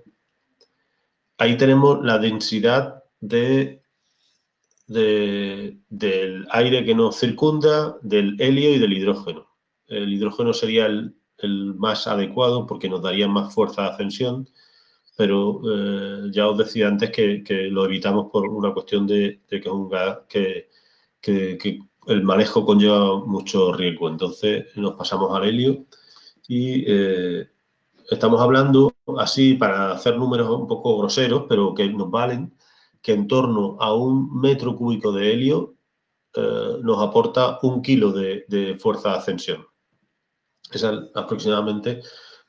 ahí 1.39 1.57
tenemos 1.57 2.05
la 2.05 2.19
densidad 2.19 3.05
de, 3.21 3.83
del 4.89 6.47
aire 6.51 6.85
que 6.85 6.95
nos 6.95 7.21
circunda, 7.21 7.99
del 8.03 8.35
helio 8.41 8.75
y 8.75 8.81
del 8.81 8.93
hidrógeno. 8.93 9.47
El 9.87 10.13
hidrógeno 10.13 10.53
sería 10.53 10.87
el, 10.87 11.15
más 11.77 12.07
adecuado 12.07 12.67
porque 12.67 12.89
nos 12.89 13.03
daría 13.03 13.29
más 13.29 13.55
fuerza 13.55 13.83
de 13.83 13.89
ascensión, 13.91 14.49
pero 15.17 15.61
eh, 15.67 16.31
ya 16.33 16.49
os 16.49 16.59
decía 16.59 16.89
antes 16.89 17.11
que, 17.11 17.45
lo 17.71 17.85
evitamos 17.85 18.29
por 18.33 18.49
una 18.49 18.73
cuestión 18.73 19.07
de, 19.07 19.41
que 19.49 19.57
es 19.57 19.67
un 19.67 19.89
gas 19.89 20.19
que 20.29 20.69
el 22.07 22.23
manejo 22.23 22.65
conlleva 22.65 23.25
mucho 23.25 23.73
riesgo. 23.73 24.09
Entonces 24.09 24.67
nos 24.77 24.95
pasamos 24.95 25.35
al 25.35 25.45
helio 25.45 25.87
y 26.49 26.85
eh, 26.87 27.49
estamos 28.11 28.41
hablando 28.41 28.95
así 29.19 29.55
para 29.55 29.93
hacer 29.93 30.17
números 30.17 30.49
un 30.51 30.67
poco 30.67 30.99
groseros, 30.99 31.45
pero 31.49 31.75
que 31.75 31.89
nos 31.89 32.11
valen, 32.11 32.55
que 33.01 33.13
en 33.13 33.27
torno 33.27 33.77
a 33.81 33.95
un 33.95 34.41
metro 34.41 34.77
cúbico 34.77 35.13
de 35.13 35.33
helio 35.33 35.75
eh, 36.35 36.79
nos 36.83 37.03
aporta 37.03 37.59
un 37.63 37.83
kilo 37.83 38.13
de, 38.13 38.77
fuerza 38.81 39.11
de 39.11 39.17
ascensión. 39.17 39.67
Esa 40.71 40.93
aproximadamente 41.15 42.01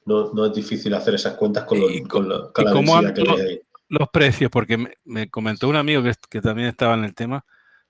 no, 0.06 0.46
es 0.46 0.54
difícil 0.54 0.94
hacer 0.94 1.16
esas 1.16 1.36
cuentas 1.36 1.66
con, 1.66 1.80
la, 1.80 1.88
densidad 1.88 3.14
que 3.14 3.22
hay 3.22 3.42
ahí. 3.42 3.62
Los 3.90 4.10
precios, 4.10 4.50
porque 4.50 4.98
me, 5.04 5.30
comentó 5.30 5.68
un 5.68 5.76
amigo 5.76 6.02
que, 6.02 6.14
que 6.30 6.42
también 6.42 6.70
estaba 6.70 6.96
en 6.96 7.04
el 7.04 7.14
tema, 7.14 7.46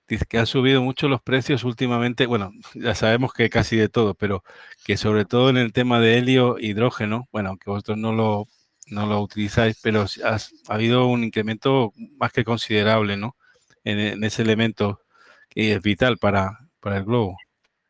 dice 0.08 0.26
que 0.28 0.38
han 0.38 0.46
subido 0.46 0.82
mucho 0.82 1.08
los 1.08 1.22
precios 1.22 1.64
últimamente, 1.64 2.26
bueno, 2.26 2.52
ya 2.74 2.94
sabemos 2.94 3.32
que 3.32 3.48
casi 3.50 3.76
de 3.76 3.88
todo, 3.88 4.14
pero 4.14 4.42
que 4.84 4.96
sobre 4.96 5.24
todo 5.24 5.50
en 5.50 5.56
el 5.56 5.72
tema 5.72 6.00
de 6.00 6.18
helio 6.18 6.56
hidrógeno, 6.58 7.28
bueno, 7.32 7.50
aunque 7.50 7.70
vosotros 7.70 7.98
no 7.98 8.12
lo, 8.12 8.48
no 8.88 9.06
lo 9.06 9.20
utilizáis, 9.20 9.78
pero 9.82 10.06
ha 10.24 10.38
habido 10.68 11.06
un 11.06 11.24
incremento 11.24 11.92
más 12.18 12.32
que 12.32 12.44
considerable, 12.44 13.16
¿no? 13.16 13.36
En, 13.84 14.24
ese 14.24 14.42
elemento 14.42 15.00
que 15.48 15.74
es 15.74 15.82
vital 15.82 16.16
para, 16.18 16.58
para 16.80 16.98
el 16.98 17.04
globo. 17.04 17.36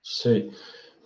Sí, 0.00 0.50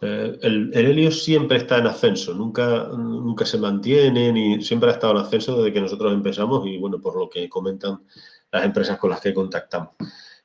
eh, 0.00 0.38
el, 0.42 0.70
helio 0.74 1.10
siempre 1.10 1.58
está 1.58 1.78
en 1.78 1.86
ascenso, 1.88 2.32
nunca, 2.32 2.88
nunca 2.88 3.44
se 3.44 3.58
mantiene, 3.58 4.32
ni 4.32 4.62
siempre 4.62 4.90
ha 4.90 4.92
estado 4.92 5.14
en 5.14 5.18
ascenso 5.20 5.58
desde 5.58 5.72
que 5.72 5.80
nosotros 5.80 6.12
empezamos 6.12 6.66
y 6.66 6.78
bueno, 6.78 7.00
por 7.00 7.16
lo 7.16 7.28
que 7.28 7.48
comentan 7.48 8.02
las 8.50 8.64
empresas 8.64 8.98
con 8.98 9.10
las 9.10 9.20
que 9.20 9.34
contactamos. 9.34 9.90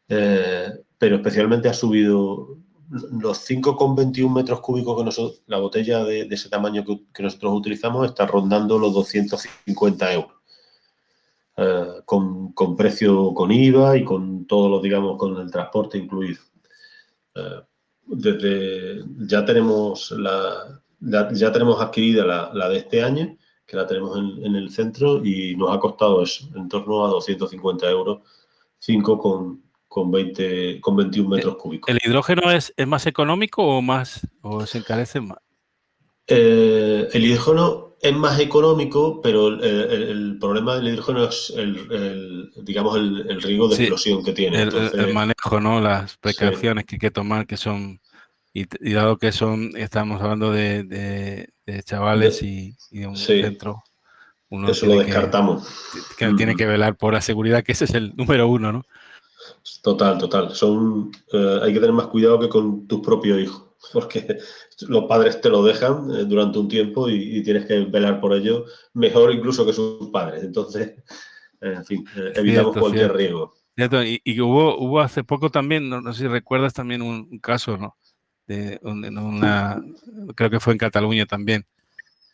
Eh, 0.08 0.72
pero 0.98 1.18
especialmente 1.18 1.70
ha 1.70 1.74
subido 1.74 2.58
los 2.90 3.50
5,21 3.50 4.34
metros 4.34 4.62
cúbicos 4.62 4.98
que 4.98 5.04
nosotros, 5.04 5.42
la 5.48 5.60
botella 5.60 6.04
de, 6.04 6.28
ese 6.30 6.50
tamaño 6.50 6.84
que, 6.86 7.24
nosotros 7.24 7.54
utilizamos 7.54 8.06
está 8.08 8.26
rondando 8.26 8.78
los 8.78 8.94
250 8.94 10.14
euros. 10.14 10.32
Eh, 11.56 12.02
con, 12.06 12.52
con, 12.54 12.76
precio 12.76 13.32
con 13.34 13.52
IVA 13.52 13.98
y 13.98 14.04
con 14.04 14.48
todo 14.48 14.70
lo, 14.70 14.82
digamos, 14.82 15.18
con 15.18 15.40
el 15.40 15.52
transporte 15.52 16.00
incluido. 16.00 16.42
Eh, 17.36 17.62
desde 18.06 19.04
ya 19.28 19.46
tenemos 19.46 20.12
la, 20.12 20.82
ya 21.00 21.52
tenemos 21.52 21.82
adquirida 21.82 22.26
la, 22.54 22.70
de 22.70 22.78
este 22.78 23.04
año, 23.04 23.38
que 23.66 23.76
la 23.76 23.86
tenemos 23.86 24.18
en, 24.18 24.56
el 24.56 24.70
centro 24.72 25.24
y 25.24 25.56
nos 25.56 25.76
ha 25.76 25.80
costado 25.80 26.24
eso, 26.24 26.48
en 26.56 26.68
torno 26.70 27.06
a 27.06 27.10
250 27.10 27.90
euros, 27.90 28.22
5 28.80 29.18
con, 29.18 29.64
con, 29.94 30.10
20, 30.10 30.82
con 30.82 30.96
21 30.96 31.30
metros 31.30 31.56
cúbicos. 31.56 31.94
¿El 31.94 32.00
hidrógeno 32.04 32.50
es, 32.50 32.74
es 32.76 32.88
más 32.88 33.06
económico 33.06 33.64
o 33.64 33.80
más 33.84 34.28
o 34.42 34.66
se 34.66 34.80
encarece 34.80 35.22
más? 35.22 35.38
Eh, 36.26 37.08
el 37.14 37.24
hidrógeno 37.24 37.94
es 38.02 38.14
más 38.16 38.40
económico, 38.40 39.22
pero 39.22 39.50
el, 39.50 40.38
problema 40.40 40.78
del 40.78 40.88
hidrógeno 40.88 41.26
es 41.26 41.54
el, 41.56 42.50
digamos 42.64 42.98
el, 42.98 43.40
riesgo 43.40 43.68
de 43.68 43.76
explosión 43.76 44.24
que 44.24 44.34
tiene. 44.34 44.64
el, 44.64 45.14
manejo, 45.14 45.60
¿no? 45.60 45.80
Las 45.80 46.18
precauciones 46.18 46.86
que 46.86 46.96
hay 46.96 47.00
que 47.00 47.12
tomar, 47.12 47.46
que 47.46 47.56
son 47.56 48.02
y, 48.52 48.66
dado 48.94 49.18
que 49.18 49.32
son, 49.32 49.74
estamos 49.76 50.20
hablando 50.24 50.52
de, 50.52 51.50
chavales 51.84 52.42
y, 52.42 52.76
de 52.90 53.06
un 53.06 53.16
centro. 53.16 53.84
Uno 54.50 54.70
Eso 54.70 54.88
lo 54.88 55.00
descartamos. 55.00 55.68
Que, 56.18 56.34
tiene 56.34 56.56
que 56.56 56.66
velar 56.66 56.96
por 56.96 57.14
la 57.14 57.22
seguridad, 57.22 57.64
que 57.64 57.74
ese 57.74 57.86
es 57.86 57.94
el 57.94 58.16
número 58.16 58.48
uno, 58.48 58.72
¿no? 58.72 58.86
Total, 59.82 60.18
total. 60.18 60.54
Son, 60.54 61.12
eh, 61.32 61.60
hay 61.62 61.74
que 61.74 61.80
tener 61.80 61.94
más 61.94 62.08
cuidado 62.08 62.40
que 62.40 62.50
con 62.50 62.86
tus 62.88 63.00
propios 63.00 63.40
hijos, 63.40 63.76
porque 63.94 64.38
los 64.88 65.06
padres 65.06 65.40
te 65.40 65.50
lo 65.50 65.64
dejan 65.64 66.10
eh, 66.12 66.26
durante 66.26 66.60
un 66.60 66.68
tiempo 66.68 67.10
y, 67.10 67.42
tienes 67.44 67.66
que 67.66 67.86
velar 67.86 68.20
por 68.20 68.34
ello 68.34 68.66
mejor 68.94 69.34
incluso 69.34 69.66
que 69.66 69.74
sus 69.74 70.10
padres. 70.10 70.44
Entonces, 70.44 70.96
en 71.62 71.86
fin, 71.86 72.06
eh, 72.18 72.34
evitamos 72.36 72.78
cualquier 72.78 73.14
riesgo. 73.14 73.54
Y, 73.76 74.40
hubo, 74.40 74.78
hubo 74.78 75.00
hace 75.00 75.24
poco 75.24 75.50
también, 75.50 75.90
no, 75.90 76.14
sé 76.14 76.24
si 76.24 76.28
recuerdas 76.28 76.74
también 76.74 77.02
un, 77.02 77.40
caso, 77.40 77.78
¿no? 77.78 77.98
De, 78.46 78.80
una, 78.84 79.82
creo 80.36 80.50
que 80.50 80.60
fue 80.60 80.74
en 80.74 80.80
Cataluña 80.80 81.26
también, 81.26 81.66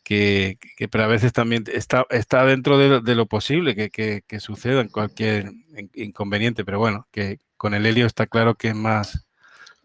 que, 0.09 0.57
que, 0.75 0.87
pero 0.87 1.03
a 1.03 1.07
veces 1.07 1.33
también 1.33 1.65
está, 1.71 2.03
está 2.09 2.43
dentro 2.43 2.79
de, 2.79 3.13
lo 3.15 3.27
posible 3.27 3.75
que, 3.75 3.91
que, 3.91 4.23
que, 4.25 4.39
suceda 4.39 4.83
cualquier 4.89 5.51
inconveniente, 5.93 6.65
pero 6.65 6.79
bueno, 6.79 7.07
que 7.11 7.37
con 7.57 7.75
el 7.75 7.85
helio 7.85 8.07
está 8.07 8.25
claro 8.25 8.55
que 8.55 8.69
es 8.69 8.75
más, 8.75 9.27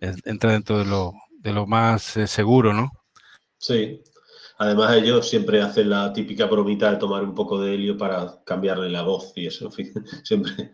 entra 0.01 0.53
dentro 0.53 0.79
de 0.79 0.87
lo, 0.87 1.13
de 1.41 1.53
lo 1.53 1.67
más 1.67 2.17
eh, 2.17 2.27
seguro, 2.27 2.73
¿no? 2.73 2.91
Sí. 3.59 4.01
Además 4.57 4.97
ellos 4.97 5.29
siempre 5.29 5.61
hacen 5.61 5.91
la 5.91 6.11
típica 6.15 6.47
bromita 6.47 6.91
de 6.91 6.97
tomar 6.97 7.23
un 7.23 7.35
poco 7.35 7.61
de 7.61 7.75
helio 7.75 7.99
para 7.99 8.43
cambiarle 8.47 8.89
la 8.89 9.03
voz 9.03 9.35
y 9.37 9.49
eso, 9.49 9.67
en 9.67 9.73
fin, 9.73 9.93
siempre 10.25 10.73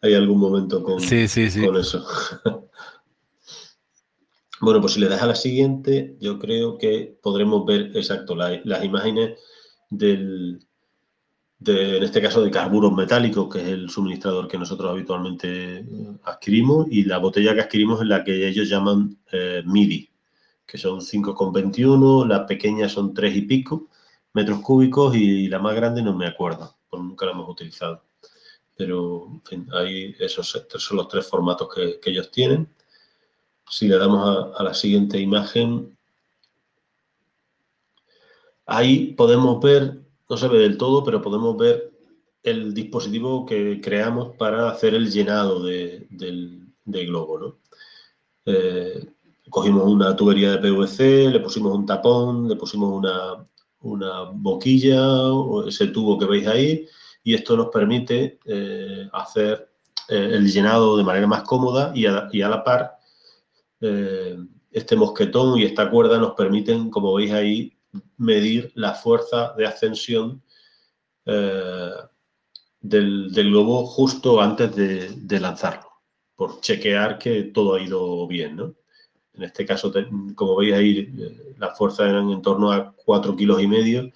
hay 0.00 0.14
algún 0.14 0.38
momento 0.38 0.82
con, 0.82 1.02
sí, 1.02 1.28
sí, 1.28 1.50
sí. 1.50 1.66
con 1.66 1.76
eso. 1.76 2.02
Bueno, 4.60 4.80
pues 4.80 4.92
si 4.92 5.00
le 5.00 5.08
das 5.08 5.22
a 5.22 5.26
la 5.26 5.34
siguiente, 5.34 6.16
yo 6.20 6.38
creo 6.38 6.76
que 6.76 7.16
podremos 7.22 7.64
ver 7.64 7.92
exacto 7.94 8.34
las 8.36 8.84
imágenes 8.84 9.40
del, 9.88 10.60
en 11.64 12.02
este 12.02 12.20
caso 12.20 12.42
de 12.42 12.50
carburos 12.50 12.92
metálicos, 12.92 13.48
que 13.52 13.62
es 13.62 13.68
el 13.68 13.88
suministrador 13.88 14.48
que 14.48 14.58
nosotros 14.58 14.90
habitualmente 14.90 15.78
eh, 15.78 15.84
adquirimos, 16.24 16.86
y 16.90 17.04
la 17.04 17.18
botella 17.18 17.54
que 17.54 17.62
adquirimos 17.62 18.02
es 18.02 18.06
la 18.06 18.22
que 18.22 18.48
ellos 18.48 18.68
llaman 18.68 19.16
eh, 19.32 19.62
MIDI, 19.64 20.10
que 20.66 20.76
son 20.76 21.00
5,21, 21.00 22.26
las 22.26 22.40
pequeñas 22.40 22.92
son 22.92 23.14
3 23.14 23.36
y 23.36 23.42
pico 23.42 23.88
metros 24.32 24.60
cúbicos 24.60 25.16
y 25.16 25.48
la 25.48 25.58
más 25.58 25.74
grande 25.74 26.02
no 26.02 26.14
me 26.14 26.26
acuerdo, 26.26 26.76
porque 26.88 27.04
nunca 27.04 27.26
la 27.26 27.32
hemos 27.32 27.48
utilizado. 27.48 28.04
Pero, 28.76 29.26
en 29.32 29.42
fin, 29.42 29.68
ahí 29.72 30.14
esos, 30.20 30.48
son 30.68 30.96
los 30.96 31.08
tres 31.08 31.26
formatos 31.26 31.68
que 31.74 32.10
ellos 32.10 32.30
tienen. 32.30 32.68
Si 33.70 33.86
le 33.86 33.98
damos 33.98 34.52
a, 34.58 34.62
la 34.64 34.74
siguiente 34.74 35.20
imagen, 35.20 35.96
ahí 38.66 39.12
podemos 39.12 39.60
ver, 39.62 40.00
no 40.28 40.36
se 40.36 40.48
ve 40.48 40.58
del 40.58 40.76
todo, 40.76 41.04
pero 41.04 41.22
podemos 41.22 41.56
ver 41.56 41.92
el 42.42 42.74
dispositivo 42.74 43.46
que 43.46 43.80
creamos 43.80 44.34
para 44.36 44.70
hacer 44.70 44.94
el 44.94 45.08
llenado 45.08 45.62
del, 45.62 46.66
globo. 46.84 47.58
Eh, 48.44 49.06
cogimos 49.48 49.84
una 49.84 50.16
tubería 50.16 50.50
de 50.50 50.58
PVC, 50.58 51.30
le 51.30 51.38
pusimos 51.38 51.72
un 51.72 51.86
tapón, 51.86 52.48
le 52.48 52.56
pusimos 52.56 52.92
una, 53.80 54.24
boquilla, 54.32 55.30
ese 55.68 55.86
tubo 55.86 56.18
que 56.18 56.26
veis 56.26 56.48
ahí, 56.48 56.86
y 57.22 57.34
esto 57.34 57.56
nos 57.56 57.68
permite 57.68 58.40
eh, 58.44 59.08
hacer 59.12 59.70
eh, 60.08 60.30
el 60.32 60.50
llenado 60.50 60.96
de 60.96 61.04
manera 61.04 61.28
más 61.28 61.44
cómoda 61.44 61.92
y 61.94 62.06
a 62.06 62.48
la 62.48 62.64
par 62.64 62.99
eh, 63.80 64.36
este 64.70 64.94
mosquetón 64.94 65.58
y 65.58 65.64
esta 65.64 65.90
cuerda 65.90 66.18
nos 66.18 66.34
permiten, 66.34 66.90
como 66.90 67.14
veis 67.14 67.32
ahí, 67.32 67.76
medir 68.18 68.70
la 68.74 68.94
fuerza 68.94 69.54
de 69.56 69.66
ascensión 69.66 70.42
eh, 71.24 71.90
del, 72.80 73.30
globo 73.32 73.86
justo 73.86 74.40
antes 74.40 74.76
de, 74.76 75.40
lanzarlo, 75.40 75.88
por 76.36 76.60
chequear 76.60 77.18
que 77.18 77.44
todo 77.44 77.74
ha 77.74 77.82
ido 77.82 78.26
bien. 78.26 78.60
En 79.32 79.42
este 79.42 79.64
caso, 79.64 79.92
como 80.34 80.56
veis 80.56 80.74
ahí, 80.74 80.98
eh, 81.18 81.54
las 81.58 81.76
fuerzas 81.76 82.08
eran 82.08 82.30
en 82.30 82.42
torno 82.42 82.70
a 82.70 82.92
4 82.92 83.34
kilos 83.34 83.60
y 83.62 83.66
medio 83.66 84.10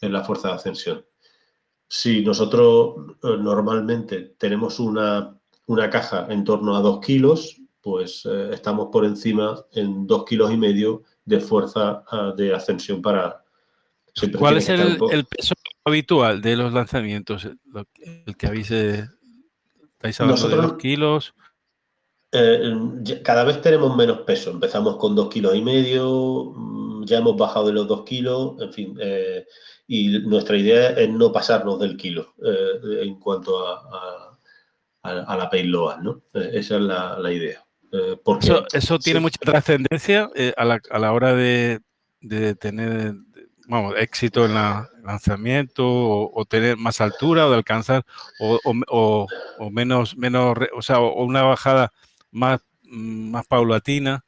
en 0.00 0.12
la 0.12 0.22
fuerza 0.22 0.48
de 0.48 0.54
ascensión. 0.54 1.04
Si 1.88 2.20
nosotros 2.20 3.16
normalmente 3.22 4.34
tenemos 4.38 4.78
una, 4.78 5.34
una 5.66 5.88
caja 5.90 6.26
en 6.28 6.44
torno 6.44 6.76
a 6.76 6.80
2 6.80 7.00
kilos, 7.00 7.56
pues 7.88 8.28
eh, 8.30 8.50
estamos 8.52 8.88
por 8.92 9.06
encima 9.06 9.64
en 9.72 10.06
dos 10.06 10.26
kilos 10.26 10.52
y 10.52 10.58
medio 10.58 11.04
de 11.24 11.40
fuerza 11.40 12.04
ah, 12.10 12.34
de 12.36 12.54
ascensión 12.54 13.00
para... 13.00 13.42
¿Cuál 14.38 14.58
es 14.58 14.68
el, 14.68 14.98
peso 15.24 15.54
habitual 15.86 16.42
de 16.42 16.54
los 16.54 16.70
lanzamientos? 16.70 17.48
El 18.26 18.36
que 18.36 18.46
habéis... 18.46 18.70
Eh, 18.72 19.08
¿Estáis 19.92 20.20
hablando 20.20 20.48
de 20.48 20.56
dos 20.56 20.74
kilos? 20.74 21.32
Eh, 22.30 22.74
cada 23.24 23.44
vez 23.44 23.62
tenemos 23.62 23.96
menos 23.96 24.18
peso. 24.20 24.50
Empezamos 24.50 24.96
con 24.96 25.16
dos 25.16 25.30
kilos 25.30 25.56
y 25.56 25.62
medio, 25.62 26.52
mm, 26.54 27.06
ya 27.06 27.18
hemos 27.18 27.38
bajado 27.38 27.68
de 27.68 27.72
los 27.72 27.88
dos 27.88 28.04
kilos, 28.04 28.60
en 28.60 28.70
fin. 28.70 28.98
y 29.86 30.18
nuestra 30.18 30.58
idea 30.58 30.90
es 30.90 31.08
no 31.08 31.32
pasarnos 31.32 31.80
del 31.80 31.96
kilo 31.96 32.34
en 33.02 33.18
cuanto 33.18 33.66
a, 33.66 34.36
la 35.02 35.48
payload, 35.48 36.00
¿no? 36.00 36.22
esa 36.34 36.76
es 36.76 36.82
la 36.82 37.32
idea. 37.32 37.64
Eh, 37.92 38.16
eso, 38.72 38.98
tiene 38.98 39.20
mucha 39.20 39.38
trascendencia 39.38 40.30
eh, 40.34 40.52
a, 40.56 40.64
la, 40.64 41.12
hora 41.12 41.34
de, 41.34 41.80
tener 42.20 43.14
éxito 43.96 44.44
en 44.44 44.52
el 44.52 45.04
lanzamiento 45.04 45.84
o, 45.86 46.44
tener 46.44 46.76
más 46.76 47.00
altura 47.00 47.46
o 47.46 47.50
de 47.50 47.56
alcanzar 47.56 48.04
o, 48.40 49.26
menos, 49.70 50.16
menos, 50.16 50.56
o 50.76 50.82
sea, 50.82 51.00
o 51.00 51.24
una 51.24 51.42
bajada 51.42 51.92
más, 52.30 52.60
más 52.82 53.46
paulatina. 53.46 54.24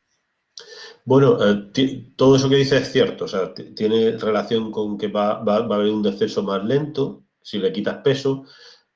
Bueno, 1.04 1.38
eh, 1.42 2.12
todo 2.16 2.36
eso 2.36 2.48
que 2.48 2.56
dice 2.56 2.78
es 2.78 2.92
cierto, 2.92 3.24
o 3.24 3.28
sea, 3.28 3.52
tiene 3.54 4.16
relación 4.18 4.70
con 4.70 4.96
que 4.98 5.08
va, 5.08 5.42
va, 5.42 5.66
va 5.66 5.76
a 5.76 5.78
haber 5.78 5.92
un 5.92 6.02
descenso 6.02 6.42
más 6.42 6.64
lento, 6.64 7.24
si 7.42 7.58
le 7.58 7.72
quitas 7.72 7.98
peso, 7.98 8.44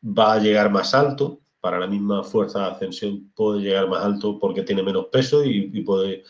va 0.02 0.34
a 0.34 0.38
llegar 0.38 0.70
más 0.70 0.94
alto, 0.94 1.40
para 1.64 1.78
la 1.78 1.86
misma 1.86 2.22
fuerza 2.22 2.58
de 2.58 2.66
ascensión 2.66 3.32
puede 3.34 3.62
llegar 3.62 3.88
más 3.88 4.04
alto 4.04 4.38
porque 4.38 4.64
tiene 4.64 4.82
menos 4.82 5.06
peso 5.06 5.42
y, 5.42 5.80
puede 5.80 6.22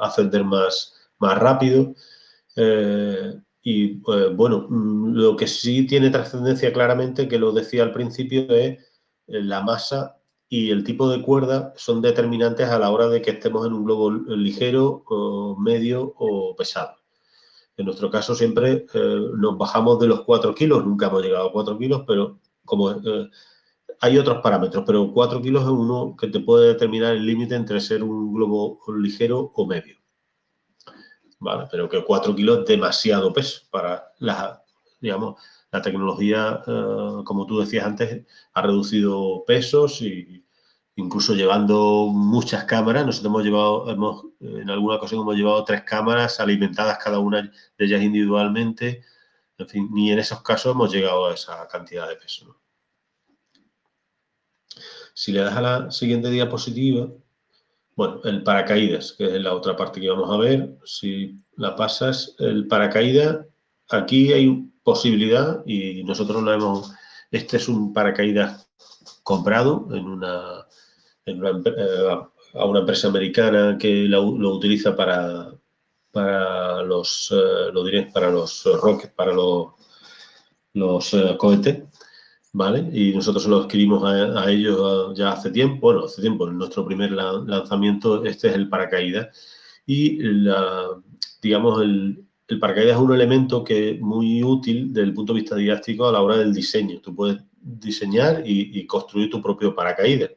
ascender 0.00 0.42
más, 0.42 0.94
más 1.18 1.36
rápido. 1.36 1.94
Eh, 2.56 3.34
y 3.62 4.00
eh, 4.10 4.30
bueno, 4.34 4.66
mm, 4.70 5.12
lo 5.12 5.36
que 5.36 5.46
sí 5.46 5.86
tiene 5.86 6.08
trascendencia 6.08 6.72
claramente, 6.72 7.28
que 7.28 7.38
lo 7.38 7.52
decía 7.52 7.82
al 7.82 7.92
principio, 7.92 8.46
es 8.48 8.78
la 9.26 9.60
masa 9.60 10.16
y 10.48 10.70
el 10.70 10.82
tipo 10.82 11.10
de 11.10 11.20
cuerda 11.20 11.74
son 11.76 12.00
determinantes 12.00 12.70
a 12.70 12.78
la 12.78 12.90
hora 12.90 13.08
de 13.08 13.20
que 13.20 13.32
estemos 13.32 13.66
en 13.66 13.74
un 13.74 13.84
globo 13.84 14.10
ligero, 14.10 15.04
medio 15.58 16.14
o 16.16 16.56
pesado. 16.56 16.96
En 17.76 17.84
nuestro 17.84 18.10
caso 18.10 18.34
siempre 18.34 18.86
eh, 18.94 19.20
nos 19.36 19.58
bajamos 19.58 20.00
de 20.00 20.06
los 20.06 20.22
4 20.22 20.54
kilos, 20.54 20.86
nunca 20.86 21.08
hemos 21.08 21.22
llegado 21.22 21.50
a 21.50 21.52
4 21.52 21.76
kilos, 21.76 22.04
pero 22.06 22.38
como 22.64 22.92
eh, 22.92 23.28
hay 24.00 24.18
otros 24.18 24.40
parámetros, 24.42 24.84
pero 24.86 25.12
4 25.12 25.42
kilos 25.42 25.62
es 25.62 25.68
uno 25.68 26.16
que 26.18 26.28
te 26.28 26.40
puede 26.40 26.68
determinar 26.68 27.14
el 27.14 27.26
límite 27.26 27.54
entre 27.54 27.80
ser 27.80 28.02
un 28.02 28.32
globo 28.32 28.80
ligero 28.98 29.52
o 29.54 29.66
medio. 29.66 29.96
¿Vale? 31.38 31.66
Pero 31.70 31.88
que 31.88 32.02
4 32.04 32.34
kilos 32.34 32.60
es 32.60 32.66
demasiado 32.66 33.32
peso 33.32 33.62
para 33.70 34.12
la, 34.18 34.62
digamos, 35.00 35.40
la 35.70 35.82
tecnología, 35.82 36.62
eh, 36.66 37.22
como 37.24 37.46
tú 37.46 37.60
decías 37.60 37.86
antes, 37.86 38.26
ha 38.54 38.62
reducido 38.62 39.44
pesos 39.46 40.00
y 40.02 40.44
incluso 40.96 41.34
llevando 41.34 42.08
muchas 42.08 42.64
cámaras. 42.64 43.06
Nosotros 43.06 43.30
hemos 43.30 43.44
llevado, 43.44 43.90
hemos, 43.90 44.24
en 44.40 44.70
alguna 44.70 44.96
ocasión 44.96 45.22
hemos 45.22 45.36
llevado 45.36 45.64
tres 45.64 45.82
cámaras 45.82 46.40
alimentadas 46.40 46.98
cada 46.98 47.18
una 47.18 47.42
de 47.42 47.84
ellas 47.84 48.02
individualmente. 48.02 49.02
En 49.58 49.68
fin, 49.68 49.88
ni 49.92 50.10
en 50.10 50.18
esos 50.18 50.42
casos 50.42 50.72
hemos 50.74 50.92
llegado 50.92 51.26
a 51.26 51.34
esa 51.34 51.66
cantidad 51.68 52.08
de 52.08 52.16
peso. 52.16 52.59
Si 55.14 55.32
le 55.32 55.40
das 55.40 55.56
a 55.56 55.60
la 55.60 55.90
siguiente 55.90 56.30
diapositiva, 56.30 57.08
bueno, 57.96 58.20
el 58.24 58.42
paracaídas, 58.42 59.12
que 59.12 59.24
es 59.24 59.42
la 59.42 59.54
otra 59.54 59.76
parte 59.76 60.00
que 60.00 60.08
vamos 60.08 60.30
a 60.30 60.38
ver. 60.38 60.70
Si 60.84 61.38
la 61.56 61.76
pasas, 61.76 62.34
el 62.38 62.66
paracaídas, 62.66 63.46
aquí 63.88 64.32
hay 64.32 64.70
posibilidad 64.82 65.62
y 65.66 66.02
nosotros 66.04 66.42
lo 66.42 66.52
hemos... 66.52 66.92
Este 67.30 67.58
es 67.58 67.68
un 67.68 67.92
paracaídas 67.92 68.68
comprado 69.22 69.86
en 69.92 70.06
una, 70.06 70.66
eh, 71.26 72.08
a 72.54 72.64
una 72.64 72.80
empresa 72.80 73.08
americana 73.08 73.76
que 73.78 74.04
lo, 74.04 74.22
utiliza 74.24 74.96
para, 74.96 75.52
para 76.10 76.82
los, 76.82 77.30
eh, 77.32 77.70
lo 77.72 77.84
diré, 77.84 78.10
para 78.12 78.30
los 78.30 78.64
rockets, 78.80 79.12
para 79.12 79.32
los, 79.32 79.68
los 80.72 81.14
eh, 81.14 81.36
cohetes, 81.38 81.84
¿vale? 82.52 82.88
Y 82.92 83.14
nosotros 83.14 83.46
lo 83.46 83.62
adquirimos 83.62 84.02
a, 84.04 84.50
ellos 84.50 85.16
ya 85.16 85.32
hace 85.32 85.50
tiempo, 85.50 85.80
bueno, 85.80 86.04
hace 86.04 86.20
tiempo, 86.20 86.48
en 86.48 86.58
nuestro 86.58 86.84
primer 86.84 87.12
lanzamiento, 87.12 88.24
este 88.24 88.48
es 88.48 88.54
el 88.54 88.68
paracaídas. 88.68 89.28
Y, 89.86 90.18
digamos, 91.42 91.82
el, 91.82 92.26
paracaídas 92.60 92.96
es 92.96 93.02
un 93.02 93.14
elemento 93.14 93.62
que 93.64 93.92
es 93.92 94.00
muy 94.00 94.42
útil 94.42 94.92
desde 94.92 95.08
el 95.08 95.14
punto 95.14 95.32
de 95.32 95.40
vista 95.40 95.56
didáctico 95.56 96.08
a 96.08 96.12
la 96.12 96.22
hora 96.22 96.36
del 96.36 96.52
diseño. 96.52 97.00
Tú 97.00 97.14
puedes 97.14 97.42
diseñar 97.60 98.42
y, 98.44 98.86
construir 98.86 99.30
tu 99.30 99.42
propio 99.42 99.74
paracaídas. 99.74 100.30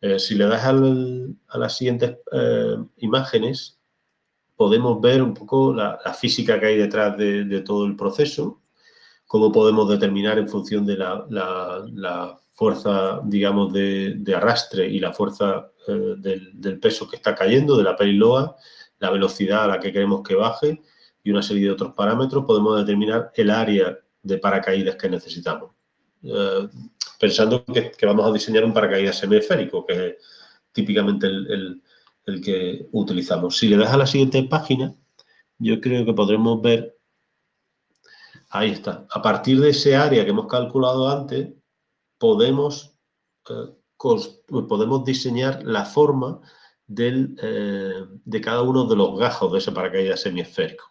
Eh, 0.00 0.18
si 0.18 0.34
le 0.36 0.46
das 0.46 0.64
a 0.64 1.58
las 1.58 1.76
siguientes 1.76 2.18
eh, 2.32 2.76
imágenes, 2.98 3.78
podemos 4.58 5.00
ver 5.00 5.22
un 5.22 5.34
poco 5.34 5.72
la, 5.72 5.98
física 6.18 6.58
que 6.58 6.66
hay 6.66 6.76
detrás 6.76 7.16
de, 7.16 7.60
todo 7.60 7.86
el 7.86 7.94
proceso, 7.94 8.60
cómo 9.28 9.52
podemos 9.52 9.88
determinar 9.88 10.38
en 10.38 10.48
función 10.48 10.84
de 10.84 10.96
la, 10.96 12.36
fuerza, 12.50 13.20
digamos, 13.24 13.72
de, 13.72 14.34
arrastre 14.34 14.88
y 14.88 14.98
la 14.98 15.12
fuerza 15.12 15.70
eh, 15.86 16.14
del, 16.16 16.80
peso 16.80 17.08
que 17.08 17.16
está 17.16 17.36
cayendo, 17.36 17.76
de 17.76 17.84
la 17.84 17.94
payload, 17.94 18.56
la 18.98 19.10
velocidad 19.10 19.64
a 19.64 19.68
la 19.68 19.78
que 19.78 19.92
queremos 19.92 20.22
que 20.26 20.34
baje 20.34 20.82
y 21.22 21.30
una 21.30 21.42
serie 21.42 21.64
de 21.64 21.70
otros 21.70 21.92
parámetros, 21.94 22.44
podemos 22.44 22.78
determinar 22.78 23.30
el 23.36 23.50
área 23.50 23.96
de 24.22 24.38
paracaídas 24.38 24.96
que 24.96 25.08
necesitamos. 25.08 25.70
Eh, 26.22 26.68
pensando 27.20 27.64
que, 27.64 27.92
vamos 28.02 28.26
a 28.26 28.32
diseñar 28.32 28.64
un 28.64 28.72
paracaídas 28.72 29.18
semiesférico, 29.18 29.84
que 29.86 30.06
es 30.06 30.14
típicamente 30.72 31.26
el, 31.26 31.82
que 32.44 32.88
utilizamos. 32.92 33.56
Si 33.56 33.68
le 33.68 33.76
das 33.76 33.92
a 33.92 33.96
la 33.96 34.06
siguiente 34.06 34.42
página, 34.42 34.94
yo 35.58 35.80
creo 35.80 36.04
que 36.04 36.12
podremos 36.12 36.60
ver, 36.60 36.97
ahí 38.50 38.70
está, 38.70 39.06
a 39.10 39.22
partir 39.22 39.60
de 39.60 39.70
ese 39.70 39.96
área 39.96 40.24
que 40.24 40.30
hemos 40.30 40.46
calculado 40.46 41.08
antes, 41.08 41.48
podemos, 42.18 42.94
eh, 43.50 43.74
podemos 44.68 45.04
diseñar 45.04 45.62
la 45.64 45.84
forma 45.84 46.40
eh, 46.96 48.04
de 48.24 48.40
cada 48.40 48.62
uno 48.62 48.84
de 48.84 48.96
los 48.96 49.18
gajos 49.18 49.52
de 49.52 49.58
ese 49.58 49.72
paracaídas 49.72 50.20
semiesférico. 50.20 50.84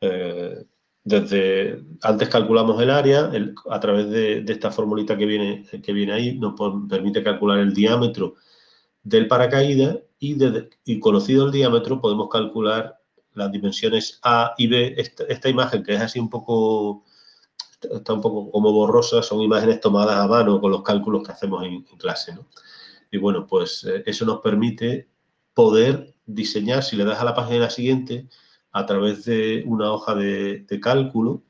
Eh, 0.00 0.64
desde 1.02 1.82
antes 2.02 2.28
calculamos 2.28 2.80
el 2.80 2.90
área, 2.90 3.32
a 3.70 3.80
través 3.80 4.10
de, 4.10 4.44
esta 4.46 4.70
formulita 4.70 5.16
que 5.16 5.26
viene, 5.26 5.66
que 5.82 5.92
viene 5.92 6.12
ahí, 6.12 6.38
nos 6.38 6.54
permite 6.88 7.22
calcular 7.22 7.58
el 7.58 7.74
diámetro 7.74 8.34
del 9.02 9.26
paracaídas 9.26 9.98
y, 10.18 10.36
y, 10.84 11.00
conocido 11.00 11.46
el 11.46 11.52
diámetro 11.52 12.00
podemos 12.00 12.28
calcular 12.28 12.99
las 13.34 13.52
dimensiones 13.52 14.18
A 14.22 14.54
y 14.58 14.66
B. 14.66 14.94
Esta, 14.96 15.48
imagen 15.48 15.82
que 15.82 15.94
es 15.94 16.00
así 16.00 16.18
un 16.18 16.30
poco, 16.30 17.04
está 17.80 18.12
un 18.12 18.20
poco 18.20 18.50
como 18.50 18.72
borrosa, 18.72 19.22
son 19.22 19.40
imágenes 19.40 19.80
tomadas 19.80 20.16
a 20.16 20.26
mano 20.26 20.60
con 20.60 20.70
los 20.70 20.82
cálculos 20.82 21.22
que 21.22 21.32
hacemos 21.32 21.64
en, 21.64 21.82
clase. 21.98 22.36
Y 23.10 23.18
bueno, 23.18 23.46
pues 23.46 23.84
eh, 23.84 24.02
eso 24.06 24.24
nos 24.24 24.40
permite 24.40 25.08
poder 25.54 26.14
diseñar, 26.26 26.82
si 26.82 26.96
le 26.96 27.04
das 27.04 27.20
a 27.20 27.24
la 27.24 27.34
página 27.34 27.70
siguiente, 27.70 28.28
a 28.72 28.86
través 28.86 29.24
de 29.24 29.64
una 29.66 29.92
hoja 29.92 30.14
de, 30.14 30.64
cálculo 30.80 31.42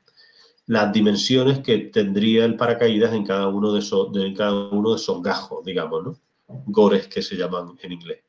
las 0.65 0.93
dimensiones 0.93 1.59
que 1.59 1.77
tendría 1.77 2.45
el 2.45 2.55
paracaídas 2.55 3.13
en 3.13 3.25
cada 3.25 3.47
uno 3.47 3.73
de 3.73 3.79
esos, 3.79 4.09
cada 4.37 4.69
uno 4.69 4.91
de 4.91 4.95
esos 4.95 5.21
gajos, 5.21 5.65
digamos, 5.65 6.03
¿no? 6.03 6.19
Gores 6.47 7.07
que 7.07 7.21
se 7.21 7.35
llaman 7.35 7.77
en 7.81 7.91
inglés. 7.91 8.23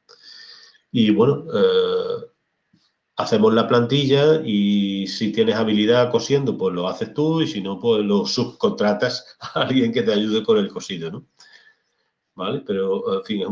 Y 0.91 1.11
bueno, 1.11 1.45
eh, 1.55 2.32
hacemos 3.17 3.53
la 3.55 3.69
plantilla 3.69 4.41
y 4.45 5.07
si 5.07 5.33
tienes 5.33 5.57
habilidad 5.57 6.11
cosiendo, 6.11 6.57
pues 6.57 6.75
lo 6.75 6.89
haces 6.89 7.13
tú 7.15 7.43
y 7.43 7.47
si 7.47 7.61
no, 7.61 7.79
pues 7.79 8.05
lo 8.05 8.27
subcontratas 8.27 9.37
a 9.41 9.63
alguien 9.63 9.93
que 9.93 10.03
te 10.03 10.13
ayude 10.13 10.43
con 10.43 10.59
el 10.59 10.69
cosido, 10.69 11.11
¿no? 11.11 11.27
¿Vale? 12.35 12.63
Pero, 12.67 13.19
en 13.19 13.25
fin, 13.25 13.43
es 13.43 13.49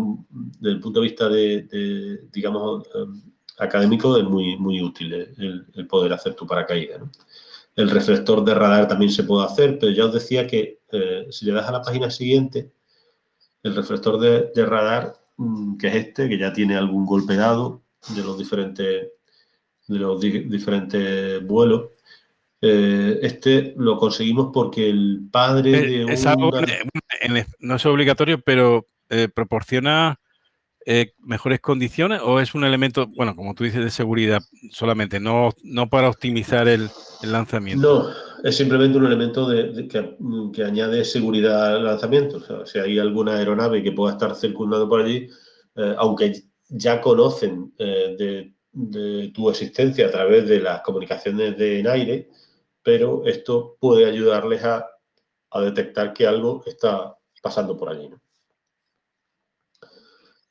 desde 0.59 0.75
el 0.77 0.81
punto 0.81 1.01
de 1.01 1.07
vista 1.07 1.29
de, 1.29 2.29
digamos, 2.33 2.89
em, 2.95 3.23
académico 3.59 4.17
es 4.17 4.25
muy, 4.25 4.57
muy 4.57 4.83
útil 4.83 5.13
el, 5.13 5.87
poder 5.87 6.13
hacer 6.15 6.35
tu 6.35 6.47
paracaídas. 6.47 7.03
El 7.77 7.91
reflector 7.91 8.45
de 8.45 8.55
radar 8.55 8.89
también 8.89 9.13
se 9.13 9.25
puede 9.25 9.45
hacer, 9.45 9.79
pero 9.79 9.93
ya 9.93 10.07
os 10.07 10.15
decía 10.15 10.47
que 10.47 10.81
eh, 10.91 11.27
si 11.31 11.45
le 11.47 11.53
das 11.53 11.69
a 11.69 11.73
la 11.73 11.83
página 11.83 12.11
siguiente, 12.11 12.73
el 13.63 13.77
reflector 13.77 14.19
de, 14.19 14.65
radar, 14.65 15.15
mm, 15.37 15.77
que 15.77 15.89
es 15.89 15.95
este, 15.95 16.29
que 16.29 16.39
ya 16.39 16.53
tiene 16.53 16.77
algún 16.77 17.05
golpe 17.05 17.37
dado 17.37 17.83
de 18.15 18.23
los 18.23 18.39
diferentes, 18.39 19.09
de 19.91 19.99
los 19.99 20.20
diferentes 20.20 21.45
vuelos, 21.47 21.91
eh, 22.62 23.18
este 23.22 23.74
lo 23.76 23.97
conseguimos 23.97 24.51
porque 24.53 24.88
el 24.88 25.28
padre 25.30 26.03
eh, 26.03 26.07
de 26.07 27.47
no 27.59 27.76
es 27.76 27.86
obligatorio, 27.86 28.41
pero 28.41 28.86
proporciona 29.34 30.20
eh, 30.86 31.12
mejores 31.18 31.61
condiciones 31.61 32.20
o 32.22 32.38
es 32.38 32.55
un 32.55 32.64
elemento, 32.64 33.09
bueno, 33.09 33.34
como 33.34 33.55
tú 33.55 33.64
dices, 33.64 33.84
de 33.84 33.91
seguridad 33.91 34.41
solamente, 34.70 35.18
no, 35.18 35.51
no 35.64 35.88
para 35.91 36.09
optimizar 36.09 36.68
el, 36.68 36.88
lanzamiento? 37.22 38.05
No, 38.05 38.49
es 38.49 38.57
simplemente 38.57 38.97
un 38.97 39.07
elemento 39.07 39.49
de, 39.49 39.88
que, 39.88 40.64
añade 40.64 41.05
seguridad 41.05 41.76
al 41.76 41.84
lanzamiento. 41.84 42.36
O 42.36 42.41
sea, 42.41 42.66
si 42.66 42.78
hay 42.78 42.99
alguna 42.99 43.36
aeronave 43.36 43.82
que 43.82 43.93
pueda 43.93 44.12
estar 44.12 44.34
circundando 44.36 44.88
por 44.88 45.03
allí, 45.03 45.28
aunque 45.99 46.45
ya 46.70 47.01
conocen 47.01 47.72
eh, 47.78 48.53
de, 48.73 49.31
tu 49.35 49.51
existencia 49.51 50.07
a 50.07 50.11
través 50.11 50.49
de 50.49 50.61
las 50.61 50.83
comunicaciones 50.83 51.57
de 51.57 51.81
en 51.81 51.89
aire, 51.89 52.31
pero 52.83 53.25
esto 53.27 53.77
puede 53.81 54.07
ayudarles 54.07 54.64
a, 54.64 54.87
detectar 55.62 56.12
que 56.12 56.27
algo 56.27 56.62
está 56.64 57.16
pasando 57.43 57.77
por 57.77 57.89
allí. 57.89 58.09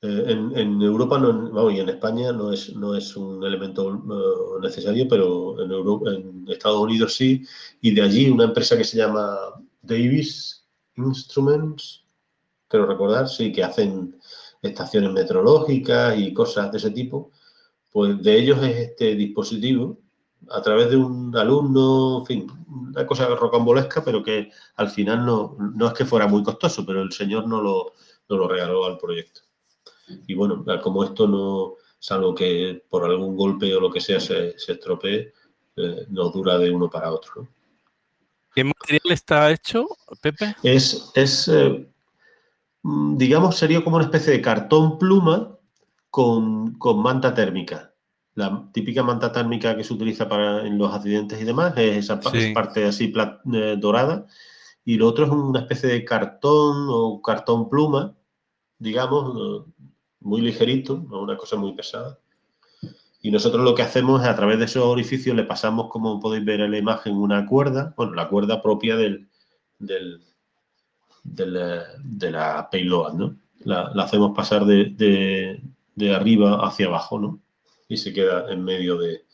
Eh, 0.01 0.25
en, 0.27 0.81
Europa 0.81 1.17
no, 1.19 1.71
y 1.71 1.79
en 1.79 1.89
España 1.89 2.31
no 2.33 2.51
es, 2.51 2.75
no 2.75 2.95
es 2.95 3.15
un 3.15 3.43
elemento 3.43 3.93
eh, 3.93 4.61
necesario, 4.61 5.07
pero 5.07 5.61
en, 5.61 6.13
en 6.13 6.51
Estados 6.51 6.79
Unidos 6.79 7.15
sí. 7.15 7.45
Y 7.81 7.93
de 7.93 8.01
allí 8.01 8.29
una 8.29 8.45
empresa 8.45 8.77
que 8.77 8.83
se 8.83 8.97
llama 8.97 9.37
Davis 9.81 10.67
Instruments, 10.97 12.03
quiero 12.67 12.85
recordar, 12.85 13.29
sí, 13.29 13.51
que 13.51 13.63
hacen 13.63 14.19
estaciones 14.61 15.11
meteorológicas 15.11 16.17
y 16.17 16.33
cosas 16.33 16.71
de 16.71 16.77
ese 16.77 16.91
tipo. 16.91 17.31
Pues 17.91 18.21
de 18.21 18.37
ellos 18.37 18.61
es 18.63 18.77
este 18.77 19.15
dispositivo 19.15 19.99
a 20.51 20.61
través 20.61 20.89
de 20.89 20.97
un 20.97 21.35
alumno, 21.35 22.19
en 22.19 22.25
fin, 22.25 22.47
una 22.67 23.05
cosa 23.05 23.27
rocambolesca, 23.27 24.03
pero 24.03 24.23
que 24.23 24.51
al 24.75 24.89
final 24.89 25.25
no, 25.25 25.55
no 25.59 25.87
es 25.87 25.93
que 25.93 26.05
fuera 26.05 26.27
muy 26.27 26.43
costoso, 26.43 26.85
pero 26.85 27.01
el 27.01 27.11
señor 27.11 27.47
no 27.47 27.61
lo, 27.61 27.93
no 28.29 28.37
lo 28.37 28.47
regaló 28.47 28.85
al 28.85 28.97
proyecto. 28.97 29.41
Y 30.27 30.33
bueno, 30.33 30.65
como 30.81 31.03
esto 31.03 31.27
no, 31.27 31.75
salvo 31.99 32.33
que 32.33 32.83
por 32.89 33.03
algún 33.03 33.35
golpe 33.35 33.75
o 33.75 33.79
lo 33.79 33.91
que 33.91 34.01
sea 34.01 34.19
se, 34.19 34.55
estropee, 34.55 35.33
eh, 35.75 36.05
no 36.09 36.29
dura 36.29 36.57
de 36.57 36.71
uno 36.71 36.89
para 36.89 37.11
otro. 37.11 37.47
¿Qué 38.55 38.63
material 38.63 39.11
está 39.11 39.51
hecho, 39.51 39.85
Pepe? 40.21 40.55
Es, 40.63 41.11
es, 41.13 41.47
eh, 41.49 41.87
mm, 42.81 43.17
digamos, 43.17 43.57
sería 43.57 43.83
como 43.83 43.97
una 43.97 44.05
especie 44.05 44.33
de 44.33 44.41
cartón 44.41 44.97
pluma 44.97 45.58
con, 46.09 46.77
manta 46.97 47.33
térmica. 47.33 47.93
La 48.35 48.69
típica 48.71 49.03
manta 49.03 49.31
térmica 49.31 49.75
que 49.75 49.83
se 49.83 49.93
utiliza 49.93 50.29
para, 50.29 50.65
en 50.65 50.77
los 50.77 50.93
accidentes 50.93 51.41
y 51.41 51.43
demás 51.43 51.73
es 51.77 51.97
esa, 51.97 52.19
parte 52.53 52.85
así 52.85 53.13
eh, 53.53 53.75
dorada. 53.77 54.25
Y 54.85 54.97
lo 54.97 55.07
otro 55.07 55.25
es 55.25 55.31
una 55.31 55.59
especie 55.59 55.89
de 55.89 56.05
cartón 56.05 56.87
o 56.89 57.21
cartón 57.21 57.69
pluma, 57.69 58.15
digamos, 58.77 59.65
muy 60.21 60.41
ligerito, 60.41 61.05
no 61.09 61.21
una 61.21 61.37
cosa 61.37 61.57
muy 61.57 61.73
pesada. 61.73 62.19
Y 63.21 63.31
nosotros 63.31 63.63
lo 63.63 63.75
que 63.75 63.81
hacemos 63.81 64.21
es 64.21 64.27
a 64.27 64.35
través 64.35 64.59
de 64.59 64.65
esos 64.65 64.83
orificios 64.83 65.35
le 65.35 65.43
pasamos, 65.43 65.89
como 65.89 66.19
podéis 66.19 66.45
ver 66.45 66.61
en 66.61 66.71
la 66.71 66.77
imagen, 66.77 67.15
una 67.15 67.45
cuerda, 67.45 67.93
bueno, 67.97 68.13
la 68.13 68.29
cuerda 68.29 68.61
propia 68.61 68.95
del, 68.95 69.27
del, 69.77 70.23
de 71.23 72.31
la 72.31 72.69
payload, 72.71 73.13
¿no? 73.13 73.35
La, 73.59 73.91
hacemos 73.97 74.31
pasar 74.35 74.65
de, 74.65 75.61
arriba 76.13 76.65
hacia 76.65 76.87
abajo, 76.87 77.19
¿no? 77.19 77.41
Y 77.87 77.97
se 77.97 78.13
queda 78.13 78.51
en 78.51 78.63
medio 78.63 78.97
de, 78.97 79.25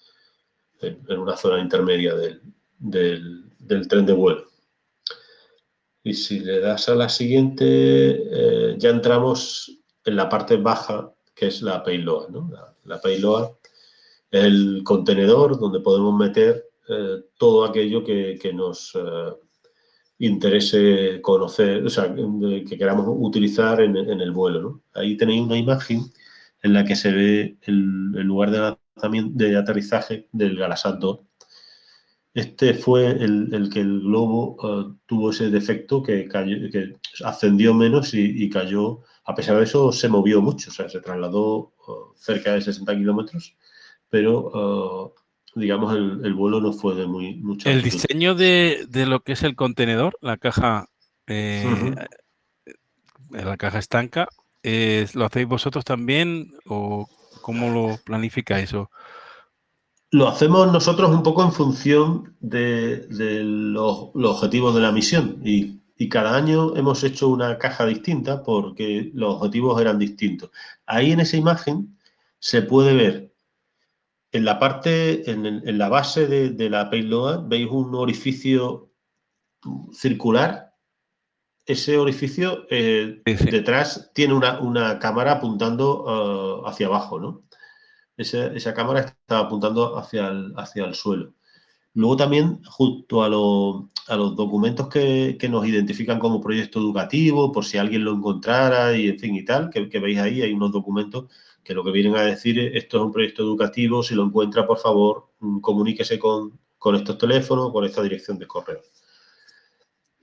en 0.82 1.20
una 1.20 1.36
zona 1.38 1.60
intermedia 1.60 2.16
del, 2.16 2.42
del, 2.78 3.88
tren 3.88 4.06
de 4.06 4.14
vuelo. 4.14 4.46
Y 6.04 6.14
si 6.14 6.40
le 6.40 6.60
das 6.60 6.88
a 6.90 6.96
la 6.96 7.10
siguiente, 7.10 7.66
eh, 7.66 8.76
ya 8.78 8.90
entramos 8.90 9.80
en 10.04 10.16
la 10.16 10.30
parte 10.30 10.58
baja, 10.58 11.12
que 11.34 11.48
es 11.48 11.62
la 11.62 11.84
payload, 11.84 12.30
¿no? 12.30 12.52
La, 12.86 13.02
payload 13.02 13.52
es 14.30 14.44
el 14.44 14.82
contenedor 14.84 15.60
donde 15.60 15.80
podemos 15.80 16.16
meter 16.16 16.70
eh, 16.90 17.24
todo 17.38 17.66
aquello 17.66 18.04
que, 18.04 18.52
nos... 18.54 18.96
Eh, 18.96 19.34
interese 20.20 21.20
conocer, 21.22 21.86
o 21.86 21.90
sea, 21.90 22.14
que 22.14 22.78
queramos 22.78 23.06
utilizar 23.08 23.82
en, 23.82 23.96
el 23.98 24.32
vuelo. 24.32 24.62
¿no? 24.62 24.82
Ahí 24.94 25.18
tenéis 25.18 25.42
una 25.42 25.58
imagen 25.58 26.06
en 26.66 26.74
la 26.74 26.84
que 26.84 26.96
se 26.96 27.12
ve 27.12 27.58
el, 27.62 28.12
lugar 28.24 28.50
de, 28.50 28.76
de, 29.34 29.56
aterrizaje 29.56 30.28
del 30.32 30.58
Galasat 30.58 30.98
2. 30.98 31.20
Este 32.34 32.74
fue 32.74 33.12
el, 33.12 33.70
que 33.72 33.82
el 33.82 34.02
globo 34.02 34.58
eh, 34.64 34.96
tuvo 35.06 35.30
ese 35.30 35.52
defecto 35.52 36.02
que, 36.02 36.28
que 36.28 36.96
ascendió 37.24 37.76
menos 37.76 38.16
y, 38.16 38.50
cayó. 38.50 39.02
A 39.26 39.36
pesar 39.36 39.58
de 39.58 39.66
eso, 39.66 39.92
se 39.92 40.10
movió 40.10 40.42
mucho, 40.42 40.72
o 40.72 40.74
sea, 40.74 40.90
se 40.90 41.02
trasladó 41.02 41.74
eh, 41.88 41.92
cerca 42.16 42.56
de 42.56 42.62
60 42.62 42.96
kilómetros, 42.96 43.56
pero 44.10 45.14
uh, 45.54 45.60
digamos, 45.60 45.94
el, 45.96 46.34
vuelo 46.34 46.62
no 46.62 46.74
fue 46.74 46.96
de 46.96 47.06
muy 47.06 47.36
mucho. 47.36 47.70
El 47.70 47.84
diseño 47.84 48.34
de, 48.34 48.88
lo 48.92 49.20
que 49.20 49.34
es 49.34 49.44
el 49.44 49.56
contenedor, 49.56 50.18
la 50.20 50.38
caja, 50.38 50.90
eh, 51.28 51.96
la 53.30 53.56
caja 53.56 53.78
estanca, 53.78 54.28
¿lo 55.14 55.26
hacéis 55.26 55.48
vosotros 55.48 55.86
también 55.86 56.54
o 56.68 57.08
cómo 57.42 57.70
lo 57.70 57.98
planificáis? 58.04 58.74
O... 58.74 58.90
Lo 60.12 60.28
hacemos 60.28 60.72
nosotros 60.72 61.12
un 61.12 61.24
poco 61.24 61.44
en 61.44 61.52
función 61.52 62.36
de, 62.40 63.08
los, 63.10 64.12
objetivos 64.14 64.74
de 64.76 64.82
la 64.82 64.92
misión 64.92 65.42
y, 65.44 65.82
y, 65.98 66.10
cada 66.10 66.36
año 66.36 66.76
hemos 66.76 67.04
hecho 67.04 67.28
una 67.28 67.58
caja 67.58 67.86
distinta 67.86 68.44
porque 68.44 69.12
los 69.14 69.36
objetivos 69.36 69.80
eran 69.82 70.00
distintos. 70.00 70.52
Ahí 70.86 71.12
en 71.12 71.20
esa 71.20 71.38
imagen 71.38 71.98
se 72.40 72.62
puede 72.62 72.94
ver 72.94 73.36
en 74.36 74.44
la 74.44 74.60
parte, 74.60 75.32
en, 75.32 75.78
la 75.78 75.88
base 75.88 76.28
de, 76.28 76.70
la 76.70 76.90
payload, 76.90 77.48
veis 77.48 77.70
un 77.72 77.96
orificio 77.96 78.92
circular. 79.94 80.65
Ese 81.66 81.98
orificio 81.98 82.68
eh, 82.70 83.22
detrás 83.26 84.12
tiene 84.14 84.34
una, 84.34 85.00
cámara 85.00 85.34
apuntando 85.34 86.04
uh, 86.64 86.68
hacia 86.68 86.88
abajo, 86.88 87.20
¿no? 87.20 87.44
Esa, 88.18 88.74
cámara 88.74 89.02
está 89.02 89.40
apuntando 89.40 89.98
hacia 89.98 90.28
el, 90.28 90.54
hacia 90.58 90.86
el 90.86 90.96
suelo. 90.96 91.34
Luego 91.96 92.18
también, 92.18 92.62
junto 92.66 93.24
a, 93.24 93.30
los 93.30 94.36
documentos 94.36 94.90
que, 94.90 95.38
nos 95.50 95.66
identifican 95.66 96.20
como 96.20 96.42
proyecto 96.42 96.80
educativo, 96.80 97.52
por 97.52 97.66
si 97.66 97.78
alguien 97.78 98.04
lo 98.04 98.14
encontrara 98.14 98.96
y 98.96 99.08
en 99.10 99.20
fin 99.20 99.36
y 99.36 99.46
tal, 99.46 99.70
que, 99.70 99.90
que 99.90 100.00
veis 100.00 100.20
ahí, 100.20 100.42
hay 100.42 100.54
unos 100.54 100.72
documentos 100.72 101.26
que 101.66 101.74
lo 101.74 101.84
que 101.84 101.92
vienen 101.92 102.16
a 102.16 102.22
decir 102.22 102.60
es 102.60 102.76
esto 102.76 102.98
es 102.98 103.04
un 103.04 103.12
proyecto 103.12 103.42
educativo, 103.42 104.04
si 104.04 104.14
lo 104.14 104.24
encuentra, 104.24 104.68
por 104.68 104.78
favor, 104.78 105.30
mm, 105.40 105.60
comuníquese 105.60 106.20
con, 106.20 106.60
estos 106.96 107.18
teléfonos, 107.18 107.72
con 107.72 107.84
esta 107.84 108.04
dirección 108.04 108.38
de 108.38 108.46
correo. 108.46 108.82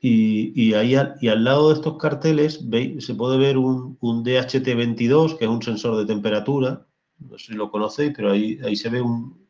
Y, 0.04 0.74
ahí 0.74 0.96
al 0.96 1.44
lado 1.44 1.68
de 1.68 1.74
estos 1.74 1.96
carteles 1.96 2.68
veis, 2.68 3.06
se 3.06 3.14
puede 3.14 3.38
ver 3.38 3.56
un, 3.56 3.96
DHT22, 4.00 5.38
que 5.38 5.44
es 5.44 5.50
un 5.50 5.62
sensor 5.62 5.96
de 5.96 6.06
temperatura, 6.06 6.84
no 7.20 7.38
sé 7.38 7.52
si 7.52 7.54
lo 7.54 7.70
conocéis, 7.70 8.12
pero 8.16 8.32
ahí, 8.32 8.76
se 8.76 8.88
ve 8.88 9.00
un, 9.00 9.46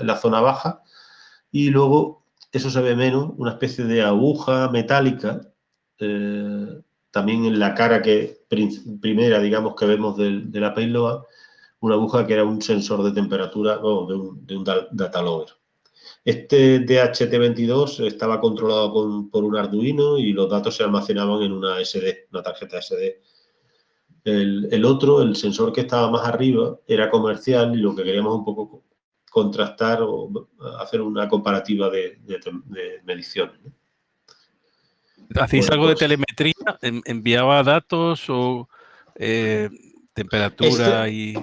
en 0.00 0.06
la 0.06 0.16
zona 0.16 0.40
baja, 0.40 0.82
y 1.52 1.70
luego, 1.70 2.24
eso 2.50 2.70
se 2.70 2.80
ve 2.82 2.96
menos, 2.96 3.30
una 3.36 3.52
especie 3.52 3.84
de 3.84 4.02
aguja 4.02 4.68
metálica 4.68 5.42
eh, 6.00 6.82
también 7.12 7.44
en 7.44 7.58
la 7.60 7.74
cara 7.74 8.02
que 8.02 8.44
primera, 8.48 9.40
digamos, 9.40 9.76
que 9.76 9.86
vemos 9.86 10.16
de, 10.16 10.60
la 10.60 10.74
payload, 10.74 11.22
una 11.80 11.94
aguja 11.94 12.26
que 12.26 12.34
era 12.34 12.44
un 12.44 12.60
sensor 12.62 13.04
de 13.04 13.12
temperatura 13.12 13.78
o 13.80 14.08
de 14.08 14.14
un, 14.16 14.44
de 14.46 14.56
un 14.56 14.64
data 14.64 15.22
logger. 15.22 15.57
Este 16.24 16.84
DHT22 16.84 18.06
estaba 18.06 18.40
controlado 18.40 18.92
por 19.30 19.44
un 19.44 19.56
Arduino 19.56 20.18
y 20.18 20.32
los 20.32 20.50
datos 20.50 20.76
se 20.76 20.84
almacenaban 20.84 21.42
en 21.42 21.52
una 21.52 21.82
SD, 21.82 22.28
una 22.32 22.42
tarjeta 22.42 22.80
SD. 22.82 23.20
El, 24.24 24.84
otro, 24.84 25.22
el 25.22 25.36
sensor 25.36 25.72
que 25.72 25.82
estaba 25.82 26.10
más 26.10 26.26
arriba, 26.26 26.78
era 26.86 27.10
comercial 27.10 27.74
y 27.74 27.80
lo 27.80 27.94
que 27.94 28.04
queríamos 28.04 28.36
un 28.36 28.44
poco 28.44 28.84
contrastar 29.30 30.00
o 30.02 30.48
hacer 30.80 31.00
una 31.00 31.28
comparativa 31.28 31.88
de, 31.88 32.18
de 32.24 33.00
mediciones. 33.04 33.58
¿Hacéis 35.34 35.70
algo 35.70 35.88
de 35.88 35.94
telemetría? 35.94 36.54
¿Enviaba 36.80 37.62
datos 37.62 38.24
o 38.28 38.68
eh, 39.14 39.68
temperatura 40.14 41.06
este, 41.06 41.12
y...? 41.12 41.34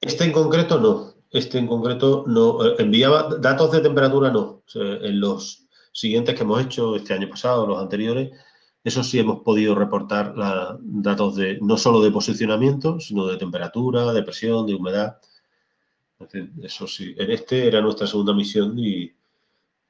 Este 0.00 0.24
en 0.24 0.32
concreto 0.32 0.78
no. 0.80 1.14
Este 1.32 1.58
en 1.58 1.66
concreto 1.66 2.24
no. 2.26 2.64
Eh, 2.64 2.76
enviaba 2.78 3.28
datos 3.40 3.72
de 3.72 3.80
temperatura 3.80 4.30
no. 4.30 4.62
en 4.74 5.20
los 5.20 5.66
siguientes 5.92 6.34
que 6.34 6.42
hemos 6.42 6.62
hecho 6.62 6.96
este 6.96 7.14
año 7.14 7.28
pasado, 7.28 7.66
los 7.66 7.80
anteriores, 7.80 8.30
eso 8.84 9.02
sí 9.04 9.18
hemos 9.18 9.40
podido 9.40 9.74
reportar 9.74 10.34
datos 10.80 11.36
de 11.36 11.58
no 11.60 11.76
solo 11.76 12.00
de 12.00 12.10
posicionamiento, 12.10 12.98
sino 12.98 13.26
de 13.26 13.36
temperatura, 13.36 14.12
de 14.12 14.22
presión, 14.22 14.66
de 14.66 14.74
humedad. 14.74 15.18
Eso 16.62 16.86
sí. 16.86 17.14
En 17.16 17.30
este 17.30 17.66
era 17.66 17.80
nuestra 17.80 18.06
segunda 18.06 18.32
misión 18.32 18.78
y, 18.78 19.12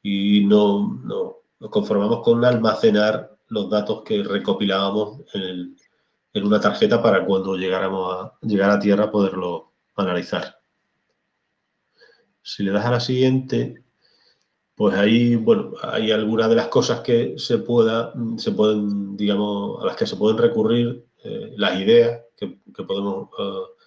y 0.02 0.44
no, 0.44 1.00
no, 1.04 1.36
nos 1.60 1.70
conformamos 1.70 2.22
con 2.22 2.44
almacenar 2.44 3.38
los 3.48 3.70
datos 3.70 4.02
que 4.02 4.22
recopilábamos 4.22 5.20
en, 5.34 5.76
una 6.34 6.60
tarjeta 6.60 7.02
para 7.02 7.24
cuando 7.24 7.56
llegáramos 7.56 8.14
a 8.14 8.32
llegar 8.40 8.70
a 8.70 8.80
tierra 8.80 9.10
poderlo 9.10 9.72
analizar. 9.94 10.56
Si 12.42 12.62
le 12.62 12.72
das 12.72 12.84
a 12.84 12.90
la 12.90 13.00
siguiente, 13.00 13.82
pues 14.74 14.94
ahí, 14.96 15.36
bueno, 15.36 15.72
hay 15.82 16.10
algunas 16.10 16.48
de 16.48 16.56
las 16.56 16.68
cosas 16.68 17.00
que 17.00 17.34
se 17.36 17.58
pueda, 17.58 18.12
se 18.36 18.52
pueden, 18.52 19.16
digamos, 19.16 19.82
a 19.82 19.86
las 19.86 19.96
que 19.96 20.06
se 20.06 20.16
pueden 20.16 20.38
recurrir, 20.38 21.04
eh, 21.24 21.52
las 21.56 21.78
ideas 21.78 22.22
que, 22.36 22.58
podemos 22.84 23.28
eh, 23.38 23.82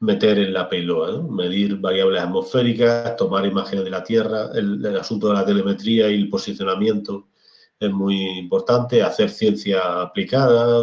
meter 0.00 0.38
en 0.38 0.52
la 0.52 0.68
payload, 0.68 1.22
medir 1.22 1.76
variables 1.76 2.22
atmosféricas, 2.22 3.16
tomar 3.16 3.46
imágenes 3.46 3.84
de 3.84 3.90
la 3.90 4.02
Tierra, 4.02 4.50
el, 4.54 4.84
asunto 4.96 5.28
de 5.28 5.34
la 5.34 5.46
telemetría 5.46 6.10
y 6.10 6.14
el 6.14 6.28
posicionamiento 6.28 7.28
es 7.78 7.90
muy 7.90 8.38
importante, 8.38 9.02
hacer 9.02 9.30
ciencia 9.30 10.00
aplicada, 10.00 10.82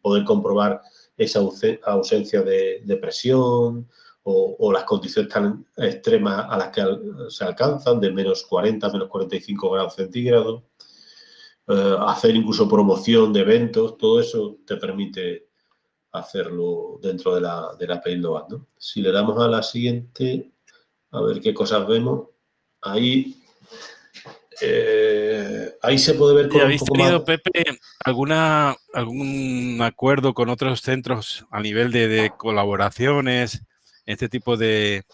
poder 0.00 0.24
comprobar 0.24 0.80
esa 1.16 1.40
ausencia 1.84 2.42
de, 2.42 2.98
presión 3.00 3.88
o, 4.24 4.72
las 4.72 4.84
condiciones 4.84 5.32
tan 5.32 5.66
extremas 5.76 6.46
a 6.48 6.56
las 6.56 6.68
que 6.68 6.84
se 7.28 7.44
alcanzan, 7.44 8.00
de 8.00 8.12
menos 8.12 8.44
40, 8.44 8.88
menos 8.90 9.08
45 9.08 9.70
grados 9.70 9.94
centígrados, 9.94 10.62
eh, 11.68 11.96
hacer 12.00 12.36
incluso 12.36 12.68
promoción 12.68 13.32
de 13.32 13.40
eventos, 13.40 13.98
todo 13.98 14.20
eso 14.20 14.58
te 14.66 14.76
permite 14.76 15.48
hacerlo 16.12 16.98
dentro 17.02 17.34
de 17.34 17.40
la, 17.40 17.70
de 17.78 17.86
la 17.86 18.02
¿no? 18.48 18.68
Si 18.76 19.00
le 19.00 19.10
damos 19.10 19.42
a 19.42 19.48
la 19.48 19.62
siguiente, 19.62 20.52
a 21.10 21.20
ver 21.22 21.40
qué 21.40 21.52
cosas 21.52 21.86
vemos, 21.86 22.28
ahí 22.80 23.42
eh, 24.64 25.72
ahí 25.82 25.98
se 25.98 26.14
puede 26.14 26.36
ver 26.36 26.48
con 26.48 26.60
¿Habéis 26.60 26.84
tenido, 26.84 27.24
Pepe, 27.24 27.64
alguna, 28.04 28.76
algún 28.92 29.78
acuerdo 29.82 30.34
con 30.34 30.50
otros 30.50 30.82
centros 30.82 31.46
a 31.50 31.60
nivel 31.60 31.90
de, 31.90 32.30
colaboraciones, 32.36 33.64
este 34.06 34.28
tipo 34.28 34.56
de, 34.56 35.04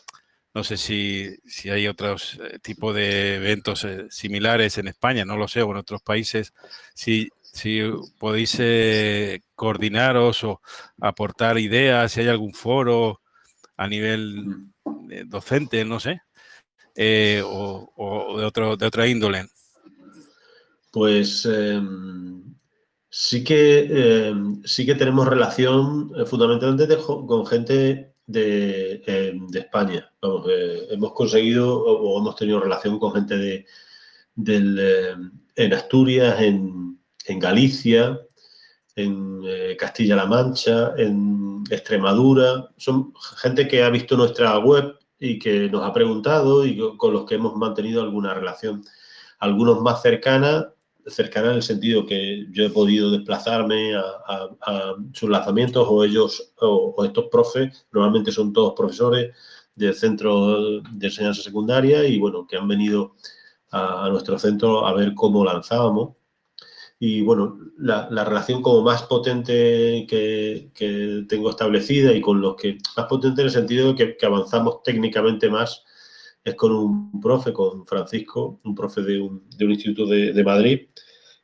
no 0.55 0.65
sé 0.65 0.77
si, 0.77 1.37
si 1.47 1.71
hay 1.71 1.87
otros 1.87 2.39
eh, 2.43 2.59
tipos 2.61 2.95
de 2.95 3.37
eventos 3.37 3.85
eh, 3.85 4.07
similares 4.11 4.79
en 4.79 4.89
España, 4.89 5.25
no 5.25 5.37
lo 5.37 5.49
sé, 5.49 5.63
o 5.63 5.71
en 5.71 5.77
otros 5.79 6.03
países, 6.03 6.53
si 6.95 7.31
si 7.53 7.81
podéis 8.19 8.57
eh, 8.61 9.41
coordinaros 9.55 10.45
o 10.45 10.61
aportar 11.01 11.59
ideas, 11.59 12.13
si 12.13 12.21
hay 12.21 12.29
algún 12.29 12.53
foro 12.53 13.21
a 13.77 13.89
nivel 13.89 14.69
docente, 15.27 15.85
no 15.85 15.99
sé, 15.99 16.21
eh, 16.95 17.43
o, 17.45 18.37
de, 18.39 18.45
otro, 18.45 18.77
de 18.77 18.87
otra 18.87 19.07
índole. 19.07 19.47
Pues 20.91 21.47
em, 21.47 22.43
sí, 23.11 23.45
que, 23.45 24.29
em, 24.29 24.63
sí 24.65 24.85
que 24.85 24.95
tenemos 24.95 25.27
relación 25.27 26.13
fundamentalmente 26.27 26.97
con 27.07 27.47
gente 27.47 28.08
de, 28.29 29.03
em, 29.07 29.47
España. 29.55 30.13
hemos 30.91 31.13
conseguido 31.13 31.83
o, 31.83 32.21
hemos 32.21 32.37
tenido 32.37 32.61
relación 32.61 32.99
con 32.99 33.13
gente 33.15 33.37
de, 33.37 33.67
en 35.57 35.73
Asturias, 35.73 36.41
en, 36.41 36.99
en 37.27 37.39
Galicia, 37.41 38.21
en 38.95 39.41
eh, 39.45 39.77
Castilla-La 39.79 40.27
Mancha, 40.27 40.93
en 40.97 41.65
Extremadura. 41.71 42.69
Son 42.77 43.13
gente 43.39 43.67
que 43.67 43.83
ha 43.83 43.91
visto 43.91 44.17
nuestra 44.17 44.59
web 44.59 44.95
y 45.19 45.39
que 45.39 45.69
nos 45.71 45.83
ha 45.85 45.93
preguntado 45.93 46.65
y 46.67 46.79
con 46.97 47.13
los 47.13 47.25
que 47.25 47.37
hemos 47.37 47.57
mantenido 47.57 48.03
alguna 48.03 48.35
relación. 48.35 48.85
Algunos 49.39 49.81
más 49.81 50.03
cercana, 50.03 50.73
cercana 51.11 51.51
en 51.51 51.57
el 51.57 51.63
sentido 51.63 52.07
que 52.07 52.47
yo 52.51 52.65
he 52.65 52.71
podido 52.71 53.11
desplazarme 53.11 53.95
a, 53.95 54.95
sus 55.13 55.29
lanzamientos 55.29 55.87
o 55.89 56.05
ellos 56.05 56.53
o, 56.61 57.05
estos 57.05 57.27
profes, 57.31 57.87
normalmente 57.93 58.33
son 58.33 58.53
todos 58.53 58.75
profesores 58.75 59.35
del 59.75 59.95
centro 59.95 60.81
de 60.81 61.07
enseñanza 61.07 61.43
secundaria 61.43 62.05
y 62.07 62.19
bueno, 62.19 62.47
que 62.47 62.57
han 62.57 62.69
venido 62.69 63.15
a 63.71 64.09
nuestro 64.11 64.39
centro 64.39 64.87
a 64.87 64.95
ver 64.95 65.15
cómo 65.15 65.45
lanzábamos. 65.45 66.19
Y 67.01 67.23
bueno, 67.23 67.59
la, 67.79 68.09
relación 68.25 68.61
como 68.61 68.83
más 68.83 69.05
potente 69.05 70.05
que, 70.09 71.25
tengo 71.29 71.51
establecida 71.51 72.13
y 72.13 72.21
con 72.21 72.41
los 72.41 72.57
que 72.57 72.79
más 72.97 73.07
potente 73.07 73.41
en 73.43 73.47
el 73.47 73.53
sentido 73.53 73.93
de 73.93 74.17
que, 74.17 74.27
avanzamos 74.27 74.83
técnicamente 74.83 75.49
más 75.49 75.85
es 76.49 76.55
con 76.55 76.73
un 76.73 77.21
profe, 77.21 77.53
con 77.53 77.87
Francisco, 77.87 78.61
un 78.65 78.75
profe 78.75 79.03
de 79.03 79.21
un, 79.21 79.49
instituto 79.59 80.07
de, 80.07 80.45
Madrid, 80.45 80.89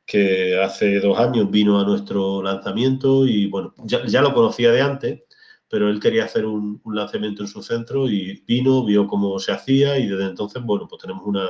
que 0.05 0.59
hace 0.61 1.01
dos 1.01 1.19
años 1.19 1.51
vino 1.51 1.81
a 1.81 1.85
nuestro 1.85 2.43
lanzamiento 2.43 3.27
y 3.27 3.47
bueno, 3.47 3.75
ya, 3.85 4.23
lo 4.23 4.35
conocía 4.35 4.73
de 4.73 4.83
antes, 4.83 5.23
pero 5.69 5.89
él 5.89 6.01
quería 6.01 6.25
hacer 6.25 6.47
un, 6.47 6.81
un, 6.85 6.95
lanzamiento 6.95 7.43
en 7.43 7.49
su 7.49 7.63
centro 7.63 8.09
y 8.09 8.43
vino, 8.47 8.85
vio 8.85 9.07
cómo 9.07 9.39
se 9.39 9.53
hacía 9.53 9.99
y 9.99 10.07
desde 10.07 10.27
entonces, 10.27 10.63
bueno, 10.63 10.87
pues 10.89 11.03
tenemos 11.03 11.25
una, 11.25 11.49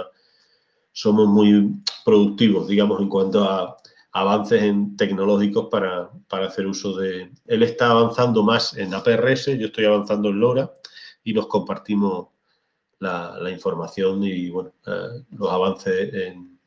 somos 0.92 1.26
muy 1.28 1.82
productivos, 2.05 2.68
digamos, 2.68 3.00
en 3.00 3.09
cuanto 3.09 3.44
a 3.44 3.76
avances 4.14 4.62
en 4.62 4.96
tecnológicos 4.96 5.68
para, 5.70 6.09
hacer 6.30 6.66
uso 6.66 6.96
de... 6.96 7.32
Él 7.46 7.62
está 7.64 7.90
avanzando 7.90 8.44
más 8.44 8.76
en 8.76 8.94
APRS, 8.94 9.46
yo 9.59 9.66
estoy 9.66 9.86
avanzando 9.86 10.28
en 10.28 10.38
LoRa 10.38 10.72
y 11.24 11.32
nos 11.32 11.48
compartimos 11.48 12.28
la, 13.05 13.50
información 13.50 14.24
y 14.24 14.50
bueno, 14.50 14.72
eh, 14.86 15.24
los 15.30 15.50
avances 15.50 16.12
en, 16.14 16.59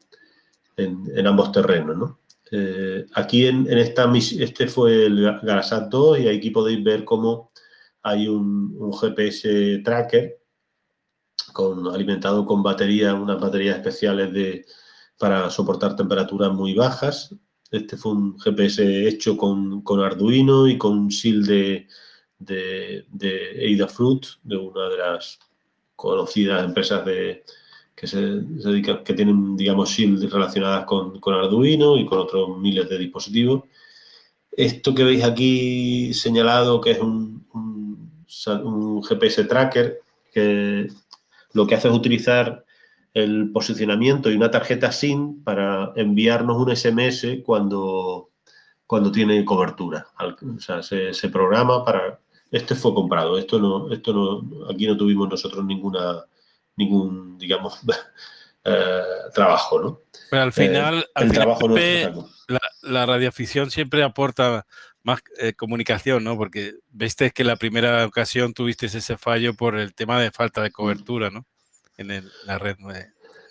en, 0.78 1.28
ambos 1.28 1.52
terrenos. 1.52 2.16
Eh, 2.52 3.06
aquí 3.14 3.46
en, 3.46 3.68
esta 3.68 4.12
este 4.16 4.68
fue 4.68 5.08
el 5.08 5.24
Garasat 5.42 5.90
2 5.90 6.20
y 6.20 6.28
aquí 6.30 6.50
podéis 6.52 6.84
ver 6.84 7.04
cómo 7.04 7.52
hay 8.04 8.28
un, 8.28 8.92
GPS 8.94 9.82
tracker 9.84 10.38
alimentado 11.92 12.46
con 12.46 12.62
baterías, 12.62 13.14
unas 13.16 13.40
baterías 13.40 13.78
especiales 13.78 14.32
de, 14.32 14.66
para 15.18 15.50
soportar 15.50 15.96
temperaturas 15.96 16.54
muy 16.54 16.74
bajas. 16.74 17.36
Este 17.72 17.98
fue 17.98 18.14
un 18.14 18.40
GPS 18.40 19.08
hecho 19.08 19.36
con, 19.36 19.84
Arduino 20.00 20.68
y 20.68 20.78
con 20.78 21.12
SIL 21.12 21.46
de, 21.46 21.88
de, 22.38 23.06
de 23.10 23.76
Adafruit, 23.76 24.26
de 24.44 24.58
una 24.58 24.88
de 24.90 24.98
las 24.98 25.40
conocidas 25.98 26.64
empresas 26.64 27.04
de, 27.04 27.44
que 27.94 28.08
se, 28.08 28.22
dedican, 28.22 29.04
que 29.04 29.14
tienen, 29.14 29.58
digamos, 29.58 29.90
SIL 29.90 30.32
relacionadas 30.32 30.86
con, 30.86 31.20
Arduino 31.26 31.98
y 31.98 32.06
con 32.06 32.20
otros 32.20 32.58
miles 32.58 32.88
de 32.88 33.00
dispositivos. 33.00 33.64
Esto 34.52 34.96
que 34.96 35.04
veis 35.04 35.24
aquí 35.24 36.14
señalado, 36.14 36.80
que 36.80 36.92
es 36.92 37.00
un, 37.00 37.46
un 37.52 39.04
GPS 39.04 39.44
tracker, 39.44 40.00
que 40.32 40.88
lo 41.54 41.68
que 41.68 41.76
hace 41.76 41.88
es 41.90 41.94
utilizar 41.94 42.64
el 43.16 43.52
posicionamiento 43.52 44.30
y 44.30 44.36
una 44.36 44.52
tarjeta 44.52 44.92
SIM 44.92 45.44
para 45.44 45.92
enviarnos 45.96 46.58
un 46.58 46.76
SMS 46.76 47.40
cuando, 47.44 48.30
cuando 48.86 49.12
tiene 49.12 49.44
cobertura. 49.44 50.08
O 50.20 50.60
sea, 50.60 50.84
se, 50.84 51.30
programa 51.30 51.84
para... 51.84 52.20
Este 52.52 52.76
fue 52.76 52.94
comprado, 52.94 53.38
esto 53.38 53.60
no, 53.60 53.92
esto 53.92 54.14
no, 54.14 54.70
aquí 54.70 54.88
no 54.88 54.96
tuvimos 54.96 55.30
nosotros 55.30 55.66
ninguna, 55.66 56.24
ningún, 56.76 57.38
digamos, 57.38 57.80
eh, 58.64 59.02
trabajo, 59.34 59.80
¿no? 59.80 60.02
Pero 60.30 60.44
al 60.44 60.54
final, 60.54 61.00
eh, 61.00 61.06
el 61.16 61.32
trabajo 61.32 61.68
la, 61.70 62.62
la 62.84 63.06
radioafición 63.06 63.72
siempre 63.72 64.04
aporta 64.04 64.66
más 65.04 65.22
eh, 65.40 65.54
comunicación, 65.54 66.24
¿no? 66.24 66.38
Porque 66.38 66.76
viste 66.92 67.32
que 67.32 67.44
la 67.44 67.56
primera 67.56 68.06
ocasión 68.06 68.54
tuviste 68.54 68.88
ese 68.88 69.18
fallo 69.18 69.54
por 69.54 69.78
el 69.78 69.94
tema 69.94 70.20
de 70.20 70.32
falta 70.32 70.62
de 70.62 70.72
cobertura, 70.72 71.30
¿no? 71.30 71.46
en 71.98 72.30
la 72.46 72.58
red 72.58 72.78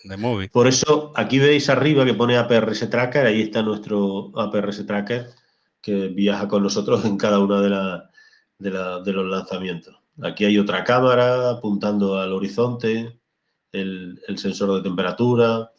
de, 0.05 0.16
móvil. 0.16 0.51
Por 0.51 0.68
eso 0.68 1.12
aquí 1.16 1.38
veis 1.38 1.68
arriba 1.68 2.05
que 2.05 2.14
pone 2.14 2.36
APRS 2.36 2.88
Tracker, 2.88 3.26
ahí 3.26 3.42
está 3.42 3.62
nuestro 3.62 4.30
APRS 4.38 4.86
Tracker 4.86 5.30
que 5.80 6.09
viaja 6.09 6.47
con 6.47 6.62
nosotros 6.62 7.05
en 7.05 7.16
cada 7.16 7.40
uno 7.40 7.61
de, 7.61 8.03
de, 8.59 8.70
los 9.12 9.26
lanzamientos. 9.26 9.94
Aquí 10.22 10.44
hay 10.44 10.59
otra 10.59 10.84
cámara 10.84 11.50
apuntando 11.50 12.18
al 12.18 12.32
horizonte, 12.32 13.18
el, 13.72 14.18
sensor 14.36 14.76
de 14.76 14.82
temperatura, 14.82 15.72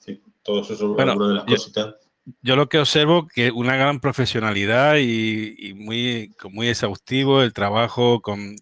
todo 0.43 0.61
eso 0.61 0.75
son 0.75 0.99
algunas 0.99 1.29
de 1.29 1.33
las 1.35 1.43
cositas. 1.43 1.95
Yo 2.41 2.55
lo 2.55 2.67
que 2.67 2.79
observo 2.79 3.27
que 3.27 3.51
una 3.51 3.77
gran 3.77 3.99
profesionalidad 3.99 4.97
y, 4.97 5.73
muy, 5.75 6.33
muy 6.51 6.67
exhaustivo 6.67 7.41
el 7.41 7.53
trabajo 7.53 8.21
con 8.21 8.55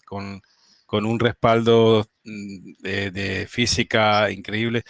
con 0.85 1.05
un 1.05 1.19
respaldo 1.19 2.07
mm, 2.23 2.73
de, 2.81 3.47
física 3.49 4.31
increíble. 4.31 4.83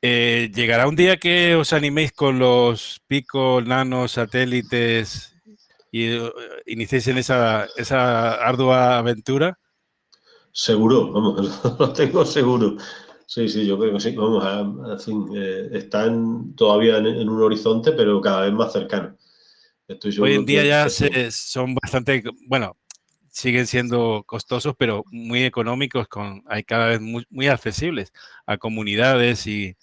Eh, 0.00 0.50
¿Llegará 0.54 0.88
un 0.88 0.96
día 0.96 1.16
que 1.16 1.54
os 1.54 1.72
animéis 1.72 2.12
con 2.12 2.38
los 2.38 3.02
picos, 3.06 3.66
nanos, 3.66 4.12
satélites 4.12 5.31
y 5.92 6.18
uh, 6.18 6.32
iniciéis 6.66 7.06
en 7.08 7.18
esa, 7.18 7.68
esa 7.76 8.34
ardua 8.34 8.98
aventura? 8.98 9.58
Seguro, 10.50 11.12
vamos, 11.12 11.62
lo 11.78 11.92
tengo 11.92 12.24
seguro. 12.24 12.76
Sí, 13.26 13.48
sí, 13.48 13.66
yo 13.66 13.78
creo 13.78 13.92
que 13.92 14.00
sí. 14.00 14.16
Vamos, 14.16 14.44
a, 14.44 14.62
eh, 15.36 15.68
están 15.72 16.54
todavía 16.54 16.96
en, 16.96 17.28
un 17.28 17.42
horizonte, 17.42 17.92
pero 17.92 18.20
cada 18.20 18.42
vez 18.42 18.52
más 18.52 18.72
cercano. 18.72 19.16
Hoy 20.20 20.34
en 20.34 20.46
día 20.46 20.64
ya 20.64 20.88
se, 20.88 21.30
son 21.30 21.74
bastante, 21.74 22.22
bueno, 22.46 22.76
siguen 23.28 23.66
siendo 23.66 24.22
costosos, 24.26 24.74
pero 24.78 25.04
muy 25.10 25.44
económicos, 25.44 26.08
con, 26.08 26.42
hay 26.46 26.62
cada 26.62 26.86
vez 26.86 27.00
muy, 27.00 27.48
accesibles 27.48 28.12
a 28.46 28.56
comunidades 28.56 29.46
y, 29.46 29.76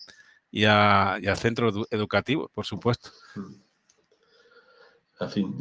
a, 0.65 1.19
centros 1.35 1.87
educativos, 1.91 2.49
por 2.51 2.65
supuesto. 2.65 3.11
En 5.19 5.29
fin, 5.29 5.55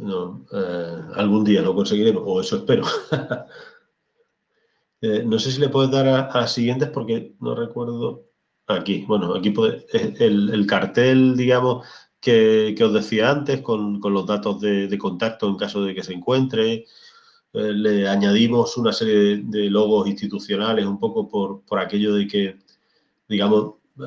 eh, 0.53 1.01
algún 1.15 1.43
día 1.43 1.61
lo 1.61 1.75
conseguiremos, 1.75 2.23
o 2.25 2.41
eso 2.41 2.57
espero. 2.57 2.83
Eh, 5.01 5.23
no 5.25 5.39
sé 5.39 5.49
si 5.53 5.61
le 5.61 5.69
puedes 5.69 5.89
dar 5.91 6.05
a, 6.09 6.29
las 6.41 6.51
siguientes 6.51 6.89
porque 6.89 7.33
no 7.39 7.55
recuerdo. 7.55 8.25
Aquí, 8.67 9.05
bueno, 9.07 9.33
aquí 9.33 9.51
puede, 9.51 9.85
el, 9.93 10.67
cartel, 10.67 11.37
digamos, 11.37 11.87
que, 12.19 12.75
os 12.83 12.93
decía 12.93 13.31
antes, 13.31 13.61
con, 13.61 14.01
los 14.01 14.25
datos 14.27 14.59
de, 14.59 14.89
de, 14.89 14.97
contacto 14.97 15.47
en 15.47 15.55
caso 15.55 15.83
de 15.83 15.95
que 15.95 16.03
se 16.03 16.11
encuentre, 16.11 16.85
eh, 17.53 17.73
le 17.73 18.07
añadimos 18.07 18.77
una 18.77 18.93
serie 18.93 19.41
de, 19.43 19.69
logos 19.71 20.07
institucionales 20.07 20.85
un 20.85 20.99
poco 20.99 21.27
por, 21.27 21.79
aquello 21.79 22.13
de 22.13 22.27
que, 22.27 22.59
digamos, 23.27 23.75
eh, 23.99 24.03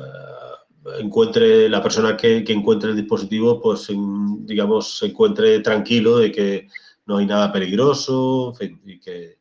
encuentre 0.99 1.69
la 1.69 1.81
persona 1.81 2.17
que, 2.17 2.43
encuentre 2.47 2.91
el 2.91 2.97
dispositivo, 2.97 3.61
pues, 3.61 3.87
digamos, 4.39 4.97
se 4.97 5.07
encuentre 5.07 5.59
tranquilo 5.59 6.17
de 6.17 6.31
que 6.31 6.67
no 7.05 7.17
hay 7.17 7.25
nada 7.25 7.51
peligroso 7.51 8.53
y, 8.59 8.99
que, 8.99 9.37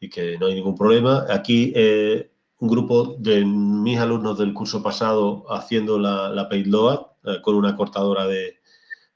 y 0.00 0.08
que 0.08 0.38
no 0.38 0.46
hay 0.46 0.54
ningún 0.54 0.76
problema. 0.76 1.26
Aquí, 1.28 1.72
eh, 1.74 2.30
un 2.58 2.68
grupo 2.68 3.16
de 3.18 3.44
mis 3.44 3.98
alumnos 3.98 4.38
del 4.38 4.52
curso 4.52 4.82
pasado 4.82 5.44
haciendo 5.50 5.98
la, 5.98 6.28
la 6.28 6.48
payload 6.48 7.06
con 7.42 7.54
una 7.54 7.76
cortadora 7.76 8.26
de, 8.26 8.60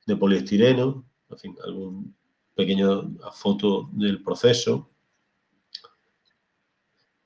de 0.07 0.16
poliestireno, 0.16 1.05
en 1.30 1.39
fin, 1.39 1.57
algún 1.64 2.14
pequeña 2.55 2.87
foto 3.32 3.89
del 3.93 4.22
proceso. 4.22 4.91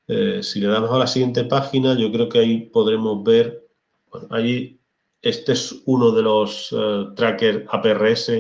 Eh, 0.06 0.42
si 0.42 0.60
le 0.60 0.68
damos 0.68 0.90
a 0.90 0.98
la 0.98 1.06
siguiente 1.06 1.44
página, 1.44 1.94
yo 1.94 2.10
creo 2.10 2.28
que 2.28 2.38
ahí 2.38 2.60
podremos 2.60 3.22
ver, 3.22 3.67
bueno, 4.10 4.28
allí 4.30 4.80
este 5.22 5.52
es 5.52 5.82
uno 5.86 6.12
de 6.12 6.22
los 6.22 6.72
uh, 6.72 7.14
trackers 7.14 7.66
APRS 7.68 8.30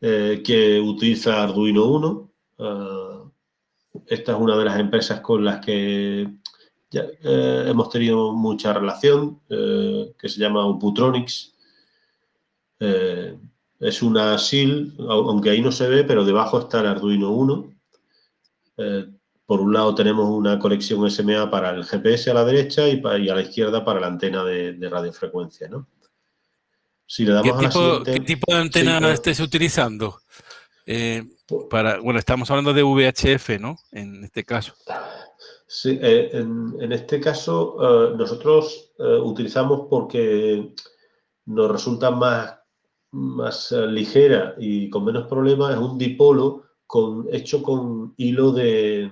eh, 0.00 0.42
que 0.44 0.80
utiliza 0.80 1.42
Arduino 1.42 1.86
1. 1.86 2.30
Uh, 2.58 3.30
esta 4.06 4.32
es 4.32 4.38
una 4.38 4.56
de 4.56 4.64
las 4.64 4.78
empresas 4.78 5.20
con 5.20 5.44
las 5.44 5.64
que 5.64 6.28
ya, 6.92 7.06
eh, 7.22 7.64
hemos 7.68 7.88
tenido 7.88 8.32
mucha 8.32 8.72
relación, 8.74 9.40
eh, 9.48 10.12
que 10.18 10.28
se 10.28 10.38
llama 10.40 10.68
Uputronics. 10.68 11.54
Eh, 12.80 13.38
es 13.80 14.02
una 14.02 14.38
SIL, 14.38 14.94
aunque 15.08 15.50
ahí 15.50 15.62
no 15.62 15.72
se 15.72 15.88
ve, 15.88 16.04
pero 16.04 16.24
debajo 16.24 16.58
está 16.60 16.80
el 16.80 16.86
Arduino 16.86 17.30
1. 17.30 17.72
Eh, 19.42 19.46
por 19.46 19.60
un 19.60 19.72
lado 19.72 19.94
tenemos 19.94 20.28
una 20.28 20.58
conexión 20.58 21.08
SMA 21.10 21.50
para 21.50 21.70
el 21.70 21.84
GPS 21.84 22.30
a 22.30 22.34
la 22.34 22.44
derecha 22.44 22.88
y, 22.88 22.96
para, 22.96 23.18
y 23.18 23.28
a 23.28 23.34
la 23.34 23.42
izquierda 23.42 23.84
para 23.84 24.00
la 24.00 24.06
antena 24.06 24.44
de, 24.44 24.74
de 24.74 24.88
radiofrecuencia, 24.88 25.68
¿no? 25.68 25.86
Si 27.06 27.24
le 27.24 27.32
damos 27.32 27.58
¿Qué, 27.58 27.66
tipo, 27.66 27.80
siguiente, 27.80 28.12
¿Qué 28.12 28.20
tipo 28.20 28.52
de 28.52 28.58
antena 28.58 28.98
sí, 28.98 29.06
estés 29.06 29.40
utilizando? 29.40 30.20
Eh, 30.86 31.22
para, 31.68 32.00
bueno, 32.00 32.18
estamos 32.18 32.50
hablando 32.50 32.72
de 32.72 32.82
VHF, 32.82 33.60
¿no? 33.60 33.76
En 33.90 34.24
este 34.24 34.44
caso. 34.44 34.74
Sí, 35.66 35.98
eh, 36.00 36.30
en, 36.32 36.74
en, 36.80 36.92
este 36.92 37.20
caso 37.20 37.76
uh, 37.76 38.16
nosotros 38.16 38.92
utilizamos 38.98 39.86
porque 39.90 40.72
nos 41.46 41.70
resulta 41.70 42.10
más, 42.10 42.54
más 43.10 43.72
ligera 43.72 44.54
y 44.58 44.88
con 44.88 45.04
menos 45.04 45.26
problemas, 45.26 45.72
es 45.72 45.78
un 45.78 45.98
dipolo 45.98 46.64
con, 46.86 47.26
hecho 47.32 47.62
con 47.62 48.14
hilo 48.16 48.52
de, 48.52 49.10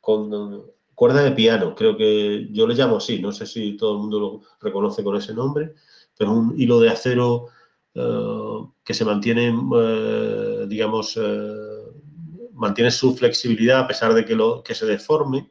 con 0.00 0.64
cuerda 0.94 1.22
de 1.22 1.32
piano, 1.32 1.74
creo 1.74 1.96
que 1.96 2.48
yo 2.50 2.66
le 2.66 2.74
llamo 2.74 2.96
así, 2.96 3.20
no 3.20 3.32
sé 3.32 3.46
si 3.46 3.76
todo 3.76 3.94
el 3.94 4.00
mundo 4.00 4.20
lo 4.20 4.40
reconoce 4.60 5.02
con 5.02 5.16
ese 5.16 5.32
nombre, 5.34 5.74
pero 6.16 6.32
es 6.32 6.36
un 6.36 6.54
hilo 6.60 6.78
de 6.80 6.90
acero 6.90 7.46
que 8.84 8.94
se 8.94 9.04
mantiene, 9.04 9.52
digamos, 10.68 11.18
mantiene 12.60 12.90
su 12.90 13.16
flexibilidad 13.16 13.80
a 13.80 13.88
pesar 13.88 14.12
de 14.14 14.24
que, 14.24 14.36
lo, 14.36 14.62
que 14.62 14.74
se 14.74 14.86
deforme 14.86 15.50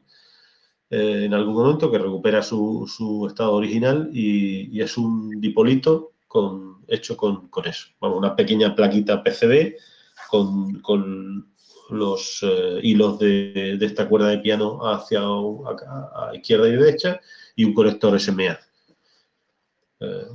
eh, 0.90 1.24
en 1.24 1.34
algún 1.34 1.54
momento, 1.54 1.90
que 1.90 1.98
recupera 1.98 2.42
su, 2.42 2.88
su 2.88 3.26
estado 3.26 3.52
original 3.52 4.10
y, 4.12 4.76
y, 4.76 4.80
es 4.80 4.96
un 4.96 5.40
dipolito 5.40 6.12
con, 6.26 6.84
hecho 6.88 7.16
con, 7.16 7.48
con 7.48 7.66
eso. 7.66 7.88
Vamos, 8.00 8.18
una 8.18 8.36
pequeña 8.36 8.74
plaquita 8.74 9.22
PCB 9.22 9.74
con, 10.30 10.80
con 10.80 11.52
los 11.92 12.40
eh, 12.42 12.80
hilos 12.82 13.18
de, 13.18 13.76
de, 13.78 13.86
esta 13.86 14.08
cuerda 14.08 14.28
de 14.28 14.38
piano 14.38 14.80
hacia 14.86 15.20
a, 15.20 16.34
izquierda 16.34 16.68
y 16.68 16.76
derecha 16.76 17.20
y 17.56 17.64
un 17.64 17.74
conector 17.74 18.18
SMA. 18.18 18.58
Eh, 20.00 20.26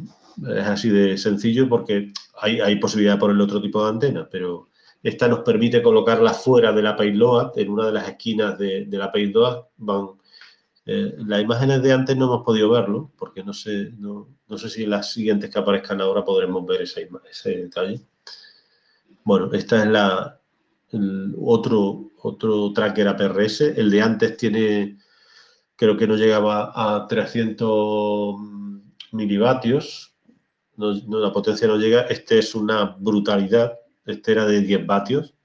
es 0.57 0.65
así 0.65 0.89
de 0.89 1.17
sencillo 1.17 1.67
porque 1.69 2.11
hay, 2.41 2.59
hay 2.59 2.75
posibilidad 2.77 3.13
de 3.13 3.19
ponerle 3.19 3.43
otro 3.43 3.61
tipo 3.61 3.83
de 3.83 3.89
antena, 3.89 4.27
pero 4.29 4.69
esta 5.01 5.27
nos 5.27 5.39
permite 5.39 5.81
colocarla 5.81 6.33
fuera 6.33 6.73
de 6.73 6.81
la 6.81 6.95
payload, 6.95 7.57
en 7.57 7.69
una 7.69 7.87
de 7.87 7.91
las 7.93 8.09
esquinas 8.09 8.57
de, 8.57 8.85
de 8.85 8.97
la 8.97 9.11
payload 9.11 9.65
van 9.77 10.09
eh, 10.85 11.15
las 11.25 11.41
imágenes 11.41 11.81
de 11.81 11.93
antes 11.93 12.15
no 12.15 12.25
hemos 12.25 12.43
podido 12.43 12.69
verlo, 12.69 13.11
porque 13.17 13.43
no 13.43 13.53
sé, 13.53 13.91
no, 13.97 14.35
no 14.47 14.57
sé 14.57 14.69
si 14.69 14.83
en 14.83 14.91
las 14.91 15.11
siguientes 15.11 15.49
que 15.49 15.57
aparezcan 15.57 15.99
ahora 15.99 16.23
podremos 16.23 16.65
ver 16.65 16.83
esa 16.83 17.01
ese 17.29 17.57
detalle. 17.57 18.01
Bueno, 19.23 19.51
esta 19.53 19.81
es 19.83 19.87
la 19.89 20.39
el 20.95 21.35
otro, 21.39 22.11
otro 22.21 22.73
tracker 22.73 23.07
APRS. 23.07 23.61
El 23.61 23.91
de 23.91 24.01
antes 24.01 24.37
tiene, 24.37 24.97
creo 25.75 25.95
que 25.97 26.07
no 26.07 26.15
llegaba 26.15 26.71
a 26.73 27.07
300 27.07 28.35
milivatios. 29.11 30.15
No, 30.77 30.93
no, 30.93 31.19
la 31.19 31.31
potencia 31.31 31.67
no 31.67 31.77
llega. 31.77 32.01
Este 32.01 32.39
es 32.39 32.55
una 32.55 32.95
brutalidad. 32.99 33.73
Este 34.05 34.31
era 34.31 34.45
de 34.45 34.61
10 34.61 34.85
vatios 34.85 35.35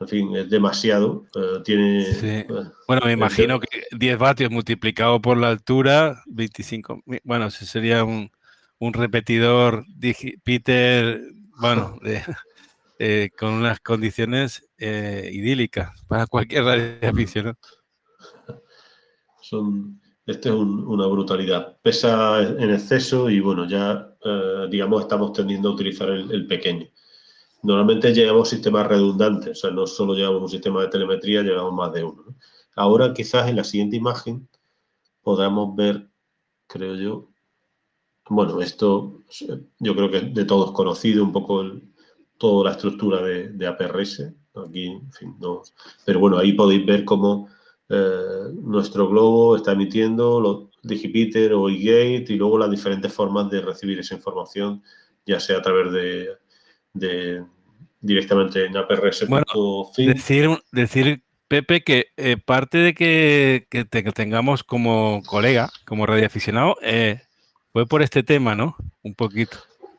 en 0.00 0.08
fin, 0.08 0.36
es 0.36 0.48
demasiado. 0.48 1.26
Uh, 1.34 1.62
tiene. 1.62 2.04
Sí. 2.04 2.44
Uh, 2.48 2.70
bueno, 2.86 3.02
me 3.04 3.12
imagino 3.12 3.58
que 3.58 3.84
10 3.92 4.18
vatios 4.18 4.50
multiplicado 4.50 5.20
por 5.20 5.36
la 5.36 5.48
altura, 5.48 6.22
25. 6.26 7.02
Bueno, 7.24 7.46
ese 7.46 7.66
sería 7.66 8.04
un, 8.04 8.30
un 8.78 8.92
repetidor 8.92 9.84
Peter, 10.44 11.20
bueno, 11.60 11.98
de, 12.02 12.22
eh, 13.00 13.30
con 13.38 13.52
unas 13.52 13.78
condiciones 13.78 14.68
eh, 14.76 15.30
idílicas 15.32 16.04
para 16.08 16.26
cualquier 16.26 16.64
radioaficionado. 16.64 17.56
Son, 19.40 20.00
este 20.26 20.48
es 20.48 20.54
un, 20.56 20.84
una 20.84 21.06
brutalidad. 21.06 21.78
Pesa 21.80 22.42
en 22.42 22.70
exceso 22.70 23.30
y 23.30 23.38
bueno, 23.38 23.68
ya 23.68 24.16
uh, 24.24 24.68
digamos 24.68 25.02
estamos 25.02 25.32
tendiendo 25.32 25.68
a 25.68 25.72
utilizar 25.74 26.08
el, 26.08 26.30
el 26.32 26.46
pequeño. 26.48 26.88
Normalmente 27.62 28.12
llevamos 28.12 28.48
sistemas 28.48 28.88
redundantes, 28.88 29.58
o 29.58 29.60
sea, 29.60 29.70
no 29.70 29.86
solo 29.86 30.14
llevamos 30.14 30.42
un 30.42 30.48
sistema 30.48 30.82
de 30.82 30.88
telemetría, 30.88 31.42
llevamos 31.42 31.74
más 31.74 31.92
de 31.92 32.02
uno. 32.02 32.24
¿no? 32.26 32.36
Ahora 32.74 33.14
quizás 33.14 33.48
en 33.48 33.56
la 33.56 33.64
siguiente 33.64 33.96
imagen 33.96 34.48
podamos 35.22 35.76
ver, 35.76 36.08
creo 36.66 36.96
yo, 36.96 37.28
bueno, 38.28 38.60
esto 38.60 39.22
yo 39.78 39.94
creo 39.94 40.10
que 40.10 40.20
de 40.20 40.44
todos 40.44 40.72
conocido 40.72 41.22
un 41.22 41.32
poco 41.32 41.62
el, 41.62 41.94
toda 42.38 42.70
la 42.70 42.76
estructura 42.76 43.22
de, 43.22 43.48
de, 43.48 43.66
APRS. 43.66 44.32
Aquí, 44.66 44.86
en 44.86 45.12
fin, 45.12 45.36
no. 45.40 45.62
Pero 46.04 46.20
bueno, 46.20 46.38
ahí 46.38 46.52
podéis 46.52 46.86
ver 46.86 47.04
cómo 47.04 47.48
eh, 47.88 48.52
nuestro 48.54 49.08
globo 49.08 49.56
está 49.56 49.72
emitiendo 49.72 50.40
los 50.40 50.68
Digipiter 50.80 51.52
o 51.54 51.68
eGate 51.68 52.26
y 52.28 52.36
luego 52.36 52.56
las 52.56 52.70
diferentes 52.70 53.12
formas 53.12 53.50
de 53.50 53.60
recibir 53.60 53.98
esa 53.98 54.14
información, 54.14 54.82
ya 55.26 55.40
sea 55.40 55.58
a 55.58 55.62
través 55.62 55.92
de 55.92 56.28
de, 56.92 57.44
directamente 58.00 58.64
en 58.64 58.76
APRS. 58.76 59.26
Bueno, 59.28 59.44
decir, 59.96 60.50
decir, 60.72 61.22
Pepe, 61.48 61.82
que 61.82 62.08
eh, 62.16 62.36
parte 62.36 62.78
de 62.78 62.94
que, 62.94 63.66
que, 63.70 63.84
te, 63.84 64.04
que, 64.04 64.12
tengamos 64.12 64.64
como 64.64 65.22
colega, 65.26 65.70
como 65.84 66.06
radioaficionado, 66.06 66.76
eh, 66.82 67.22
fue 67.72 67.86
por 67.86 68.02
este 68.02 68.22
tema, 68.22 68.54
¿no? 68.54 68.76
Un 69.02 69.14
poquito. 69.14 69.58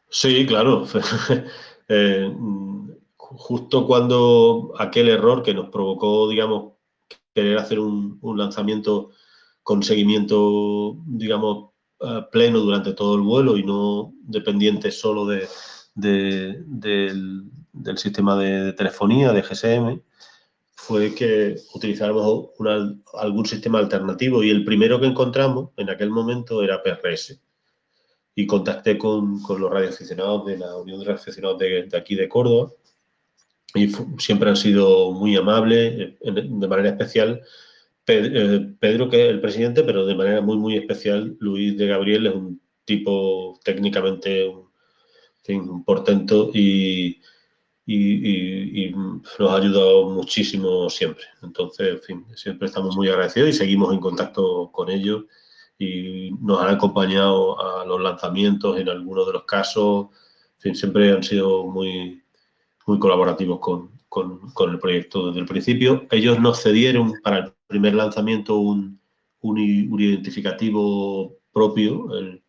Sí, 0.09 0.45
claro. 0.47 0.87
eh, 1.89 2.31
justo 3.17 3.85
cuando 3.85 4.73
aquel 4.77 5.09
error 5.09 5.43
que 5.43 5.53
nos 5.53 5.69
provocó, 5.69 6.29
digamos, 6.29 6.73
querer 7.33 7.57
hacer 7.57 7.79
un, 7.79 8.19
lanzamiento 8.37 9.11
con 9.63 9.83
seguimiento, 9.83 10.97
digamos, 11.05 11.71
uh, 11.99 12.29
pleno 12.31 12.59
durante 12.59 12.93
todo 12.93 13.15
el 13.15 13.21
vuelo 13.21 13.57
y 13.57 13.63
no 13.63 14.13
dependiente 14.21 14.91
solo 14.91 15.25
de, 15.25 15.47
de, 15.95 16.63
del, 16.65 17.97
sistema 17.97 18.37
de 18.37 18.73
telefonía, 18.73 19.31
de 19.31 19.41
GSM, 19.41 20.01
fue 20.75 21.13
que 21.13 21.55
utilizáramos 21.73 22.49
algún 23.13 23.45
sistema 23.45 23.79
alternativo 23.79 24.43
y 24.43 24.49
el 24.49 24.63
primero 24.63 24.99
que 24.99 25.07
encontramos 25.07 25.69
en 25.77 25.89
aquel 25.89 26.09
momento 26.09 26.63
era 26.63 26.81
PRS. 26.81 27.39
Y 28.39 28.47
contacté 28.47 28.97
con, 28.97 29.41
con 29.41 29.59
los 29.59 29.71
radioaficionados 29.71 30.45
de 30.45 30.57
la 30.57 30.77
Unión 30.77 30.99
de 30.99 31.05
Radioaficionados 31.05 31.57
de, 31.59 31.83
de 31.83 31.97
aquí 31.97 32.15
de 32.15 32.29
Córdoba 32.29 32.71
y 33.75 33.91
siempre 34.17 34.49
han 34.49 34.55
sido 34.55 35.11
muy 35.11 35.35
amables, 35.35 36.17
de 36.21 36.67
manera 36.67 36.89
especial 36.89 37.41
eh, 38.11 38.73
Pedro, 38.79 39.07
que 39.07 39.25
es 39.25 39.29
el 39.29 39.41
presidente, 39.41 39.83
pero 39.83 40.05
de 40.05 40.15
manera 40.15 40.41
muy, 40.41 40.57
muy 40.57 40.75
especial 40.75 41.37
Luis 41.39 41.77
de 41.77 41.87
Gabriel 41.87 42.27
es 42.27 42.33
un 42.33 42.59
tipo 42.83 43.59
técnicamente 43.63 44.47
un 44.47 44.67
fin, 45.43 45.83
portento 45.83 46.49
y, 46.51 47.21
y, 47.85 47.95
y, 47.95 48.85
y, 48.85 48.91
nos 48.91 49.51
ha 49.51 49.57
ayudado 49.57 50.09
muchísimo 50.09 50.89
siempre. 50.89 51.25
Entonces, 51.43 51.87
en 51.89 52.01
fin, 52.01 52.25
siempre 52.35 52.67
estamos 52.67 52.95
muy 52.95 53.09
agradecidos 53.09 53.49
y 53.49 53.53
seguimos 53.53 53.93
en 53.93 53.99
contacto 53.99 54.71
con 54.71 54.89
ellos 54.89 55.25
y 55.79 56.31
nos 56.41 56.61
han 56.61 56.75
acompañado 56.75 57.59
a 57.59 57.85
los 57.85 58.01
lanzamientos 58.01 58.77
en 58.77 58.89
algunos 58.89 59.25
de 59.25 59.33
los 59.33 59.45
casos. 59.45 60.07
En 60.57 60.61
fin, 60.61 60.75
siempre 60.75 61.11
han 61.11 61.23
sido 61.23 61.65
muy, 61.65 62.21
muy 62.85 62.99
colaborativos 62.99 63.59
con, 63.59 63.89
con, 64.09 64.51
con, 64.51 64.71
el 64.71 64.79
proyecto 64.79 65.27
desde 65.27 65.39
el 65.39 65.45
principio. 65.45 66.05
Ellos 66.11 66.39
nos 66.39 66.61
cedieron 66.61 67.13
para 67.23 67.37
el 67.39 67.53
primer 67.67 67.95
lanzamiento 67.95 68.57
un, 68.57 68.99
un, 69.41 69.57
un 69.91 70.01
identificativo 70.01 71.37
propio, 71.53 72.13
el, 72.17 72.43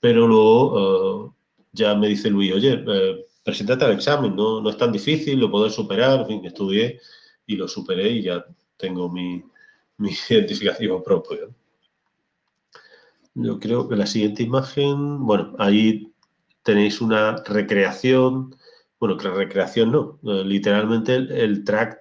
pero 0.00 0.26
luego 0.26 1.26
uh, 1.26 1.34
ya 1.72 1.94
me 1.94 2.08
dice 2.08 2.30
Luis, 2.30 2.52
oye, 2.52 2.82
eh, 2.86 3.26
preséntate 3.44 3.84
al 3.84 3.92
examen, 3.92 4.34
no, 4.34 4.60
no 4.60 4.70
es 4.70 4.76
tan 4.76 4.90
difícil, 4.92 5.38
lo 5.38 5.50
poder 5.50 5.70
superar, 5.70 6.20
en 6.20 6.26
fin, 6.26 6.44
estudié 6.44 7.00
y 7.46 7.56
lo 7.56 7.68
superé 7.68 8.10
y 8.10 8.22
ya 8.22 8.44
tengo 8.76 9.10
mi, 9.10 9.44
mi 9.98 10.10
identificación 10.30 11.02
propia. 11.02 11.40
Yo 13.34 13.58
creo 13.58 13.88
que 13.88 13.96
la 13.96 14.06
siguiente 14.06 14.42
imagen, 14.42 15.24
bueno, 15.24 15.54
ahí 15.58 16.12
tenéis 16.62 17.00
una 17.00 17.36
recreación, 17.44 18.54
bueno, 19.00 19.16
que 19.16 19.28
la 19.28 19.34
recreación 19.34 19.92
no, 19.92 20.18
eh, 20.24 20.44
literalmente 20.44 21.14
el, 21.14 21.32
el 21.32 21.64
track 21.64 22.00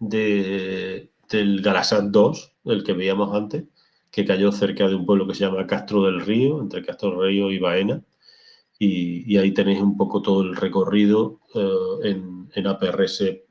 de, 0.00 1.12
del 1.30 1.62
Galasat 1.62 2.06
2, 2.06 2.52
el 2.64 2.82
que 2.84 2.92
veíamos 2.94 3.34
antes, 3.34 3.64
que 4.10 4.24
cayó 4.24 4.52
cerca 4.52 4.88
de 4.88 4.94
un 4.94 5.06
pueblo 5.06 5.26
que 5.26 5.34
se 5.34 5.44
llama 5.44 5.66
Castro 5.66 6.02
del 6.04 6.20
Río, 6.20 6.60
entre 6.60 6.84
Castro 6.84 7.10
del 7.10 7.28
Río 7.28 7.50
y 7.50 7.58
Baena. 7.58 8.02
Y, 8.78 9.36
ahí 9.36 9.52
tenéis 9.52 9.80
un 9.80 9.96
poco 9.96 10.22
todo 10.22 10.42
el 10.42 10.56
recorrido 10.56 11.40
eh, 11.54 12.10
en, 12.10 12.50
en 12.54 12.66
aprs.fi. 12.66 13.48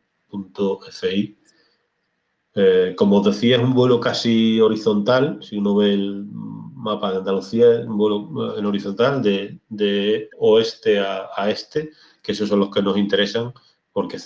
Eh, 2.53 2.93
como 2.97 3.17
os 3.17 3.25
decía, 3.25 3.55
es 3.57 3.63
un 3.63 3.73
vuelo 3.73 3.99
casi 3.99 4.59
horizontal. 4.59 5.39
Si 5.41 5.57
uno 5.57 5.75
ve 5.75 5.93
el 5.93 6.25
mapa 6.81 7.11
de 7.11 7.17
Andalucía, 7.17 7.81
en 7.81 8.65
horizontal 8.65 9.21
de, 9.21 10.29
oeste 10.37 10.99
a, 10.99 11.49
este, 11.49 11.91
que 12.21 12.31
esos 12.31 12.49
son 12.49 12.59
los 12.59 12.71
que 12.71 12.81
nos 12.81 12.97
interesan, 12.97 13.53
porque 13.93 14.17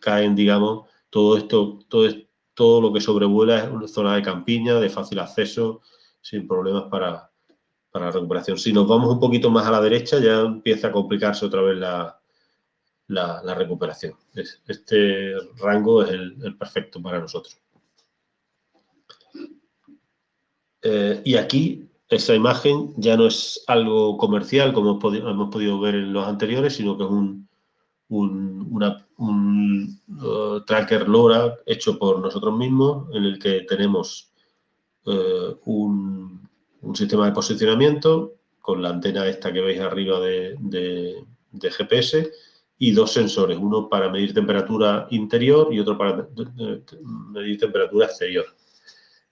caen, 0.00 0.34
digamos, 0.34 0.88
todo 1.08 1.36
esto, 1.36 1.78
todo, 1.88 2.08
todo 2.54 2.80
lo 2.80 2.92
que 2.92 3.00
sobrevuela 3.00 3.64
es 3.64 3.70
una 3.70 3.88
zona 3.88 4.16
de 4.16 4.22
campiña, 4.22 4.80
de 4.80 4.90
fácil 4.90 5.20
acceso, 5.20 5.82
sin 6.20 6.46
problemas 6.46 6.84
para, 6.90 7.30
la 7.92 8.10
recuperación. 8.10 8.58
Si 8.58 8.72
nos 8.72 8.86
vamos 8.86 9.12
un 9.12 9.20
poquito 9.20 9.50
más 9.50 9.66
a 9.66 9.70
la 9.70 9.80
derecha, 9.80 10.18
ya 10.20 10.40
empieza 10.40 10.88
a 10.88 10.92
complicarse 10.92 11.44
otra 11.46 11.62
vez 11.62 11.76
la, 11.76 12.20
la, 13.08 13.54
recuperación. 13.54 14.14
Este 14.34 15.34
rango 15.56 16.02
es 16.04 16.10
el, 16.10 16.56
perfecto 16.56 17.02
para 17.02 17.18
nosotros. 17.18 17.58
Eh, 20.82 21.20
y 21.24 21.34
aquí 21.34 21.89
esa 22.10 22.34
imagen 22.34 22.92
ya 22.96 23.16
no 23.16 23.26
es 23.28 23.62
algo 23.68 24.16
comercial 24.16 24.72
como 24.72 24.98
hemos 25.00 25.50
podido 25.50 25.80
ver 25.80 25.94
en 25.94 26.12
los 26.12 26.26
anteriores, 26.26 26.74
sino 26.74 26.98
que 26.98 27.04
es 27.04 27.10
un, 27.10 27.48
un, 28.08 30.00
uh, 30.08 30.60
tracker 30.66 31.08
LoRa 31.08 31.56
hecho 31.66 31.98
por 31.98 32.18
nosotros 32.18 32.56
mismos 32.58 33.08
en 33.14 33.24
el 33.24 33.38
que 33.38 33.60
tenemos 33.60 34.32
uh, 35.06 35.54
un, 35.64 36.40
sistema 36.94 37.26
de 37.26 37.32
posicionamiento 37.32 38.34
con 38.60 38.82
la 38.82 38.88
antena 38.88 39.28
esta 39.28 39.52
que 39.52 39.60
veis 39.60 39.80
arriba 39.80 40.18
de, 40.18 41.24
GPS 41.60 42.32
y 42.78 42.90
dos 42.90 43.12
sensores, 43.12 43.56
uno 43.58 43.88
para 43.88 44.08
medir 44.08 44.34
temperatura 44.34 45.06
interior 45.10 45.72
y 45.72 45.78
otro 45.78 45.96
para 45.96 46.26
medir 47.32 47.58
temperatura 47.58 48.06
exterior. 48.06 48.46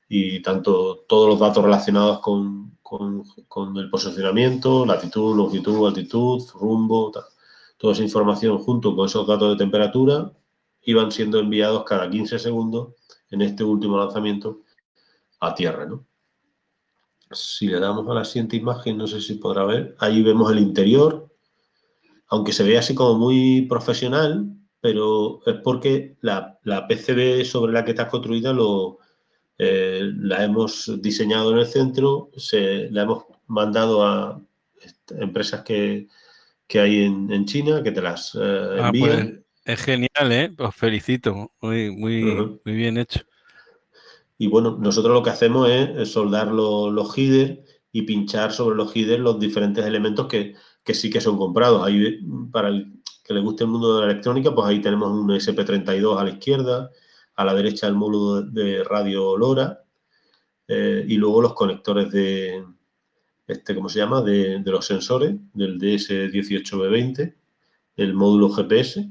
Y 0.08 0.40
tanto 0.40 1.04
todos 1.08 1.28
los 1.28 1.38
datos 1.38 1.62
relacionados 1.62 2.20
con, 2.20 2.78
con 2.82 3.76
el 3.76 3.90
posicionamiento, 3.90 4.86
latitud, 4.86 5.36
longitud, 5.36 5.86
altitud, 5.86 6.42
rumbo, 6.54 7.10
tal 7.10 7.24
Toda 7.78 7.92
esa 7.92 8.02
información 8.02 8.58
junto 8.58 8.94
con 8.94 9.06
esos 9.06 9.26
datos 9.26 9.52
de 9.52 9.64
temperatura 9.64 10.32
iban 10.82 11.12
siendo 11.12 11.38
enviados 11.38 11.84
cada 11.84 12.10
15 12.10 12.38
segundos 12.40 12.94
en 13.30 13.40
este 13.40 13.62
último 13.62 13.96
lanzamiento 13.96 14.62
a 15.38 15.54
tierra. 15.54 15.86
¿no? 15.86 16.04
Si 17.30 17.68
le 17.68 17.78
damos 17.78 18.08
a 18.08 18.14
la 18.14 18.24
siguiente 18.24 18.56
imagen, 18.56 18.98
no 18.98 19.06
sé 19.06 19.20
si 19.20 19.34
podrá 19.34 19.64
ver, 19.64 19.94
ahí 20.00 20.22
vemos 20.22 20.50
el 20.50 20.58
interior, 20.58 21.30
aunque 22.26 22.52
se 22.52 22.64
ve 22.64 22.76
así 22.76 22.96
como 22.96 23.16
muy 23.16 23.62
profesional, 23.62 24.48
pero 24.80 25.40
es 25.46 25.56
porque 25.62 26.16
la, 26.20 26.58
PCB 26.64 27.44
sobre 27.44 27.72
la 27.72 27.84
que 27.84 27.92
está 27.92 28.08
construida 28.08 28.52
lo, 28.52 28.98
eh, 29.58 30.12
la 30.16 30.44
hemos 30.44 30.90
diseñado 31.02 31.52
en 31.52 31.58
el 31.58 31.66
centro, 31.66 32.30
se, 32.36 32.90
la 32.90 33.02
hemos 33.02 33.24
mandado 33.46 34.06
a 34.06 34.40
empresas 35.18 35.62
que, 35.62 36.08
que 36.66 36.80
hay 36.80 37.02
en, 37.02 37.44
China, 37.44 37.82
que 37.82 37.90
te 37.90 38.00
las 38.00 38.34
eh, 38.34 38.78
ah, 38.80 38.90
pues, 38.90 39.12
envían. 39.12 39.44
es 39.64 39.80
genial, 39.80 40.32
¿eh? 40.32 40.54
Os 40.58 40.74
felicito, 40.74 41.52
muy, 41.60 41.90
muy, 41.90 42.22
muy 42.64 42.74
bien 42.74 42.98
hecho. 42.98 43.20
Y 44.38 44.46
bueno, 44.46 44.78
nosotros 44.80 45.12
lo 45.12 45.22
que 45.22 45.30
hacemos 45.30 45.68
es 45.68 46.12
soldar 46.12 46.52
los, 46.52 46.92
los 46.92 47.18
y 47.18 48.02
pinchar 48.02 48.52
sobre 48.52 48.76
los 48.76 48.94
headers 48.94 49.20
los 49.20 49.40
diferentes 49.40 49.84
elementos 49.84 50.26
que, 50.26 50.54
sí 50.94 51.10
que 51.10 51.20
son 51.20 51.36
comprados. 51.36 51.84
Ahí, 51.84 52.20
para 52.52 52.68
el 52.68 53.00
que 53.24 53.34
le 53.34 53.40
guste 53.40 53.64
el 53.64 53.70
mundo 53.70 53.96
de 53.96 54.06
la 54.06 54.12
electrónica, 54.12 54.54
pues 54.54 54.66
ahí 54.68 54.80
tenemos 54.80 55.10
un 55.10 55.28
SP32 55.28 56.18
a 56.18 56.24
la 56.24 56.30
izquierda, 56.30 56.90
a 57.38 57.44
la 57.44 57.54
derecha 57.54 57.86
el 57.86 57.94
módulo 57.94 58.42
de 58.42 58.82
radio 58.82 59.36
LoRa, 59.36 59.84
eh, 60.66 61.04
y 61.06 61.16
luego 61.18 61.40
los 61.40 61.54
conectores 61.54 62.10
de, 62.10 62.64
este, 63.46 63.76
¿cómo 63.76 63.88
se 63.88 64.00
llama?, 64.00 64.22
de, 64.22 64.60
los 64.66 64.84
sensores, 64.84 65.36
del 65.54 65.78
DS18B20, 65.78 67.36
el 67.96 68.14
módulo 68.14 68.50
GPS 68.50 69.08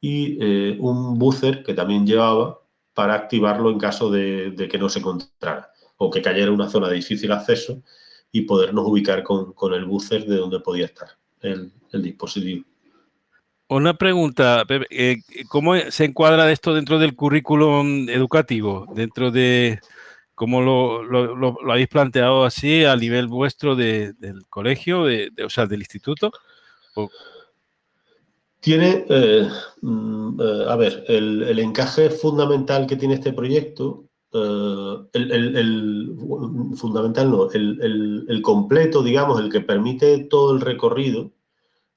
y 0.00 0.38
eh, 0.40 0.76
un 0.78 1.18
buzzer 1.18 1.64
que 1.64 1.74
también 1.74 2.06
llevaba 2.06 2.60
para 2.94 3.14
activarlo 3.14 3.70
en 3.70 3.78
caso 3.78 4.12
de, 4.12 4.54
que 4.70 4.78
no 4.78 4.88
se 4.88 5.00
encontrara 5.00 5.72
o 5.96 6.08
que 6.08 6.22
cayera 6.22 6.52
una 6.52 6.70
zona 6.70 6.88
de 6.88 6.94
difícil 6.94 7.32
acceso 7.32 7.82
y 8.30 8.42
podernos 8.42 8.86
ubicar 8.86 9.24
con, 9.24 9.74
el 9.74 9.84
buzzer 9.86 10.24
de 10.24 10.36
donde 10.36 10.60
podía 10.60 10.84
estar 10.84 11.08
el, 11.40 11.72
dispositivo. 11.92 12.64
Una 13.70 13.94
pregunta, 13.94 14.64
eh, 14.90 15.18
¿cómo 15.48 15.76
se 15.90 16.04
encuadra 16.04 16.50
esto 16.50 16.74
dentro 16.74 16.98
del 16.98 17.14
currículum 17.14 18.08
educativo? 18.08 18.86
Dentro 18.94 19.30
de, 19.30 19.78
¿Cómo 20.40 20.62
lo, 20.62 21.70
habéis 21.70 21.88
planteado 21.88 22.44
así 22.44 22.82
a 22.86 22.96
nivel 22.96 23.26
vuestro 23.26 23.76
del 23.76 24.14
colegio, 24.48 25.04
de, 25.04 25.30
o 25.44 25.50
sea, 25.50 25.66
del 25.66 25.80
instituto? 25.80 26.32
Tiene, 28.58 29.04
eh, 29.06 29.46
mm, 29.82 30.40
eh, 30.40 30.64
a 30.66 30.76
ver, 30.76 31.04
el, 31.08 31.58
encaje 31.58 32.08
fundamental 32.08 32.86
que 32.86 32.96
tiene 32.96 33.16
este 33.16 33.34
proyecto, 33.34 34.06
el, 34.32 36.16
fundamental 36.74 37.30
no, 37.30 37.50
el, 37.52 38.40
completo, 38.42 39.02
digamos, 39.02 39.38
el 39.40 39.52
que 39.52 39.60
permite 39.60 40.24
todo 40.24 40.54
el 40.54 40.62
recorrido, 40.62 41.32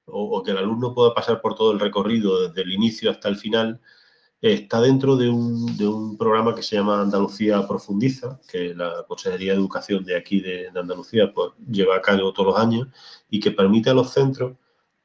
o, 0.05 0.43
que 0.43 0.51
el 0.51 0.57
alumno 0.57 0.93
pueda 0.93 1.13
pasar 1.13 1.41
por 1.41 1.55
todo 1.55 1.71
el 1.71 1.79
recorrido 1.79 2.47
desde 2.47 2.61
el 2.61 2.73
inicio 2.73 3.11
hasta 3.11 3.29
el 3.29 3.37
final, 3.37 3.81
está 4.41 4.81
dentro 4.81 5.15
de 5.15 5.29
un, 5.29 6.17
programa 6.17 6.53
que 6.53 6.63
se 6.63 6.75
llama 6.75 7.01
Andalucía 7.01 7.65
Profundiza, 7.67 8.39
que 8.49 8.73
la 8.75 9.05
Consejería 9.07 9.53
de 9.53 9.59
Educación 9.59 10.03
de 10.03 10.17
aquí 10.17 10.41
de, 10.41 10.69
Andalucía 10.75 11.33
pues, 11.33 11.51
lleva 11.69 11.95
a 11.95 12.01
cabo 12.01 12.33
todos 12.33 12.47
los 12.53 12.59
años 12.59 12.87
y 13.29 13.39
que 13.39 13.51
permite 13.51 13.89
a 13.89 13.93
los 13.93 14.11
centros 14.11 14.57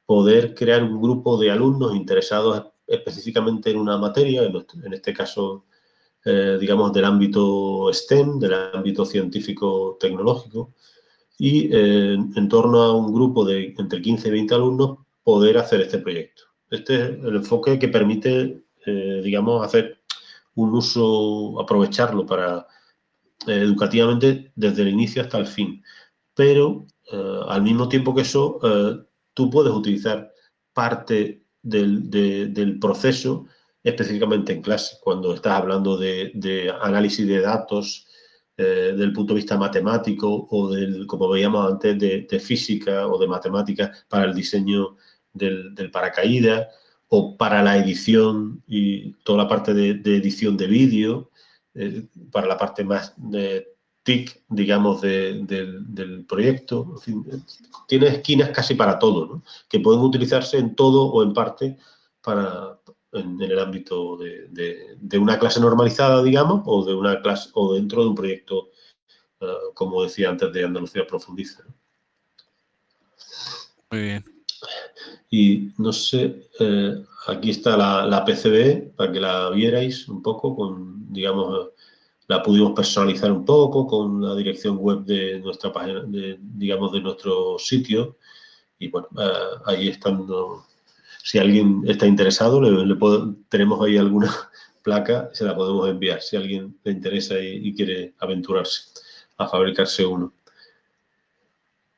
poder 0.05 0.55
crear 0.55 0.83
un 0.83 1.01
grupo 1.01 1.37
de 1.37 1.51
alumnos 1.51 1.95
interesados 1.95 2.65
específicamente 2.87 3.69
en 3.71 3.77
una 3.77 3.97
materia, 3.97 4.43
en, 4.43 4.93
este 4.93 5.13
caso, 5.13 5.65
eh, 6.25 6.57
digamos, 6.59 6.91
del 6.91 7.05
ámbito 7.05 7.91
STEM, 7.93 8.39
del 8.39 8.53
ámbito 8.73 9.05
científico-tecnológico, 9.05 10.73
y 11.39 11.73
eh, 11.73 12.13
en 12.13 12.49
torno 12.49 12.81
a 12.81 12.95
un 12.95 13.13
grupo 13.13 13.45
de 13.45 13.73
entre 13.77 14.01
15 14.01 14.27
y 14.27 14.31
20 14.31 14.53
alumnos 14.55 14.99
poder 15.23 15.57
hacer 15.57 15.81
este 15.81 15.97
proyecto. 15.97 16.43
Este 16.69 16.95
es 16.95 17.01
el 17.23 17.37
enfoque 17.37 17.79
que 17.79 17.87
permite 17.87 18.61
eh, 18.85 19.21
digamos, 19.23 19.65
hacer 19.65 20.01
un 20.55 20.75
uso, 20.75 21.59
aprovecharlo 21.59 22.25
para 22.25 22.67
eh, 23.47 23.61
educativamente 23.61 24.51
desde 24.55 24.81
el 24.81 24.89
inicio 24.89 25.21
hasta 25.21 25.37
el 25.37 25.47
fin. 25.47 25.81
Pero 26.35 26.85
al 27.47 27.63
mismo 27.63 27.89
tiempo 27.89 28.13
que 28.13 28.21
eso, 28.21 28.59
tú 29.33 29.49
puedes 29.49 29.73
utilizar 29.73 30.31
parte 30.73 31.43
del, 31.61 32.77
proceso 32.79 33.47
específicamente 33.83 34.53
en 34.53 34.61
clase, 34.61 34.97
cuando 35.01 35.33
estás 35.33 35.53
hablando 35.53 35.97
de, 35.97 36.73
análisis 36.81 37.27
de 37.27 37.41
datos, 37.41 38.07
del 38.63 39.13
punto 39.13 39.33
de 39.33 39.39
vista 39.39 39.57
matemático 39.57 40.47
o 40.49 40.69
del, 40.69 41.07
como 41.07 41.29
veíamos 41.29 41.71
antes, 41.71 41.97
de, 41.97 42.39
física 42.39 43.07
o 43.07 43.17
de 43.17 43.27
matemáticas 43.27 44.05
para 44.09 44.25
el 44.25 44.33
diseño 44.33 44.97
del, 45.33 45.73
del 45.75 45.91
paracaídas 45.91 46.67
o 47.09 47.35
para 47.37 47.61
la 47.63 47.77
edición 47.77 48.63
y 48.67 49.13
toda 49.23 49.39
la 49.43 49.49
parte 49.49 49.73
de, 49.73 49.91
edición 50.15 50.55
de 50.55 50.67
vídeo, 50.67 51.31
eh, 51.73 52.07
para 52.31 52.47
la 52.47 52.57
parte 52.57 52.83
más 52.83 53.13
de 53.17 53.67
TIC, 54.03 54.43
digamos, 54.47 55.01
del, 55.01 56.25
proyecto. 56.27 56.95
tiene 57.87 58.07
esquinas 58.07 58.49
casi 58.51 58.75
para 58.75 58.99
todo, 58.99 59.43
que 59.67 59.79
pueden 59.79 60.01
utilizarse 60.01 60.57
en 60.57 60.75
todo 60.75 61.07
o 61.07 61.23
en 61.23 61.33
parte 61.33 61.77
para, 62.21 62.78
en, 63.11 63.41
el 63.41 63.59
ámbito 63.59 64.17
de, 64.17 65.19
una 65.19 65.39
clase 65.39 65.59
normalizada, 65.59 66.23
digamos, 66.23 66.61
o 66.65 66.85
de 66.85 66.93
una 66.93 67.21
clase 67.21 67.49
o 67.53 67.73
dentro 67.73 68.03
de 68.03 68.09
un 68.09 68.15
proyecto, 68.15 68.69
eh, 69.39 69.47
como 69.73 70.03
decía 70.03 70.29
antes, 70.29 70.51
de 70.51 70.65
Andalucía 70.65 71.07
Profundiza. 71.07 71.63
Muy 73.91 74.01
bien. 74.01 74.25
Y 75.31 75.71
no 75.77 75.93
sé, 75.93 76.49
eh, 76.59 77.03
aquí 77.27 77.51
está 77.51 77.77
la, 77.77 78.23
PCB 78.25 78.95
para 78.95 79.11
que 79.11 79.19
la 79.19 79.49
vierais 79.49 80.07
un 80.07 80.21
poco, 80.21 80.55
con, 80.55 81.11
digamos, 81.11 81.69
la 82.27 82.43
pudimos 82.43 82.73
personalizar 82.73 83.31
un 83.31 83.45
poco 83.45 83.87
con 83.87 84.21
la 84.21 84.35
dirección 84.35 84.77
web 84.77 84.99
de 85.03 85.39
nuestra 85.39 85.71
página, 85.71 86.01
de, 86.01 86.37
digamos, 86.39 86.91
de 86.91 87.01
nuestro 87.01 87.57
sitio. 87.57 88.17
Y 88.77 88.89
bueno, 88.89 89.07
eh, 89.19 89.61
ahí 89.65 89.87
están, 89.89 90.25
si 91.23 91.37
alguien 91.37 91.83
está 91.87 92.07
interesado, 92.07 92.61
tenemos 93.49 93.85
ahí 93.85 93.97
alguna 93.97 94.33
placa, 94.83 95.29
se 95.33 95.45
la 95.45 95.55
podemos 95.55 95.89
enviar 95.89 96.21
si 96.21 96.37
alguien 96.37 96.79
le 96.83 96.91
interesa 96.91 97.39
y, 97.39 97.73
quiere 97.73 98.13
aventurarse. 98.19 98.83
a 99.37 99.47
fabricarse 99.47 100.05
uno. 100.05 100.33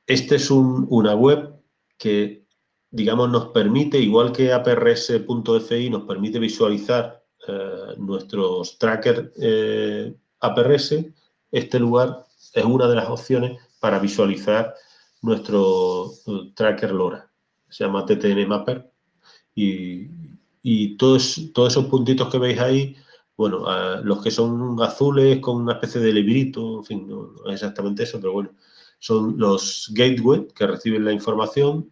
Este 0.06 0.36
es 0.36 0.52
una 0.52 1.16
web 1.16 1.54
que, 1.98 2.46
digamos, 2.90 3.30
nos 3.30 3.48
permite, 3.48 3.98
igual 4.00 4.32
que 4.32 4.52
aprs.fi, 4.52 5.90
nos 5.90 6.04
permite 6.04 6.40
visualizar 6.40 7.24
eh, 7.48 7.96
nuestros 7.98 8.78
trackers 8.78 9.32
eh, 9.40 10.14
APRS. 10.40 11.06
Este 11.52 11.80
lugar 11.80 12.26
es 12.54 12.66
una 12.66 12.88
de 12.88 12.96
las 12.96 13.10
opciones 13.10 13.60
para 13.80 14.00
visualizar 14.00 14.76
nuestro 15.22 16.12
eh, 16.28 16.52
tracker 16.56 16.92
LoRa. 16.92 17.32
Se 17.70 17.86
llama 17.86 18.06
TTN 18.06 18.48
Mapper. 18.48 18.91
Y, 20.64 20.98
todos, 20.98 21.52
todos 21.54 21.74
esos 21.74 21.86
puntitos 21.86 22.30
que 22.30 22.38
veis 22.38 22.60
ahí, 22.60 22.96
bueno, 23.36 23.66
los 24.04 24.22
que 24.24 24.32
son 24.32 24.82
azules 24.82 25.40
con 25.40 25.58
una 25.58 25.74
especie 25.74 26.02
de 26.02 26.14
librito, 26.14 26.78
en 26.80 26.84
fin, 26.86 27.08
no, 27.08 27.34
es 27.48 27.56
exactamente 27.56 28.04
eso, 28.04 28.20
pero 28.20 28.34
bueno, 28.34 28.52
son 29.00 29.38
los 29.38 29.92
gateway 29.94 30.48
que 30.56 30.68
reciben 30.68 31.06
la 31.06 31.12
información 31.12 31.92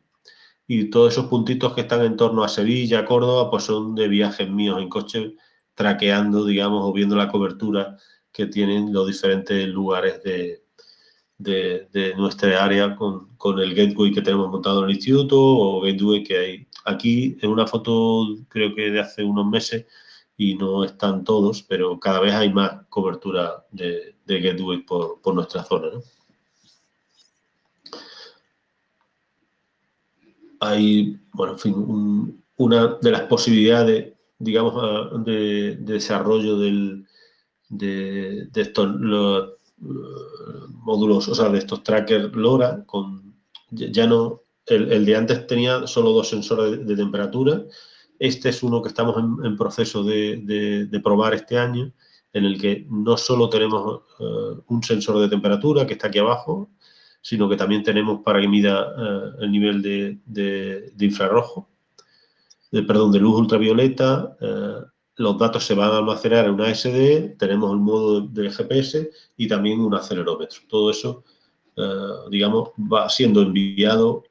y 0.67 0.91
todos 0.91 1.13
esos 1.13 1.25
puntitos 1.25 1.73
que 1.73 1.81
están 1.81 2.03
en 2.05 2.15
torno 2.15 2.43
a 2.43 2.49
Sevilla, 2.49 3.05
Córdoba, 3.05 3.49
pues 3.49 3.63
son 3.63 3.95
de 3.95 4.07
viajes 4.07 4.49
míos 4.49 4.79
en 4.79 4.89
coche, 4.89 5.35
traqueando, 5.73 6.45
digamos, 6.45 6.83
o 6.85 6.93
viendo 6.93 7.15
la 7.15 7.29
cobertura 7.29 7.97
que 8.31 8.45
tienen 8.45 8.93
los 8.93 9.07
diferentes 9.07 9.67
lugares 9.67 10.21
de, 10.23 10.63
de, 11.39 12.13
nuestra 12.17 12.63
área 12.63 12.95
con, 12.95 13.35
con, 13.37 13.59
el 13.59 13.73
gateway 13.73 14.11
que 14.11 14.21
tenemos 14.21 14.49
montado 14.49 14.83
en 14.83 14.89
el 14.89 14.95
instituto 14.95 15.35
o 15.39 15.81
gateway 15.81 16.23
que 16.23 16.37
hay 16.37 16.67
aquí 16.85 17.37
en 17.41 17.49
una 17.49 17.65
foto 17.67 18.37
creo 18.49 18.75
que 18.75 18.91
de 18.91 18.99
hace 18.99 19.23
unos 19.23 19.47
meses 19.47 19.85
y 20.37 20.55
no 20.55 20.83
están 20.85 21.23
todos, 21.23 21.63
pero 21.63 21.99
cada 21.99 22.21
vez 22.21 22.33
hay 22.33 22.53
más 22.53 22.85
cobertura 22.89 23.65
de, 23.71 24.15
de 24.25 24.41
gateway 24.41 24.79
por, 24.83 25.21
por 25.21 25.35
nuestra 25.35 25.63
zona. 25.63 25.89
hay, 30.59 31.19
bueno, 31.33 31.53
en 31.53 31.59
fin, 31.59 32.43
una 32.57 32.97
de 33.01 33.11
las 33.11 33.21
posibilidades, 33.23 34.13
digamos, 34.37 35.25
de, 35.25 35.77
desarrollo 35.77 36.57
del, 36.59 37.05
de, 37.69 38.49
estos 38.55 38.95
módulos, 39.79 41.27
o 41.27 41.35
sea, 41.35 41.49
de 41.49 41.59
estos 41.59 41.83
trackers 41.83 42.33
LoRa, 42.33 42.83
con, 42.85 43.35
ya 43.71 44.07
no, 44.07 44.41
el, 44.65 45.05
de 45.05 45.15
antes 45.15 45.47
tenía 45.47 45.87
solo 45.87 46.11
dos 46.11 46.29
sensores 46.29 46.85
de, 46.85 46.95
temperatura, 46.95 47.63
este 48.19 48.49
es 48.49 48.63
uno 48.63 48.81
que 48.81 48.89
estamos 48.89 49.15
en, 49.43 49.55
proceso 49.55 50.03
de, 50.03 50.99
probar 51.03 51.33
este 51.33 51.57
año, 51.57 51.91
en 52.33 52.45
el 52.45 52.59
que 52.59 52.85
no 52.89 53.17
solo 53.17 53.49
tenemos 53.49 54.01
ah, 54.19 54.53
un 54.67 54.83
sensor 54.83 55.19
de 55.19 55.29
temperatura 55.29 55.87
que 55.87 55.93
está 55.93 56.07
aquí 56.07 56.19
abajo, 56.19 56.69
sino 57.21 57.49
que 57.49 57.55
también 57.55 57.83
tenemos 57.83 58.21
para 58.23 58.39
que 58.39 58.47
mida 58.47 58.93
eh, 58.97 59.31
el 59.41 59.51
nivel 59.51 59.81
de, 59.81 60.93
infrarrojo, 60.99 61.67
de, 62.71 62.83
perdón, 62.83 63.11
de 63.11 63.19
luz 63.19 63.39
ultravioleta. 63.39 64.37
Eh, 64.39 64.81
los 65.19 65.37
datos 65.37 65.65
se 65.65 65.75
van 65.75 65.91
a 65.91 65.97
almacenar 65.97 66.45
en 66.45 66.53
una 66.53 66.73
SD, 66.73 67.35
tenemos 67.37 67.73
el 67.73 67.79
modo 67.79 68.21
de 68.21 68.49
GPS 68.49 69.11
y 69.35 69.49
también 69.49 69.81
un 69.81 69.93
acelerómetro. 69.93 70.61
Todo 70.69 70.89
eso, 70.89 71.25
eh, 71.75 72.29
digamos, 72.31 72.69
va 72.79 73.09
siendo 73.09 73.41
enviado 73.41 74.23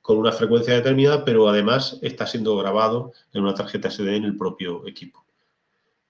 con 0.00 0.16
una 0.16 0.32
frecuencia 0.32 0.72
determinada, 0.72 1.22
pero 1.22 1.50
además 1.50 1.98
está 2.00 2.26
siendo 2.26 2.56
grabado 2.56 3.12
en 3.34 3.42
una 3.42 3.52
tarjeta 3.52 3.90
SD 3.90 4.16
en 4.16 4.24
el 4.24 4.34
propio 4.34 4.88
equipo. 4.88 5.22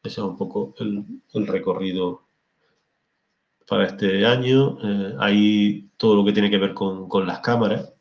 Ese 0.05 0.21
es 0.21 0.25
un 0.25 0.37
poco 0.37 0.73
el, 0.79 1.47
recorrido 1.49 2.23
para 3.67 3.87
este 3.87 4.25
año. 4.25 4.79
Eh, 4.85 5.17
hay 5.19 5.91
todo 5.97 6.15
lo 6.15 6.25
que 6.25 6.33
tiene 6.33 6.49
que 6.49 6.59
ver 6.59 6.75
con, 6.75 7.27
las 7.27 7.41
cámaras. 7.41 7.93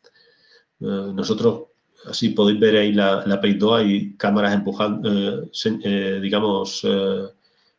Eh, 0.78 1.10
nosotros, 1.14 1.64
así 2.06 2.30
podéis 2.30 2.60
ver 2.60 2.76
ahí 2.76 2.92
la, 2.92 3.24
la 3.26 3.36
2, 3.36 3.80
hay 3.80 4.14
cámaras 4.16 4.54
empujando, 4.54 5.48
eh, 5.84 6.18
digamos, 6.22 6.86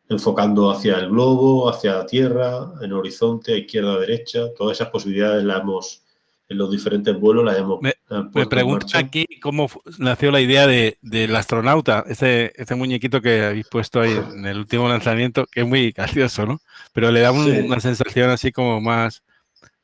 enfocando 0.08 0.70
hacia 0.70 0.98
el 0.98 1.10
globo, 1.10 1.68
hacia 1.68 1.94
la 1.94 2.06
tierra, 2.06 2.72
en 2.80 2.92
horizonte, 2.92 3.54
a 3.54 3.56
izquierda, 3.56 3.94
a 3.94 3.98
derecha. 3.98 4.52
Todas 4.56 4.78
esas 4.78 4.90
posibilidades 4.90 5.44
las 5.44 5.60
hemos 5.60 6.04
en 6.48 6.58
los 6.58 6.70
diferentes 6.70 7.18
vuelos 7.18 7.44
las 7.44 7.56
hemos 7.56 7.80
Me, 7.80 7.90
eh, 7.90 8.22
me 8.34 8.46
pregunto 8.46 8.86
aquí 8.94 9.26
cómo 9.40 9.68
nació 9.98 10.30
la 10.30 10.40
idea 10.40 10.66
de, 10.66 10.98
del 11.00 11.34
astronauta, 11.34 12.04
ese, 12.06 12.52
ese 12.56 12.74
muñequito 12.74 13.20
que 13.20 13.44
habéis 13.44 13.66
puesto 13.68 14.00
ahí 14.00 14.12
en 14.34 14.46
el 14.46 14.58
último 14.58 14.88
lanzamiento, 14.88 15.46
que 15.46 15.60
es 15.60 15.66
muy 15.66 15.92
gracioso, 15.92 16.46
¿no? 16.46 16.60
Pero 16.92 17.10
le 17.10 17.20
da 17.20 17.32
una 17.32 17.80
sensación 17.80 18.30
así 18.30 18.52
como 18.52 18.80
más 18.80 19.22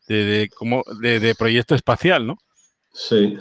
de, 0.07 0.51
como 0.55 0.83
de, 1.01 1.35
proyecto 1.37 1.75
espacial, 1.75 2.27
¿no? 2.27 2.39
Sí. 2.93 3.39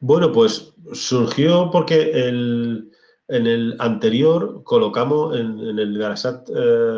Bueno, 0.00 0.32
pues 0.32 0.72
surgió 0.94 1.70
porque 1.70 2.10
el, 2.12 2.90
en 3.28 3.46
el 3.46 3.76
anterior 3.78 4.62
colocamos, 4.64 5.38
en, 5.38 5.58
el 5.78 5.98
Garasat 5.98 6.48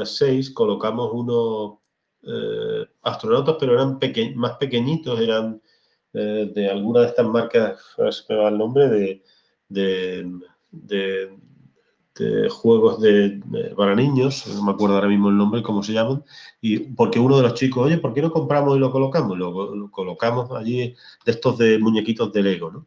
6, 0.04 0.48
eh, 0.48 0.54
colocamos 0.54 1.10
unos 1.12 1.78
eh, 2.22 2.86
astronautas, 3.02 3.56
pero 3.58 3.72
eran 3.74 3.98
más 4.36 4.56
pequeñitos, 4.56 5.20
eran 5.20 5.60
eh, 6.12 6.50
de 6.54 6.70
alguna 6.70 7.00
de 7.00 7.06
estas 7.08 7.26
marcas, 7.26 7.80
si 8.10 8.32
me 8.32 8.36
va 8.36 8.48
el 8.48 8.58
nombre, 8.58 8.88
de, 8.88 9.22
de, 9.68 10.30
juegos 12.50 13.00
de, 13.00 13.40
para 13.76 13.96
niños, 13.96 14.46
no 14.46 14.62
me 14.62 14.72
acuerdo 14.72 14.94
ahora 14.94 15.08
mismo 15.08 15.28
el 15.28 15.36
nombre, 15.36 15.62
cómo 15.62 15.82
se 15.82 15.92
llaman, 15.92 16.22
y 16.60 16.78
porque 16.78 17.18
uno 17.18 17.36
de 17.36 17.42
los 17.42 17.54
chicos, 17.54 17.86
oye, 17.86 17.98
¿por 17.98 18.14
qué 18.14 18.22
no 18.22 18.30
compramos 18.30 18.76
y 18.76 18.80
lo 18.80 18.92
colocamos? 18.92 19.36
Lo, 19.36 19.90
colocamos 19.90 20.50
allí 20.52 20.94
de 21.24 21.32
estos 21.32 21.58
de 21.58 21.78
muñequitos 21.78 22.32
de 22.32 22.42
Lego, 22.42 22.70
¿no? 22.70 22.86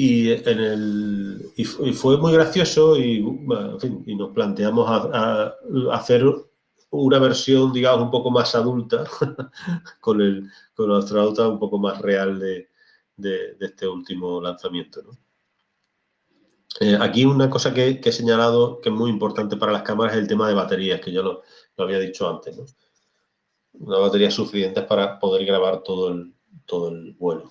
Y, 0.00 0.30
en 0.30 0.60
el, 0.60 1.52
y, 1.56 1.64
fue 1.64 2.16
muy 2.18 2.32
gracioso 2.32 2.96
y, 2.96 3.16
y 4.06 4.14
nos 4.14 4.30
planteamos 4.32 4.88
a 4.88 5.54
hacer 5.92 6.24
una 6.90 7.18
versión, 7.18 7.72
digamos, 7.72 8.04
un 8.04 8.10
poco 8.10 8.30
más 8.30 8.54
adulta 8.54 9.04
con 10.00 10.20
el, 10.20 10.50
con 10.74 10.90
astronauta 10.92 11.48
un 11.48 11.58
poco 11.58 11.78
más 11.78 12.00
real 12.00 12.38
de, 12.38 12.68
este 13.60 13.86
último 13.86 14.40
lanzamiento. 14.40 15.02
Eh, 16.80 16.96
aquí 17.00 17.24
una 17.24 17.50
cosa 17.50 17.74
que, 17.74 18.00
he 18.02 18.12
señalado 18.12 18.80
que 18.80 18.88
es 18.88 18.94
muy 18.94 19.10
importante 19.10 19.56
para 19.56 19.72
las 19.72 19.82
cámaras 19.82 20.14
es 20.14 20.20
el 20.20 20.28
tema 20.28 20.48
de 20.48 20.54
baterías, 20.54 21.00
que 21.00 21.12
yo 21.12 21.22
lo, 21.22 21.42
había 21.76 21.98
dicho 21.98 22.28
antes. 22.28 22.76
Una 23.72 23.98
batería 23.98 24.30
suficiente 24.30 24.82
para 24.82 25.18
poder 25.18 25.44
grabar 25.44 25.82
todo 25.82 26.10
el, 26.10 26.32
todo 26.64 26.88
el 26.88 27.14
vuelo. 27.14 27.50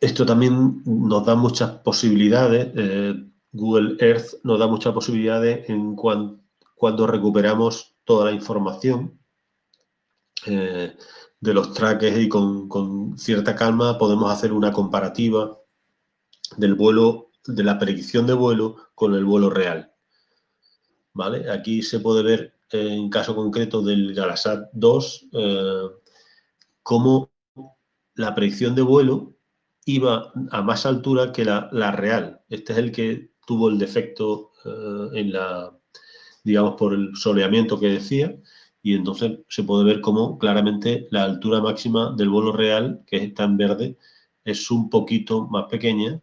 Esto 0.00 0.24
también 0.24 0.82
nos 0.86 1.26
da 1.26 1.34
muchas 1.34 1.70
posibilidades. 1.82 2.72
Eh, 2.74 3.14
Google 3.52 3.96
Earth 3.98 4.42
nos 4.44 4.58
da 4.58 4.66
muchas 4.66 4.94
posibilidades 4.94 5.68
en 5.68 5.94
cuando 5.94 7.06
recuperamos 7.06 7.94
toda 8.04 8.24
la 8.24 8.32
información 8.32 9.20
eh, 10.46 10.96
de 11.38 11.54
los 11.54 11.74
traques 11.74 12.18
y 12.18 12.28
con, 12.28 13.18
cierta 13.18 13.54
calma 13.54 13.98
podemos 13.98 14.32
hacer 14.32 14.52
una 14.52 14.72
comparativa 14.72 15.58
del 16.56 16.74
vuelo, 16.74 17.30
de 17.46 17.62
la 17.62 17.78
predicción 17.78 18.26
de 18.26 18.32
vuelo 18.32 18.76
con 18.94 19.14
el 19.14 19.24
vuelo 19.24 19.50
real. 19.50 19.92
¿Vale? 21.12 21.50
Aquí 21.50 21.82
se 21.82 22.00
puede 22.00 22.22
ver 22.22 22.54
en 22.70 23.10
caso 23.10 23.34
concreto 23.34 23.82
del 23.82 24.14
Galasat 24.14 24.70
2 24.72 25.26
eh, 25.32 25.82
cómo 26.82 27.30
la 28.14 28.34
predicción 28.34 28.74
de 28.74 28.82
vuelo 28.82 29.34
iba 29.94 30.32
a 30.50 30.62
más 30.62 30.86
altura 30.86 31.32
que 31.32 31.44
la, 31.44 31.92
real. 31.92 32.40
Este 32.48 32.72
es 32.72 32.78
el 32.78 32.92
que 32.92 33.30
tuvo 33.46 33.68
el 33.68 33.78
defecto 33.78 34.52
eh, 34.64 35.20
en 35.20 35.32
la, 35.32 35.76
digamos, 36.44 36.74
por 36.76 36.94
el 36.94 37.14
soleamiento 37.16 37.78
que 37.78 37.88
decía, 37.88 38.36
y 38.82 38.94
entonces 38.94 39.40
se 39.48 39.62
puede 39.64 39.84
ver 39.84 40.00
cómo 40.00 40.38
claramente 40.38 41.06
la 41.10 41.24
altura 41.24 41.60
máxima 41.60 42.14
del 42.16 42.30
vuelo 42.30 42.52
real, 42.52 43.02
que 43.06 43.16
está 43.18 43.44
en 43.44 43.56
verde, 43.56 43.98
es 44.44 44.70
un 44.70 44.88
poquito 44.88 45.46
más 45.48 45.66
pequeña 45.66 46.20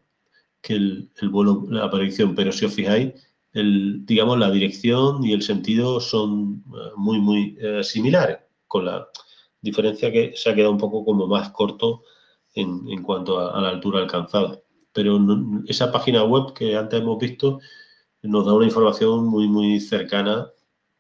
que 0.62 0.74
el, 0.74 1.12
vuelo, 1.30 1.66
la 1.70 1.90
predicción. 1.90 2.36
Pero 2.36 2.52
si 2.52 2.66
os 2.66 2.74
fijáis, 2.74 3.14
el, 3.54 4.06
digamos, 4.06 4.40
la 4.40 4.52
dirección 4.52 5.24
y 5.24 5.34
el 5.34 5.42
sentido 5.42 6.00
son 6.00 6.64
eh, 6.68 6.92
muy, 6.96 7.20
muy 7.20 7.58
eh, 7.60 7.84
similares, 7.84 8.40
con 8.68 8.86
la 8.86 9.08
diferencia 9.62 10.12
que 10.12 10.34
se 10.36 10.50
ha 10.50 10.56
quedado 10.56 10.72
un 10.72 10.78
poco 10.78 11.06
como 11.06 11.28
más 11.28 11.50
corto 11.52 12.04
en, 12.58 12.84
en 12.90 13.04
cuanto 13.04 13.40
a 13.40 13.62
la 13.62 13.70
altura 13.70 14.00
alcanzada 14.02 14.60
pero 14.98 15.20
esa 15.68 15.92
página 15.92 16.24
web 16.24 16.54
que 16.56 16.76
antes 16.76 17.00
hemos 17.00 17.20
visto 17.20 17.60
nos 18.24 18.48
da 18.48 18.54
una 18.56 18.66
información 18.66 19.28
muy, 19.28 19.48
muy 19.48 19.80
cercana, 19.80 20.50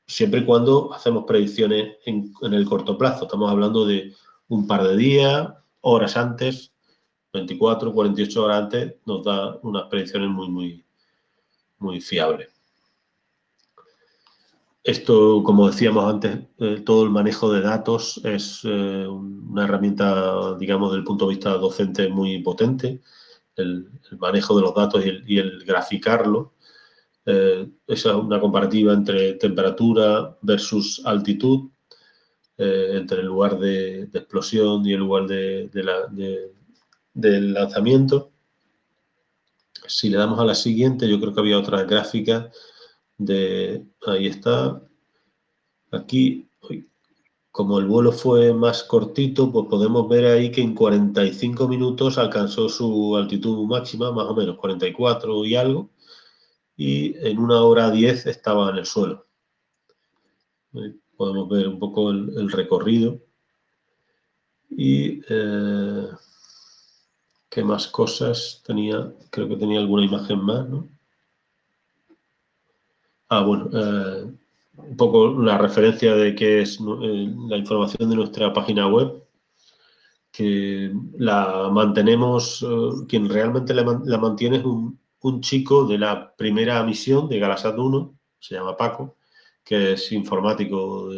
siempre 0.05 0.41
y 0.41 0.45
cuando 0.45 0.93
hacemos 0.93 1.25
predicciones 1.25 1.97
en, 2.05 2.31
el 2.43 2.65
corto 2.65 2.95
plazo. 2.95 3.23
Estamos 3.23 3.49
hablando 3.49 3.87
de 3.87 4.13
un 4.49 4.67
par 4.67 4.83
de 4.83 4.95
días, 4.95 5.49
horas 5.81 6.15
antes, 6.15 6.75
24, 7.33 7.91
48 7.91 8.43
horas 8.43 8.63
antes, 8.65 8.95
nos 9.07 9.23
da 9.23 9.57
unas 9.63 9.85
predicciones 9.85 10.29
muy, 10.29 10.47
muy, 10.47 10.85
muy 11.79 11.99
fiables. 11.99 12.49
Esto, 14.87 15.43
como 15.43 15.67
decíamos 15.67 16.05
antes, 16.05 16.39
eh, 16.59 16.81
todo 16.85 17.03
el 17.03 17.09
manejo 17.09 17.51
de 17.51 17.59
datos 17.59 18.21
es 18.23 18.61
eh, 18.63 19.05
una 19.05 19.65
herramienta, 19.65 20.55
digamos, 20.57 20.91
desde 20.91 20.99
el 20.99 21.03
punto 21.03 21.25
de 21.27 21.35
vista 21.35 21.49
docente 21.57 22.07
muy 22.07 22.41
potente. 22.41 23.01
El, 23.57 23.89
manejo 24.17 24.55
de 24.55 24.61
los 24.61 24.73
datos 24.73 25.03
y 25.05 25.37
el, 25.39 25.65
graficarlo. 25.65 26.53
esa 27.25 28.09
es 28.11 28.15
una 28.15 28.39
comparativa 28.39 28.93
entre 28.93 29.33
temperatura 29.33 30.37
versus 30.41 31.01
altitud, 31.03 31.69
entre 32.57 33.19
el 33.19 33.25
lugar 33.27 33.59
de, 33.59 34.03
explosión 34.13 34.85
y 34.85 34.93
el 34.93 34.99
lugar 34.99 35.27
de, 35.27 35.69
del 37.13 37.53
lanzamiento. 37.53 38.31
Si 39.87 40.09
le 40.09 40.17
damos 40.17 40.39
a 40.39 40.45
la 40.45 40.55
siguiente, 40.55 41.09
yo 41.09 41.19
creo 41.19 41.33
que 41.33 41.41
había 41.41 41.59
otra 41.59 41.83
gráfica 41.83 42.49
de, 43.17 43.85
ahí 44.05 44.27
está, 44.27 44.81
aquí, 45.91 46.49
como 47.57 47.79
el 47.79 47.87
vuelo 47.87 48.11
fue 48.11 48.53
más 48.53 48.83
cortito, 48.83 49.51
pues 49.51 49.65
podemos 49.67 50.07
ver 50.07 50.25
ahí 50.25 50.51
que 50.51 50.61
en 50.61 50.75
45 50.75 51.67
minutos 51.67 52.19
alcanzó 52.19 52.69
su 52.69 53.15
altitud 53.15 53.65
máxima, 53.65 54.11
más 54.11 54.27
o 54.27 54.35
menos 54.35 54.57
44 54.57 55.43
y 55.43 55.55
algo, 55.55 55.89
y 56.75 57.17
en 57.27 57.39
una 57.39 57.63
hora 57.63 57.89
10 57.89 58.27
estaba 58.27 58.69
en 58.69 58.77
el 58.77 58.85
suelo. 58.85 59.25
Podemos 61.15 61.49
ver 61.49 61.67
un 61.67 61.79
poco 61.79 62.11
el, 62.11 62.51
recorrido. 62.51 63.19
Y 64.69 65.21
eh, 65.27 66.07
qué 67.49 67.63
más 67.63 67.87
cosas 67.87 68.61
tenía, 68.63 69.11
creo 69.31 69.49
que 69.49 69.55
tenía 69.55 69.79
alguna 69.79 70.05
imagen 70.05 70.39
más, 70.41 70.69
¿no? 70.69 70.87
Ah, 73.29 73.41
bueno, 73.41 73.69
eh, 73.73 74.31
un 74.77 74.95
poco 74.97 75.27
la 75.41 75.57
referencia 75.57 76.15
de 76.15 76.33
qué 76.35 76.61
es 76.61 76.79
eh, 76.79 77.33
la 77.49 77.57
información 77.57 78.09
de 78.09 78.15
nuestra 78.15 78.53
página 78.53 78.87
web, 78.87 79.21
que 80.31 80.93
la 81.17 81.69
mantenemos, 81.71 82.63
eh, 82.63 83.05
quien 83.07 83.27
realmente 83.29 83.73
la, 83.73 83.83
mantiene 84.17 84.57
es 84.57 84.65
un, 84.65 84.99
chico 85.41 85.85
de 85.85 85.97
la 85.97 86.33
primera 86.37 86.81
misión 86.83 87.27
de 87.27 87.39
Galasat 87.39 87.77
1, 87.77 88.17
se 88.39 88.55
llama 88.55 88.77
Paco, 88.77 89.17
que 89.63 89.93
es 89.93 90.11
informático, 90.13 91.09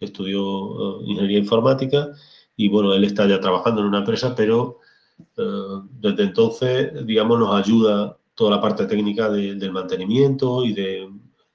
estudió 0.00 1.00
ingeniería 1.02 1.38
informática 1.38 2.10
y 2.56 2.68
bueno, 2.68 2.92
él 2.92 3.04
está 3.04 3.26
ya 3.28 3.40
trabajando 3.40 3.82
en 3.82 3.86
una 3.88 3.98
empresa, 4.00 4.34
pero 4.34 4.80
desde 5.36 6.24
entonces, 6.24 7.06
digamos, 7.06 7.38
nos 7.38 7.54
ayuda 7.54 8.18
toda 8.34 8.50
la 8.50 8.60
parte 8.60 8.86
técnica 8.86 9.30
del 9.30 9.70
mantenimiento 9.72 10.64
y 10.64 10.72
de 10.72 11.08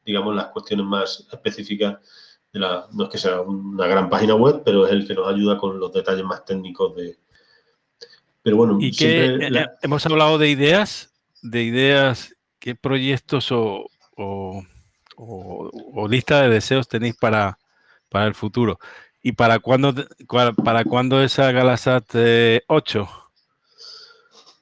digamos, 0.07 0.33
las 0.33 0.47
cuestiones 0.47 0.85
más 0.85 1.27
específicas 1.31 1.97
de 2.53 2.59
la, 2.61 2.87
no 2.93 3.03
es 3.03 3.09
que 3.09 3.17
sea 3.17 3.41
una 3.41 3.85
gran 3.87 4.09
página 4.09 4.35
web, 4.35 4.61
pero 4.63 4.87
es 4.87 4.93
el 4.93 5.05
que 5.05 5.13
nos 5.13 5.27
ayuda 5.27 5.57
con 5.57 5.77
los 5.79 5.91
detalles 5.91 6.23
más 6.23 6.45
técnicos 6.45 6.95
de... 6.95 7.17
Pero 8.41 8.55
bueno, 8.55 8.77
¿Y 8.79 8.93
siempre 8.93 9.47
eh, 9.47 9.65
hemos 9.81 10.05
hablado 10.05 10.37
de 10.37 10.49
ideas, 10.49 11.13
de 11.41 11.63
ideas, 11.63 12.33
qué 12.57 12.73
proyectos 12.73 13.51
o, 13.51 13.85
o, 14.15 16.07
lista 16.07 16.41
de 16.41 16.49
deseos 16.49 16.87
tenéis 16.87 17.17
para, 17.17 17.59
para 18.09 18.27
el 18.27 18.33
futuro? 18.33 18.79
¿Y 19.21 19.33
para 19.33 19.59
cuándo, 19.59 19.93
para 20.63 20.85
cuándo 20.85 21.21
esa 21.21 21.51
Galasat 21.51 22.15
8? 22.67 23.01
Eh, 23.01 23.07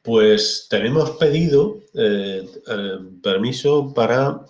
pues 0.02 0.66
tenemos 0.70 1.12
pedido 1.12 1.78
eh, 1.94 2.48
permiso 3.22 3.94
para 3.94 4.42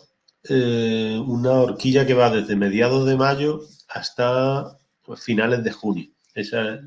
eh, 0.50 1.22
una 1.26 1.54
horquilla 1.54 2.06
que 2.06 2.14
va 2.14 2.30
desde 2.30 2.56
mediados 2.56 3.06
de 3.06 3.16
mayo 3.16 3.62
hasta 3.90 4.78
finales 5.18 5.64
de 5.64 5.72
junio. 5.72 6.10
Esa, 6.34 6.82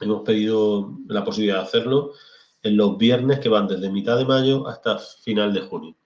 hemos 0.00 0.22
pedido 0.22 0.98
la 1.08 1.24
posibilidad 1.24 1.58
de 1.58 1.66
hacerlo 1.66 2.12
en 2.62 2.76
los 2.76 2.98
viernes 2.98 3.40
que 3.40 3.48
van 3.48 3.68
desde 3.68 3.90
mitad 3.90 4.16
de 4.16 4.24
mayo 4.24 4.66
hasta 4.68 4.98
final 4.98 5.52
de 5.52 5.60
junio. 5.62 5.96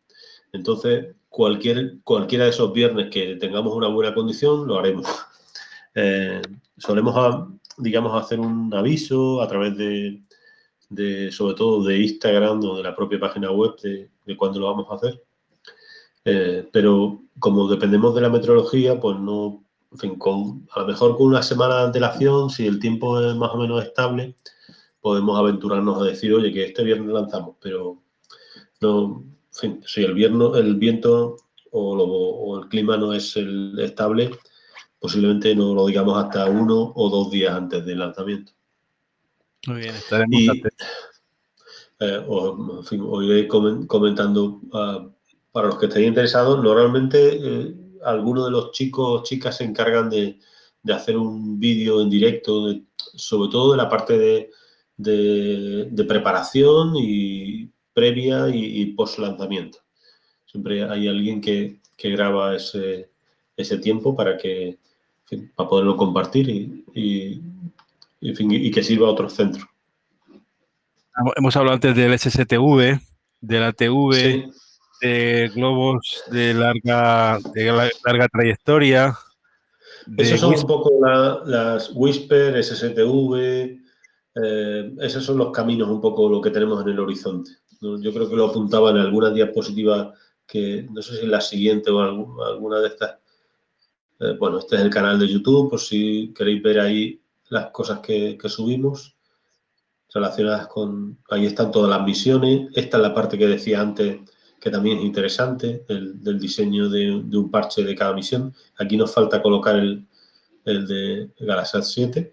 Entonces, 0.53 1.16
cualquier, 1.28 2.01
cualquiera 2.03 2.45
de 2.45 2.51
esos 2.51 2.73
viernes 2.73 3.11
que 3.11 3.36
tengamos 3.36 3.74
una 3.74 3.89
buena 3.89 4.15
condición, 4.15 4.66
lo 4.66 4.78
haremos. 4.78 5.07
Eh, 5.97 6.43
solemos, 6.77 7.15
digamos, 7.78 8.20
hacer 8.20 8.41
un 8.41 8.74
aviso 8.74 9.41
a 9.41 9.47
través 9.47 9.77
de, 9.77 11.31
sobre 11.31 11.55
todo 11.55 11.85
de 11.85 12.01
Instagram 12.01 12.65
o 12.65 12.77
de 12.78 12.82
la 12.82 12.97
propia 12.97 13.20
página 13.20 13.53
web 13.53 13.77
de, 13.81 14.11
de 14.27 14.36
cuándo 14.36 14.59
lo 14.59 14.66
vamos 14.66 14.89
a 14.91 14.97
hacer. 14.97 15.23
Eh, 16.24 16.68
pero 16.72 17.22
como 17.38 17.68
dependemos 17.68 18.14
de 18.14 18.22
la 18.22 18.30
meteorología, 18.30 18.98
pues 18.98 19.18
no, 19.18 19.64
en 19.92 19.98
fin, 19.98 20.18
con, 20.18 20.66
a 20.72 20.80
lo 20.80 20.86
mejor 20.86 21.16
con 21.16 21.26
una 21.26 21.42
semana 21.42 21.76
de 21.76 21.84
antelación, 21.84 22.51
si 22.51 22.66
el 22.66 22.78
tiempo 22.78 23.20
es 23.20 23.34
más 23.36 23.51
o 23.51 23.59
menos 23.59 23.84
estable, 23.84 24.34
podemos 25.01 25.38
aventurarnos 25.38 26.01
a 26.01 26.05
decir, 26.05 26.32
oye, 26.32 26.52
que 26.52 26.64
este 26.64 26.82
viernes 26.82 27.12
lanzamos, 27.12 27.56
pero 27.60 28.02
no, 28.80 29.22
en 29.22 29.34
fin, 29.52 29.82
si 29.86 30.02
el, 30.02 30.14
vierno, 30.14 30.56
el 30.56 30.76
viento 30.76 31.36
o, 31.70 32.59
el 32.62 32.68
clima 32.68 32.96
no 32.96 33.12
es 33.12 33.36
el 33.36 33.78
estable, 33.78 34.30
posiblemente 34.98 35.55
no 35.55 35.74
lo 35.74 35.86
digamos 35.86 36.16
hasta 36.16 36.46
uno 36.46 36.92
o 36.94 37.10
dos 37.10 37.30
días 37.30 37.55
antes 37.55 37.84
del 37.84 37.98
lanzamiento. 37.98 38.52
Muy 39.66 39.80
bien, 39.80 39.94
estaremos 39.94 40.56
eh, 42.01 42.24
o, 42.26 42.78
en 42.78 42.84
fin, 42.84 43.05
os 43.06 43.24
iré 43.24 43.46
comentando 43.46 44.60
uh, 44.72 45.10
para 45.55 45.68
los 45.68 45.78
que 45.78 45.86
estéis 45.86 46.09
interesados, 46.09 46.60
normalmente 46.60 47.39
eh, 47.40 47.74
algunos 48.05 48.47
de 48.47 48.51
los 48.51 48.72
chicos 48.72 49.20
o 49.20 49.22
chicas 49.22 49.59
se 49.59 49.62
encargan 49.62 50.10
de, 50.10 50.40
hacer 50.93 51.16
un 51.16 51.60
vídeo 51.60 52.02
en 52.02 52.10
directo, 52.10 52.74
sobre 52.97 53.52
todo 53.52 53.70
de 53.70 53.76
la 53.76 53.89
parte 53.89 54.51
de, 54.97 56.05
preparación 56.09 56.94
y 56.97 57.70
previa 57.93 58.48
y, 58.48 58.85
post 58.97 59.20
lanzamiento. 59.20 59.78
Siempre 60.44 60.82
hay 60.90 61.06
alguien 61.06 61.40
que, 61.40 61.78
graba 62.02 62.56
ese, 62.56 63.09
tiempo 63.81 64.16
para 64.16 64.36
que 64.36 64.78
para 65.55 65.68
poderlo 65.68 65.97
compartir 65.97 66.51
y, 66.51 67.40
y, 68.20 68.70
que 68.72 68.82
sirva 68.82 69.06
a 69.06 69.12
otros 69.12 69.35
centros. 69.35 69.64
Hemos 71.36 71.56
hablado 71.56 71.76
antes 71.76 71.94
del 71.94 72.18
SSTV, 72.18 72.98
de 73.40 73.60
la 73.60 73.72
TV, 73.72 74.51
de 75.05 75.51
globos 75.55 76.24
de 76.31 76.55
larga, 76.55 77.39
de 77.52 77.90
larga 78.05 78.28
trayectoria. 78.28 79.14
Esos 80.16 80.40
son 80.40 80.55
un 80.55 80.66
poco 80.66 80.90
las 81.47 81.90
Whisper, 81.94 82.62
SSTV, 82.62 83.81
eh, 84.43 84.94
esos 85.01 85.24
son 85.24 85.39
los 85.39 85.51
caminos 85.51 85.89
un 85.89 86.01
poco 86.01 86.28
lo 86.28 86.40
que 86.40 86.51
tenemos 86.51 86.82
en 86.82 86.90
el 86.90 87.01
horizonte. 87.01 87.51
Yo 87.81 88.12
creo 88.12 88.28
que 88.28 88.36
lo 88.36 88.47
apuntaba 88.47 88.90
en 88.90 88.97
alguna 88.97 89.31
diapositiva 89.31 90.14
que 90.47 90.86
no 90.90 91.02
sé 91.02 91.16
si 91.16 91.24
en 91.24 91.31
la 91.31 91.40
siguiente 91.40 91.90
o 91.90 92.01
alguna 92.01 92.81
de 92.81 92.89
estas. 92.89 93.18
Eh, 94.20 94.36
bueno, 94.39 94.59
este 94.59 94.76
es 94.76 94.82
el 94.82 94.90
canal 94.90 95.18
de 95.18 95.28
YouTube, 95.28 95.68
por 95.68 95.81
si 95.81 96.32
queréis 96.35 96.62
ver 96.62 96.81
ahí 96.81 97.20
las 97.51 97.70
cosas 97.70 98.01
que, 98.01 98.39
que 98.39 98.48
subimos 98.48 99.16
relacionadas 100.14 100.66
con... 100.68 101.18
Ahí 101.28 101.47
están 101.47 101.70
todas 101.70 101.90
las 101.90 102.06
misiones. 102.06 102.68
Esta 102.74 102.97
es 102.97 103.02
la 103.02 103.14
parte 103.14 103.36
que 103.36 103.47
decía 103.47 103.81
antes 103.81 104.20
que 104.65 104.70
también 104.70 104.97
es 104.97 105.05
interesante, 105.05 105.85
el, 105.89 106.24
del 106.24 106.41
diseño 106.41 106.89
de, 106.89 107.12
un 107.12 107.51
parche 107.51 107.85
de 107.85 107.95
cada 107.95 108.15
misión. 108.15 108.55
Aquí 108.78 108.97
nos 108.97 109.12
falta 109.12 109.43
colocar 109.43 109.77
el, 109.77 110.07
de 110.65 111.28
Galasat 111.39 111.82
7. 111.82 112.32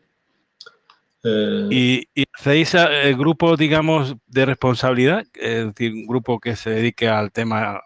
Eh, 1.26 1.68
¿Y, 1.70 2.26
hacéis 2.34 2.74
el 2.76 2.88
eh, 2.90 3.16
grupo, 3.16 3.58
digamos, 3.58 4.16
de 4.28 4.46
responsabilidad? 4.46 5.26
Es 5.34 5.66
decir, 5.66 5.92
un 5.92 6.08
grupo 6.08 6.40
que 6.40 6.56
se 6.56 6.70
dedique 6.70 7.10
al 7.10 7.34
tema, 7.34 7.82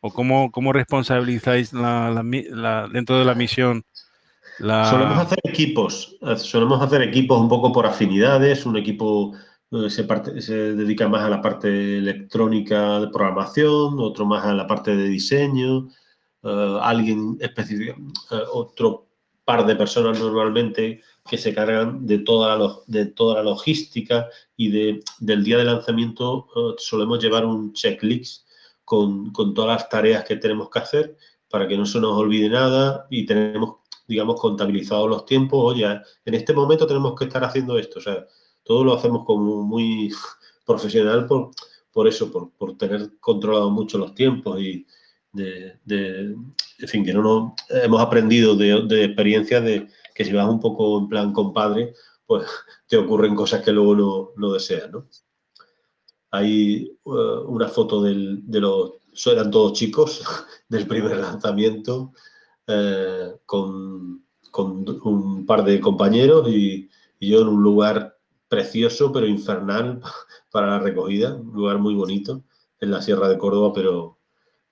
o 0.00 0.12
cómo, 0.12 0.50
cómo 0.52 0.74
responsabilizáis 0.74 1.72
la, 1.72 2.22
dentro 2.92 3.18
de 3.18 3.24
la 3.24 3.34
misión 3.34 3.86
Solemos 4.58 5.18
hacer 5.18 5.38
equipos, 5.44 6.14
solemos 6.36 6.82
hacer 6.82 7.00
equipos 7.00 7.40
un 7.40 7.48
poco 7.48 7.72
por 7.72 7.86
afinidades, 7.86 8.66
un 8.66 8.76
equipo 8.76 9.32
se, 9.88 10.40
se, 10.40 10.54
dedica 10.74 11.08
más 11.08 11.22
a 11.22 11.30
la 11.30 11.40
parte 11.40 11.98
electrónica 11.98 13.00
de 13.00 13.08
programación, 13.08 13.98
otro 13.98 14.26
más 14.26 14.44
a 14.44 14.54
la 14.54 14.66
parte 14.66 14.94
de 14.94 15.08
diseño, 15.08 15.88
eh, 16.42 16.78
alguien 16.80 17.38
específico, 17.40 17.96
eh, 18.32 18.42
otro 18.52 19.08
par 19.44 19.64
de 19.66 19.76
personas 19.76 20.20
normalmente 20.20 21.00
que 21.28 21.38
se 21.38 21.54
cargan 21.54 22.06
de 22.06 22.18
toda 22.18 22.56
la, 22.58 22.76
de 22.86 23.06
toda 23.06 23.36
la 23.36 23.42
logística 23.44 24.28
y 24.56 24.70
de, 24.70 25.00
del 25.20 25.42
día 25.44 25.58
de 25.58 25.64
lanzamiento 25.64 26.48
eh, 26.54 26.74
solemos 26.78 27.22
llevar 27.22 27.46
un 27.46 27.72
checklist 27.72 28.46
con, 28.84 29.32
con, 29.32 29.54
todas 29.54 29.78
las 29.78 29.88
tareas 29.88 30.24
que 30.24 30.36
tenemos 30.36 30.68
que 30.68 30.78
hacer 30.80 31.16
para 31.48 31.66
que 31.66 31.76
no 31.76 31.86
se 31.86 32.00
nos 32.00 32.12
olvide 32.16 32.48
nada 32.48 33.06
y 33.10 33.24
tenemos, 33.24 33.76
digamos, 34.06 34.40
contabilizados 34.40 35.08
los 35.08 35.24
tiempos. 35.26 35.74
Oye, 35.74 35.86
en 36.24 36.34
este 36.34 36.52
momento 36.52 36.86
tenemos 36.86 37.14
que 37.18 37.24
estar 37.24 37.44
haciendo 37.44 37.78
esto. 37.78 37.98
O 37.98 38.02
sea, 38.02 38.26
todo 38.62 38.84
lo 38.84 38.94
hacemos 38.94 39.24
como 39.24 39.62
muy 39.62 40.12
profesional 40.66 41.26
por, 41.26 41.50
por 41.92 42.08
eso, 42.08 42.30
por, 42.30 42.76
tener 42.76 43.18
controlado 43.20 43.70
mucho 43.70 43.98
los 43.98 44.14
tiempos 44.14 44.60
y, 44.60 44.86
de, 45.32 45.78
en 45.86 46.88
fin, 46.88 47.04
que 47.04 47.14
no 47.14 47.22
nos, 47.22 47.52
hemos 47.70 48.00
aprendido 48.00 48.54
de, 48.54 48.82
de 48.86 49.04
experiencias 49.04 49.64
de 49.64 49.88
que 50.14 50.24
si 50.24 50.32
vas 50.32 50.48
un 50.48 50.60
poco 50.60 50.98
en 50.98 51.08
plan 51.08 51.32
compadre, 51.32 51.94
pues 52.26 52.46
te 52.88 52.96
ocurren 52.96 53.34
cosas 53.34 53.62
que 53.62 53.72
luego 53.72 53.94
no, 53.94 54.30
no 54.36 54.52
deseas, 54.52 54.90
¿no? 54.90 55.06
Hay 56.30 56.98
uh, 57.04 57.44
una 57.46 57.68
foto 57.68 58.02
del, 58.02 58.40
de 58.50 58.60
los, 58.60 58.92
eran 59.26 59.50
todos 59.50 59.74
chicos, 59.74 60.22
del 60.68 60.86
primer 60.86 61.18
lanzamiento, 61.18 62.12
eh, 62.66 63.34
con, 63.44 64.24
con, 64.50 64.84
un 65.04 65.44
par 65.44 65.64
de 65.64 65.80
compañeros 65.80 66.48
y, 66.48 66.88
yo 67.20 67.42
en 67.42 67.48
un 67.48 67.62
lugar 67.62 68.11
precioso 68.52 69.10
pero 69.10 69.26
infernal 69.26 70.02
para 70.52 70.66
la 70.66 70.78
recogida, 70.78 71.34
un 71.34 71.54
lugar 71.54 71.78
muy 71.78 71.94
bonito 71.94 72.44
en 72.80 72.90
la 72.90 73.00
Sierra 73.00 73.26
de 73.30 73.38
Córdoba, 73.38 73.72
pero 73.74 74.18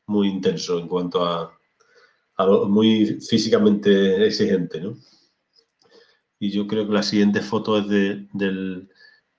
muy 0.07 0.28
intenso 0.28 0.78
en 0.78 0.86
cuanto 0.86 1.24
a, 1.24 1.51
a 2.36 2.47
muy 2.47 3.20
físicamente 3.27 4.27
exigente, 4.27 4.82
¿no? 4.82 4.98
Y 6.39 6.51
yo 6.51 6.66
creo 6.66 6.86
que 6.86 6.93
la 6.93 7.02
siguiente 7.02 7.40
foto 7.40 7.78
es 7.78 7.89
de, 7.89 8.28
del, 8.35 8.90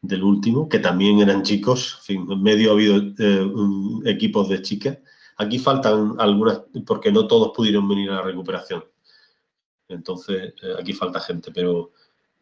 del, 0.02 0.24
último, 0.24 0.68
que 0.68 0.80
también 0.80 1.20
eran 1.20 1.44
chicos. 1.44 1.98
En, 2.00 2.04
fin, 2.04 2.32
en 2.32 2.42
medio 2.42 2.72
ha 2.72 2.74
habido 2.74 2.96
eh, 3.20 3.52
equipos 4.06 4.50
de 4.50 4.62
chicas. 4.62 4.98
Aquí 5.38 5.60
faltan 5.60 6.16
algunas, 6.18 6.62
porque 6.86 7.12
no 7.12 7.28
todos 7.28 7.52
pudieron 7.56 7.88
venir 7.88 8.10
a 8.10 8.16
la 8.16 8.22
recuperación. 8.24 8.84
Entonces, 9.88 10.54
eh, 10.62 10.76
aquí 10.80 10.94
falta 10.94 11.20
gente, 11.20 11.52
pero 11.52 11.92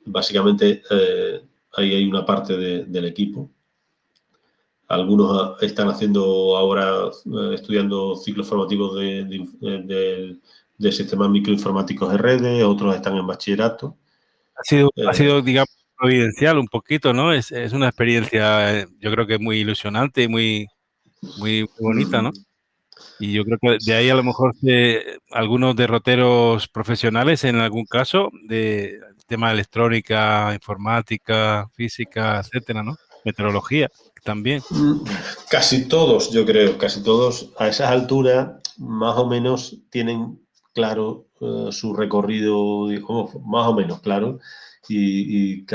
básicamente 0.05 0.83
eh, 0.89 1.41
ahí 1.75 1.95
hay 1.95 2.05
una 2.05 2.25
parte 2.25 2.57
de, 2.57 2.85
del 2.85 3.05
equipo. 3.05 3.49
Algunos 4.87 5.61
están 5.61 5.87
haciendo 5.89 6.57
ahora, 6.57 6.89
eh, 7.07 7.53
estudiando 7.53 8.15
ciclos 8.15 8.47
formativos 8.47 8.95
de, 8.95 9.23
de, 9.25 9.83
de, 9.83 10.37
de 10.77 10.91
sistemas 10.91 11.29
microinformáticos 11.29 12.11
de 12.11 12.17
redes, 12.17 12.63
otros 12.63 12.95
están 12.95 13.15
en 13.17 13.27
bachillerato. 13.27 13.97
Ha 14.55 14.63
sido, 14.63 14.89
eh, 14.95 15.03
ha 15.07 15.13
sido 15.13 15.41
digamos, 15.41 15.69
providencial 15.95 16.57
un 16.57 16.67
poquito, 16.67 17.13
¿no? 17.13 17.33
Es, 17.33 17.51
es, 17.51 17.73
una 17.73 17.87
experiencia, 17.87 18.87
yo 18.99 19.11
creo 19.11 19.27
que 19.27 19.37
muy 19.37 19.59
ilusionante 19.59 20.23
y 20.23 20.27
muy, 20.27 20.67
muy, 21.37 21.61
muy 21.61 21.69
bonita, 21.79 22.21
¿no? 22.21 22.31
Y 23.19 23.33
yo 23.33 23.43
creo 23.43 23.57
que 23.61 23.77
de 23.85 23.93
ahí 23.93 24.09
a 24.09 24.15
lo 24.15 24.23
mejor 24.23 24.55
algunos 25.31 25.75
derroteros 25.75 26.67
profesionales 26.69 27.43
en 27.43 27.57
algún 27.57 27.85
caso, 27.85 28.31
de 28.47 28.99
tema 29.29 29.47
de 29.47 29.53
electrónica, 29.53 30.51
informática, 30.53 31.69
física, 31.73 32.39
etcétera, 32.39 32.83
¿no? 32.83 32.97
Meteorología 33.23 33.89
también. 34.23 34.61
Casi 35.49 35.87
todos, 35.87 36.31
yo 36.31 36.45
creo, 36.45 36.77
casi 36.77 37.03
todos 37.03 37.51
a 37.57 37.67
esas 37.67 37.89
alturas 37.91 38.49
más 38.77 39.17
o 39.17 39.27
menos 39.27 39.77
tienen 39.89 40.39
claro 40.73 41.27
uh, 41.39 41.71
su 41.71 41.93
recorrido, 41.93 42.87
más 43.45 43.67
o 43.67 43.73
menos 43.73 44.01
claro. 44.01 44.39
Y, 44.87 45.57
y, 45.57 45.65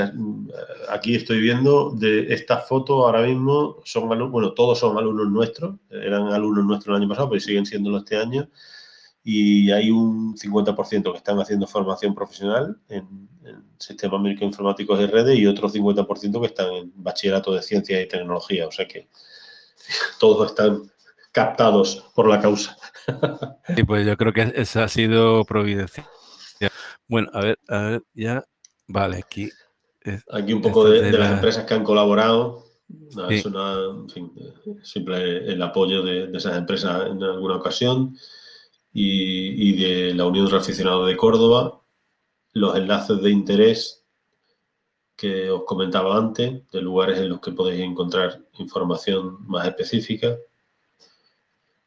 aquí 0.89 1.15
estoy 1.15 1.39
viendo 1.39 1.91
de 1.91 2.33
estas 2.33 2.67
fotos 2.67 2.97
ahora 2.97 3.21
mismo, 3.21 3.77
son 3.85 4.09
bueno, 4.31 4.53
todos 4.53 4.79
son 4.79 4.97
alumnos 4.97 5.29
nuestros, 5.29 5.75
eran 5.89 6.27
alumnos 6.27 6.65
nuestros 6.65 6.95
el 6.95 7.01
año 7.01 7.09
pasado, 7.09 7.29
pero 7.29 7.39
siguen 7.39 7.65
siéndolo 7.65 7.99
este 7.99 8.17
año. 8.17 8.49
Y 9.23 9.71
hay 9.71 9.89
un 9.89 10.35
50% 10.35 11.11
que 11.11 11.17
están 11.17 11.39
haciendo 11.39 11.65
formación 11.65 12.13
profesional 12.13 12.77
en, 12.89 13.29
en 13.45 13.63
sistemas 13.79 14.21
microinformáticos 14.21 14.99
de 14.99 15.07
redes 15.07 15.37
y 15.37 15.47
otro 15.47 15.69
50% 15.69 16.39
que 16.39 16.47
están 16.47 16.71
en 16.73 16.91
bachillerato 16.95 17.53
de 17.53 17.61
ciencia 17.61 18.01
y 18.01 18.07
tecnología. 18.07 18.67
O 18.67 18.71
sea 18.71 18.87
que 18.87 19.07
todos 20.19 20.51
están 20.51 20.91
captados 21.31 22.05
por 22.15 22.27
la 22.27 22.39
causa. 22.39 22.77
Sí, 23.75 23.83
pues 23.83 24.05
yo 24.05 24.17
creo 24.17 24.33
que 24.33 24.51
esa 24.55 24.85
ha 24.85 24.87
sido 24.87 25.43
providencia. 25.45 26.07
Bueno, 27.07 27.29
a 27.33 27.41
ver, 27.41 27.59
a 27.67 27.81
ver, 27.81 28.03
ya. 28.13 28.43
Vale, 28.87 29.17
aquí. 29.17 29.51
Aquí 30.31 30.53
un 30.53 30.61
poco 30.61 30.89
de, 30.89 31.01
de, 31.01 31.11
de 31.11 31.17
las 31.17 31.33
empresas 31.33 31.65
que 31.65 31.73
han 31.75 31.83
colaborado. 31.83 32.65
No, 33.15 33.27
sí. 33.29 33.35
Es 33.35 33.45
una, 33.45 33.73
en 33.73 34.09
fin, 34.09 34.31
simple 34.83 35.51
el 35.51 35.61
apoyo 35.61 36.03
de, 36.03 36.27
de, 36.27 36.37
esas 36.37 36.57
empresas 36.57 37.07
en 37.07 37.21
alguna 37.23 37.57
ocasión 37.57 38.15
y, 38.93 39.69
y 39.69 39.83
de 39.83 40.13
la 40.13 40.25
Unión 40.25 40.47
de 40.47 40.57
Aficionados 40.57 41.07
de 41.07 41.17
Córdoba, 41.17 41.81
los 42.55 42.75
enlaces 42.75 43.21
de 43.21 43.29
interés 43.29 44.03
que 45.15 45.51
os 45.51 45.63
comentaba 45.65 46.17
antes, 46.17 46.67
de 46.71 46.81
lugares 46.81 47.19
en 47.19 47.29
los 47.29 47.39
que 47.39 47.51
podéis 47.51 47.81
encontrar 47.81 48.41
información 48.57 49.45
más 49.47 49.67
específica 49.67 50.35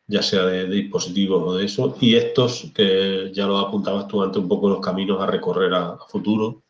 ya 0.08 0.22
sea 0.22 0.46
de, 0.46 0.66
dispositivos 0.66 1.42
o 1.46 1.54
de 1.56 1.66
eso, 1.66 1.96
y 2.00 2.16
estos 2.16 2.72
que 2.74 3.30
ya 3.32 3.46
lo 3.46 3.58
apuntabas 3.58 4.08
tú 4.08 4.22
antes 4.22 4.42
un 4.42 4.48
poco 4.48 4.70
los 4.70 4.80
caminos 4.80 5.20
a 5.20 5.26
recorrer 5.26 5.72
a, 5.74 5.98
futuro. 6.08 6.64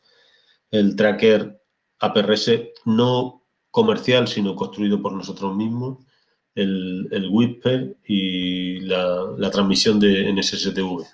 El 0.70 0.96
tracker 0.96 1.62
APRS 2.00 2.50
no 2.84 3.44
comercial, 3.70 4.26
sino 4.26 4.56
construido 4.56 5.00
por 5.00 5.12
nosotros 5.12 5.54
mismos, 5.54 6.04
el, 6.54 7.08
el 7.12 7.28
Whisper 7.30 7.96
y 8.04 8.80
la, 8.80 9.32
la, 9.36 9.50
transmisión 9.50 10.00
de 10.00 10.32
NSSTV. 10.32 11.06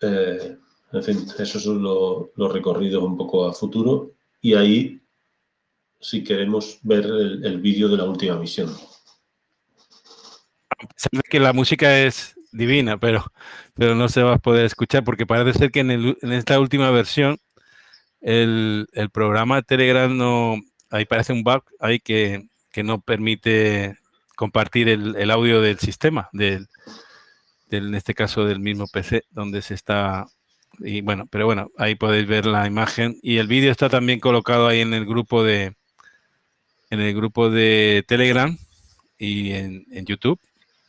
Eh, 0.00 0.56
en 0.92 1.02
fin, 1.02 1.26
esos 1.38 1.62
son 1.62 1.82
los, 1.82 2.52
recorridos 2.52 3.02
un 3.02 3.16
poco 3.16 3.46
a 3.46 3.52
futuro 3.52 4.12
y 4.40 4.54
ahí 4.54 5.00
si 6.00 6.24
queremos 6.24 6.78
ver 6.82 7.04
el, 7.04 7.44
el 7.44 7.60
vídeo 7.60 7.88
de 7.88 7.96
la 7.96 8.04
última 8.04 8.36
misión. 8.36 8.74
Que 11.28 11.40
la 11.40 11.52
música 11.52 12.00
es 12.00 12.34
divina, 12.52 12.98
pero, 12.98 13.32
pero 13.74 13.94
no 13.94 14.08
se 14.08 14.22
va 14.22 14.34
a 14.34 14.38
poder 14.38 14.64
escuchar 14.64 15.04
porque 15.04 15.26
parece 15.26 15.58
ser 15.58 15.70
que 15.70 15.80
en, 15.80 16.16
esta 16.32 16.58
última 16.58 16.90
versión 16.90 17.38
el, 18.20 18.88
el, 18.92 19.10
programa 19.10 19.62
Telegram 19.62 20.14
no, 20.16 20.56
ahí 20.90 21.04
parece 21.04 21.32
un 21.32 21.42
bug 21.42 21.64
ahí 21.78 22.00
que, 22.00 22.48
que 22.70 22.82
no 22.82 23.00
permite 23.00 23.98
compartir 24.36 24.88
el, 24.88 25.30
audio 25.30 25.60
del 25.60 25.78
sistema, 25.78 26.28
del, 26.32 26.68
en 27.70 27.94
este 27.94 28.14
caso 28.14 28.44
del 28.44 28.60
mismo 28.60 28.86
PC 28.86 29.24
donde 29.30 29.62
se 29.62 29.74
está 29.74 30.26
y 30.82 31.00
bueno, 31.00 31.26
pero 31.30 31.46
bueno, 31.46 31.70
ahí 31.78 31.94
podéis 31.94 32.26
ver 32.26 32.46
la 32.46 32.66
imagen 32.66 33.18
y 33.22 33.38
el 33.38 33.46
vídeo 33.46 33.70
está 33.70 33.88
también 33.88 34.20
colocado 34.20 34.66
ahí 34.66 34.80
en 34.80 34.94
el 34.94 35.06
grupo 35.06 35.44
de 35.44 35.74
en 36.90 37.00
el 37.00 37.14
grupo 37.14 37.50
de 37.50 38.04
Telegram 38.06 38.56
y 39.18 39.52
en, 39.52 39.86
en 39.90 40.06
YouTube 40.06 40.40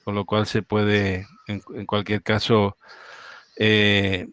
con 0.04 0.16
lo 0.16 0.26
cual 0.26 0.46
se 0.46 0.62
puede, 0.62 1.28
en, 1.48 1.62
en 1.76 1.86
cualquier 1.86 2.24
caso, 2.24 2.78
eh, 3.58 4.28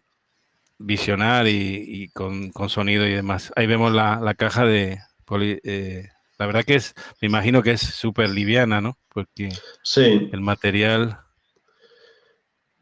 visionar 0.77 1.47
y, 1.47 1.83
y 1.87 2.09
con, 2.09 2.51
con, 2.51 2.69
sonido 2.69 3.07
y 3.07 3.13
demás. 3.13 3.51
Ahí 3.55 3.67
vemos 3.67 3.93
la, 3.93 4.19
la 4.19 4.33
caja 4.33 4.65
de 4.65 4.99
poli, 5.25 5.59
eh, 5.63 6.09
la 6.37 6.45
verdad 6.45 6.63
que 6.63 6.75
es, 6.75 6.95
me 7.21 7.27
imagino 7.27 7.61
que 7.61 7.71
es 7.71 7.81
súper 7.81 8.29
liviana, 8.29 8.81
¿no? 8.81 8.97
Porque 9.09 9.49
sí. 9.83 10.29
el 10.31 10.41
material... 10.41 11.19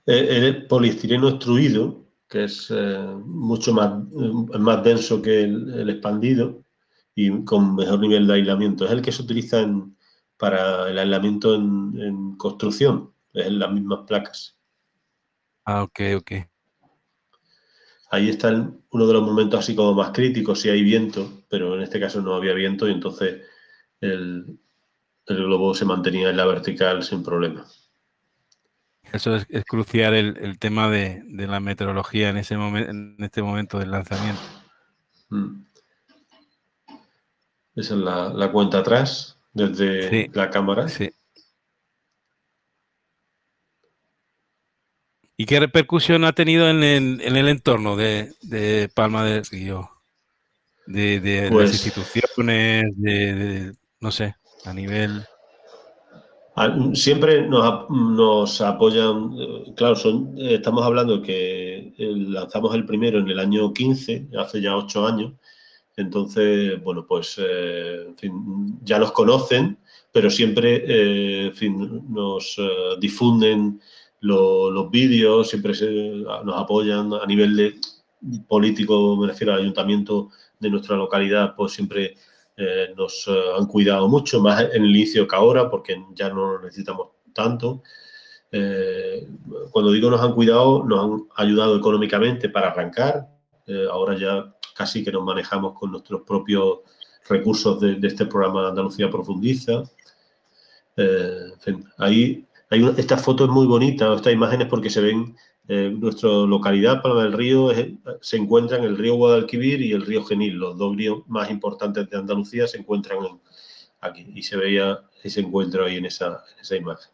El, 0.06 0.28
el 0.30 0.68
poliestireno 0.68 1.28
extruido, 1.30 2.07
que 2.28 2.44
es 2.46 2.68
eh, 2.72 3.06
mucho 3.26 3.74
más, 3.74 4.04
más 4.60 4.84
denso 4.84 5.22
que 5.22 5.44
el, 5.44 5.74
el, 5.74 5.90
expandido 5.90 6.64
y 7.16 7.44
con 7.46 7.76
mejor 7.76 8.00
nivel 8.00 8.28
de 8.28 8.34
aislamiento, 8.36 8.86
es 8.86 8.92
el 8.92 9.02
que 9.02 9.12
se 9.12 9.22
utiliza 9.22 9.62
en, 9.62 9.98
para 10.38 10.90
el 10.90 11.00
aislamiento 11.00 11.56
en, 11.56 11.94
en 12.00 12.38
construcción, 12.38 13.14
es 13.34 13.48
en 13.48 13.60
las 13.60 13.72
mismas 13.72 14.00
placas. 14.06 14.58
Ah, 15.66 15.84
ok, 15.84 16.00
ok. 16.18 16.32
Ahí 18.10 18.30
está 18.30 18.50
el, 18.50 18.72
uno 18.92 19.08
de 19.08 19.14
los 19.14 19.24
momentos 19.24 19.60
así 19.60 19.76
como 19.76 19.94
más 19.94 20.12
críticos, 20.12 20.62
si 20.62 20.70
hay 20.70 20.82
viento, 20.82 21.44
pero 21.50 21.76
en 21.76 21.82
este 21.82 22.00
caso 22.00 22.22
no 22.22 22.36
había 22.36 22.54
viento 22.54 22.88
y 22.88 22.92
entonces 22.92 23.42
el, 24.00 24.60
el 25.26 25.38
globo 25.38 25.74
se 25.74 25.86
mantenía 25.86 26.30
en 26.30 26.38
la 26.38 26.46
vertical 26.46 27.04
sin 27.04 27.24
problema. 27.24 27.66
Eso 29.14 29.36
es, 29.36 29.46
es 29.50 29.66
crucial 29.66 30.14
el, 30.14 30.38
el 30.38 30.60
tema 30.60 30.90
de, 30.90 31.22
de, 31.26 31.48
la 31.48 31.60
meteorología 31.60 32.30
en, 32.30 32.38
ese 32.38 32.58
momento, 32.58 32.92
en 32.92 33.16
este 33.20 33.42
momento 33.42 33.80
del 33.80 33.92
lanzamiento. 33.92 34.42
Mm. 35.30 35.64
Esa 37.76 37.94
es 37.94 38.00
la, 38.00 38.30
la 38.30 38.52
cuenta 38.52 38.80
atrás 38.80 39.38
desde 39.54 40.10
sí, 40.10 40.32
la 40.34 40.50
cámara. 40.50 40.88
Sí. 40.90 41.12
¿Y 45.38 45.46
qué 45.46 45.60
repercusión 45.60 46.24
ha 46.26 46.34
tenido 46.34 46.68
en 46.68 46.84
el, 46.84 47.22
en 47.22 47.36
el 47.36 47.48
entorno 47.48 47.96
de, 47.96 48.34
de, 48.42 48.90
Palma 48.94 49.24
del 49.24 49.46
Río? 49.46 49.92
De, 50.88 51.20
de 51.20 51.50
pues, 51.52 51.70
las 51.70 51.86
instituciones, 51.86 52.86
de, 52.98 53.74
no 54.00 54.12
sé, 54.12 54.36
a 54.66 54.74
nivel... 54.74 55.26
Siempre 56.94 57.48
nos, 57.48 57.88
nos 57.90 58.62
apoyan, 58.62 59.36
claro, 59.76 59.96
son, 59.96 60.34
estamos 60.38 60.84
hablando 60.84 61.22
que 61.22 61.94
lanzamos 61.98 62.74
el 62.74 62.84
primero 62.84 63.20
en 63.20 63.30
el 63.30 63.40
año 63.40 63.72
15, 63.72 64.30
hace 64.40 64.62
ya 64.62 64.76
ocho 64.76 65.06
años, 65.06 65.34
entonces, 65.96 66.82
bueno, 66.84 67.06
pues 67.08 67.36
eh, 67.38 68.08
fin, 68.18 68.80
ya 68.84 68.98
nos 68.98 69.12
conocen, 69.12 69.78
pero 70.12 70.32
siempre 70.32 70.84
eh, 70.88 71.52
nos 72.10 72.60
difunden 73.00 73.80
los 74.22 74.90
vídeos, 74.90 75.50
siempre 75.50 75.74
nos 76.44 76.60
apoyan 76.60 77.14
a 77.14 77.26
nivel 77.28 77.56
de 77.56 77.76
político, 78.48 79.16
me 79.16 79.28
refiero 79.28 79.54
al 79.54 79.62
ayuntamiento 79.62 80.30
de 80.60 80.72
nuestra 80.72 80.96
localidad, 80.96 81.54
pues 81.56 81.74
siempre 81.74 82.16
nos 82.96 83.30
han 83.58 83.68
cuidado 83.68 84.08
mucho, 84.08 84.42
más 84.42 84.62
en 84.74 84.84
el 84.84 84.90
inicio 84.90 85.28
que 85.28 85.36
ahora, 85.36 85.70
porque 85.70 86.04
ya 86.14 86.30
no 86.30 86.54
lo 86.54 86.62
necesitamos 86.62 87.10
tanto. 87.34 87.84
Eh, 88.52 89.28
cuando 89.72 89.92
digo 89.92 90.10
nos 90.10 90.22
han 90.22 90.34
cuidado, 90.34 90.84
nos 90.84 91.04
han 91.04 91.28
ayudado 91.36 91.78
económicamente 91.78 92.50
para 92.50 92.70
arrancar. 92.70 93.28
Eh, 93.66 93.86
ahora 93.92 94.18
ya 94.18 94.54
casi 94.76 95.04
que 95.04 95.12
nos 95.12 95.24
manejamos 95.24 95.78
con 95.78 95.92
nuestros 95.92 96.22
propios 96.22 96.80
recursos 97.28 97.80
de, 97.80 98.00
este 98.02 98.26
programa 98.26 98.70
Andalucía 98.70 99.10
Profundiza. 99.10 99.84
Eh, 100.96 101.52
ahí 101.98 102.46
hay 102.70 102.94
esta 102.98 103.18
foto 103.18 103.46
es 103.46 103.50
muy 103.50 103.66
bonita, 103.66 104.14
estas 104.14 104.34
imágenes 104.34 104.68
porque 104.68 104.90
se 104.90 105.02
ven 105.02 105.36
nuestra 105.68 106.30
localidad, 106.30 107.02
Palma 107.02 107.24
del 107.24 107.34
Río, 107.34 107.72
se 108.22 108.38
encuentran 108.38 108.84
el 108.84 108.98
río 108.98 109.16
Guadalquivir 109.16 109.82
y 109.82 109.92
el 109.92 110.06
río 110.06 110.24
Genil, 110.24 110.56
los 110.56 110.78
dos 110.78 110.96
ríos 110.96 111.28
más 111.28 111.50
importantes 111.52 112.10
de 112.10 112.18
Andalucía 112.18 112.68
se 112.68 112.78
encuentran 112.78 113.20
aquí 114.00 114.32
y 114.34 114.44
se 114.44 114.56
veía 114.56 115.00
ese 115.24 115.42
encuentro 115.42 115.86
ahí 115.86 115.98
en 115.98 116.06
esa, 116.06 116.44
esa 116.62 116.76
imagen. 116.76 117.12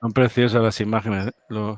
Son 0.00 0.12
preciosas 0.12 0.62
las 0.62 0.80
imágenes. 0.80 1.28
¿eh? 1.28 1.76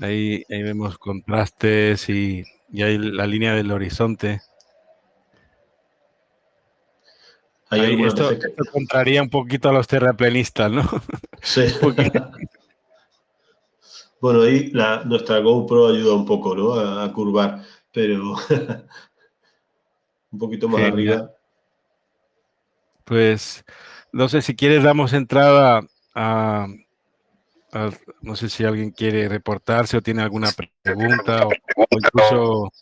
ahí, 0.00 0.44
vemos 0.48 0.98
contrastes 0.98 2.08
y, 2.08 2.44
y 2.70 2.82
hay 2.82 2.98
la 2.98 3.26
línea 3.26 3.54
del 3.54 3.70
horizonte. 3.70 4.40
Ahí, 7.68 8.00
esto, 8.04 8.30
contraría 8.70 9.22
un 9.22 9.28
poquito 9.28 9.68
a 9.68 9.72
los 9.72 9.88
terraplenistas, 9.88 10.70
¿no? 10.70 10.88
Sí. 11.42 11.64
bueno, 14.20 14.42
ahí 14.42 14.72
nuestra 15.04 15.40
GoPro 15.40 15.88
ayuda 15.88 16.14
un 16.14 16.24
poco, 16.24 16.54
¿no? 16.54 16.74
A, 16.74 17.12
curvar, 17.12 17.62
pero 17.92 18.36
un 20.30 20.38
poquito 20.38 20.68
más 20.68 20.82
arriba. 20.82 21.32
Pues 23.04 23.64
no 24.12 24.28
sé 24.28 24.42
si 24.42 24.54
quieres 24.54 24.84
damos 24.84 25.12
entrada 25.12 25.84
a, 26.14 26.68
no 28.20 28.36
sé 28.36 28.48
si 28.48 28.64
alguien 28.64 28.90
quiere 28.90 29.28
reportarse 29.28 29.96
o 29.96 30.02
tiene 30.02 30.22
alguna 30.22 30.50
pregunta 30.82 31.46
o, 31.46 31.50
incluso 31.90 32.72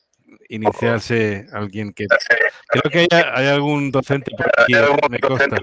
iniciarse 0.49 1.47
alguien 1.53 1.93
que 1.93 2.07
creo 2.69 2.91
que 2.91 3.07
hay, 3.11 3.47
algún 3.47 3.91
docente 3.91 4.31
por 4.37 4.47
aquí 4.59 4.75
me 5.11 5.21
consta. 5.21 5.57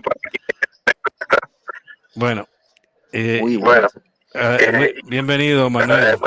bueno 2.16 2.48
eh, 3.12 3.40
muy 3.42 3.58
bueno. 3.58 3.88
eh, 4.34 4.96
bienvenido 5.06 5.70
Manuel. 5.70 6.18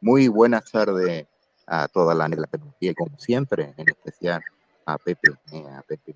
muy 0.00 0.28
buenas 0.28 0.70
tardes 0.70 1.26
a 1.66 1.88
toda 1.88 2.14
la 2.14 2.28
tecnología 2.28 2.90
y 2.90 2.94
como 2.94 3.18
siempre 3.18 3.74
en 3.76 3.88
especial 3.88 4.42
a 4.84 4.98
Pepe, 4.98 5.30
eh, 5.52 5.64
a 5.76 5.82
Pepe. 5.82 6.14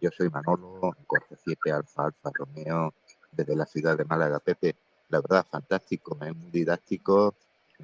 yo 0.00 0.10
soy 0.10 0.28
Manolo, 0.28 0.96
Corte 1.06 1.36
7 1.44 1.72
Alfa 1.72 2.06
Alfa 2.06 2.30
Romeo 2.34 2.92
desde 3.36 3.56
la 3.56 3.66
ciudad 3.66 3.96
de 3.96 4.04
Málaga, 4.04 4.38
Pepe. 4.40 4.76
La 5.08 5.20
verdad, 5.20 5.46
fantástico, 5.50 6.16
es 6.22 6.34
muy 6.34 6.50
didáctico, 6.50 7.34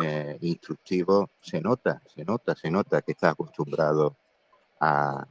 eh, 0.02 0.39
instructivo. 0.40 1.31
Se 1.40 1.60
nota, 1.60 2.02
se 2.14 2.24
nota, 2.24 2.55
se 2.55 2.70
nota 2.70 3.02
que 3.02 3.12
está 3.12 3.31
acostumbrado 3.31 4.16
a, 4.81 5.27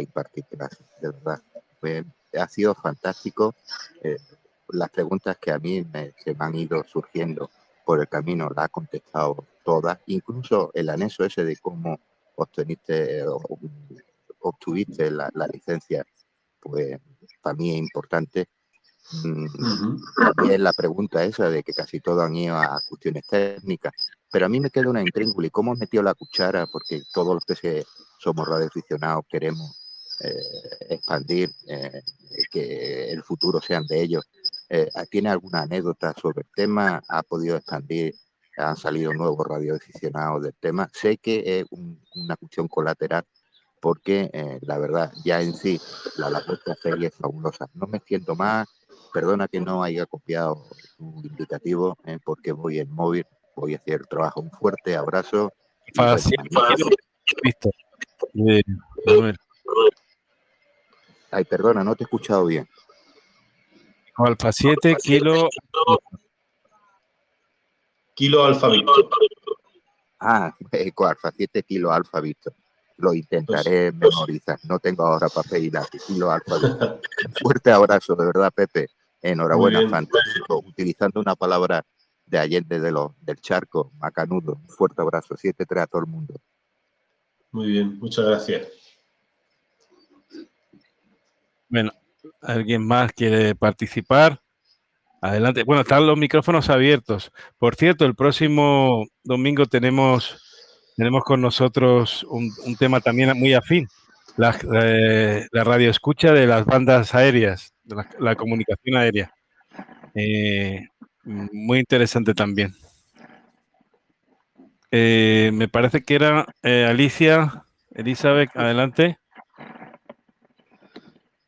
impartir 0.00 0.44
clases, 0.44 0.86
de 1.00 1.10
verdad. 1.10 1.40
ha 2.38 2.48
sido 2.48 2.74
fantástico. 2.74 3.54
Eh, 4.02 4.18
las 4.68 4.90
preguntas 4.90 5.38
que 5.38 5.50
a 5.50 5.58
mí 5.58 5.84
me, 5.92 6.12
se 6.22 6.34
me 6.34 6.44
han 6.44 6.54
ido 6.54 6.84
surgiendo 6.84 7.50
por 7.84 8.00
el 8.00 8.08
camino 8.08 8.48
las 8.54 8.66
ha 8.66 8.68
contestado 8.68 9.46
todas, 9.64 9.98
incluso 10.06 10.70
el 10.74 10.90
anexo 10.90 11.24
ese 11.24 11.44
de 11.44 11.56
cómo 11.56 11.98
obtuviste 12.36 13.24
la, 15.10 15.28
la 15.34 15.46
licencia, 15.48 16.06
pues 16.60 17.00
para 17.42 17.56
mí 17.56 17.70
es 17.70 17.78
importante 17.78 18.48
también 20.36 20.62
la 20.62 20.72
pregunta 20.72 21.24
esa 21.24 21.50
de 21.50 21.62
que 21.62 21.72
casi 21.72 22.00
todo 22.00 22.22
han 22.22 22.36
ido 22.36 22.56
a 22.56 22.80
cuestiones 22.88 23.26
técnicas. 23.26 23.92
Pero 24.30 24.46
a 24.46 24.48
mí 24.48 24.60
me 24.60 24.70
queda 24.70 24.90
una 24.90 25.02
intríngulis. 25.02 25.48
¿y 25.48 25.50
cómo 25.50 25.74
metió 25.74 26.02
la 26.02 26.14
cuchara? 26.14 26.66
Porque 26.66 27.02
todos 27.12 27.34
los 27.34 27.44
que 27.44 27.84
somos 28.18 28.46
radioaficionados 28.46 29.24
queremos 29.28 29.80
eh, 30.22 30.34
expandir, 30.90 31.50
eh, 31.66 32.02
que 32.50 33.10
el 33.10 33.22
futuro 33.22 33.60
sean 33.60 33.86
de 33.86 34.02
ellos. 34.02 34.28
Eh, 34.68 34.88
¿Tiene 35.10 35.30
alguna 35.30 35.62
anécdota 35.62 36.14
sobre 36.20 36.42
el 36.42 36.48
tema? 36.54 37.02
¿Ha 37.08 37.22
podido 37.22 37.56
expandir? 37.56 38.14
¿Han 38.58 38.76
salido 38.76 39.14
nuevos 39.14 39.46
radioaficionados 39.46 40.42
del 40.42 40.54
tema? 40.60 40.90
Sé 40.92 41.16
que 41.16 41.60
es 41.60 41.66
una 42.14 42.36
cuestión 42.36 42.68
colateral 42.68 43.24
porque 43.80 44.30
la 44.60 44.76
verdad 44.76 45.10
ya 45.24 45.40
en 45.40 45.54
sí 45.54 45.80
la, 46.18 46.28
la 46.28 46.44
serie 46.82 47.08
es 47.08 47.14
fabulosa. 47.14 47.66
No 47.72 47.86
me 47.86 48.02
siento 48.04 48.36
más, 48.36 48.68
Perdona 49.12 49.48
que 49.48 49.60
no 49.60 49.82
haya 49.82 50.06
copiado 50.06 50.64
un 50.98 51.24
indicativo 51.24 51.98
eh, 52.04 52.18
porque 52.24 52.52
voy 52.52 52.78
en 52.78 52.90
móvil, 52.90 53.26
voy 53.56 53.74
a 53.74 53.78
hacer 53.78 54.06
trabajo. 54.06 54.40
Un 54.40 54.50
fuerte 54.50 54.96
abrazo. 54.96 55.52
Ay, 61.30 61.44
perdona, 61.44 61.84
no 61.84 61.94
te 61.94 62.04
he 62.04 62.06
escuchado 62.06 62.46
bien. 62.46 62.68
Alfa 64.16 64.52
7, 64.52 64.96
kilo. 65.02 65.48
Kilo 68.14 68.44
alfa 68.44 68.68
Víctor. 68.68 69.08
Ah, 70.18 70.54
alfa 71.08 71.32
7, 71.34 71.62
kilo 71.62 71.92
alfa 71.92 72.20
Víctor. 72.20 72.54
Lo 72.98 73.14
intentaré 73.14 73.92
pues, 73.92 74.12
memorizar. 74.12 74.58
No 74.64 74.78
tengo 74.78 75.04
ahora 75.04 75.28
papel 75.28 75.64
y 75.64 75.70
lápiz. 75.70 76.02
Kilo 76.06 76.30
alfa 76.30 76.58
Víctor. 76.58 77.00
Un 77.26 77.32
fuerte 77.34 77.72
abrazo, 77.72 78.14
de 78.14 78.26
verdad, 78.26 78.52
Pepe. 78.54 78.88
Enhorabuena, 79.22 79.88
fantástico. 79.88 80.62
Utilizando 80.66 81.20
una 81.20 81.36
palabra 81.36 81.84
de 82.26 82.38
Allende 82.38 82.80
de 82.80 82.90
los, 82.90 83.12
del 83.20 83.40
Charco, 83.40 83.92
Macanudo. 83.98 84.60
Un 84.62 84.68
fuerte 84.68 85.02
abrazo. 85.02 85.34
7-3 85.34 85.82
a 85.82 85.86
todo 85.86 86.02
el 86.02 86.06
mundo. 86.06 86.34
Muy 87.50 87.68
bien, 87.72 87.98
muchas 87.98 88.24
gracias. 88.24 88.68
Bueno, 91.68 91.92
¿alguien 92.40 92.86
más 92.86 93.12
quiere 93.12 93.54
participar? 93.54 94.40
Adelante. 95.20 95.64
Bueno, 95.64 95.82
están 95.82 96.06
los 96.06 96.16
micrófonos 96.16 96.70
abiertos. 96.70 97.30
Por 97.58 97.74
cierto, 97.74 98.06
el 98.06 98.14
próximo 98.14 99.06
domingo 99.22 99.66
tenemos, 99.66 100.40
tenemos 100.96 101.24
con 101.24 101.42
nosotros 101.42 102.24
un, 102.30 102.50
tema 102.78 103.00
también 103.00 103.36
muy 103.36 103.52
afín. 103.52 103.86
La, 104.36 104.56
eh, 104.72 105.46
la 105.50 105.64
radio 105.64 105.90
escucha 105.90 106.32
de 106.32 106.46
las 106.46 106.64
bandas 106.64 107.14
aéreas 107.14 107.74
la, 108.18 108.36
comunicación 108.36 108.96
aérea. 108.96 109.32
Eh, 110.14 110.86
muy 111.24 111.78
interesante 111.78 112.34
también. 112.34 112.74
Eh, 114.90 115.50
me 115.52 115.68
parece 115.68 116.02
que 116.02 116.14
era 116.14 116.46
eh, 116.62 116.86
Alicia, 116.88 117.64
Elizabeth, 117.92 118.50
adelante. 118.54 119.18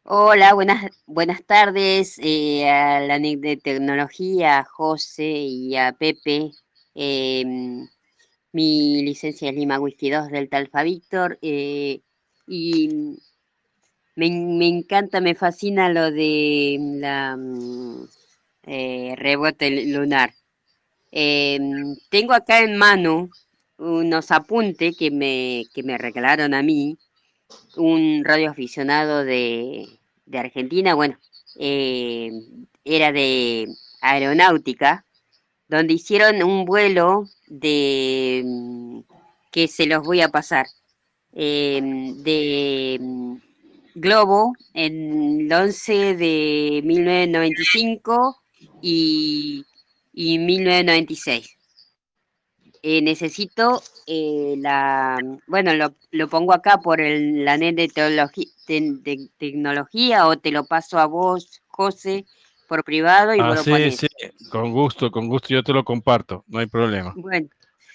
Hola, 0.05 0.53
buenas, 0.55 0.85
buenas 1.07 1.45
tardes 1.45 2.19
a 2.19 3.01
la 3.01 3.19
NIC 3.19 3.41
de 3.41 3.57
Tecnología, 3.57 4.59
a 4.59 4.65
José 4.65 5.25
y 5.25 5.77
a 5.77 5.93
Pepe. 5.93 6.51
Em, 6.95 7.89
mi 8.53 9.03
licencia 9.03 9.49
es 9.49 9.55
Lima 9.55 9.79
Whisky 9.81 10.11
2 10.11 10.29
del 10.29 10.51
Talfa 10.51 10.83
Víctor 10.83 11.39
y 11.41 12.03
me, 14.17 14.69
encanta, 14.69 15.21
me 15.21 15.35
fascina 15.35 15.89
lo 15.89 16.11
de 16.11 16.79
la 17.01 17.37
mm, 17.37 18.05
eh, 18.65 19.15
rebote 19.17 19.87
lunar. 19.87 20.35
Em, 21.11 21.97
tengo 22.11 22.33
acá 22.35 22.61
en 22.61 22.77
mano 22.77 23.31
unos 23.79 24.31
apuntes 24.31 24.97
que 24.97 25.11
me, 25.11 25.65
que 25.75 25.83
me 25.83 25.99
regalaron 25.99 26.55
a 26.55 26.63
mí, 26.63 26.99
un 27.77 28.23
radioaficionado 28.25 29.25
de, 29.25 29.87
de 30.27 30.39
Argentina, 30.39 30.95
bueno, 30.95 31.19
eh, 31.59 32.31
era 32.85 33.13
de 33.13 33.69
aeronáutica, 34.01 35.05
donde 35.69 35.95
hicieron 35.95 36.43
un 36.43 36.65
vuelo 36.65 37.29
de 37.47 38.43
mm, 38.45 39.01
que 39.51 39.69
se 39.69 39.87
los 39.87 40.03
voy 40.05 40.21
a 40.23 40.29
pasar, 40.29 40.67
em, 41.33 42.23
de 42.23 42.99
mm, 43.01 43.37
Globo 43.95 44.55
en 44.75 45.41
el 45.43 45.53
11 45.53 46.17
de 46.17 46.81
1995 46.85 48.37
y, 48.81 49.65
y 50.13 50.39
1996. 50.39 51.57
eh, 52.83 53.01
necesito 53.01 53.83
eh, 54.07 54.57
la, 54.59 55.19
bueno, 55.47 55.75
lo, 55.75 55.95
lo, 56.11 56.29
pongo 56.29 56.53
acá 56.53 56.79
por 56.79 57.01
el, 57.01 57.45
la 57.45 57.57
net 57.57 57.77
de, 57.77 57.89
de, 58.67 59.31
tecnología 59.39 60.27
o 60.27 60.37
te 60.37 60.51
lo 60.51 60.65
paso 60.65 60.99
a 60.99 61.07
vos, 61.07 61.63
José, 61.69 62.27
por 62.69 62.83
privado 62.83 63.35
y 63.35 63.41
ah, 63.41 63.49
vos 63.49 63.61
sí, 63.61 63.71
lo 63.71 63.77
pones. 63.77 63.97
Sí, 63.97 64.09
con 64.51 64.73
gusto, 64.73 65.11
con 65.11 65.29
gusto 65.29 65.49
yo 65.51 65.63
te 65.63 65.73
lo 65.73 65.85
comparto, 65.85 66.45
no 66.49 66.59
hay 66.59 66.67
problema. 66.67 67.13
Bueno, 67.17 67.49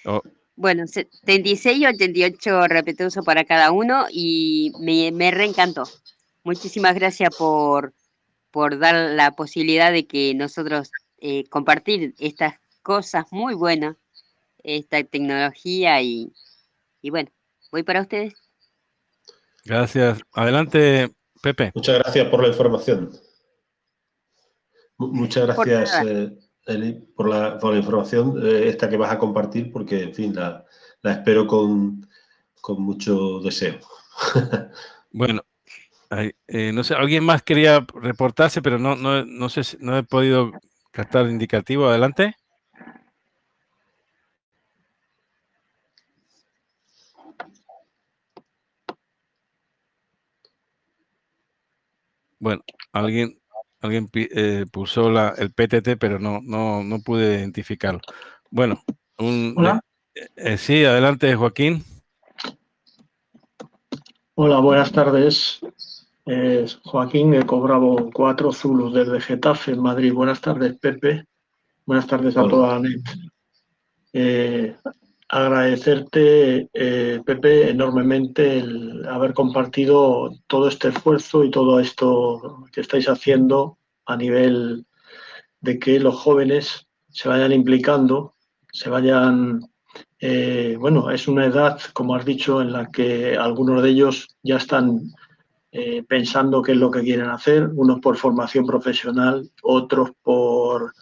oh. 0.06 0.22
Bueno 0.58 0.86
76 0.88 1.78
y 1.78 1.86
88 1.86 2.68
respetuoso 2.68 3.24
para 3.24 3.46
cada 3.46 3.72
uno 3.72 4.08
y 4.12 4.74
me, 4.80 5.12
me 5.14 5.32
reencantó. 5.32 5.84
Muchísimas 6.44 6.96
gracias 6.96 7.36
por, 7.38 7.94
por 8.52 8.80
dar 8.80 9.12
la 9.12 9.32
posibilidad 9.32 9.92
de 9.92 10.06
que 10.06 10.34
nosotros 10.36 10.92
eh, 11.20 11.46
compartir 11.50 12.14
estas 12.20 12.56
cosas 12.82 13.26
muy 13.32 13.54
buenas 13.54 13.96
esta 14.64 15.02
tecnología 15.04 16.02
y, 16.02 16.34
y 17.02 17.10
bueno, 17.10 17.30
voy 17.72 17.84
para 17.84 18.02
ustedes. 18.02 18.34
Gracias. 19.66 20.20
Adelante, 20.34 21.14
Pepe. 21.42 21.72
Muchas 21.76 22.00
gracias 22.00 22.28
por 22.30 22.42
la 22.42 22.50
información. 22.50 23.12
Muchas 24.98 25.46
gracias, 25.46 26.47
Eli, 26.68 26.94
por 27.16 27.30
la, 27.30 27.58
por 27.58 27.72
la 27.74 27.80
información 27.80 28.40
eh, 28.44 28.68
esta 28.68 28.90
que 28.90 28.98
vas 28.98 29.12
a 29.12 29.18
compartir, 29.18 29.72
porque, 29.72 30.04
en 30.04 30.14
fin, 30.14 30.36
la, 30.36 30.66
la 31.02 31.14
espero 31.14 31.48
con, 31.48 32.08
con, 32.62 32.82
mucho 32.82 33.40
deseo. 33.40 33.80
bueno, 35.12 35.42
eh, 36.48 36.72
no 36.74 36.84
sé, 36.84 36.94
alguien 36.96 37.24
más 37.24 37.42
quería 37.44 37.86
reportarse, 37.96 38.62
pero 38.62 38.78
no, 38.78 38.96
no, 38.96 39.26
no 39.26 39.50
sé, 39.50 39.78
no 39.80 39.98
he 39.98 40.04
podido 40.04 40.52
captar 40.92 41.28
indicativo. 41.28 41.88
Adelante. 41.88 42.36
Bueno, 52.40 52.62
alguien, 52.92 53.40
alguien 53.82 54.10
eh, 54.14 54.66
puso 54.72 55.10
la, 55.10 55.34
el 55.38 55.52
PTT, 55.52 55.98
pero 56.00 56.20
no, 56.20 56.40
no, 56.44 56.84
no 56.84 57.00
pude 57.02 57.40
identificarlo. 57.40 58.02
Bueno, 58.50 58.82
un, 59.18 59.54
Hola. 59.58 59.82
Eh, 60.14 60.28
eh, 60.36 60.58
sí, 60.58 60.84
adelante, 60.86 61.36
Joaquín. 61.36 61.84
Hola, 64.36 64.60
buenas 64.60 64.92
tardes. 64.92 65.60
Eh, 66.26 66.66
Joaquín 66.84 67.32
de 67.32 67.46
Cobravo 67.46 68.12
4, 68.14 68.52
Zulus 68.52 68.94
desde 68.94 69.22
Getafe, 69.22 69.72
en 69.72 69.82
Madrid. 69.82 70.14
Buenas 70.14 70.42
tardes, 70.42 70.78
Pepe. 70.78 71.26
Buenas 71.86 72.08
tardes 72.08 72.36
a 72.38 72.42
Hola. 72.42 72.50
toda 72.50 72.80
la 72.80 72.90
net. 74.14 74.78
Agradecerte, 75.30 76.70
eh, 76.74 77.22
Pepe, 77.26 77.70
enormemente 77.70 78.60
el 78.60 79.06
haber 79.08 79.34
compartido 79.34 80.32
todo 80.48 80.70
este 80.70 80.88
esfuerzo 80.88 81.44
y 81.44 81.52
todo 81.52 81.82
esto 81.82 82.66
que 82.72 82.80
estáis 82.80 83.10
haciendo 83.10 83.78
a 84.06 84.16
nivel 84.16 84.86
de 85.60 85.80
que 85.80 86.00
los 86.00 86.16
jóvenes 86.16 86.88
se 87.10 87.28
vayan 87.28 87.52
implicando, 87.52 88.36
se 88.72 88.90
vayan... 88.90 89.62
Eh, 90.20 90.78
bueno, 90.80 91.12
es 91.12 91.28
una 91.28 91.46
edad, 91.46 91.80
como 91.94 92.16
has 92.16 92.26
dicho, 92.26 92.62
en 92.62 92.72
la 92.72 92.90
que 92.90 93.36
algunos 93.36 93.84
de 93.84 93.90
ellos 93.90 94.28
ya 94.42 94.58
están 94.58 95.02
eh, 95.72 96.04
pensando 96.04 96.62
qué 96.62 96.72
es 96.72 96.78
lo 96.78 96.90
que 96.90 97.02
quieren 97.02 97.30
hacer, 97.30 97.70
unos 97.74 98.00
por 98.00 98.16
formación 98.16 98.66
profesional, 98.66 99.52
otros 99.62 100.12
por 100.24 100.94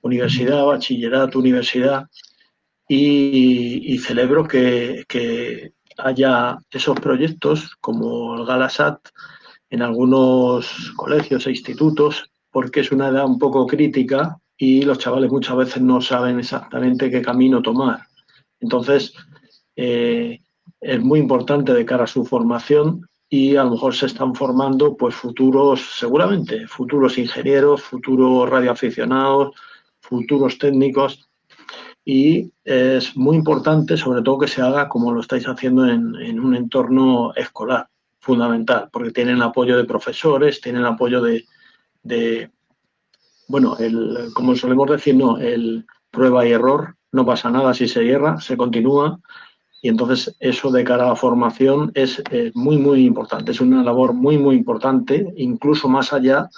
universidad, 0.00 0.64
bachillerato, 0.64 1.38
universidad 1.38 2.06
y, 2.88 3.98
celebro 3.98 4.46
que, 4.46 5.04
que, 5.08 5.72
haya 5.98 6.58
esos 6.70 7.00
proyectos 7.00 7.74
como 7.80 8.36
el 8.36 8.44
Galasat 8.44 8.98
en 9.70 9.80
algunos 9.80 10.92
colegios 10.94 11.46
e 11.46 11.50
institutos, 11.52 12.30
porque 12.50 12.80
es 12.80 12.92
una 12.92 13.08
edad 13.08 13.24
un 13.24 13.38
poco 13.38 13.66
crítica 13.66 14.36
y 14.58 14.82
los 14.82 14.98
chavales 14.98 15.30
muchas 15.30 15.56
veces 15.56 15.82
no 15.82 16.02
saben 16.02 16.38
exactamente 16.38 17.10
qué 17.10 17.22
camino 17.22 17.62
tomar. 17.62 18.00
Entonces, 18.60 19.14
eh, 19.74 20.40
es 20.80 21.02
muy 21.02 21.20
importante 21.20 21.72
de 21.72 21.86
cara 21.86 22.04
a 22.04 22.08
su 22.08 22.24
formación 22.24 23.08
y 23.28 23.56
a 23.56 23.64
lo 23.64 23.72
mejor 23.72 23.94
se 23.94 24.06
están 24.06 24.34
formando 24.34 24.96
pues 24.96 25.14
futuros, 25.14 25.96
seguramente, 25.98 26.66
futuros 26.68 27.18
ingenieros, 27.18 27.82
futuros 27.82 28.48
radioaficionados, 28.48 29.54
futuros 30.00 30.58
técnicos 30.58 31.25
y 32.08 32.52
es 32.64 33.16
muy 33.16 33.36
importante, 33.36 33.96
sobre 33.96 34.22
todo, 34.22 34.38
que 34.38 34.46
se 34.46 34.62
haga 34.62 34.88
como 34.88 35.12
lo 35.12 35.20
estáis 35.20 35.46
haciendo 35.48 35.84
en, 35.86 36.14
en, 36.14 36.38
un 36.38 36.54
entorno 36.54 37.34
escolar, 37.34 37.88
fundamental, 38.20 38.88
porque 38.92 39.10
tienen 39.10 39.42
apoyo 39.42 39.76
de 39.76 39.84
profesores, 39.84 40.60
tienen 40.60 40.84
apoyo 40.84 41.20
de, 41.20 41.44
de 42.04 42.52
bueno, 43.48 43.76
el, 43.78 44.28
como 44.34 44.54
solemos 44.54 44.88
decir, 44.88 45.16
no, 45.16 45.36
el 45.38 45.84
prueba 46.12 46.46
y 46.46 46.52
error, 46.52 46.94
no 47.10 47.26
pasa 47.26 47.50
nada 47.50 47.74
si 47.74 47.88
se 47.88 48.04
hierra, 48.04 48.40
se 48.40 48.56
continúa, 48.56 49.18
y 49.82 49.88
entonces 49.88 50.36
eso 50.38 50.70
de 50.70 50.84
cara 50.84 51.06
a 51.06 51.08
la 51.08 51.16
formación 51.16 51.90
es 51.94 52.22
eh, 52.30 52.52
muy, 52.54 52.78
muy 52.78 53.04
importante, 53.04 53.50
es 53.50 53.60
una 53.60 53.82
labor 53.82 54.12
muy, 54.12 54.38
muy 54.38 54.54
importante, 54.54 55.32
incluso 55.36 55.88
más 55.88 56.12
allá 56.12 56.48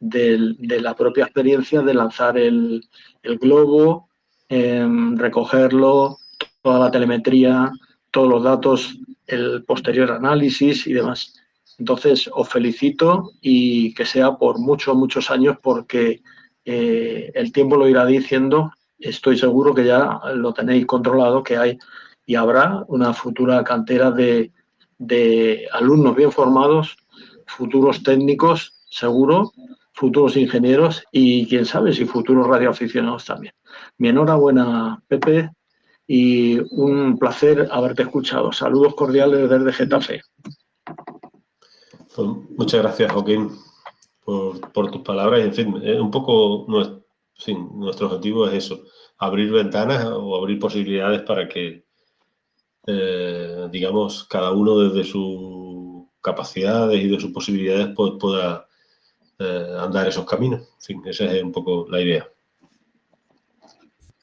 de, 0.00 0.54
de 0.58 0.80
la 0.80 0.94
propia 0.94 1.24
experiencia 1.24 1.82
de 1.82 1.92
lanzar 1.92 2.38
el, 2.38 2.88
el 3.22 3.38
globo, 3.38 4.08
eh, 4.48 4.86
recogerlo, 5.16 6.18
toda 6.62 6.78
la 6.78 6.90
telemetría, 6.90 7.72
todos 8.10 8.28
los 8.28 8.42
datos, 8.42 8.98
el 9.26 9.64
posterior 9.64 10.12
análisis 10.12 10.86
y 10.86 10.92
demás. 10.92 11.34
Entonces, 11.78 12.30
os 12.32 12.48
felicito 12.48 13.32
y 13.40 13.92
que 13.94 14.06
sea 14.06 14.36
por 14.36 14.58
muchos, 14.58 14.94
muchos 14.96 15.30
años 15.30 15.56
porque 15.62 16.22
eh, 16.64 17.32
el 17.34 17.52
tiempo 17.52 17.76
lo 17.76 17.88
irá 17.88 18.06
diciendo. 18.06 18.72
Estoy 18.98 19.36
seguro 19.36 19.74
que 19.74 19.84
ya 19.84 20.20
lo 20.34 20.52
tenéis 20.54 20.86
controlado, 20.86 21.42
que 21.42 21.56
hay 21.56 21.78
y 22.26 22.36
habrá 22.36 22.84
una 22.88 23.12
futura 23.12 23.62
cantera 23.64 24.10
de, 24.10 24.52
de 24.98 25.66
alumnos 25.72 26.16
bien 26.16 26.32
formados, 26.32 26.96
futuros 27.46 28.02
técnicos, 28.02 28.72
seguro, 28.88 29.52
futuros 29.94 30.36
ingenieros 30.36 31.04
y 31.12 31.46
quién 31.46 31.64
sabe 31.64 31.92
si 31.92 32.04
futuros 32.04 32.46
radioaficionados 32.48 33.24
también. 33.24 33.54
Mi 33.96 34.08
enhorabuena, 34.08 35.00
Pepe, 35.06 35.50
y 36.06 36.58
un 36.74 37.16
placer 37.18 37.68
haberte 37.70 38.02
escuchado. 38.02 38.52
Saludos 38.52 38.94
cordiales 38.94 39.48
desde 39.48 39.72
Getafe. 39.72 40.20
Pues 42.14 42.28
muchas 42.56 42.82
gracias, 42.82 43.12
Joaquín, 43.12 43.50
por, 44.24 44.90
tus 44.90 45.02
palabras. 45.02 45.40
En 45.40 45.54
fin, 45.54 45.74
un 46.00 46.10
poco 46.10 46.66
nuestro, 46.68 48.06
objetivo 48.06 48.48
es 48.48 48.64
eso, 48.64 48.82
abrir 49.18 49.50
ventanas 49.50 50.04
o 50.06 50.36
abrir 50.36 50.58
posibilidades 50.58 51.22
para 51.22 51.48
que, 51.48 51.84
eh, 52.86 53.68
digamos, 53.70 54.24
cada 54.24 54.52
uno 54.52 54.78
desde 54.78 55.04
sus 55.04 56.08
capacidades 56.20 57.02
y 57.02 57.08
de 57.08 57.20
sus 57.20 57.32
posibilidades 57.32 57.94
pueda 57.94 58.66
eh, 59.38 59.76
andar 59.78 60.08
esos 60.08 60.26
caminos. 60.26 60.60
En 60.60 60.80
fin, 60.80 61.02
esa 61.06 61.24
es 61.24 61.42
un 61.42 61.52
poco 61.52 61.86
la 61.90 62.00
idea. 62.00 62.26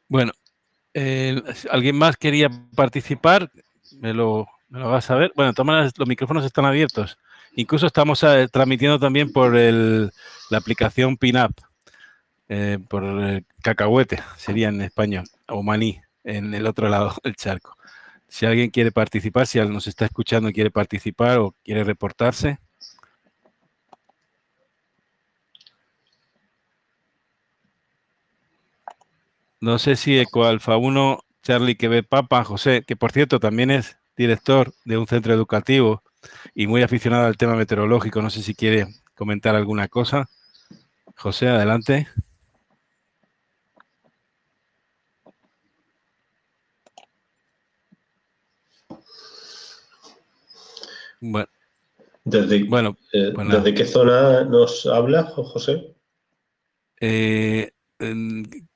Bueno, 0.07 0.31
eh, 0.93 1.41
¿alguien 1.69 1.97
más 1.97 2.17
quería 2.17 2.49
participar? 2.75 3.51
Me 3.99 4.13
lo, 4.13 4.47
vas 4.69 5.09
a 5.09 5.15
ver. 5.15 5.31
Bueno, 5.35 5.53
todas 5.53 5.93
los 5.97 6.07
micrófonos 6.07 6.45
están 6.45 6.65
abiertos. 6.65 7.17
Incluso 7.55 7.87
estamos 7.87 8.23
a, 8.23 8.47
transmitiendo 8.47 8.99
también 8.99 9.31
por 9.31 9.55
el, 9.57 10.11
la 10.49 10.57
aplicación 10.57 11.17
PinUp, 11.17 11.51
eh, 12.47 12.79
por 12.89 13.03
el 13.03 13.45
cacahuete, 13.61 14.19
sería 14.37 14.69
en 14.69 14.81
español, 14.81 15.25
o 15.47 15.63
maní, 15.63 16.01
en 16.23 16.53
el 16.53 16.67
otro 16.67 16.89
lado 16.89 17.13
del 17.23 17.35
charco. 17.35 17.77
Si 18.27 18.45
alguien 18.45 18.69
quiere 18.69 18.91
participar, 18.91 19.47
si 19.47 19.59
alguien 19.59 19.73
nos 19.73 19.87
está 19.87 20.05
escuchando 20.05 20.51
quiere 20.51 20.71
participar 20.71 21.37
o 21.39 21.55
quiere 21.63 21.83
reportarse. 21.83 22.59
No 29.61 29.77
sé 29.77 29.95
si 29.95 30.17
Eco 30.17 30.45
Alfa 30.45 30.75
1, 30.75 31.19
Charlie 31.43 31.75
que 31.75 31.87
ve 31.87 32.01
Papa, 32.01 32.43
José, 32.43 32.83
que 32.85 32.95
por 32.95 33.11
cierto 33.11 33.39
también 33.39 33.69
es 33.69 33.97
director 34.17 34.73
de 34.85 34.97
un 34.97 35.05
centro 35.05 35.35
educativo 35.35 36.01
y 36.55 36.65
muy 36.65 36.81
aficionado 36.81 37.27
al 37.27 37.37
tema 37.37 37.55
meteorológico. 37.55 38.23
No 38.23 38.31
sé 38.31 38.41
si 38.41 38.55
quiere 38.55 38.87
comentar 39.15 39.55
alguna 39.55 39.87
cosa. 39.87 40.29
José, 41.15 41.47
adelante. 41.47 42.07
Bueno, 51.19 51.47
¿Desde, 52.23 52.63
bueno, 52.63 52.97
eh, 53.13 53.31
bueno, 53.35 53.55
¿desde 53.57 53.75
qué 53.75 53.85
zona 53.85 54.43
nos 54.43 54.87
habla, 54.87 55.23
José? 55.23 55.95
Eh, 56.99 57.71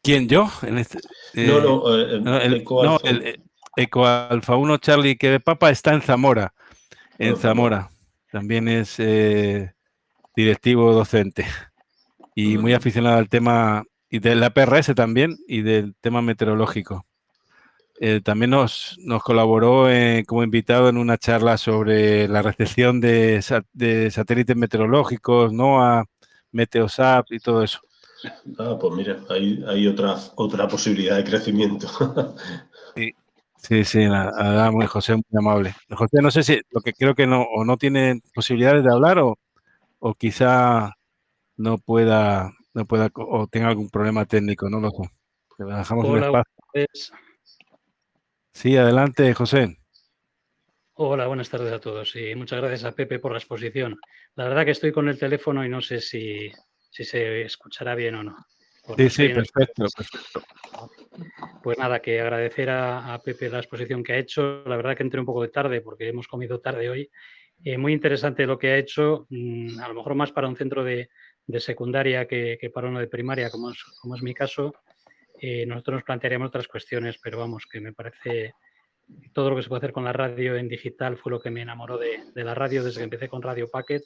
¿Quién, 0.03 0.27
yo? 0.27 0.49
En 0.61 0.77
este, 0.77 0.99
no, 1.34 1.60
no, 1.60 1.97
eh, 1.97 2.45
el, 2.45 2.53
Eco 2.53 2.84
no, 2.84 2.93
Alfa. 2.93 3.10
el 3.10 3.43
Eco 3.76 4.06
Alfa 4.06 4.56
1 4.56 4.77
Charlie 4.77 5.18
que 5.18 5.39
Papa 5.39 5.72
está 5.72 5.93
en 5.93 6.02
Zamora. 6.02 6.53
En 7.18 7.35
Zamora. 7.38 7.89
También 8.31 8.68
es 8.68 8.95
eh, 8.99 9.73
directivo 10.35 10.93
docente 10.93 11.45
y 12.35 12.57
muy 12.57 12.73
aficionado 12.73 13.18
al 13.18 13.30
tema 13.30 13.84
y 14.10 14.19
de 14.19 14.35
la 14.35 14.52
PRS 14.52 14.93
también 14.93 15.38
y 15.47 15.61
del 15.61 15.95
tema 16.02 16.22
meteorológico. 16.22 17.06
Eh, 17.99 18.22
también 18.22 18.52
nos, 18.52 18.97
nos 18.99 19.23
colaboró 19.23 19.88
como 20.27 20.43
invitado 20.43 20.89
en 20.89 20.97
una 20.97 21.18
charla 21.18 21.57
sobre 21.57 22.27
la 22.27 22.41
recepción 22.41 22.99
de, 22.99 23.43
de 23.72 24.11
satélites 24.11 24.56
meteorológicos, 24.56 25.53
NOAA, 25.53 26.06
Meteosat 26.52 27.31
y 27.31 27.39
todo 27.39 27.64
eso. 27.64 27.80
Ah, 28.60 28.78
pues 28.80 28.94
mira, 28.94 29.20
hay, 29.30 29.64
hay 29.68 29.88
otra, 29.88 30.16
otra 30.36 30.68
posibilidad 30.68 31.18
de 31.18 31.24
crecimiento. 31.24 31.88
sí, 32.96 33.14
sí, 33.58 33.84
sí, 33.84 34.06
la, 34.06 34.70
muy 34.72 34.86
José, 34.88 35.16
muy 35.16 35.24
amable. 35.38 35.76
José, 35.90 36.22
no 36.22 36.32
sé 36.32 36.44
si 36.44 36.62
lo 36.72 36.82
que 36.82 36.94
creo 36.94 37.16
que 37.16 37.28
no, 37.28 37.42
o 37.44 37.66
no 37.66 37.78
tiene 37.78 38.22
posibilidades 38.34 38.84
de 38.84 38.92
hablar 38.92 39.20
o, 39.20 39.38
o 40.00 40.14
quizá 40.16 40.94
no 41.58 41.78
pueda, 41.78 42.54
no 42.74 42.86
pueda, 42.86 43.10
o 43.16 43.48
tenga 43.48 43.68
algún 43.68 43.90
problema 43.90 44.26
técnico, 44.26 44.70
no 44.70 44.80
lo 44.80 44.92
sé. 44.92 45.10
Le 45.58 45.76
dejamos 45.76 46.06
un 46.06 46.24
espacio. 46.24 46.54
Sí, 48.52 48.78
adelante, 48.78 49.34
José. 49.34 49.78
Hola, 50.94 51.28
buenas 51.28 51.50
tardes 51.50 51.74
a 51.74 51.80
todos 51.80 52.16
y 52.16 52.36
muchas 52.36 52.62
gracias 52.62 52.86
a 52.86 52.94
Pepe 52.94 53.20
por 53.20 53.34
la 53.34 53.38
exposición. 53.38 54.00
La 54.36 54.46
verdad 54.46 54.64
que 54.64 54.72
estoy 54.72 54.94
con 54.94 55.10
el 55.10 55.20
teléfono 55.20 55.66
y 55.66 55.70
no 55.70 55.82
sé 55.82 56.00
si, 56.00 56.50
si 56.95 57.03
se 57.03 57.41
escuchará 57.41 57.93
bien 57.93 58.15
o 58.15 58.23
no. 58.23 58.38
sí, 58.95 59.09
sí, 59.09 59.30
perfecto, 59.30 59.85
Pues 61.61 61.77
nada, 61.77 62.01
que 62.01 62.22
agradecer 62.22 62.69
a, 62.69 63.19
Pepe 63.22 63.49
la 63.49 63.59
exposición 63.59 64.01
que 64.01 64.13
ha 64.13 64.17
hecho. 64.17 64.63
La 64.65 64.77
verdad 64.77 64.95
que 64.95 65.03
entré 65.03 65.19
un 65.19 65.26
poco 65.26 65.41
de 65.41 65.49
tarde 65.49 65.81
porque 65.81 66.07
hemos 66.07 66.30
comido 66.30 66.61
tarde 66.61 66.89
hoy. 66.89 67.11
Eh, 67.65 67.77
muy 67.77 67.91
interesante 67.91 68.45
lo 68.45 68.57
que 68.57 68.69
ha 68.69 68.77
hecho, 68.77 69.27
mm, 69.30 69.77
a 69.80 69.89
lo 69.89 69.93
mejor 69.93 70.15
más 70.15 70.31
para 70.31 70.47
un 70.47 70.55
centro 70.55 70.85
de, 70.85 71.09
secundaria 71.59 72.27
que, 72.27 72.72
para 72.73 72.88
uno 72.88 72.99
de 72.99 73.07
primaria, 73.07 73.49
como 73.49 73.72
es, 73.72 73.84
como 73.99 74.15
es 74.15 74.22
mi 74.22 74.34
caso. 74.34 74.73
Eh, 75.41 75.65
nosotros 75.65 75.95
nos 75.95 76.03
plantearíamos 76.03 76.47
otras 76.47 76.69
cuestiones, 76.69 77.17
pero 77.22 77.39
vamos, 77.39 77.65
que 77.69 77.81
me 77.81 77.91
parece 77.91 78.53
todo 79.34 79.49
lo 79.49 79.57
que 79.57 79.63
se 79.63 79.69
puede 79.69 79.80
hacer 79.80 79.91
con 79.91 80.05
la 80.05 80.13
radio 80.13 80.55
en 80.55 80.69
digital 80.69 81.17
fue 81.17 81.34
lo 81.34 81.41
que 81.41 81.51
me 81.51 81.61
enamoró 81.61 81.97
de, 81.97 82.23
de 82.34 82.43
la 82.43 82.55
radio 82.55 82.84
desde 82.84 82.99
que 82.99 83.03
empecé 83.03 83.27
con 83.27 83.41
Radio 83.41 83.69
Packet 83.69 84.03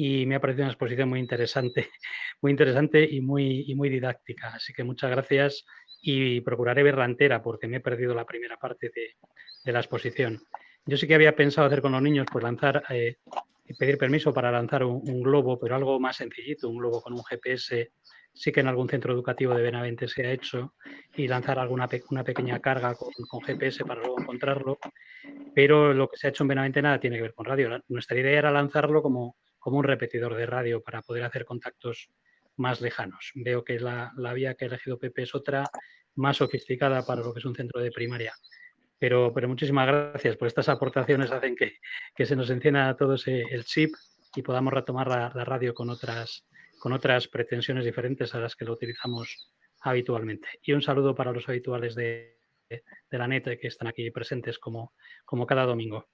y 0.00 0.26
me 0.26 0.36
ha 0.36 0.40
parecido 0.40 0.62
una 0.62 0.70
exposición 0.70 1.08
muy 1.08 1.18
interesante, 1.18 1.90
muy 2.40 2.52
interesante 2.52 3.02
y 3.02 3.20
muy, 3.20 3.64
y 3.66 3.74
muy 3.74 3.88
didáctica. 3.88 4.54
Así 4.54 4.72
que 4.72 4.84
muchas 4.84 5.10
gracias 5.10 5.66
y 6.00 6.40
procuraré 6.42 6.84
verla 6.84 7.04
entera 7.04 7.42
porque 7.42 7.66
me 7.66 7.78
he 7.78 7.80
perdido 7.80 8.14
la 8.14 8.24
primera 8.24 8.56
parte 8.58 8.92
de, 8.94 9.16
de 9.64 9.72
la 9.72 9.80
exposición. 9.80 10.40
Yo 10.86 10.96
sí 10.96 11.08
que 11.08 11.16
había 11.16 11.34
pensado 11.34 11.66
hacer 11.66 11.82
con 11.82 11.90
los 11.90 12.00
niños, 12.00 12.28
pues 12.30 12.44
lanzar, 12.44 12.84
eh, 12.90 13.16
pedir 13.76 13.98
permiso 13.98 14.32
para 14.32 14.52
lanzar 14.52 14.84
un, 14.84 15.20
globo, 15.20 15.58
pero 15.58 15.74
algo 15.74 15.98
más 15.98 16.14
sencillito, 16.14 16.68
un 16.68 16.78
globo 16.78 17.02
con 17.02 17.14
un 17.14 17.24
GPS. 17.24 17.90
Sí 18.32 18.52
que 18.52 18.60
en 18.60 18.68
algún 18.68 18.88
centro 18.88 19.12
educativo 19.12 19.52
de 19.52 19.62
Benavente 19.62 20.06
se 20.06 20.24
ha 20.24 20.30
hecho 20.30 20.74
y 21.16 21.26
lanzar 21.26 21.58
alguna 21.58 21.88
una 22.10 22.22
pequeña 22.22 22.60
carga 22.60 22.94
con, 22.94 23.10
con, 23.28 23.40
GPS 23.40 23.84
para 23.84 24.00
luego 24.00 24.20
encontrarlo. 24.20 24.78
Pero 25.56 25.92
lo 25.92 26.06
que 26.08 26.18
se 26.18 26.28
ha 26.28 26.30
hecho 26.30 26.44
en 26.44 26.48
Benavente 26.48 26.80
nada 26.82 27.00
tiene 27.00 27.16
que 27.16 27.22
ver 27.22 27.34
con 27.34 27.46
radio. 27.46 27.82
Nuestra 27.88 28.16
idea 28.16 28.38
era 28.38 28.52
lanzarlo 28.52 29.02
como, 29.02 29.34
como 29.68 29.80
un 29.80 29.84
repetidor 29.84 30.34
de 30.34 30.46
radio 30.46 30.82
para 30.82 31.02
poder 31.02 31.24
hacer 31.24 31.44
contactos 31.44 32.08
más 32.56 32.80
lejanos. 32.80 33.32
Veo 33.34 33.64
que 33.64 33.78
la, 33.78 34.14
vía 34.34 34.54
que 34.54 34.64
ha 34.64 34.68
elegido 34.68 34.98
Pepe 34.98 35.24
es 35.24 35.34
otra 35.34 35.64
más 36.14 36.38
sofisticada 36.38 37.04
para 37.04 37.20
lo 37.20 37.34
que 37.34 37.40
es 37.40 37.44
un 37.44 37.54
centro 37.54 37.78
de 37.78 37.90
primaria. 37.90 38.32
Pero, 38.98 39.30
pero 39.34 39.46
muchísimas 39.46 39.86
gracias 39.86 40.38
por 40.38 40.48
estas 40.48 40.70
aportaciones, 40.70 41.30
hacen 41.32 41.54
que, 41.54 41.80
que 42.16 42.24
se 42.24 42.34
nos 42.34 42.48
encienda 42.48 42.88
a 42.88 42.96
todos 42.96 43.28
el 43.28 43.62
chip 43.66 43.92
y 44.34 44.40
podamos 44.40 44.72
retomar 44.72 45.06
la, 45.06 45.44
radio 45.44 45.74
con 45.74 45.90
otras, 45.90 46.46
con 46.78 46.94
otras 46.94 47.28
pretensiones 47.28 47.84
diferentes 47.84 48.34
a 48.34 48.40
las 48.40 48.56
que 48.56 48.64
lo 48.64 48.72
utilizamos 48.72 49.52
habitualmente. 49.82 50.48
Y 50.62 50.72
un 50.72 50.80
saludo 50.80 51.14
para 51.14 51.30
los 51.30 51.46
habituales 51.46 51.94
de, 51.94 52.38
de 52.70 53.18
la 53.18 53.28
NET 53.28 53.60
que 53.60 53.66
están 53.66 53.88
aquí 53.88 54.10
presentes 54.10 54.58
como, 54.58 54.94
como 55.26 55.44
cada 55.44 55.66
domingo 55.66 56.08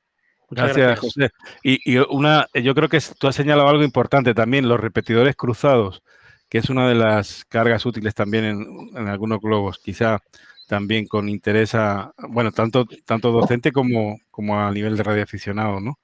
gracias, 0.51 1.01
José. 1.01 1.31
Y, 1.63 1.97
una, 1.99 2.47
yo 2.55 2.75
creo 2.75 2.89
que 2.89 3.01
tú 3.19 3.29
has 3.29 3.37
señalado 3.37 3.69
algo 3.69 3.85
importante 3.85 4.35
también, 4.35 4.69
los 4.69 4.81
repetidores 4.81 5.37
cruzados, 5.37 6.03
que 6.49 6.59
es 6.59 6.71
una 6.71 6.89
de 6.89 6.95
las 6.95 7.45
cargas 7.47 7.87
útiles 7.87 8.15
también 8.15 8.45
en, 8.45 9.09
algunos 9.09 9.41
globos, 9.41 9.79
quizá 9.79 10.21
también 10.67 11.07
con 11.07 11.29
interés 11.29 11.75
a, 11.75 12.13
bueno, 12.29 12.53
tanto, 12.53 12.87
tanto 13.05 13.31
docente 13.33 13.73
como, 13.73 14.19
como 14.31 14.59
a 14.61 14.71
nivel 14.71 14.97
de 14.97 15.03
radioaficionado, 15.03 15.81
¿no? 15.81 15.99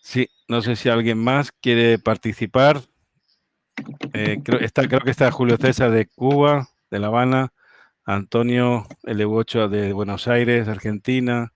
Sí, 0.00 0.28
no 0.48 0.62
sé 0.62 0.76
si 0.76 0.88
alguien 0.88 1.18
más 1.18 1.50
quiere 1.50 1.98
participar. 1.98 2.80
Eh, 4.12 4.38
creo, 4.44 4.60
está, 4.60 4.86
creo 4.86 5.00
que 5.00 5.10
está 5.10 5.30
Julio 5.32 5.56
César 5.56 5.90
de 5.90 6.06
Cuba, 6.06 6.68
de 6.90 6.98
La 7.00 7.08
Habana. 7.08 7.52
Antonio 8.06 8.86
L8 9.02 9.68
de 9.68 9.92
Buenos 9.92 10.28
Aires, 10.28 10.68
Argentina. 10.68 11.52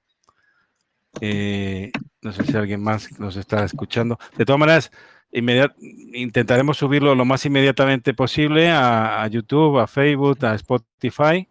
Eh, 1.20 1.93
no 2.22 2.32
sé 2.32 2.44
si 2.44 2.56
alguien 2.56 2.82
más 2.82 3.18
nos 3.20 3.36
está 3.36 3.64
escuchando. 3.64 4.18
De 4.36 4.44
todas 4.44 4.59
maneras, 4.59 4.90
intentaremos 5.32 6.77
subirlo 6.77 7.14
lo 7.14 7.24
más 7.24 7.47
inmediatamente 7.47 8.14
posible 8.14 8.68
a, 8.68 9.27
YouTube, 9.28 9.78
a 9.78 9.86
Facebook, 9.86 10.44
a 10.44 10.56
Spotify. 10.56 11.48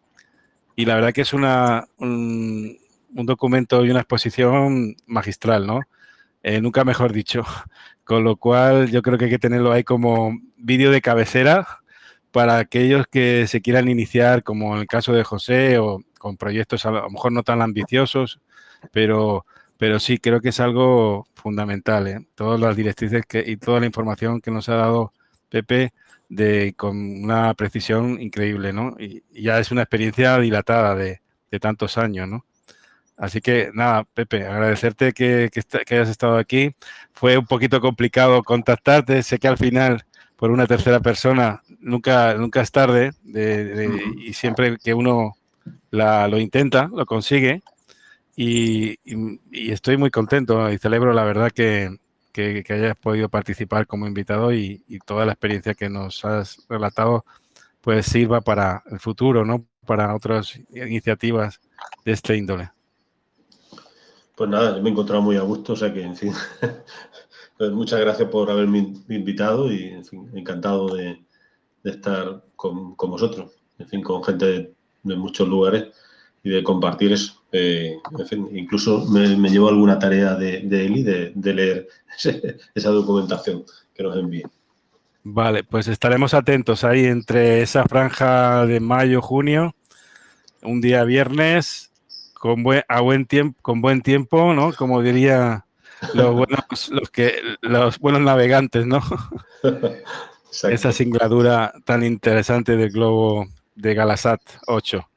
Y 0.75 0.85
la 0.85 0.95
verdad 0.95 1.13
que 1.13 1.21
es 1.21 1.31
una, 1.31 1.87
un, 1.97 2.77
documento 3.09 3.85
y 3.85 3.91
una 3.91 4.01
exposición 4.01 4.97
magistral, 5.07 5.65
¿no? 5.65 5.81
Eh, 6.43 6.59
nunca 6.59 6.83
mejor 6.83 7.13
dicho. 7.13 7.43
Con 8.03 8.25
lo 8.25 8.35
cual 8.35 8.89
yo 8.91 9.01
creo 9.01 9.17
que 9.17 9.25
hay 9.25 9.31
que 9.31 9.39
tenerlo 9.39 9.71
ahí 9.71 9.83
como 9.83 10.37
vídeo 10.57 10.91
de 10.91 10.99
cabecera 10.99 11.78
para 12.31 12.57
aquellos 12.59 13.07
que 13.07 13.47
se 13.47 13.61
quieran 13.61 13.89
iniciar, 13.89 14.43
como 14.43 14.75
en 14.75 14.81
el 14.81 14.87
caso 14.87 15.13
de 15.13 15.23
José, 15.23 15.79
o 15.79 16.01
con 16.19 16.37
proyectos 16.37 16.85
a 16.85 16.91
lo 16.91 17.09
mejor 17.09 17.31
no 17.31 17.43
tan 17.43 17.61
ambiciosos, 17.61 18.39
pero, 18.91 19.45
pero 19.77 19.99
sí 19.99 20.19
creo 20.19 20.41
que 20.41 20.49
es 20.49 20.59
algo 20.59 21.27
fundamental. 21.33 22.07
¿eh? 22.07 22.27
Todas 22.35 22.59
las 22.59 22.75
directrices 22.75 23.25
que, 23.25 23.43
y 23.45 23.57
toda 23.57 23.79
la 23.79 23.87
información 23.87 24.41
que 24.41 24.51
nos 24.51 24.69
ha 24.69 24.75
dado 24.75 25.13
Pepe 25.49 25.93
de, 26.29 26.75
con 26.77 26.97
una 27.23 27.53
precisión 27.55 28.21
increíble, 28.21 28.73
¿no? 28.73 28.95
Y, 28.99 29.23
ya 29.31 29.59
es 29.59 29.71
una 29.71 29.81
experiencia 29.83 30.37
dilatada 30.37 30.95
de, 30.95 31.21
tantos 31.59 31.97
años, 31.97 32.27
¿no? 32.27 32.45
Así 33.17 33.41
que 33.41 33.71
nada, 33.73 34.05
Pepe, 34.05 34.45
agradecerte 34.45 35.13
que 35.13 35.49
hayas 35.89 36.09
estado 36.09 36.37
aquí. 36.37 36.75
Fue 37.11 37.37
un 37.37 37.45
poquito 37.45 37.81
complicado 37.81 38.43
contactarte, 38.43 39.23
sé 39.23 39.39
que 39.39 39.47
al 39.47 39.57
final 39.57 40.05
por 40.39 40.51
una 40.51 40.65
tercera 40.65 41.01
persona 41.01 41.61
nunca, 41.81 42.33
nunca 42.35 42.61
es 42.61 42.71
tarde 42.71 43.11
y 43.25 44.33
siempre 44.33 44.77
que 44.77 44.93
uno 44.93 45.35
lo 45.91 46.37
intenta, 46.39 46.89
lo 46.93 47.05
consigue. 47.05 47.61
Y, 48.37 48.97
estoy 49.51 49.97
muy 49.97 50.11
contento 50.11 50.71
y 50.71 50.77
celebro 50.77 51.11
la 51.11 51.25
verdad 51.25 51.51
que, 51.51 51.99
hayas 52.69 52.97
podido 52.97 53.27
participar 53.27 53.85
como 53.85 54.07
invitado 54.07 54.53
y, 54.53 54.81
toda 55.05 55.25
la 55.25 55.33
experiencia 55.33 55.73
que 55.73 55.89
nos 55.89 56.23
has 56.23 56.65
relatado 56.69 57.25
pues 57.81 58.05
sirva 58.05 58.39
para 58.39 58.83
el 58.91 58.99
futuro, 58.99 59.43
¿no? 59.43 59.65
Para 59.85 60.15
otras 60.15 60.57
iniciativas 60.73 61.59
de 62.05 62.13
este 62.13 62.37
índole. 62.37 62.71
Pues 64.37 64.49
nada, 64.49 64.79
me 64.81 64.87
he 64.87 64.91
encontrado 64.93 65.21
muy 65.21 65.35
a 65.35 65.41
gusto, 65.41 65.73
o 65.73 65.75
sea 65.75 65.93
que, 65.93 66.01
en 66.01 66.15
fin, 66.15 66.33
pues 67.59 67.71
muchas 67.73 67.99
gracias 67.99 68.29
por 68.29 68.49
haberme 68.49 68.93
invitado 69.09 69.69
y, 69.69 69.93
encantado 70.33 70.95
de, 70.95 71.21
estar 71.83 72.41
con, 72.55 72.95
vosotros, 72.95 73.51
en 73.77 73.87
fin, 73.89 74.01
con 74.01 74.23
gente 74.23 74.45
de, 75.03 75.15
muchos 75.17 75.45
lugares 75.45 75.87
y 76.41 76.51
de 76.51 76.63
compartir 76.63 77.11
eso. 77.11 77.43
Eh, 77.51 77.97
en 78.17 78.27
fin, 78.27 78.47
incluso 78.53 79.05
me, 79.07 79.27
llevo 79.49 79.67
alguna 79.67 79.99
tarea 79.99 80.35
de, 80.35 80.61
de 80.61 80.85
Eli 80.85 81.03
de, 81.03 81.53
leer 81.53 81.87
esa 82.75 82.89
documentación 82.91 83.65
que 83.93 84.03
nos 84.03 84.15
envíe. 84.15 84.43
Vale, 85.23 85.65
pues 85.65 85.89
estaremos 85.89 86.33
atentos 86.33 86.85
ahí 86.85 87.03
entre 87.03 87.61
esa 87.61 87.83
franja 87.83 88.65
de 88.67 88.79
mayo, 88.79 89.21
junio, 89.21 89.75
un 90.63 90.79
día 90.79 91.03
viernes, 91.03 91.91
con 92.35 92.63
buen, 92.63 92.83
a 92.87 93.01
buen 93.01 93.25
tiempo, 93.25 93.59
con 93.61 93.81
buen 93.81 94.01
tiempo, 94.01 94.53
¿no? 94.53 94.71
Como 94.71 95.01
diría 95.01 95.65
los 96.13 96.33
buenos, 96.33 96.89
los 96.89 97.09
que, 97.09 97.41
los 97.61 97.99
buenos 97.99 98.21
navegantes, 98.21 98.85
¿no? 98.85 99.01
Esa 100.63 100.91
singladura 100.91 101.73
tan 101.85 102.03
interesante 102.03 102.75
del 102.75 102.91
globo 102.91 103.47
de 103.75 103.93
Galasat 103.93 104.41
8. 104.67 105.09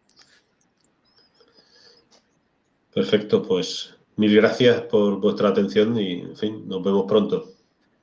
Perfecto, 2.94 3.42
pues 3.42 3.96
mil 4.16 4.34
gracias 4.36 4.82
por 4.82 5.18
vuestra 5.18 5.48
atención 5.48 5.98
y, 5.98 6.20
en 6.20 6.36
fin, 6.36 6.68
nos 6.68 6.82
vemos 6.82 7.04
pronto. 7.08 7.52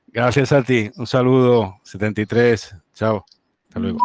Gracias 0.08 0.52
a 0.52 0.64
ti. 0.64 0.90
Un 0.96 1.06
saludo, 1.06 1.76
73. 1.84 2.76
Chao. 2.94 3.24
Hasta 3.68 3.80
luego. 3.80 4.00